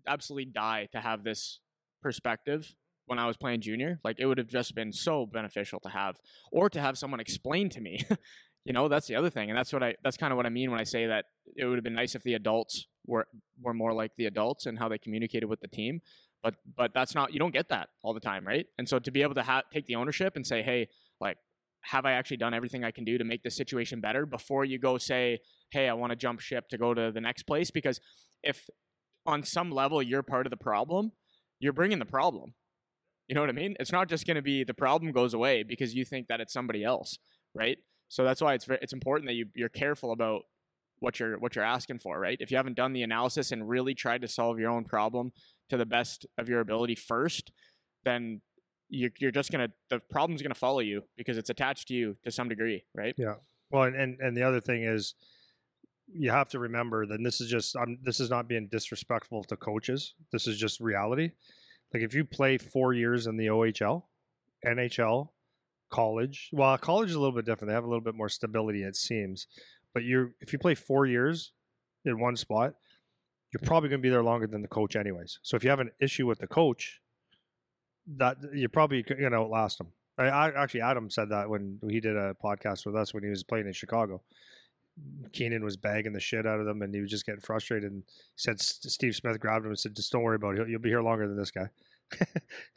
absolutely 0.07 0.45
die 0.45 0.89
to 0.91 0.99
have 0.99 1.23
this 1.23 1.59
perspective 2.01 2.75
when 3.05 3.19
I 3.19 3.25
was 3.25 3.37
playing 3.37 3.61
junior. 3.61 3.99
Like 4.03 4.17
it 4.19 4.25
would 4.25 4.37
have 4.37 4.47
just 4.47 4.75
been 4.75 4.91
so 4.93 5.25
beneficial 5.25 5.79
to 5.81 5.89
have, 5.89 6.17
or 6.51 6.69
to 6.69 6.79
have 6.79 6.97
someone 6.97 7.19
explain 7.19 7.69
to 7.69 7.81
me. 7.81 8.05
you 8.65 8.73
know, 8.73 8.87
that's 8.87 9.07
the 9.07 9.15
other 9.15 9.29
thing, 9.29 9.49
and 9.49 9.57
that's 9.57 9.73
what 9.73 9.83
I. 9.83 9.95
That's 10.03 10.17
kind 10.17 10.31
of 10.31 10.37
what 10.37 10.45
I 10.45 10.49
mean 10.49 10.71
when 10.71 10.79
I 10.79 10.83
say 10.83 11.07
that 11.07 11.25
it 11.55 11.65
would 11.65 11.75
have 11.75 11.83
been 11.83 11.95
nice 11.95 12.15
if 12.15 12.23
the 12.23 12.33
adults 12.33 12.87
were 13.05 13.27
were 13.61 13.73
more 13.73 13.93
like 13.93 14.11
the 14.17 14.25
adults 14.25 14.65
and 14.65 14.77
how 14.77 14.89
they 14.89 14.97
communicated 14.97 15.45
with 15.45 15.61
the 15.61 15.67
team. 15.67 16.01
But 16.43 16.55
but 16.75 16.93
that's 16.93 17.15
not 17.15 17.33
you 17.33 17.39
don't 17.39 17.53
get 17.53 17.69
that 17.69 17.89
all 18.03 18.13
the 18.13 18.19
time, 18.19 18.45
right? 18.45 18.67
And 18.77 18.87
so 18.87 18.99
to 18.99 19.11
be 19.11 19.21
able 19.21 19.35
to 19.35 19.43
ha- 19.43 19.63
take 19.73 19.85
the 19.85 19.95
ownership 19.95 20.35
and 20.35 20.45
say, 20.45 20.61
hey, 20.61 20.89
like 21.19 21.37
have 21.81 22.05
I 22.05 22.11
actually 22.13 22.37
done 22.37 22.53
everything 22.53 22.83
I 22.83 22.91
can 22.91 23.05
do 23.05 23.17
to 23.17 23.23
make 23.23 23.43
the 23.43 23.51
situation 23.51 24.01
better 24.01 24.25
before 24.25 24.65
you 24.65 24.77
go 24.77 24.97
say, 24.97 25.39
hey, 25.71 25.87
I 25.87 25.93
want 25.93 26.11
to 26.11 26.15
jump 26.15 26.41
ship 26.41 26.67
to 26.69 26.77
go 26.77 26.93
to 26.93 27.11
the 27.11 27.21
next 27.21 27.43
place? 27.43 27.71
Because 27.71 28.01
if 28.43 28.69
on 29.25 29.43
some 29.43 29.71
level 29.71 30.01
you're 30.01 30.23
part 30.23 30.45
of 30.45 30.49
the 30.49 30.57
problem, 30.57 31.11
you're 31.59 31.73
bringing 31.73 31.99
the 31.99 32.05
problem. 32.05 32.53
You 33.27 33.35
know 33.35 33.41
what 33.41 33.49
I 33.49 33.53
mean? 33.53 33.75
It's 33.79 33.91
not 33.91 34.07
just 34.07 34.25
going 34.25 34.35
to 34.35 34.41
be 34.41 34.63
the 34.63 34.73
problem 34.73 35.11
goes 35.11 35.33
away 35.33 35.63
because 35.63 35.93
you 35.93 36.05
think 36.05 36.27
that 36.27 36.39
it's 36.39 36.53
somebody 36.53 36.83
else, 36.83 37.17
right? 37.53 37.77
So 38.09 38.23
that's 38.23 38.41
why 38.41 38.53
it's 38.53 38.65
ve- 38.65 38.77
it's 38.81 38.93
important 38.93 39.27
that 39.27 39.33
you 39.33 39.47
you're 39.53 39.69
careful 39.69 40.11
about 40.11 40.43
what 40.99 41.19
you're 41.19 41.37
what 41.37 41.55
you're 41.55 41.65
asking 41.65 41.99
for, 41.99 42.19
right? 42.19 42.37
If 42.39 42.51
you 42.51 42.57
haven't 42.57 42.77
done 42.77 42.93
the 42.93 43.03
analysis 43.03 43.51
and 43.51 43.67
really 43.67 43.93
tried 43.93 44.21
to 44.21 44.27
solve 44.27 44.59
your 44.59 44.71
own 44.71 44.85
problem 44.85 45.33
to 45.69 45.77
the 45.77 45.85
best 45.85 46.25
of 46.37 46.47
your 46.47 46.61
ability 46.61 46.95
first, 46.95 47.51
then 48.05 48.41
you're, 48.89 49.11
you're 49.19 49.31
just 49.31 49.51
gonna 49.51 49.69
the 49.89 49.99
problem's 50.09 50.41
gonna 50.41 50.55
follow 50.55 50.79
you 50.79 51.03
because 51.17 51.37
it's 51.37 51.49
attached 51.49 51.89
to 51.89 51.93
you 51.93 52.15
to 52.23 52.31
some 52.31 52.47
degree, 52.47 52.85
right? 52.95 53.13
Yeah. 53.17 53.35
Well, 53.71 53.83
and, 53.83 53.95
and 53.95 54.19
and 54.21 54.37
the 54.37 54.43
other 54.43 54.61
thing 54.61 54.83
is, 54.83 55.13
you 56.13 56.31
have 56.31 56.49
to 56.49 56.59
remember 56.59 57.05
that 57.05 57.23
this 57.23 57.41
is 57.41 57.49
just 57.49 57.75
I'm 57.75 57.99
this 58.01 58.19
is 58.19 58.29
not 58.29 58.47
being 58.47 58.67
disrespectful 58.67 59.43
to 59.45 59.55
coaches. 59.55 60.13
This 60.31 60.47
is 60.47 60.57
just 60.57 60.79
reality. 60.79 61.31
Like 61.93 62.03
if 62.03 62.13
you 62.13 62.25
play 62.25 62.57
four 62.57 62.93
years 62.93 63.27
in 63.27 63.37
the 63.37 63.47
OHL, 63.47 64.03
NHL, 64.65 65.29
college. 65.89 66.49
Well, 66.51 66.77
college 66.77 67.09
is 67.09 67.15
a 67.15 67.19
little 67.19 67.35
bit 67.35 67.45
different. 67.45 67.69
They 67.69 67.75
have 67.75 67.83
a 67.83 67.87
little 67.87 68.01
bit 68.01 68.15
more 68.15 68.29
stability, 68.29 68.83
it 68.83 68.95
seems. 68.95 69.47
But 69.93 70.03
you're 70.03 70.31
if 70.41 70.53
you 70.53 70.59
play 70.59 70.75
four 70.75 71.05
years 71.05 71.51
in 72.05 72.19
one 72.19 72.35
spot, 72.35 72.75
you're 73.53 73.61
probably 73.65 73.89
going 73.89 74.01
to 74.01 74.03
be 74.03 74.09
there 74.09 74.23
longer 74.23 74.47
than 74.47 74.61
the 74.61 74.67
coach, 74.67 74.95
anyways. 74.95 75.39
So 75.41 75.55
if 75.55 75.63
you 75.63 75.69
have 75.69 75.79
an 75.79 75.91
issue 76.01 76.27
with 76.27 76.39
the 76.39 76.47
coach, 76.47 77.01
that 78.15 78.37
you're 78.53 78.69
probably 78.69 79.03
going 79.03 79.31
to 79.31 79.37
outlast 79.37 79.77
them. 79.77 79.87
I, 80.17 80.25
I 80.25 80.63
actually 80.63 80.81
Adam 80.81 81.09
said 81.09 81.29
that 81.29 81.49
when 81.49 81.79
he 81.89 81.99
did 81.99 82.15
a 82.15 82.35
podcast 82.43 82.85
with 82.85 82.95
us 82.95 83.13
when 83.13 83.23
he 83.23 83.29
was 83.29 83.43
playing 83.43 83.67
in 83.67 83.73
Chicago. 83.73 84.21
Keenan 85.31 85.63
was 85.63 85.77
bagging 85.77 86.13
the 86.13 86.19
shit 86.19 86.45
out 86.45 86.59
of 86.59 86.65
them, 86.65 86.81
and 86.81 86.93
he 86.93 87.01
was 87.01 87.11
just 87.11 87.25
getting 87.25 87.41
frustrated. 87.41 87.91
And 87.91 88.03
said 88.35 88.59
Steve 88.59 89.15
Smith 89.15 89.39
grabbed 89.39 89.65
him 89.65 89.71
and 89.71 89.79
said, 89.79 89.95
"Just 89.95 90.11
don't 90.11 90.23
worry 90.23 90.35
about 90.35 90.57
it. 90.57 90.69
You'll, 90.69 90.79
be 90.79 90.89
here 90.89 91.01
longer 91.01 91.27
than 91.27 91.37
this 91.37 91.51
guy." 91.51 91.69
and 92.21 92.29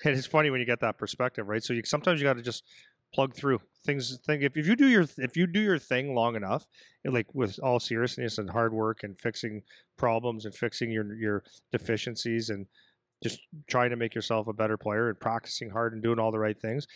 it's 0.05 0.27
funny 0.27 0.51
when 0.51 0.61
you 0.61 0.67
get 0.67 0.81
that 0.81 0.99
perspective, 0.99 1.49
right? 1.49 1.63
So 1.63 1.73
you 1.73 1.83
sometimes 1.85 2.21
you 2.21 2.27
got 2.27 2.37
to 2.37 2.43
just 2.43 2.65
plug 3.13 3.35
through 3.35 3.61
things. 3.85 4.19
Think 4.25 4.43
if, 4.43 4.57
if 4.57 4.67
you 4.67 4.77
do 4.77 4.89
your 4.89 5.07
if 5.19 5.37
you 5.37 5.47
do 5.47 5.61
your 5.61 5.79
thing 5.79 6.15
long 6.15 6.37
enough, 6.37 6.67
like 7.05 7.35
with 7.35 7.59
all 7.63 7.81
seriousness 7.81 8.39
and 8.39 8.51
hard 8.51 8.73
work 8.73 9.03
and 9.03 9.19
fixing 9.19 9.63
problems 9.97 10.45
and 10.45 10.55
fixing 10.55 10.91
your 10.91 11.15
your 11.15 11.45
deficiencies 11.73 12.51
and 12.51 12.67
just 13.23 13.41
trying 13.69 13.91
to 13.91 13.97
make 13.97 14.15
yourself 14.15 14.47
a 14.47 14.53
better 14.53 14.77
player 14.77 15.09
and 15.09 15.21
practicing 15.21 15.71
hard 15.71 15.93
and 15.93 16.03
doing 16.03 16.19
all 16.19 16.31
the 16.31 16.39
right 16.39 16.59
things. 16.59 16.87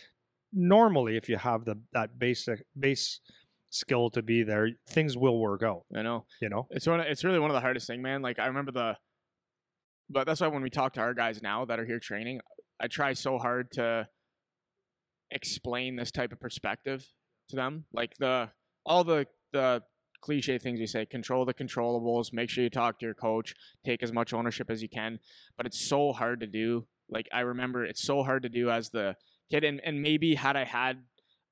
Normally, 0.53 1.17
if 1.17 1.29
you 1.29 1.37
have 1.37 1.65
the 1.65 1.79
that 1.93 2.19
basic 2.19 2.63
base 2.77 3.19
skill 3.75 4.09
to 4.11 4.21
be 4.21 4.43
there, 4.43 4.69
things 4.87 5.17
will 5.17 5.37
work 5.37 5.61
out. 5.61 5.83
I 5.95 6.01
know. 6.01 6.25
You 6.41 6.49
know, 6.49 6.67
It's 6.71 6.87
one. 6.87 7.01
Of, 7.01 7.07
it's 7.07 7.23
really 7.23 7.39
one 7.39 7.49
of 7.49 7.55
the 7.55 7.61
hardest 7.61 7.87
thing, 7.87 8.01
man. 8.01 8.21
Like 8.21 8.39
I 8.39 8.47
remember 8.47 8.71
the, 8.71 8.97
but 10.09 10.25
that's 10.25 10.41
why 10.41 10.47
when 10.47 10.61
we 10.61 10.69
talk 10.69 10.93
to 10.93 11.01
our 11.01 11.13
guys 11.13 11.41
now 11.41 11.65
that 11.65 11.79
are 11.79 11.85
here 11.85 11.99
training, 11.99 12.39
I 12.79 12.87
try 12.87 13.13
so 13.13 13.37
hard 13.37 13.71
to 13.73 14.07
explain 15.31 15.95
this 15.95 16.11
type 16.11 16.31
of 16.31 16.39
perspective 16.39 17.05
to 17.49 17.55
them. 17.55 17.85
Like 17.93 18.15
the 18.17 18.49
all 18.85 19.03
the 19.03 19.27
the 19.51 19.83
cliche 20.21 20.57
things 20.57 20.79
we 20.79 20.87
say: 20.87 21.05
control 21.05 21.45
the 21.45 21.53
controllables, 21.53 22.31
make 22.31 22.49
sure 22.49 22.63
you 22.63 22.69
talk 22.69 22.99
to 22.99 23.05
your 23.05 23.13
coach, 23.13 23.53
take 23.85 24.01
as 24.01 24.13
much 24.13 24.33
ownership 24.33 24.69
as 24.69 24.81
you 24.81 24.89
can. 24.89 25.19
But 25.57 25.65
it's 25.65 25.79
so 25.79 26.13
hard 26.13 26.39
to 26.39 26.47
do. 26.47 26.87
Like 27.09 27.27
I 27.33 27.41
remember, 27.41 27.85
it's 27.85 28.01
so 28.01 28.23
hard 28.23 28.43
to 28.43 28.49
do 28.49 28.69
as 28.69 28.89
the 28.89 29.15
kid, 29.51 29.63
and 29.63 29.81
and 29.83 30.01
maybe 30.01 30.35
had 30.35 30.55
I 30.55 30.63
had 30.63 31.03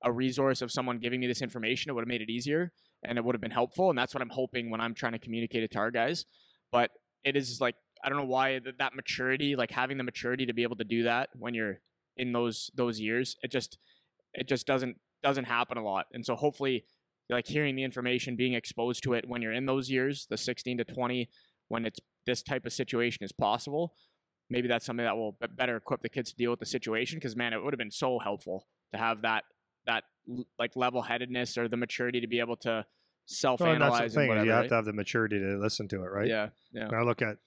a 0.03 0.11
resource 0.11 0.61
of 0.61 0.71
someone 0.71 0.99
giving 0.99 1.19
me 1.19 1.27
this 1.27 1.41
information, 1.41 1.89
it 1.89 1.93
would 1.93 2.01
have 2.01 2.07
made 2.07 2.21
it 2.21 2.29
easier 2.29 2.71
and 3.03 3.17
it 3.17 3.23
would 3.23 3.35
have 3.35 3.41
been 3.41 3.51
helpful. 3.51 3.89
And 3.89 3.97
that's 3.97 4.13
what 4.13 4.21
I'm 4.21 4.29
hoping 4.29 4.69
when 4.69 4.81
I'm 4.81 4.93
trying 4.93 5.13
to 5.13 5.19
communicate 5.19 5.63
it 5.63 5.71
to 5.71 5.79
our 5.79 5.91
guys. 5.91 6.25
But 6.71 6.91
it 7.23 7.35
is 7.35 7.61
like 7.61 7.75
I 8.03 8.09
don't 8.09 8.17
know 8.17 8.25
why 8.25 8.59
that, 8.59 8.79
that 8.79 8.95
maturity, 8.95 9.55
like 9.55 9.71
having 9.71 9.97
the 9.97 10.03
maturity 10.03 10.45
to 10.45 10.53
be 10.53 10.63
able 10.63 10.75
to 10.75 10.83
do 10.83 11.03
that 11.03 11.29
when 11.33 11.53
you're 11.53 11.79
in 12.17 12.33
those 12.33 12.69
those 12.75 12.99
years, 12.99 13.37
it 13.41 13.51
just 13.51 13.77
it 14.33 14.47
just 14.47 14.67
doesn't 14.67 14.97
doesn't 15.21 15.45
happen 15.45 15.77
a 15.77 15.83
lot. 15.83 16.07
And 16.11 16.25
so 16.25 16.35
hopefully, 16.35 16.85
like 17.29 17.47
hearing 17.47 17.75
the 17.75 17.83
information, 17.83 18.35
being 18.35 18.53
exposed 18.53 19.03
to 19.03 19.13
it 19.13 19.27
when 19.27 19.41
you're 19.41 19.53
in 19.53 19.65
those 19.65 19.89
years, 19.89 20.27
the 20.29 20.37
16 20.37 20.79
to 20.79 20.83
20, 20.83 21.29
when 21.69 21.85
it's 21.85 21.99
this 22.25 22.43
type 22.43 22.65
of 22.65 22.73
situation 22.73 23.23
is 23.23 23.31
possible. 23.31 23.93
Maybe 24.49 24.67
that's 24.67 24.85
something 24.85 25.05
that 25.05 25.15
will 25.15 25.37
better 25.55 25.77
equip 25.77 26.01
the 26.01 26.09
kids 26.09 26.31
to 26.31 26.35
deal 26.35 26.51
with 26.51 26.59
the 26.59 26.65
situation. 26.65 27.17
Because 27.17 27.35
man, 27.35 27.53
it 27.53 27.63
would 27.63 27.73
have 27.73 27.79
been 27.79 27.89
so 27.89 28.19
helpful 28.19 28.67
to 28.91 28.99
have 28.99 29.21
that 29.21 29.45
that 29.85 30.03
like 30.57 30.75
level 30.75 31.01
headedness 31.01 31.57
or 31.57 31.67
the 31.67 31.77
maturity 31.77 32.21
to 32.21 32.27
be 32.27 32.39
able 32.39 32.55
to 32.57 32.85
self 33.25 33.59
Well, 33.59 33.71
that's 33.73 33.81
analyze 33.83 34.13
the 34.13 34.19
thing. 34.21 34.27
whatever. 34.29 34.45
you 34.45 34.51
have 34.51 34.61
right? 34.61 34.69
to 34.69 34.75
have 34.75 34.85
the 34.85 34.93
maturity 34.93 35.39
to 35.39 35.57
listen 35.57 35.87
to 35.89 35.97
it, 36.03 36.07
right? 36.07 36.27
Yeah, 36.27 36.49
yeah. 36.71 36.83
And 36.85 36.95
I 36.95 37.01
look 37.01 37.21
at, 37.21 37.37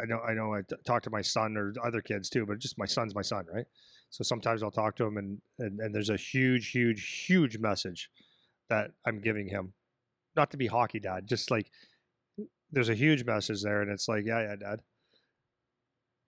I 0.00 0.04
know, 0.06 0.20
I 0.20 0.34
know, 0.34 0.54
I 0.54 0.62
t- 0.62 0.76
talk 0.86 1.02
to 1.04 1.10
my 1.10 1.22
son 1.22 1.56
or 1.56 1.72
other 1.84 2.00
kids 2.00 2.28
too, 2.28 2.44
but 2.46 2.58
just 2.58 2.78
my 2.78 2.86
son's 2.86 3.14
my 3.14 3.22
son, 3.22 3.46
right? 3.52 3.66
So 4.10 4.24
sometimes 4.24 4.62
I'll 4.62 4.70
talk 4.70 4.96
to 4.96 5.04
him, 5.04 5.16
and 5.16 5.40
and, 5.58 5.80
and 5.80 5.94
there's 5.94 6.10
a 6.10 6.16
huge, 6.16 6.70
huge, 6.70 7.24
huge 7.26 7.58
message 7.58 8.10
that 8.68 8.90
I'm 9.06 9.20
giving 9.20 9.48
him, 9.48 9.72
not 10.36 10.50
to 10.52 10.56
be 10.56 10.66
hockey 10.66 11.00
dad, 11.00 11.26
just 11.26 11.50
like 11.50 11.70
there's 12.72 12.88
a 12.88 12.94
huge 12.94 13.24
message 13.24 13.62
there, 13.62 13.80
and 13.82 13.90
it's 13.90 14.08
like, 14.08 14.24
yeah, 14.26 14.40
yeah, 14.42 14.56
dad, 14.56 14.80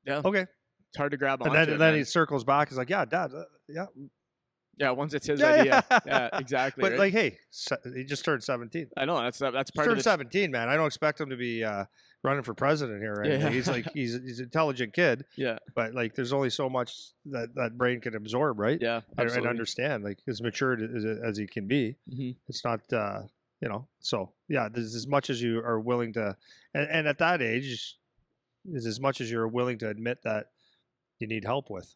Yeah. 0.06 0.22
okay, 0.24 0.46
It's 0.88 0.96
hard 0.96 1.10
to 1.12 1.16
grab 1.16 1.42
and 1.42 1.54
then 1.54 1.62
it, 1.68 1.72
and 1.72 1.80
then 1.80 1.92
man. 1.92 1.98
he 1.98 2.04
circles 2.04 2.44
back, 2.44 2.68
He's 2.68 2.78
like, 2.78 2.90
yeah, 2.90 3.04
dad, 3.04 3.32
uh, 3.34 3.42
yeah, 3.68 3.86
yeah, 4.78 4.90
once 4.90 5.14
it's 5.14 5.26
his 5.26 5.40
Yeah, 5.40 5.46
idea. 5.52 5.84
yeah. 5.90 5.98
Yeah, 6.06 6.28
exactly. 6.38 6.82
but 6.82 6.92
right? 6.92 6.98
like, 6.98 7.12
hey, 7.12 7.38
he 7.94 8.04
just 8.04 8.24
turned 8.24 8.42
17. 8.42 8.88
I 8.96 9.04
know 9.04 9.20
that's 9.20 9.38
that's 9.38 9.54
He's 9.70 9.70
part 9.72 9.86
of 9.88 9.90
turned 9.92 9.98
the 10.00 10.04
17, 10.04 10.50
man. 10.50 10.68
I 10.68 10.76
don't 10.76 10.86
expect 10.86 11.20
him 11.20 11.30
to 11.30 11.36
be 11.36 11.64
uh, 11.64 11.84
running 12.22 12.42
for 12.42 12.54
president 12.54 13.00
here. 13.00 13.14
Right? 13.14 13.30
Yeah. 13.32 13.48
He's 13.50 13.68
like 13.68 13.86
he's 13.94 14.14
he's 14.24 14.38
an 14.38 14.44
intelligent 14.46 14.92
kid, 14.92 15.24
yeah, 15.36 15.58
but 15.74 15.94
like 15.94 16.14
there's 16.14 16.32
only 16.32 16.50
so 16.50 16.68
much 16.68 16.94
that 17.26 17.54
that 17.56 17.76
brain 17.76 18.00
can 18.00 18.14
absorb, 18.14 18.58
right? 18.58 18.78
yeah, 18.80 19.00
and, 19.16 19.30
and 19.30 19.46
understand 19.46 20.04
like 20.04 20.18
as 20.28 20.40
matured 20.42 20.80
as, 20.82 21.04
as 21.04 21.36
he 21.38 21.46
can 21.46 21.66
be. 21.66 21.96
Mhm. 22.12 22.36
It's 22.48 22.64
not 22.64 22.80
uh, 22.92 23.22
you 23.60 23.68
know. 23.68 23.88
So 24.00 24.32
yeah, 24.48 24.68
there's 24.72 24.94
as 24.94 25.06
much 25.06 25.30
as 25.30 25.42
you 25.42 25.58
are 25.60 25.80
willing 25.80 26.12
to, 26.14 26.36
and, 26.74 26.88
and 26.90 27.08
at 27.08 27.18
that 27.18 27.42
age, 27.42 27.96
is 28.72 28.86
as 28.86 29.00
much 29.00 29.20
as 29.20 29.30
you're 29.30 29.48
willing 29.48 29.78
to 29.78 29.88
admit 29.88 30.22
that 30.24 30.46
you 31.18 31.26
need 31.26 31.44
help 31.44 31.68
with, 31.70 31.94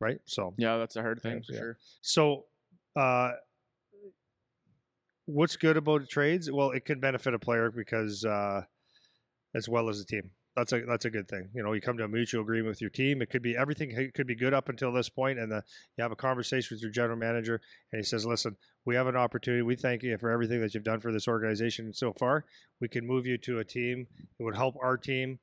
right? 0.00 0.20
So 0.24 0.54
Yeah, 0.56 0.76
that's 0.78 0.96
a 0.96 1.02
hard 1.02 1.20
thing 1.22 1.42
for 1.42 1.52
yeah. 1.52 1.58
sure. 1.58 1.78
so 2.00 2.44
uh, 2.96 3.32
what's 5.26 5.56
good 5.56 5.76
about 5.76 6.08
trades? 6.08 6.50
Well, 6.50 6.70
it 6.70 6.84
can 6.84 7.00
benefit 7.00 7.34
a 7.34 7.38
player 7.38 7.70
because 7.70 8.24
uh, 8.24 8.62
as 9.54 9.68
well 9.68 9.88
as 9.88 10.00
a 10.00 10.04
team. 10.06 10.30
that's 10.56 10.72
a 10.72 10.80
that's 10.86 11.04
a 11.04 11.10
good 11.10 11.28
thing. 11.28 11.48
You 11.54 11.62
know, 11.62 11.72
you 11.72 11.80
come 11.80 11.96
to 11.98 12.04
a 12.04 12.08
mutual 12.08 12.42
agreement 12.42 12.68
with 12.70 12.80
your 12.80 12.90
team. 12.90 13.22
It 13.22 13.30
could 13.30 13.42
be 13.42 13.56
everything 13.56 13.90
it 13.92 14.14
could 14.14 14.26
be 14.26 14.34
good 14.34 14.54
up 14.54 14.68
until 14.68 14.92
this 14.92 15.08
point, 15.08 15.38
and 15.38 15.52
the, 15.52 15.62
you 15.96 16.02
have 16.02 16.12
a 16.12 16.16
conversation 16.16 16.74
with 16.74 16.82
your 16.82 16.90
general 16.90 17.16
manager, 17.18 17.60
and 17.92 17.98
he 18.00 18.04
says, 18.04 18.26
"Listen, 18.26 18.56
we 18.84 18.94
have 18.96 19.06
an 19.06 19.16
opportunity. 19.16 19.62
We 19.62 19.76
thank 19.76 20.02
you 20.02 20.16
for 20.18 20.30
everything 20.30 20.60
that 20.60 20.74
you've 20.74 20.84
done 20.84 21.00
for 21.00 21.12
this 21.12 21.28
organization 21.28 21.92
so 21.92 22.12
far. 22.12 22.44
We 22.80 22.88
can 22.88 23.06
move 23.06 23.26
you 23.26 23.38
to 23.38 23.58
a 23.60 23.64
team. 23.64 24.06
It 24.38 24.42
would 24.42 24.56
help 24.56 24.76
our 24.82 24.96
team." 24.96 25.38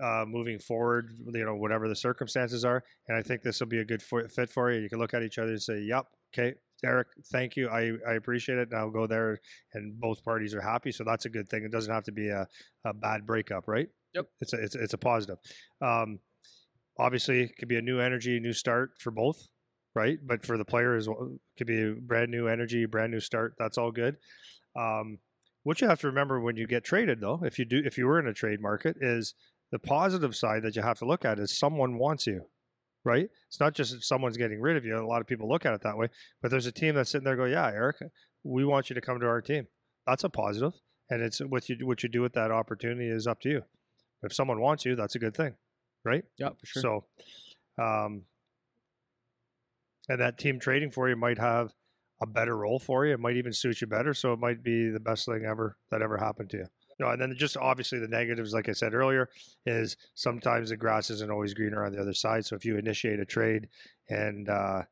Uh, 0.00 0.24
moving 0.26 0.58
forward, 0.58 1.18
you 1.34 1.44
know, 1.44 1.54
whatever 1.54 1.86
the 1.86 1.94
circumstances 1.94 2.64
are, 2.64 2.82
and 3.08 3.18
I 3.18 3.22
think 3.22 3.42
this 3.42 3.60
will 3.60 3.66
be 3.66 3.80
a 3.80 3.84
good 3.84 4.02
fit 4.02 4.48
for 4.48 4.72
you. 4.72 4.80
You 4.80 4.88
can 4.88 4.98
look 4.98 5.12
at 5.12 5.22
each 5.22 5.38
other 5.38 5.50
and 5.50 5.60
say, 5.60 5.80
"Yep, 5.80 6.06
okay, 6.32 6.54
Eric, 6.84 7.08
thank 7.30 7.56
you. 7.56 7.68
I, 7.68 7.92
I 8.08 8.14
appreciate 8.14 8.58
it. 8.58 8.70
And 8.70 8.78
I'll 8.78 8.90
go 8.90 9.06
there 9.06 9.40
and 9.74 9.98
both 10.00 10.24
parties 10.24 10.54
are 10.54 10.60
happy. 10.60 10.90
So 10.90 11.04
that's 11.04 11.26
a 11.26 11.30
good 11.30 11.48
thing. 11.48 11.64
It 11.64 11.70
doesn't 11.70 11.92
have 11.92 12.04
to 12.04 12.12
be 12.12 12.28
a, 12.28 12.46
a 12.84 12.92
bad 12.92 13.26
breakup, 13.26 13.68
right? 13.68 13.88
Yep. 14.14 14.26
It's 14.40 14.52
a, 14.52 14.62
it's, 14.62 14.74
it's 14.74 14.94
a 14.94 14.98
positive. 14.98 15.38
Um, 15.80 16.18
obviously, 16.98 17.42
it 17.42 17.56
could 17.58 17.68
be 17.68 17.76
a 17.76 17.82
new 17.82 18.00
energy, 18.00 18.38
new 18.40 18.52
start 18.52 18.92
for 18.98 19.10
both, 19.10 19.48
right? 19.94 20.18
But 20.22 20.44
for 20.44 20.58
the 20.58 20.64
player, 20.64 20.96
as 20.96 21.06
it 21.06 21.14
could 21.56 21.66
be 21.66 21.82
a 21.82 21.94
brand 21.94 22.30
new 22.30 22.48
energy, 22.48 22.84
brand 22.86 23.12
new 23.12 23.20
start. 23.20 23.54
That's 23.58 23.78
all 23.78 23.92
good. 23.92 24.16
Um, 24.76 25.18
what 25.62 25.80
you 25.80 25.86
have 25.86 26.00
to 26.00 26.08
remember 26.08 26.40
when 26.40 26.56
you 26.56 26.66
get 26.66 26.82
traded, 26.82 27.20
though, 27.20 27.40
if 27.44 27.58
you 27.58 27.64
do, 27.64 27.80
if 27.84 27.96
you 27.96 28.06
were 28.06 28.18
in 28.18 28.26
a 28.26 28.34
trade 28.34 28.60
market, 28.60 28.96
is 29.00 29.34
the 29.72 29.80
positive 29.80 30.36
side 30.36 30.62
that 30.62 30.76
you 30.76 30.82
have 30.82 30.98
to 31.00 31.04
look 31.04 31.24
at 31.24 31.40
is 31.40 31.58
someone 31.58 31.98
wants 31.98 32.26
you 32.26 32.46
right? 33.04 33.28
It's 33.48 33.60
not 33.60 33.74
just 33.74 34.04
someone's 34.04 34.36
getting 34.36 34.60
rid 34.60 34.76
of 34.76 34.84
you. 34.84 34.96
A 34.96 35.04
lot 35.04 35.20
of 35.20 35.26
people 35.26 35.48
look 35.48 35.66
at 35.66 35.74
it 35.74 35.82
that 35.82 35.96
way, 35.96 36.08
but 36.40 36.50
there's 36.50 36.66
a 36.66 36.72
team 36.72 36.94
that's 36.94 37.10
sitting 37.10 37.24
there 37.24 37.36
go, 37.36 37.44
yeah, 37.44 37.66
Eric, 37.66 37.96
we 38.44 38.64
want 38.64 38.90
you 38.90 38.94
to 38.94 39.00
come 39.00 39.20
to 39.20 39.26
our 39.26 39.40
team. 39.40 39.66
That's 40.06 40.24
a 40.24 40.28
positive, 40.28 40.72
and 41.10 41.22
it's 41.22 41.38
what 41.38 41.68
you 41.68 41.76
what 41.86 42.02
you 42.02 42.08
do 42.08 42.22
with 42.22 42.32
that 42.34 42.50
opportunity 42.50 43.08
is 43.08 43.26
up 43.26 43.40
to 43.42 43.48
you. 43.48 43.62
If 44.22 44.32
someone 44.32 44.60
wants 44.60 44.84
you, 44.84 44.96
that's 44.96 45.14
a 45.14 45.18
good 45.18 45.36
thing, 45.36 45.54
right? 46.04 46.24
Yeah, 46.38 46.50
for 46.50 46.66
sure. 46.66 46.82
So, 46.82 47.04
um, 47.82 48.22
and 50.08 50.20
that 50.20 50.38
team 50.38 50.58
trading 50.58 50.90
for 50.90 51.08
you 51.08 51.16
might 51.16 51.38
have 51.38 51.72
a 52.20 52.26
better 52.26 52.56
role 52.56 52.78
for 52.78 53.06
you. 53.06 53.14
It 53.14 53.20
might 53.20 53.36
even 53.36 53.52
suit 53.52 53.80
you 53.80 53.86
better. 53.86 54.14
So 54.14 54.32
it 54.32 54.40
might 54.40 54.62
be 54.62 54.90
the 54.90 55.00
best 55.00 55.26
thing 55.26 55.44
ever 55.48 55.76
that 55.90 56.02
ever 56.02 56.18
happened 56.18 56.50
to 56.50 56.56
you 56.58 56.66
know, 57.02 57.10
and 57.10 57.20
then 57.20 57.34
just 57.36 57.56
obviously 57.56 57.98
the 57.98 58.08
negatives, 58.08 58.54
like 58.54 58.68
I 58.68 58.72
said 58.72 58.94
earlier, 58.94 59.28
is 59.66 59.96
sometimes 60.14 60.70
the 60.70 60.76
grass 60.76 61.10
isn't 61.10 61.30
always 61.30 61.54
greener 61.54 61.84
on 61.84 61.92
the 61.92 62.00
other 62.00 62.14
side. 62.14 62.44
So 62.44 62.56
if 62.56 62.64
you 62.64 62.78
initiate 62.78 63.20
a 63.20 63.24
trade 63.24 63.68
and, 64.08 64.48
uh, 64.48 64.82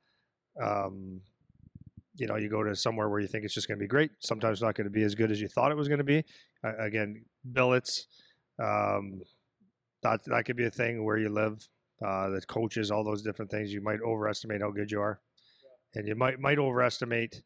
um, 0.61 1.21
you 2.17 2.27
know, 2.27 2.37
you 2.37 2.51
go 2.51 2.63
to 2.63 2.77
somewhere 2.77 3.09
where 3.09 3.21
you 3.21 3.27
think 3.27 3.45
it's 3.45 3.55
just 3.55 3.69
going 3.69 3.79
to 3.79 3.83
be 3.83 3.89
great, 3.89 4.11
sometimes 4.19 4.61
not 4.61 4.75
going 4.75 4.85
to 4.85 4.91
be 4.91 5.03
as 5.03 5.15
good 5.15 5.31
as 5.31 5.41
you 5.41 5.49
thought 5.49 5.73
it 5.73 5.77
was 5.77 5.89
going 5.89 5.99
to 5.99 6.05
be. 6.05 6.25
Uh, 6.63 6.77
again, 6.79 7.25
billets, 7.53 8.07
um, 8.59 9.23
that 10.03 10.23
that 10.25 10.45
could 10.45 10.57
be 10.57 10.67
a 10.67 10.71
thing 10.71 11.05
where 11.05 11.17
you 11.17 11.31
live. 11.31 11.67
Uh, 12.05 12.31
the 12.31 12.41
coaches, 12.43 12.91
all 12.91 13.05
those 13.05 13.23
different 13.23 13.51
things, 13.51 13.73
you 13.73 13.83
might 13.83 14.01
overestimate 14.01 14.63
how 14.63 14.71
good 14.71 14.91
you 14.91 15.01
are, 15.01 15.21
and 15.95 16.09
you 16.09 16.15
might 16.15 16.41
might 16.41 16.59
overestimate 16.59 17.43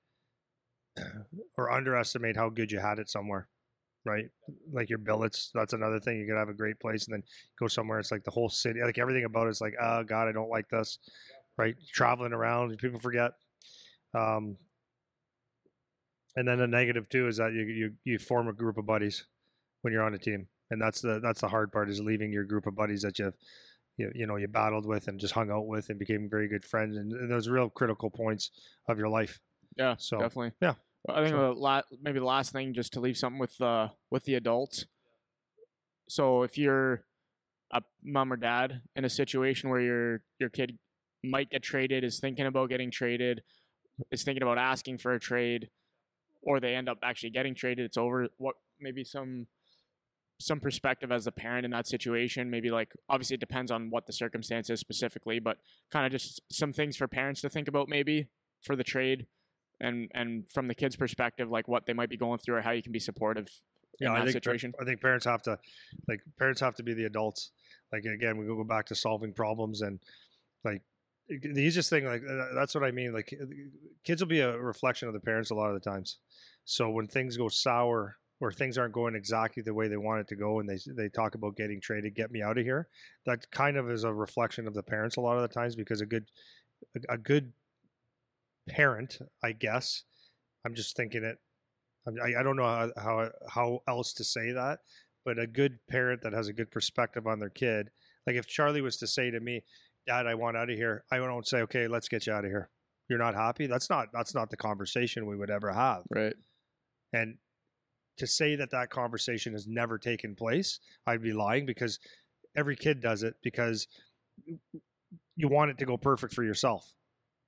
or 1.57 1.71
underestimate 1.71 2.37
how 2.37 2.49
good 2.49 2.71
you 2.71 2.79
had 2.79 2.99
it 2.99 3.09
somewhere 3.09 3.49
right? 4.05 4.27
Like 4.73 4.91
your 4.91 4.99
billets, 4.99 5.51
that's 5.55 5.73
another 5.73 6.01
thing. 6.01 6.19
You 6.19 6.27
could 6.27 6.39
have 6.39 6.49
a 6.49 6.55
great 6.55 6.79
place 6.81 7.07
and 7.07 7.15
then 7.15 7.23
go 7.59 7.67
somewhere. 7.67 7.99
It's 7.99 8.13
like 8.13 8.25
the 8.25 8.31
whole 8.31 8.49
city, 8.49 8.81
like 8.83 8.99
everything 8.99 9.25
about 9.25 9.49
it's 9.49 9.61
like, 9.61 9.75
oh 9.83 10.03
God, 10.03 10.29
I 10.29 10.33
don't 10.33 10.51
like 10.51 10.69
this, 10.69 10.99
right? 11.57 11.75
Traveling 11.93 12.33
around, 12.33 12.77
people 12.79 13.01
forget. 13.01 13.33
Um, 14.15 14.57
and 16.37 16.47
then 16.47 16.59
the 16.59 16.67
negative 16.67 17.09
too 17.09 17.29
is 17.29 17.37
that 17.37 17.53
you 17.53 17.63
you 17.63 17.93
you 18.05 18.19
form 18.19 18.49
a 18.49 18.53
group 18.53 18.79
of 18.79 18.87
buddies 18.87 19.25
when 19.83 19.93
you're 19.93 20.03
on 20.03 20.15
a 20.15 20.19
team, 20.19 20.49
and 20.71 20.81
that's 20.81 21.01
the 21.01 21.21
that's 21.21 21.41
the 21.41 21.49
hard 21.49 21.73
part 21.73 21.89
is 21.89 22.01
leaving 22.01 22.33
your 22.33 22.45
group 22.45 22.67
of 22.67 22.75
buddies 22.75 23.03
that 23.03 23.19
you've 23.19 23.35
you, 23.97 24.11
you 24.15 24.27
know 24.27 24.37
you 24.37 24.49
battled 24.49 24.87
with 24.87 25.09
and 25.09 25.21
just 25.21 25.35
hung 25.35 25.51
out 25.51 25.67
with 25.67 25.91
and 25.91 25.99
became 25.99 26.29
very 26.29 26.49
good 26.49 26.65
friends, 26.65 26.97
and, 26.97 27.13
and 27.13 27.31
those 27.31 27.49
real 27.49 27.69
critical 27.69 28.11
points 28.11 28.51
of 28.89 28.99
your 28.99 29.09
life. 29.09 29.41
Yeah, 29.77 29.95
so 29.99 30.19
definitely. 30.19 30.53
Yeah, 30.61 30.75
I 31.09 31.23
think 31.23 31.37
the 31.37 31.53
la- 31.53 31.83
maybe 32.03 32.19
the 32.19 32.25
last 32.25 32.53
thing 32.53 32.73
just 32.73 32.93
to 32.95 33.01
leave 33.01 33.17
something 33.17 33.39
with 33.39 33.61
uh 33.61 33.89
with 34.11 34.25
the 34.25 34.35
adults. 34.35 34.87
So 36.09 36.43
if 36.43 36.57
you're 36.57 37.05
a 37.73 37.83
mom 38.03 38.33
or 38.33 38.37
dad 38.37 38.83
in 38.97 39.05
a 39.05 39.11
situation 39.11 39.71
where 39.71 39.81
your 39.81 40.23
your 40.39 40.49
kid 40.49 40.79
might 41.23 41.51
get 41.51 41.63
traded, 41.63 42.05
is 42.05 42.21
thinking 42.21 42.47
about 42.47 42.69
getting 42.69 42.91
traded, 42.91 43.43
is 44.11 44.23
thinking 44.23 44.43
about 44.43 44.59
asking 44.59 44.99
for 44.99 45.13
a 45.13 45.21
trade, 45.21 45.69
or 46.43 46.61
they 46.61 46.75
end 46.75 46.89
up 46.89 46.99
actually 47.03 47.31
getting 47.31 47.55
traded, 47.55 47.85
it's 47.85 47.97
over. 47.97 48.29
What 48.39 48.57
maybe 48.81 49.05
some 49.05 49.47
some 50.41 50.61
perspective 50.61 51.13
as 51.13 51.27
a 51.27 51.33
parent 51.33 51.65
in 51.65 51.71
that 51.71 51.87
situation 51.87 52.51
maybe 52.51 52.69
like 52.71 52.93
obviously 53.09 53.35
it 53.35 53.41
depends 53.41 53.71
on 53.71 53.89
what 53.89 54.05
the 54.07 54.13
circumstances 54.13 54.81
specifically 54.81 55.39
but 55.39 55.59
kind 55.93 56.05
of 56.05 56.11
just 56.11 56.41
some 56.51 56.73
things 56.73 56.97
for 56.97 57.07
parents 57.07 57.41
to 57.41 57.49
think 57.49 57.69
about 57.69 57.89
maybe 57.89 58.27
for 58.61 58.75
the 58.75 58.83
trade 58.83 59.27
and 59.81 60.11
and 60.15 60.51
from 60.51 60.69
the 60.69 60.75
kids' 60.75 60.97
perspective, 60.97 61.51
like 61.51 61.69
what 61.69 61.87
they 61.87 61.93
might 61.93 62.09
be 62.09 62.17
going 62.17 62.39
through 62.39 62.57
or 62.57 62.61
how 62.61 62.71
you 62.71 62.83
can 62.83 62.93
be 62.93 63.01
supportive 63.01 63.49
in 64.01 64.07
yeah, 64.07 64.15
that 64.15 64.23
I 64.23 64.25
think, 64.25 64.33
situation. 64.33 64.73
I 64.81 64.85
think 64.85 65.01
parents 65.01 65.25
have 65.25 65.43
to, 65.43 65.59
like, 66.09 66.21
parents 66.39 66.61
have 66.61 66.75
to 66.77 66.83
be 66.83 66.95
the 66.95 67.05
adults. 67.05 67.51
Like 67.93 68.05
again, 68.05 68.39
we 68.39 68.47
go 68.47 68.65
back 68.65 68.87
to 68.87 68.95
solving 68.95 69.33
problems 69.33 69.81
and 69.81 70.01
like 70.65 70.83
the 71.29 71.61
easiest 71.61 71.91
thing. 71.91 72.05
Like 72.05 72.23
that's 72.55 72.75
what 72.75 72.85
I 72.85 72.91
mean. 72.91 73.13
Like 73.13 73.35
uh, 73.41 73.47
kids 74.05 74.21
will 74.21 74.29
be 74.29 74.41
a 74.41 74.59
reflection 74.59 75.09
of 75.09 75.15
the 75.15 75.21
parents 75.21 75.51
a 75.51 75.55
lot 75.55 75.69
of 75.69 75.75
the 75.75 75.91
times. 75.91 76.19
So 76.65 76.91
when 76.91 77.07
things 77.07 77.37
go 77.37 77.49
sour 77.49 78.17
or 78.41 78.51
things 78.51 78.79
aren't 78.79 78.95
going 78.95 79.15
exactly 79.15 79.63
the 79.63 79.75
way 79.75 79.87
they 79.87 79.97
want 79.97 80.21
it 80.21 80.29
to 80.29 80.37
go, 80.37 80.59
and 80.59 80.69
they 80.69 80.79
they 80.87 81.09
talk 81.09 81.35
about 81.35 81.57
getting 81.57 81.81
traded, 81.81 82.15
get 82.15 82.33
me 82.33 82.43
out 82.43 82.59
of 82.59 82.65
here. 82.65 82.89
That 83.27 83.51
kind 83.51 83.77
of 83.77 83.91
is 83.91 84.05
a 84.05 84.13
reflection 84.13 84.67
of 84.67 84.75
the 84.75 84.83
parents 84.83 85.17
a 85.17 85.21
lot 85.21 85.37
of 85.37 85.43
the 85.43 85.55
times 85.55 85.77
because 85.77 86.01
a 86.01 86.07
good 86.07 86.31
a 87.09 87.17
good 87.17 87.53
parent, 88.69 89.19
I 89.43 89.53
guess. 89.53 90.05
I'm 90.65 90.75
just 90.75 90.97
thinking 90.97 91.25
it. 91.25 91.39
I, 92.07 92.41
I 92.41 92.43
don't 92.43 92.57
know 92.57 92.65
how, 92.65 92.91
how 92.97 93.31
how 93.49 93.81
else 93.89 94.13
to 94.15 94.25
say 94.25 94.53
that, 94.53 94.81
but 95.25 95.39
a 95.39 95.47
good 95.47 95.79
parent 95.89 96.23
that 96.23 96.33
has 96.33 96.49
a 96.49 96.53
good 96.53 96.71
perspective 96.71 97.27
on 97.27 97.39
their 97.39 97.51
kid. 97.51 97.91
Like 98.27 98.37
if 98.37 98.47
Charlie 98.47 98.83
was 98.83 98.97
to 98.99 99.07
say 99.07 99.31
to 99.31 99.41
me, 99.41 99.63
"Dad, 100.07 100.27
I 100.27 100.35
want 100.35 100.57
out 100.57 100.71
of 100.71 100.77
here," 100.77 101.05
I 101.11 101.19
don't 101.19 101.47
say, 101.47 101.63
"Okay, 101.63 101.89
let's 101.89 102.09
get 102.09 102.27
you 102.27 102.33
out 102.33 102.45
of 102.45 102.51
here." 102.51 102.71
You're 103.09 103.19
not 103.19 103.35
happy. 103.35 103.67
That's 103.67 103.91
not 103.91 104.09
that's 104.13 104.35
not 104.35 104.51
the 104.51 104.57
conversation 104.57 105.27
we 105.27 105.37
would 105.37 105.51
ever 105.51 105.73
have. 105.73 106.03
Right. 106.11 106.35
And 107.13 107.39
to 108.19 108.27
say 108.27 108.57
that 108.57 108.71
that 108.71 108.91
conversation 108.91 109.53
has 109.53 109.67
never 109.67 109.99
taken 109.99 110.35
place, 110.35 110.79
I'd 111.07 111.23
be 111.23 111.33
lying 111.33 111.67
because 111.67 111.99
every 112.57 112.77
kid 112.77 113.01
does 113.01 113.23
it 113.23 113.35
because 113.43 113.89
you 115.37 115.49
want 115.49 115.71
it 115.71 115.79
to 115.79 115.85
go 115.85 115.97
perfect 115.97 116.35
for 116.35 116.45
yourself. 116.45 116.93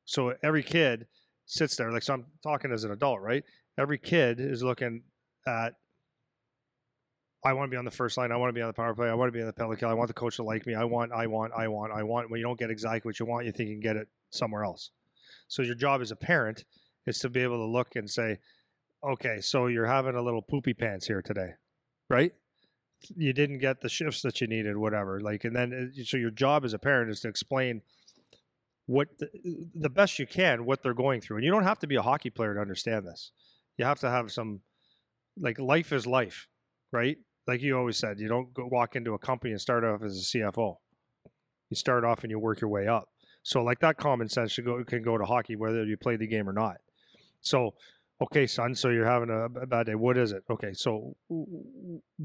So 0.06 0.34
every 0.42 0.62
kid 0.62 1.06
sits 1.44 1.76
there, 1.76 1.92
like, 1.92 2.02
so 2.02 2.14
I'm 2.14 2.26
talking 2.42 2.72
as 2.72 2.84
an 2.84 2.92
adult, 2.92 3.20
right? 3.20 3.44
Every 3.78 3.98
kid 3.98 4.40
is 4.40 4.62
looking 4.62 5.02
at, 5.46 5.74
I 7.44 7.52
want 7.52 7.68
to 7.68 7.74
be 7.74 7.76
on 7.76 7.84
the 7.84 7.90
first 7.90 8.16
line. 8.16 8.32
I 8.32 8.36
want 8.36 8.48
to 8.48 8.54
be 8.54 8.62
on 8.62 8.68
the 8.68 8.72
power 8.72 8.94
play. 8.94 9.08
I 9.08 9.14
want 9.14 9.28
to 9.28 9.32
be 9.32 9.40
on 9.40 9.46
the 9.46 9.52
penalty 9.52 9.78
kill. 9.78 9.88
I 9.88 9.94
want 9.94 10.08
the 10.08 10.14
coach 10.14 10.36
to 10.36 10.42
like 10.42 10.66
me. 10.66 10.74
I 10.74 10.84
want, 10.84 11.12
I 11.12 11.26
want, 11.26 11.52
I 11.52 11.68
want, 11.68 11.92
I 11.92 12.02
want. 12.02 12.30
When 12.30 12.40
you 12.40 12.46
don't 12.46 12.58
get 12.58 12.70
exactly 12.70 13.08
what 13.08 13.20
you 13.20 13.26
want, 13.26 13.46
you 13.46 13.52
think 13.52 13.68
you 13.68 13.74
can 13.74 13.82
get 13.82 13.96
it 13.96 14.08
somewhere 14.30 14.64
else. 14.64 14.90
So 15.46 15.62
your 15.62 15.74
job 15.74 16.00
as 16.00 16.10
a 16.10 16.16
parent 16.16 16.64
is 17.06 17.18
to 17.20 17.28
be 17.28 17.42
able 17.42 17.58
to 17.58 17.70
look 17.70 17.94
and 17.94 18.10
say, 18.10 18.38
okay, 19.04 19.40
so 19.40 19.66
you're 19.66 19.86
having 19.86 20.16
a 20.16 20.22
little 20.22 20.42
poopy 20.42 20.74
pants 20.74 21.06
here 21.06 21.22
today, 21.22 21.50
right? 22.08 22.32
You 23.14 23.32
didn't 23.32 23.58
get 23.58 23.80
the 23.80 23.88
shifts 23.88 24.22
that 24.22 24.40
you 24.40 24.46
needed, 24.46 24.76
whatever. 24.76 25.20
Like, 25.20 25.44
and 25.44 25.54
then 25.54 25.92
uh, 25.96 26.04
so 26.04 26.16
your 26.16 26.30
job 26.30 26.64
as 26.64 26.72
a 26.72 26.78
parent 26.78 27.10
is 27.10 27.20
to 27.20 27.28
explain 27.28 27.82
what 28.86 29.18
the, 29.18 29.28
the 29.74 29.90
best 29.90 30.18
you 30.18 30.26
can 30.26 30.64
what 30.64 30.82
they're 30.82 30.94
going 30.94 31.20
through. 31.20 31.36
And 31.36 31.44
you 31.44 31.50
don't 31.50 31.64
have 31.64 31.78
to 31.80 31.86
be 31.86 31.96
a 31.96 32.02
hockey 32.02 32.30
player 32.30 32.54
to 32.54 32.60
understand 32.60 33.06
this. 33.06 33.32
You 33.76 33.84
have 33.84 34.00
to 34.00 34.10
have 34.10 34.32
some 34.32 34.60
like 35.36 35.58
life 35.58 35.92
is 35.92 36.06
life, 36.06 36.48
right? 36.92 37.18
Like 37.46 37.62
you 37.62 37.76
always 37.76 37.98
said, 37.98 38.18
you 38.18 38.28
don't 38.28 38.54
go 38.54 38.66
walk 38.66 38.96
into 38.96 39.12
a 39.14 39.18
company 39.18 39.52
and 39.52 39.60
start 39.60 39.84
off 39.84 40.02
as 40.02 40.16
a 40.18 40.38
CFO. 40.38 40.76
You 41.70 41.76
start 41.76 42.04
off 42.04 42.22
and 42.22 42.30
you 42.30 42.38
work 42.38 42.60
your 42.60 42.70
way 42.70 42.86
up. 42.86 43.08
So 43.42 43.62
like 43.62 43.80
that 43.80 43.96
common 43.96 44.28
sense 44.28 44.52
should 44.52 44.64
go 44.64 44.82
can 44.84 45.02
go 45.02 45.18
to 45.18 45.24
hockey 45.24 45.56
whether 45.56 45.84
you 45.84 45.96
play 45.96 46.16
the 46.16 46.26
game 46.26 46.48
or 46.48 46.52
not. 46.52 46.76
So 47.40 47.74
okay, 48.20 48.46
son, 48.46 48.74
so 48.74 48.88
you're 48.88 49.06
having 49.06 49.30
a, 49.30 49.48
bad 49.66 49.86
day. 49.86 49.94
What 49.94 50.16
is 50.16 50.32
it? 50.32 50.44
Okay, 50.50 50.72
so 50.72 51.16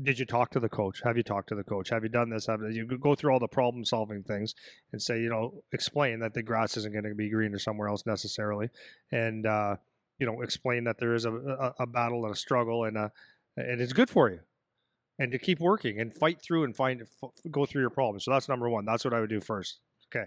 did 0.02 0.20
you 0.20 0.26
talk 0.26 0.52
to 0.52 0.60
the 0.60 0.70
coach? 0.70 1.02
Have 1.04 1.18
you 1.18 1.24
talked 1.24 1.50
to 1.50 1.56
the 1.56 1.64
coach? 1.64 1.90
Have 1.90 2.04
you 2.04 2.10
done 2.10 2.30
this? 2.30 2.48
Have 2.48 2.62
you 2.72 2.86
go 2.86 3.16
through 3.16 3.34
all 3.34 3.40
the 3.40 3.48
problem 3.48 3.84
solving 3.84 4.24
things 4.24 4.56
and 4.92 5.02
say, 5.02 5.20
you 5.20 5.30
know, 5.30 5.64
explain 5.72 6.20
that 6.20 6.34
the 6.34 6.44
grass 6.44 6.78
isn't 6.78 6.94
going 6.94 7.04
to 7.04 7.16
be 7.16 7.30
greener 7.30 7.60
somewhere 7.60 7.90
else 7.90 8.06
necessarily, 8.06 8.70
and 9.12 9.46
uh, 9.46 9.76
you 10.20 10.26
know, 10.26 10.42
explain 10.42 10.86
that 10.86 10.98
there 11.00 11.14
is 11.14 11.26
a, 11.26 11.34
a, 11.34 11.74
a 11.80 11.88
battle 11.88 12.26
and 12.26 12.34
a 12.34 12.38
struggle 12.38 12.86
and 12.86 12.98
a, 12.98 13.12
and 13.58 13.82
it's 13.82 13.94
good 13.94 14.10
for 14.10 14.30
you, 14.30 14.40
and 15.20 15.32
to 15.32 15.40
keep 15.40 15.60
working 15.60 16.00
and 16.00 16.14
fight 16.14 16.42
through 16.42 16.64
and 16.64 16.76
find 16.76 17.04
go 17.50 17.66
through 17.66 17.82
your 17.82 17.90
problems. 17.90 18.26
So 18.26 18.32
that's 18.32 18.48
number 18.48 18.70
one. 18.70 18.86
That's 18.86 19.04
what 19.04 19.14
I 19.14 19.20
would 19.20 19.30
do 19.30 19.42
first. 19.42 19.80
Okay. 20.10 20.26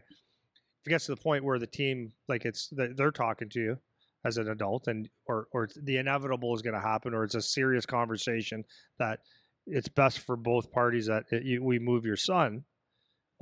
If 0.83 0.89
it 0.89 0.91
gets 0.91 1.07
to 1.07 1.13
the 1.15 1.21
point 1.21 1.45
where 1.45 1.59
the 1.59 1.67
team, 1.67 2.13
like 2.29 2.45
it's 2.45 2.69
they're 2.71 3.11
talking 3.11 3.49
to 3.51 3.61
you, 3.61 3.79
as 4.25 4.39
an 4.39 4.49
adult 4.49 4.89
and 4.89 5.09
or 5.27 5.49
or 5.53 5.69
the 5.83 5.99
inevitable 5.99 6.55
is 6.55 6.63
going 6.63 6.75
to 6.75 6.81
happen 6.81 7.15
or 7.15 7.25
it's 7.25 7.35
a 7.35 7.43
serious 7.43 7.85
conversation 7.85 8.65
that 8.99 9.21
it's 9.67 9.89
best 9.89 10.21
for 10.21 10.37
both 10.37 10.73
parties 10.73 11.07
that 11.07 11.25
it, 11.31 11.45
you, 11.45 11.63
we 11.63 11.79
move 11.79 12.05
your 12.05 12.17
son. 12.17 12.65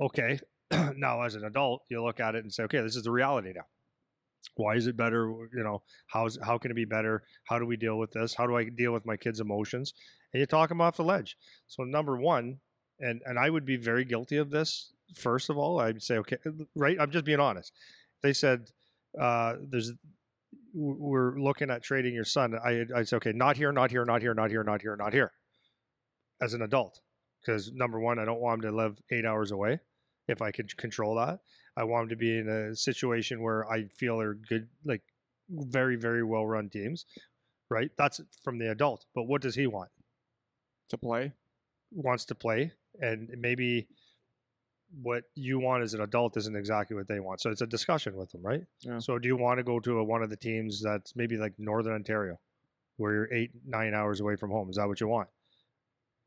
Okay, 0.01 0.39
now 0.95 1.21
as 1.21 1.35
an 1.35 1.43
adult, 1.43 1.83
you 1.89 2.03
look 2.03 2.19
at 2.19 2.35
it 2.35 2.43
and 2.43 2.53
say, 2.53 2.63
okay, 2.63 2.81
this 2.81 2.95
is 2.95 3.03
the 3.03 3.11
reality 3.11 3.53
now. 3.55 3.65
Why 4.55 4.75
is 4.75 4.87
it 4.87 4.97
better? 4.97 5.27
You 5.53 5.63
know, 5.63 5.83
how's 6.07 6.37
how 6.43 6.57
can 6.57 6.71
it 6.71 6.75
be 6.75 6.85
better? 6.85 7.23
How 7.45 7.59
do 7.59 7.65
we 7.65 7.77
deal 7.77 7.97
with 7.97 8.11
this? 8.11 8.35
How 8.35 8.45
do 8.45 8.55
I 8.55 8.65
deal 8.65 8.91
with 8.91 9.05
my 9.05 9.15
kids' 9.15 9.39
emotions? 9.39 9.93
And 10.33 10.39
you 10.39 10.45
talk 10.45 10.69
them 10.69 10.81
off 10.81 10.97
the 10.97 11.03
ledge. 11.03 11.37
So 11.67 11.83
number 11.83 12.17
one, 12.17 12.59
and 12.99 13.21
and 13.25 13.39
I 13.39 13.49
would 13.49 13.65
be 13.65 13.77
very 13.77 14.03
guilty 14.03 14.37
of 14.37 14.49
this. 14.49 14.91
First 15.15 15.49
of 15.49 15.57
all, 15.57 15.79
I'd 15.79 16.01
say, 16.01 16.17
okay, 16.17 16.37
right? 16.75 16.97
I'm 16.99 17.11
just 17.11 17.25
being 17.25 17.39
honest. 17.39 17.71
They 18.21 18.33
said 18.33 18.69
uh, 19.19 19.55
there's 19.61 19.93
we're 20.73 21.39
looking 21.39 21.69
at 21.69 21.83
trading 21.83 22.13
your 22.13 22.25
son. 22.25 22.55
I 22.55 22.85
I 22.95 23.03
say, 23.03 23.17
okay, 23.17 23.31
not 23.33 23.57
here, 23.57 23.71
not 23.71 23.91
here, 23.91 24.05
not 24.05 24.21
here, 24.21 24.33
not 24.33 24.49
here, 24.49 24.63
not 24.63 24.81
here, 24.81 24.95
not 24.95 25.13
here. 25.13 25.31
As 26.41 26.53
an 26.53 26.61
adult, 26.61 26.99
because 27.41 27.71
number 27.73 27.99
one, 27.99 28.19
I 28.19 28.25
don't 28.25 28.41
want 28.41 28.63
him 28.63 28.71
to 28.71 28.75
live 28.75 28.97
eight 29.11 29.25
hours 29.25 29.51
away 29.51 29.79
if 30.27 30.41
I 30.41 30.51
could 30.51 30.75
control 30.77 31.15
that. 31.15 31.39
I 31.77 31.83
want 31.83 32.03
him 32.03 32.09
to 32.09 32.15
be 32.15 32.37
in 32.37 32.49
a 32.49 32.75
situation 32.75 33.41
where 33.41 33.69
I 33.71 33.85
feel 33.85 34.17
they're 34.17 34.33
good, 34.33 34.67
like 34.85 35.01
very, 35.49 35.95
very 35.95 36.23
well 36.23 36.45
run 36.45 36.69
teams, 36.69 37.05
right? 37.69 37.89
That's 37.97 38.21
from 38.43 38.57
the 38.57 38.71
adult. 38.71 39.05
But 39.15 39.23
what 39.23 39.41
does 39.41 39.55
he 39.55 39.67
want? 39.67 39.89
To 40.89 40.97
play? 40.97 41.33
Wants 41.91 42.25
to 42.25 42.35
play. 42.35 42.71
And 42.99 43.29
maybe 43.39 43.87
what 45.01 45.23
you 45.35 45.59
want 45.59 45.83
as 45.83 45.93
an 45.93 46.01
adult 46.01 46.37
isn't 46.37 46.55
exactly 46.55 46.95
what 46.95 47.07
they 47.07 47.19
want. 47.19 47.41
So 47.41 47.49
it's 47.49 47.61
a 47.61 47.67
discussion 47.67 48.15
with 48.15 48.31
them, 48.31 48.41
right? 48.43 48.61
Yeah. 48.81 48.99
So 48.99 49.17
do 49.17 49.27
you 49.27 49.35
want 49.37 49.57
to 49.57 49.63
go 49.63 49.79
to 49.79 49.99
a, 49.99 50.03
one 50.03 50.21
of 50.23 50.29
the 50.29 50.37
teams 50.37 50.81
that's 50.81 51.15
maybe 51.15 51.37
like 51.37 51.53
Northern 51.57 51.93
Ontario, 51.93 52.39
where 52.97 53.13
you're 53.13 53.33
eight, 53.33 53.51
nine 53.65 53.93
hours 53.93 54.19
away 54.19 54.35
from 54.35 54.51
home? 54.51 54.69
Is 54.69 54.75
that 54.75 54.87
what 54.87 55.01
you 55.01 55.07
want? 55.07 55.29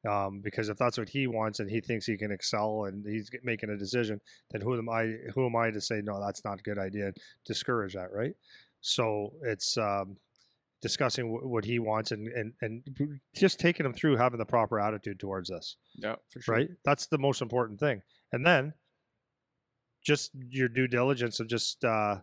Um, 0.08 0.40
because 0.40 0.68
if 0.68 0.76
that's 0.76 0.98
what 0.98 1.08
he 1.08 1.26
wants 1.26 1.58
and 1.58 1.68
he 1.68 1.80
thinks 1.80 2.06
he 2.06 2.16
can 2.16 2.30
excel 2.30 2.84
and 2.84 3.04
he's 3.04 3.28
making 3.42 3.70
a 3.70 3.76
decision, 3.76 4.20
then 4.50 4.60
who 4.60 4.76
am 4.78 4.88
I? 4.88 5.14
Who 5.34 5.46
am 5.46 5.56
I 5.56 5.70
to 5.70 5.80
say 5.80 6.00
no? 6.02 6.20
That's 6.20 6.44
not 6.44 6.60
a 6.60 6.62
good 6.62 6.78
idea. 6.78 7.12
Discourage 7.44 7.94
that, 7.94 8.12
right? 8.12 8.34
So 8.82 9.32
it's 9.42 9.76
um, 9.76 10.16
discussing 10.80 11.32
w- 11.32 11.48
what 11.48 11.64
he 11.64 11.80
wants 11.80 12.12
and, 12.12 12.28
and 12.28 12.52
and 12.62 13.18
just 13.34 13.58
taking 13.58 13.84
him 13.84 13.94
through 13.94 14.16
having 14.16 14.38
the 14.38 14.44
proper 14.44 14.78
attitude 14.78 15.18
towards 15.18 15.48
this, 15.48 15.76
Yeah, 15.96 16.16
for 16.30 16.40
sure. 16.40 16.54
right? 16.54 16.68
That's 16.84 17.06
the 17.08 17.18
most 17.18 17.42
important 17.42 17.80
thing. 17.80 18.02
And 18.32 18.44
then 18.44 18.74
just 20.04 20.30
your 20.50 20.68
due 20.68 20.86
diligence 20.86 21.40
of 21.40 21.48
just 21.48 21.84
uh, 21.84 22.16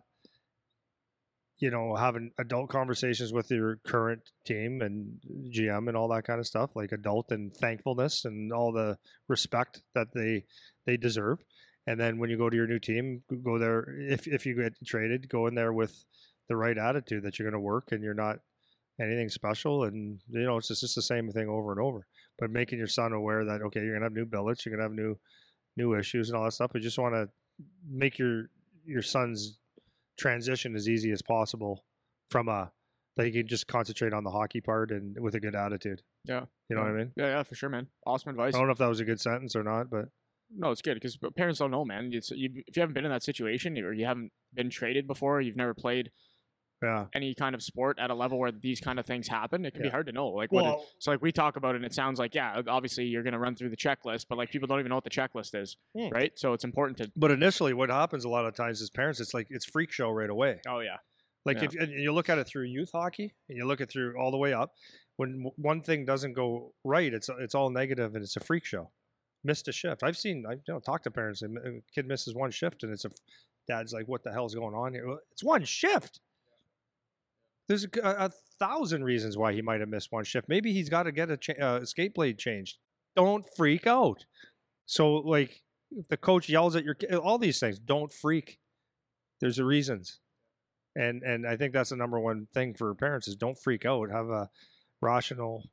you 1.58 1.70
know 1.70 1.94
having 1.94 2.30
adult 2.38 2.70
conversations 2.70 3.32
with 3.32 3.50
your 3.50 3.76
current 3.86 4.22
team 4.44 4.80
and 4.80 5.20
GM 5.54 5.88
and 5.88 5.96
all 5.96 6.08
that 6.08 6.24
kind 6.24 6.40
of 6.40 6.46
stuff, 6.46 6.70
like 6.74 6.92
adult 6.92 7.30
and 7.30 7.54
thankfulness 7.54 8.24
and 8.24 8.52
all 8.52 8.72
the 8.72 8.96
respect 9.28 9.82
that 9.94 10.08
they 10.14 10.44
they 10.86 10.96
deserve. 10.96 11.38
And 11.86 12.00
then 12.00 12.18
when 12.18 12.30
you 12.30 12.38
go 12.38 12.48
to 12.48 12.56
your 12.56 12.66
new 12.66 12.78
team, 12.78 13.22
go 13.42 13.58
there 13.58 13.94
if 13.98 14.26
if 14.26 14.46
you 14.46 14.54
get 14.54 14.74
traded, 14.86 15.28
go 15.28 15.46
in 15.46 15.54
there 15.54 15.72
with 15.72 16.04
the 16.48 16.56
right 16.56 16.78
attitude 16.78 17.22
that 17.24 17.38
you're 17.38 17.50
going 17.50 17.60
to 17.60 17.64
work 17.64 17.92
and 17.92 18.02
you're 18.02 18.14
not 18.14 18.38
anything 19.00 19.28
special 19.28 19.84
and 19.84 20.20
you 20.28 20.44
know 20.44 20.56
it's 20.56 20.68
just, 20.68 20.82
it's 20.82 20.94
the 20.94 21.02
same 21.02 21.30
thing 21.32 21.48
over 21.48 21.72
and 21.72 21.80
over 21.80 22.06
but 22.38 22.50
making 22.50 22.78
your 22.78 22.86
son 22.86 23.12
aware 23.12 23.44
that 23.44 23.60
okay 23.60 23.80
you're 23.80 23.98
going 23.98 24.00
to 24.00 24.06
have 24.06 24.12
new 24.12 24.24
billets 24.24 24.64
you're 24.64 24.76
going 24.76 24.78
to 24.78 24.84
have 24.84 24.92
new 24.92 25.18
new 25.76 25.94
issues 25.94 26.28
and 26.30 26.36
all 26.38 26.44
that 26.44 26.52
stuff 26.52 26.70
you 26.74 26.80
just 26.80 26.98
want 26.98 27.14
to 27.14 27.28
make 27.88 28.18
your 28.18 28.48
your 28.86 29.02
son's 29.02 29.58
transition 30.18 30.74
as 30.76 30.88
easy 30.88 31.10
as 31.10 31.22
possible 31.22 31.84
from 32.30 32.48
a 32.48 32.70
that 33.16 33.26
he 33.26 33.32
can 33.32 33.46
just 33.46 33.66
concentrate 33.68 34.12
on 34.12 34.24
the 34.24 34.30
hockey 34.30 34.60
part 34.60 34.90
and 34.90 35.18
with 35.20 35.34
a 35.34 35.40
good 35.40 35.54
attitude 35.54 36.02
Yeah. 36.24 36.44
you 36.68 36.76
know 36.76 36.82
yeah. 36.82 36.88
what 36.90 36.94
i 36.94 36.98
mean 36.98 37.12
Yeah, 37.16 37.26
yeah, 37.26 37.42
for 37.42 37.54
sure, 37.54 37.68
man. 37.68 37.88
Awesome 38.06 38.30
advice. 38.30 38.54
i 38.54 38.58
don't 38.58 38.66
know 38.66 38.72
if 38.72 38.78
that 38.78 38.88
was 38.88 39.00
a 39.00 39.04
good 39.04 39.20
sentence 39.20 39.54
or 39.56 39.62
not 39.62 39.90
but 39.90 40.08
No, 40.56 40.70
it's 40.70 40.82
good 40.82 40.94
because 40.94 41.18
parents 41.36 41.58
don't 41.58 41.70
know, 41.70 41.84
man. 41.84 42.10
It's, 42.12 42.30
you, 42.30 42.50
if 42.66 42.76
you 42.76 42.80
haven't 42.80 42.94
been 42.94 43.04
in 43.06 43.10
that 43.10 43.22
situation 43.24 43.76
or 43.78 43.92
you 43.92 44.04
haven't 44.04 44.30
been 44.52 44.68
traded 44.70 45.06
before, 45.06 45.40
you've 45.40 45.56
never 45.56 45.74
played 45.74 46.10
yeah 46.84 47.06
any 47.14 47.34
kind 47.34 47.54
of 47.54 47.62
sport 47.62 47.98
at 47.98 48.10
a 48.10 48.14
level 48.14 48.38
where 48.38 48.52
these 48.52 48.80
kind 48.80 48.98
of 49.00 49.06
things 49.06 49.26
happen, 49.28 49.64
it 49.64 49.72
can 49.74 49.82
be 49.82 49.88
hard 49.88 50.06
to 50.06 50.12
know. 50.12 50.28
Like, 50.28 50.52
what? 50.52 50.64
it- 50.66 50.78
so 50.98 51.10
like 51.10 51.22
we 51.22 51.32
talk 51.32 51.56
about 51.56 51.74
it, 51.74 51.76
and 51.76 51.84
it 51.84 51.94
sounds 51.94 52.18
like 52.18 52.34
yeah, 52.34 52.60
obviously 52.68 53.04
you're 53.04 53.22
gonna 53.22 53.38
run 53.38 53.54
through 53.56 53.70
the 53.70 53.76
checklist, 53.76 54.26
but 54.28 54.38
like 54.38 54.50
people 54.50 54.66
don't 54.68 54.78
even 54.80 54.90
know 54.90 54.96
what 54.96 55.04
the 55.04 55.10
checklist 55.10 55.54
is, 55.60 55.76
Hmm. 55.96 56.08
right? 56.10 56.32
So 56.36 56.52
it's 56.52 56.64
important 56.64 56.98
to. 56.98 57.10
but 57.16 57.30
initially 57.30 57.72
what 57.74 57.90
happens 57.90 58.24
a 58.24 58.28
lot 58.28 58.44
of 58.46 58.54
times 58.54 58.80
as 58.82 58.90
parents 58.90 59.20
it's 59.20 59.34
like 59.34 59.46
it's 59.50 59.64
freak 59.64 59.90
show 59.92 60.10
right 60.10 60.30
away 60.30 60.60
Oh 60.68 60.80
yeah, 60.80 60.98
Like 61.44 61.58
Yeah. 61.58 61.64
if 61.64 61.74
and 61.74 61.92
you 61.92 62.12
look 62.12 62.28
at 62.28 62.38
it 62.38 62.44
through 62.46 62.64
youth 62.64 62.90
hockey 62.92 63.34
and 63.48 63.56
you 63.58 63.64
look 63.66 63.80
at 63.80 63.90
through 63.90 64.16
all 64.20 64.30
the 64.30 64.38
way 64.38 64.52
up, 64.52 64.70
when 65.16 65.50
one 65.56 65.80
thing 65.82 66.04
doesn't 66.04 66.32
go 66.34 66.72
right, 66.84 67.12
it's 67.14 67.28
it's 67.44 67.54
all 67.54 67.70
negative 67.70 68.14
and 68.14 68.22
it's 68.24 68.36
a 68.36 68.40
freak 68.40 68.64
show. 68.64 68.90
Missed 69.46 69.68
a 69.68 69.72
shift. 69.72 70.02
I've 70.02 70.16
seen 70.16 70.44
I 70.48 70.52
you 70.54 70.60
know 70.68 70.80
talked 70.80 71.04
to 71.04 71.10
parents 71.10 71.42
and 71.42 71.58
a 71.58 71.70
kid 71.94 72.06
misses 72.06 72.34
one 72.34 72.50
shift 72.50 72.82
and 72.82 72.92
it's 72.92 73.04
a 73.04 73.10
dad's 73.68 73.92
like, 73.92 74.06
what 74.08 74.22
the 74.24 74.32
hell's 74.32 74.54
going 74.54 74.74
on 74.74 74.92
here? 74.94 75.06
Well, 75.08 75.20
It's 75.32 75.44
one 75.44 75.64
shift. 75.64 76.20
There's 77.68 77.86
a 78.02 78.30
thousand 78.58 79.04
reasons 79.04 79.36
why 79.36 79.52
he 79.52 79.62
might 79.62 79.80
have 79.80 79.88
missed 79.88 80.12
one 80.12 80.24
shift. 80.24 80.48
Maybe 80.48 80.72
he's 80.72 80.88
got 80.88 81.04
to 81.04 81.12
get 81.12 81.30
a 81.30 81.36
cha- 81.36 81.60
uh, 81.60 81.84
skate 81.84 82.14
blade 82.14 82.38
changed. 82.38 82.78
Don't 83.16 83.46
freak 83.56 83.86
out. 83.86 84.24
So 84.86 85.14
like, 85.14 85.62
if 85.90 86.08
the 86.08 86.16
coach 86.16 86.48
yells 86.48 86.76
at 86.76 86.84
your 86.84 86.96
all 87.22 87.38
these 87.38 87.60
things. 87.60 87.78
Don't 87.78 88.12
freak. 88.12 88.58
There's 89.40 89.58
a 89.58 89.64
reasons 89.64 90.20
and 90.96 91.22
and 91.22 91.46
I 91.46 91.56
think 91.56 91.72
that's 91.72 91.90
the 91.90 91.96
number 91.96 92.18
one 92.20 92.46
thing 92.54 92.74
for 92.74 92.94
parents 92.94 93.28
is 93.28 93.36
don't 93.36 93.58
freak 93.58 93.84
out. 93.84 94.10
Have 94.10 94.28
a 94.28 94.48
rational 95.00 95.64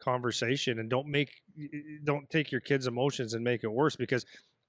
conversation 0.00 0.78
and 0.78 0.88
don't 0.88 1.08
make 1.08 1.30
don't 2.04 2.28
take 2.30 2.52
your 2.52 2.60
kids' 2.60 2.86
emotions 2.86 3.34
and 3.34 3.42
make 3.42 3.64
it 3.64 3.72
worse 3.72 3.96
because 3.96 4.24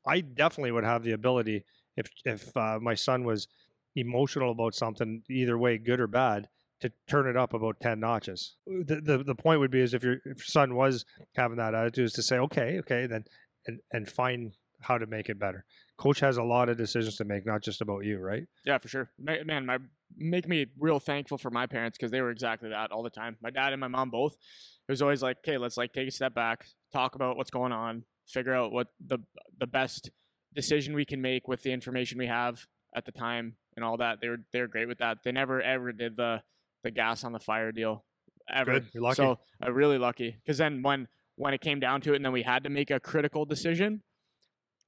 I 0.07 0.21
definitely 0.21 0.71
would 0.71 0.84
have 0.84 1.03
the 1.03 1.11
ability 1.11 1.65
if 1.95 2.07
if 2.25 2.55
uh, 2.57 2.80
my 2.82 2.95
son 2.95 3.23
was 3.23 3.47
emotional 3.95 4.51
about 4.51 4.75
something 4.75 5.23
either 5.30 5.57
way 5.57 5.77
good 5.77 5.99
or 5.99 6.07
bad 6.07 6.47
to 6.82 6.91
turn 7.09 7.27
it 7.27 7.36
up 7.36 7.53
about 7.53 7.80
10 7.82 7.99
notches 7.99 8.55
the, 8.65 9.01
the 9.01 9.23
the 9.23 9.36
point 9.36 9.59
would 9.59 9.71
be 9.71 9.82
is 9.82 9.93
if 9.93 10.03
your, 10.03 10.13
if 10.13 10.25
your 10.25 10.36
son 10.45 10.75
was 10.75 11.05
having 11.36 11.57
that 11.57 11.75
attitude 11.75 12.05
is 12.05 12.13
to 12.13 12.23
say 12.23 12.38
okay 12.38 12.80
okay 12.80 13.05
then 13.05 13.23
and 13.65 13.80
and 13.91 14.09
find 14.09 14.53
how 14.82 14.97
to 14.97 15.05
make 15.05 15.27
it 15.27 15.38
better 15.38 15.65
coach 15.97 16.21
has 16.21 16.38
a 16.38 16.43
lot 16.43 16.69
of 16.69 16.77
decisions 16.77 17.17
to 17.17 17.25
make 17.25 17.45
not 17.45 17.61
just 17.61 17.82
about 17.82 18.05
you 18.05 18.17
right 18.17 18.47
yeah, 18.69 18.77
for 18.77 18.88
sure. 18.88 19.09
Man, 19.17 19.65
my 19.65 19.80
make 20.15 20.47
me 20.47 20.67
real 20.77 20.99
thankful 20.99 21.39
for 21.39 21.49
my 21.49 21.65
parents 21.65 21.97
because 21.97 22.11
they 22.11 22.21
were 22.21 22.30
exactly 22.30 22.69
that 22.69 22.91
all 22.91 23.01
the 23.01 23.09
time. 23.09 23.38
My 23.41 23.49
dad 23.49 23.73
and 23.73 23.80
my 23.80 23.88
mom 23.88 24.11
both. 24.11 24.34
It 24.34 24.91
was 24.91 25.01
always 25.01 25.23
like, 25.23 25.38
okay, 25.39 25.57
let's 25.57 25.75
like 25.75 25.91
take 25.91 26.07
a 26.07 26.11
step 26.11 26.36
back, 26.36 26.65
talk 26.93 27.15
about 27.15 27.36
what's 27.36 27.49
going 27.49 27.71
on, 27.71 28.03
figure 28.27 28.53
out 28.53 28.71
what 28.71 28.88
the 29.03 29.17
the 29.59 29.67
best 29.67 30.11
decision 30.53 30.93
we 30.93 31.05
can 31.05 31.21
make 31.21 31.47
with 31.47 31.63
the 31.63 31.71
information 31.71 32.19
we 32.19 32.27
have 32.27 32.65
at 32.95 33.05
the 33.05 33.11
time 33.11 33.55
and 33.75 33.84
all 33.84 33.97
that. 33.97 34.19
They 34.21 34.30
were 34.30 34.41
they 34.53 34.61
were 34.61 34.67
great 34.67 34.88
with 34.88 34.99
that. 34.99 35.19
They 35.23 35.32
never 35.32 35.61
ever 35.61 35.91
did 35.91 36.15
the 36.15 36.41
the 36.84 36.91
gas 36.91 37.23
on 37.23 37.32
the 37.32 37.39
fire 37.39 37.71
deal 37.71 38.05
ever. 38.53 38.73
Good. 38.73 38.88
You're 38.93 39.03
lucky. 39.03 39.15
So 39.15 39.39
uh, 39.65 39.71
really 39.71 39.97
lucky 39.97 40.38
because 40.43 40.57
then 40.57 40.82
when 40.82 41.07
when 41.36 41.53
it 41.53 41.61
came 41.61 41.80
down 41.80 42.01
to 42.01 42.13
it 42.13 42.17
and 42.17 42.25
then 42.25 42.34
we 42.34 42.43
had 42.43 42.63
to 42.63 42.69
make 42.69 42.91
a 42.91 42.99
critical 42.99 43.45
decision, 43.45 44.01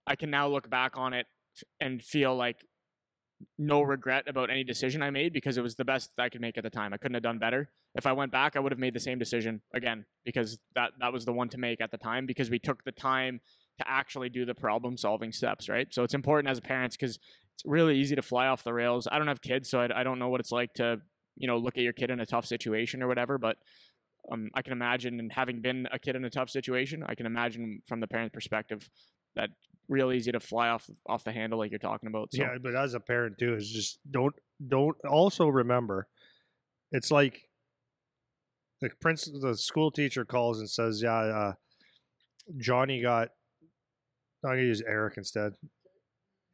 I 0.06 0.16
can 0.16 0.30
now 0.30 0.48
look 0.48 0.70
back 0.70 0.98
on 0.98 1.14
it 1.14 1.28
and 1.80 2.02
feel 2.02 2.36
like 2.36 2.58
no 3.58 3.82
regret 3.82 4.28
about 4.28 4.50
any 4.50 4.64
decision 4.64 5.02
I 5.02 5.10
made 5.10 5.34
because 5.34 5.58
it 5.58 5.62
was 5.62 5.76
the 5.76 5.86
best 5.86 6.12
I 6.20 6.30
could 6.30 6.42
make 6.42 6.58
at 6.58 6.64
the 6.64 6.70
time. 6.70 6.94
I 6.94 6.98
couldn't 6.98 7.16
have 7.16 7.24
done 7.24 7.40
better. 7.40 7.70
If 7.96 8.06
I 8.06 8.14
went 8.14 8.32
back, 8.32 8.56
I 8.56 8.60
would 8.60 8.72
have 8.72 8.80
made 8.80 8.94
the 8.94 9.00
same 9.00 9.20
decision 9.20 9.62
again 9.74 10.06
because 10.26 10.60
that 10.76 10.92
that 11.00 11.12
was 11.12 11.26
the 11.26 11.34
one 11.34 11.50
to 11.50 11.58
make 11.58 11.82
at 11.82 11.92
the 11.92 11.98
time 11.98 12.26
because 12.26 12.50
we 12.50 12.60
took 12.60 12.84
the 12.84 12.92
time 12.92 13.42
to 13.80 13.90
actually 13.90 14.30
do 14.30 14.46
the 14.46 14.56
problem 14.56 14.98
solving 14.98 15.32
steps, 15.32 15.68
right? 15.68 15.88
So 15.92 16.04
it's 16.04 16.14
important 16.14 16.50
as 16.50 16.60
parents 16.60 16.96
because 16.96 17.18
it's 17.54 17.66
really 17.66 17.98
easy 17.98 18.16
to 18.16 18.22
fly 18.22 18.48
off 18.48 18.64
the 18.64 18.74
rails. 18.74 19.08
I 19.12 19.18
don't 19.18 19.28
have 19.28 19.42
kids, 19.42 19.70
so 19.70 19.82
I, 19.82 20.02
I 20.02 20.04
don't 20.04 20.20
know 20.20 20.30
what 20.30 20.40
it's 20.40 20.52
like 20.52 20.74
to 20.76 21.02
you 21.42 21.48
know 21.48 21.58
look 21.58 21.78
at 21.78 21.84
your 21.84 21.94
kid 21.94 22.12
in 22.12 22.20
a 22.20 22.26
tough 22.26 22.46
situation 22.46 23.02
or 23.02 23.08
whatever, 23.08 23.38
but 23.38 23.58
um, 24.32 24.50
I 24.54 24.62
can 24.62 24.74
imagine, 24.74 25.20
and 25.20 25.32
having 25.32 25.62
been 25.62 25.88
a 25.92 25.98
kid 25.98 26.16
in 26.16 26.24
a 26.24 26.30
tough 26.30 26.50
situation, 26.50 27.04
I 27.06 27.16
can 27.16 27.26
imagine 27.26 27.82
from 27.88 28.00
the 28.00 28.08
parent 28.08 28.32
perspective 28.32 28.88
that 29.36 29.50
real 29.90 30.12
easy 30.12 30.32
to 30.32 30.40
fly 30.40 30.70
off 30.70 30.88
off 31.10 31.24
the 31.24 31.32
handle 31.32 31.58
like 31.58 31.72
you're 31.72 31.80
talking 31.80 32.08
about. 32.08 32.30
So 32.32 32.44
Yeah, 32.44 32.58
but 32.62 32.76
as 32.76 32.94
a 32.94 33.00
parent 33.00 33.40
too, 33.40 33.56
is 33.56 33.70
just 33.70 34.00
don't 34.10 34.36
don't 34.66 34.96
also 35.10 35.48
remember, 35.48 36.08
it's 36.92 37.10
like 37.10 37.42
the 38.80 38.90
prince, 39.02 39.26
the 39.42 39.56
school 39.58 39.90
teacher 39.90 40.26
calls 40.26 40.60
and 40.60 40.70
says, 40.70 41.02
"Yeah, 41.02 41.16
uh, 41.16 41.54
Johnny 42.58 43.02
got." 43.02 43.30
I'm 44.44 44.52
gonna 44.52 44.62
use 44.64 44.82
Eric 44.88 45.18
instead. 45.18 45.54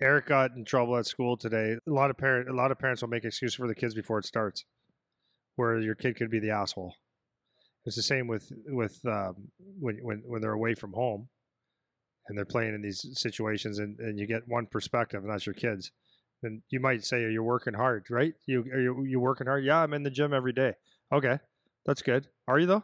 Eric 0.02 0.28
got 0.28 0.52
in 0.56 0.66
trouble 0.66 0.98
at 0.98 1.06
school 1.06 1.38
today. 1.38 1.78
A 1.88 1.92
lot 1.92 2.10
of 2.10 2.18
parent, 2.18 2.50
a 2.50 2.54
lot 2.54 2.72
of 2.72 2.78
parents 2.78 3.02
will 3.02 3.10
make 3.10 3.24
excuses 3.24 3.56
for 3.56 3.68
the 3.68 3.76
kids 3.76 3.94
before 3.94 4.20
it 4.20 4.26
starts, 4.26 4.66
where 5.58 5.80
your 5.80 5.96
kid 5.96 6.16
could 6.16 6.32
be 6.32 6.40
the 6.40 6.52
asshole. 6.52 6.96
It's 7.86 7.98
the 7.98 8.02
same 8.02 8.28
with 8.28 8.52
with 8.68 9.00
um, 9.06 9.50
when 9.80 9.98
when 10.02 10.24
when 10.26 10.42
they're 10.42 10.54
away 10.54 10.74
from 10.74 10.94
home 10.94 11.28
and 12.28 12.38
they're 12.38 12.46
playing 12.46 12.74
in 12.74 12.82
these 12.82 13.06
situations 13.14 13.80
and, 13.80 14.00
and 14.00 14.18
you 14.18 14.26
get 14.26 14.48
one 14.48 14.66
perspective 14.66 15.24
and 15.24 15.32
that's 15.32 15.46
your 15.46 15.56
kids 15.56 15.92
then 16.44 16.62
you 16.70 16.80
might 16.80 17.06
say 17.06 17.22
you're 17.22 17.42
working 17.42 17.74
hard 17.74 18.06
right 18.10 18.34
you 18.46 18.66
are 18.74 18.82
you, 18.82 19.06
you 19.06 19.18
working 19.18 19.48
hard 19.48 19.64
yeah 19.64 19.78
i'm 19.78 19.94
in 19.94 20.04
the 20.04 20.10
gym 20.10 20.34
every 20.34 20.52
day 20.52 20.74
okay 21.10 21.40
that's 21.86 22.02
good 22.02 22.28
are 22.46 22.60
you 22.60 22.66
though 22.66 22.84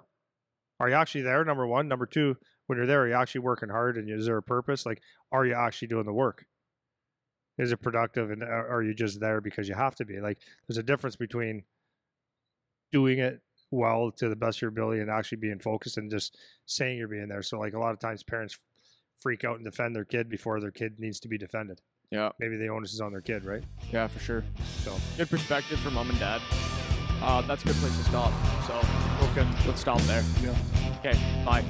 are 0.80 0.88
you 0.88 0.96
actually 0.96 1.24
there 1.24 1.44
number 1.44 1.68
one 1.68 1.90
number 1.90 2.06
two 2.06 2.38
when 2.68 2.78
you're 2.78 2.88
there, 2.88 3.02
are 3.02 3.08
you 3.08 3.14
actually 3.14 3.42
working 3.42 3.70
hard 3.70 3.98
and 3.98 4.10
is 4.10 4.26
there 4.26 4.38
a 4.38 4.44
purpose? 4.44 4.86
Like, 4.86 5.02
are 5.32 5.46
you 5.46 5.54
actually 5.54 5.90
doing 5.90 6.06
the 6.06 6.14
work? 6.14 6.46
Is 7.58 7.72
it 7.72 7.78
productive 7.78 8.32
and 8.32 8.42
are 8.42 8.68
are 8.68 8.84
you 8.84 8.94
just 8.94 9.20
there 9.20 9.42
because 9.42 9.68
you 9.68 9.76
have 9.76 9.96
to 9.96 10.06
be? 10.06 10.20
Like, 10.20 10.40
there's 10.68 10.78
a 10.78 10.84
difference 10.84 11.16
between 11.16 11.64
doing 12.94 13.20
it 13.20 13.42
well 13.72 14.12
to 14.12 14.30
the 14.30 14.36
best 14.36 14.60
of 14.60 14.62
your 14.62 14.70
ability 14.70 15.02
and 15.02 15.10
actually 15.10 15.40
being 15.40 15.60
focused 15.60 15.98
and 15.98 16.10
just 16.10 16.38
saying 16.66 16.98
you're 16.98 17.08
being 17.10 17.28
there. 17.28 17.42
So, 17.42 17.60
like, 17.60 17.74
a 17.74 17.80
lot 17.80 17.92
of 17.92 18.00
times 18.00 18.24
parents 18.24 18.58
freak 19.20 19.44
out 19.44 19.58
and 19.58 19.66
defend 19.66 19.96
their 19.96 20.06
kid 20.06 20.30
before 20.30 20.62
their 20.62 20.72
kid 20.72 21.00
needs 21.00 21.20
to 21.22 21.28
be 21.28 21.38
defended. 21.38 21.82
Yeah, 22.12 22.30
Maybe 22.40 22.58
the 22.58 22.68
onus 22.68 22.94
is 22.94 23.02
on 23.02 23.12
their 23.12 23.22
kid, 23.22 23.44
right? 23.44 23.64
yeah, 23.92 24.08
for 24.08 24.20
sure. 24.20 24.44
So, 24.84 24.96
Good 25.18 25.30
perspective 25.30 25.80
for 25.80 25.90
mom 25.90 26.10
and 26.12 26.20
dad. 26.20 26.42
Uh, 27.22 27.42
that's 27.42 27.64
a 27.64 27.68
good 27.68 27.76
place 27.78 27.98
to 27.98 28.04
stop. 28.04 28.34
So 28.68 28.74
okay. 29.32 29.48
let's 29.66 29.82
stop 29.82 30.00
there. 30.02 30.24
Yeah. 30.44 30.56
Okay, 31.00 31.44
bye. 31.46 31.64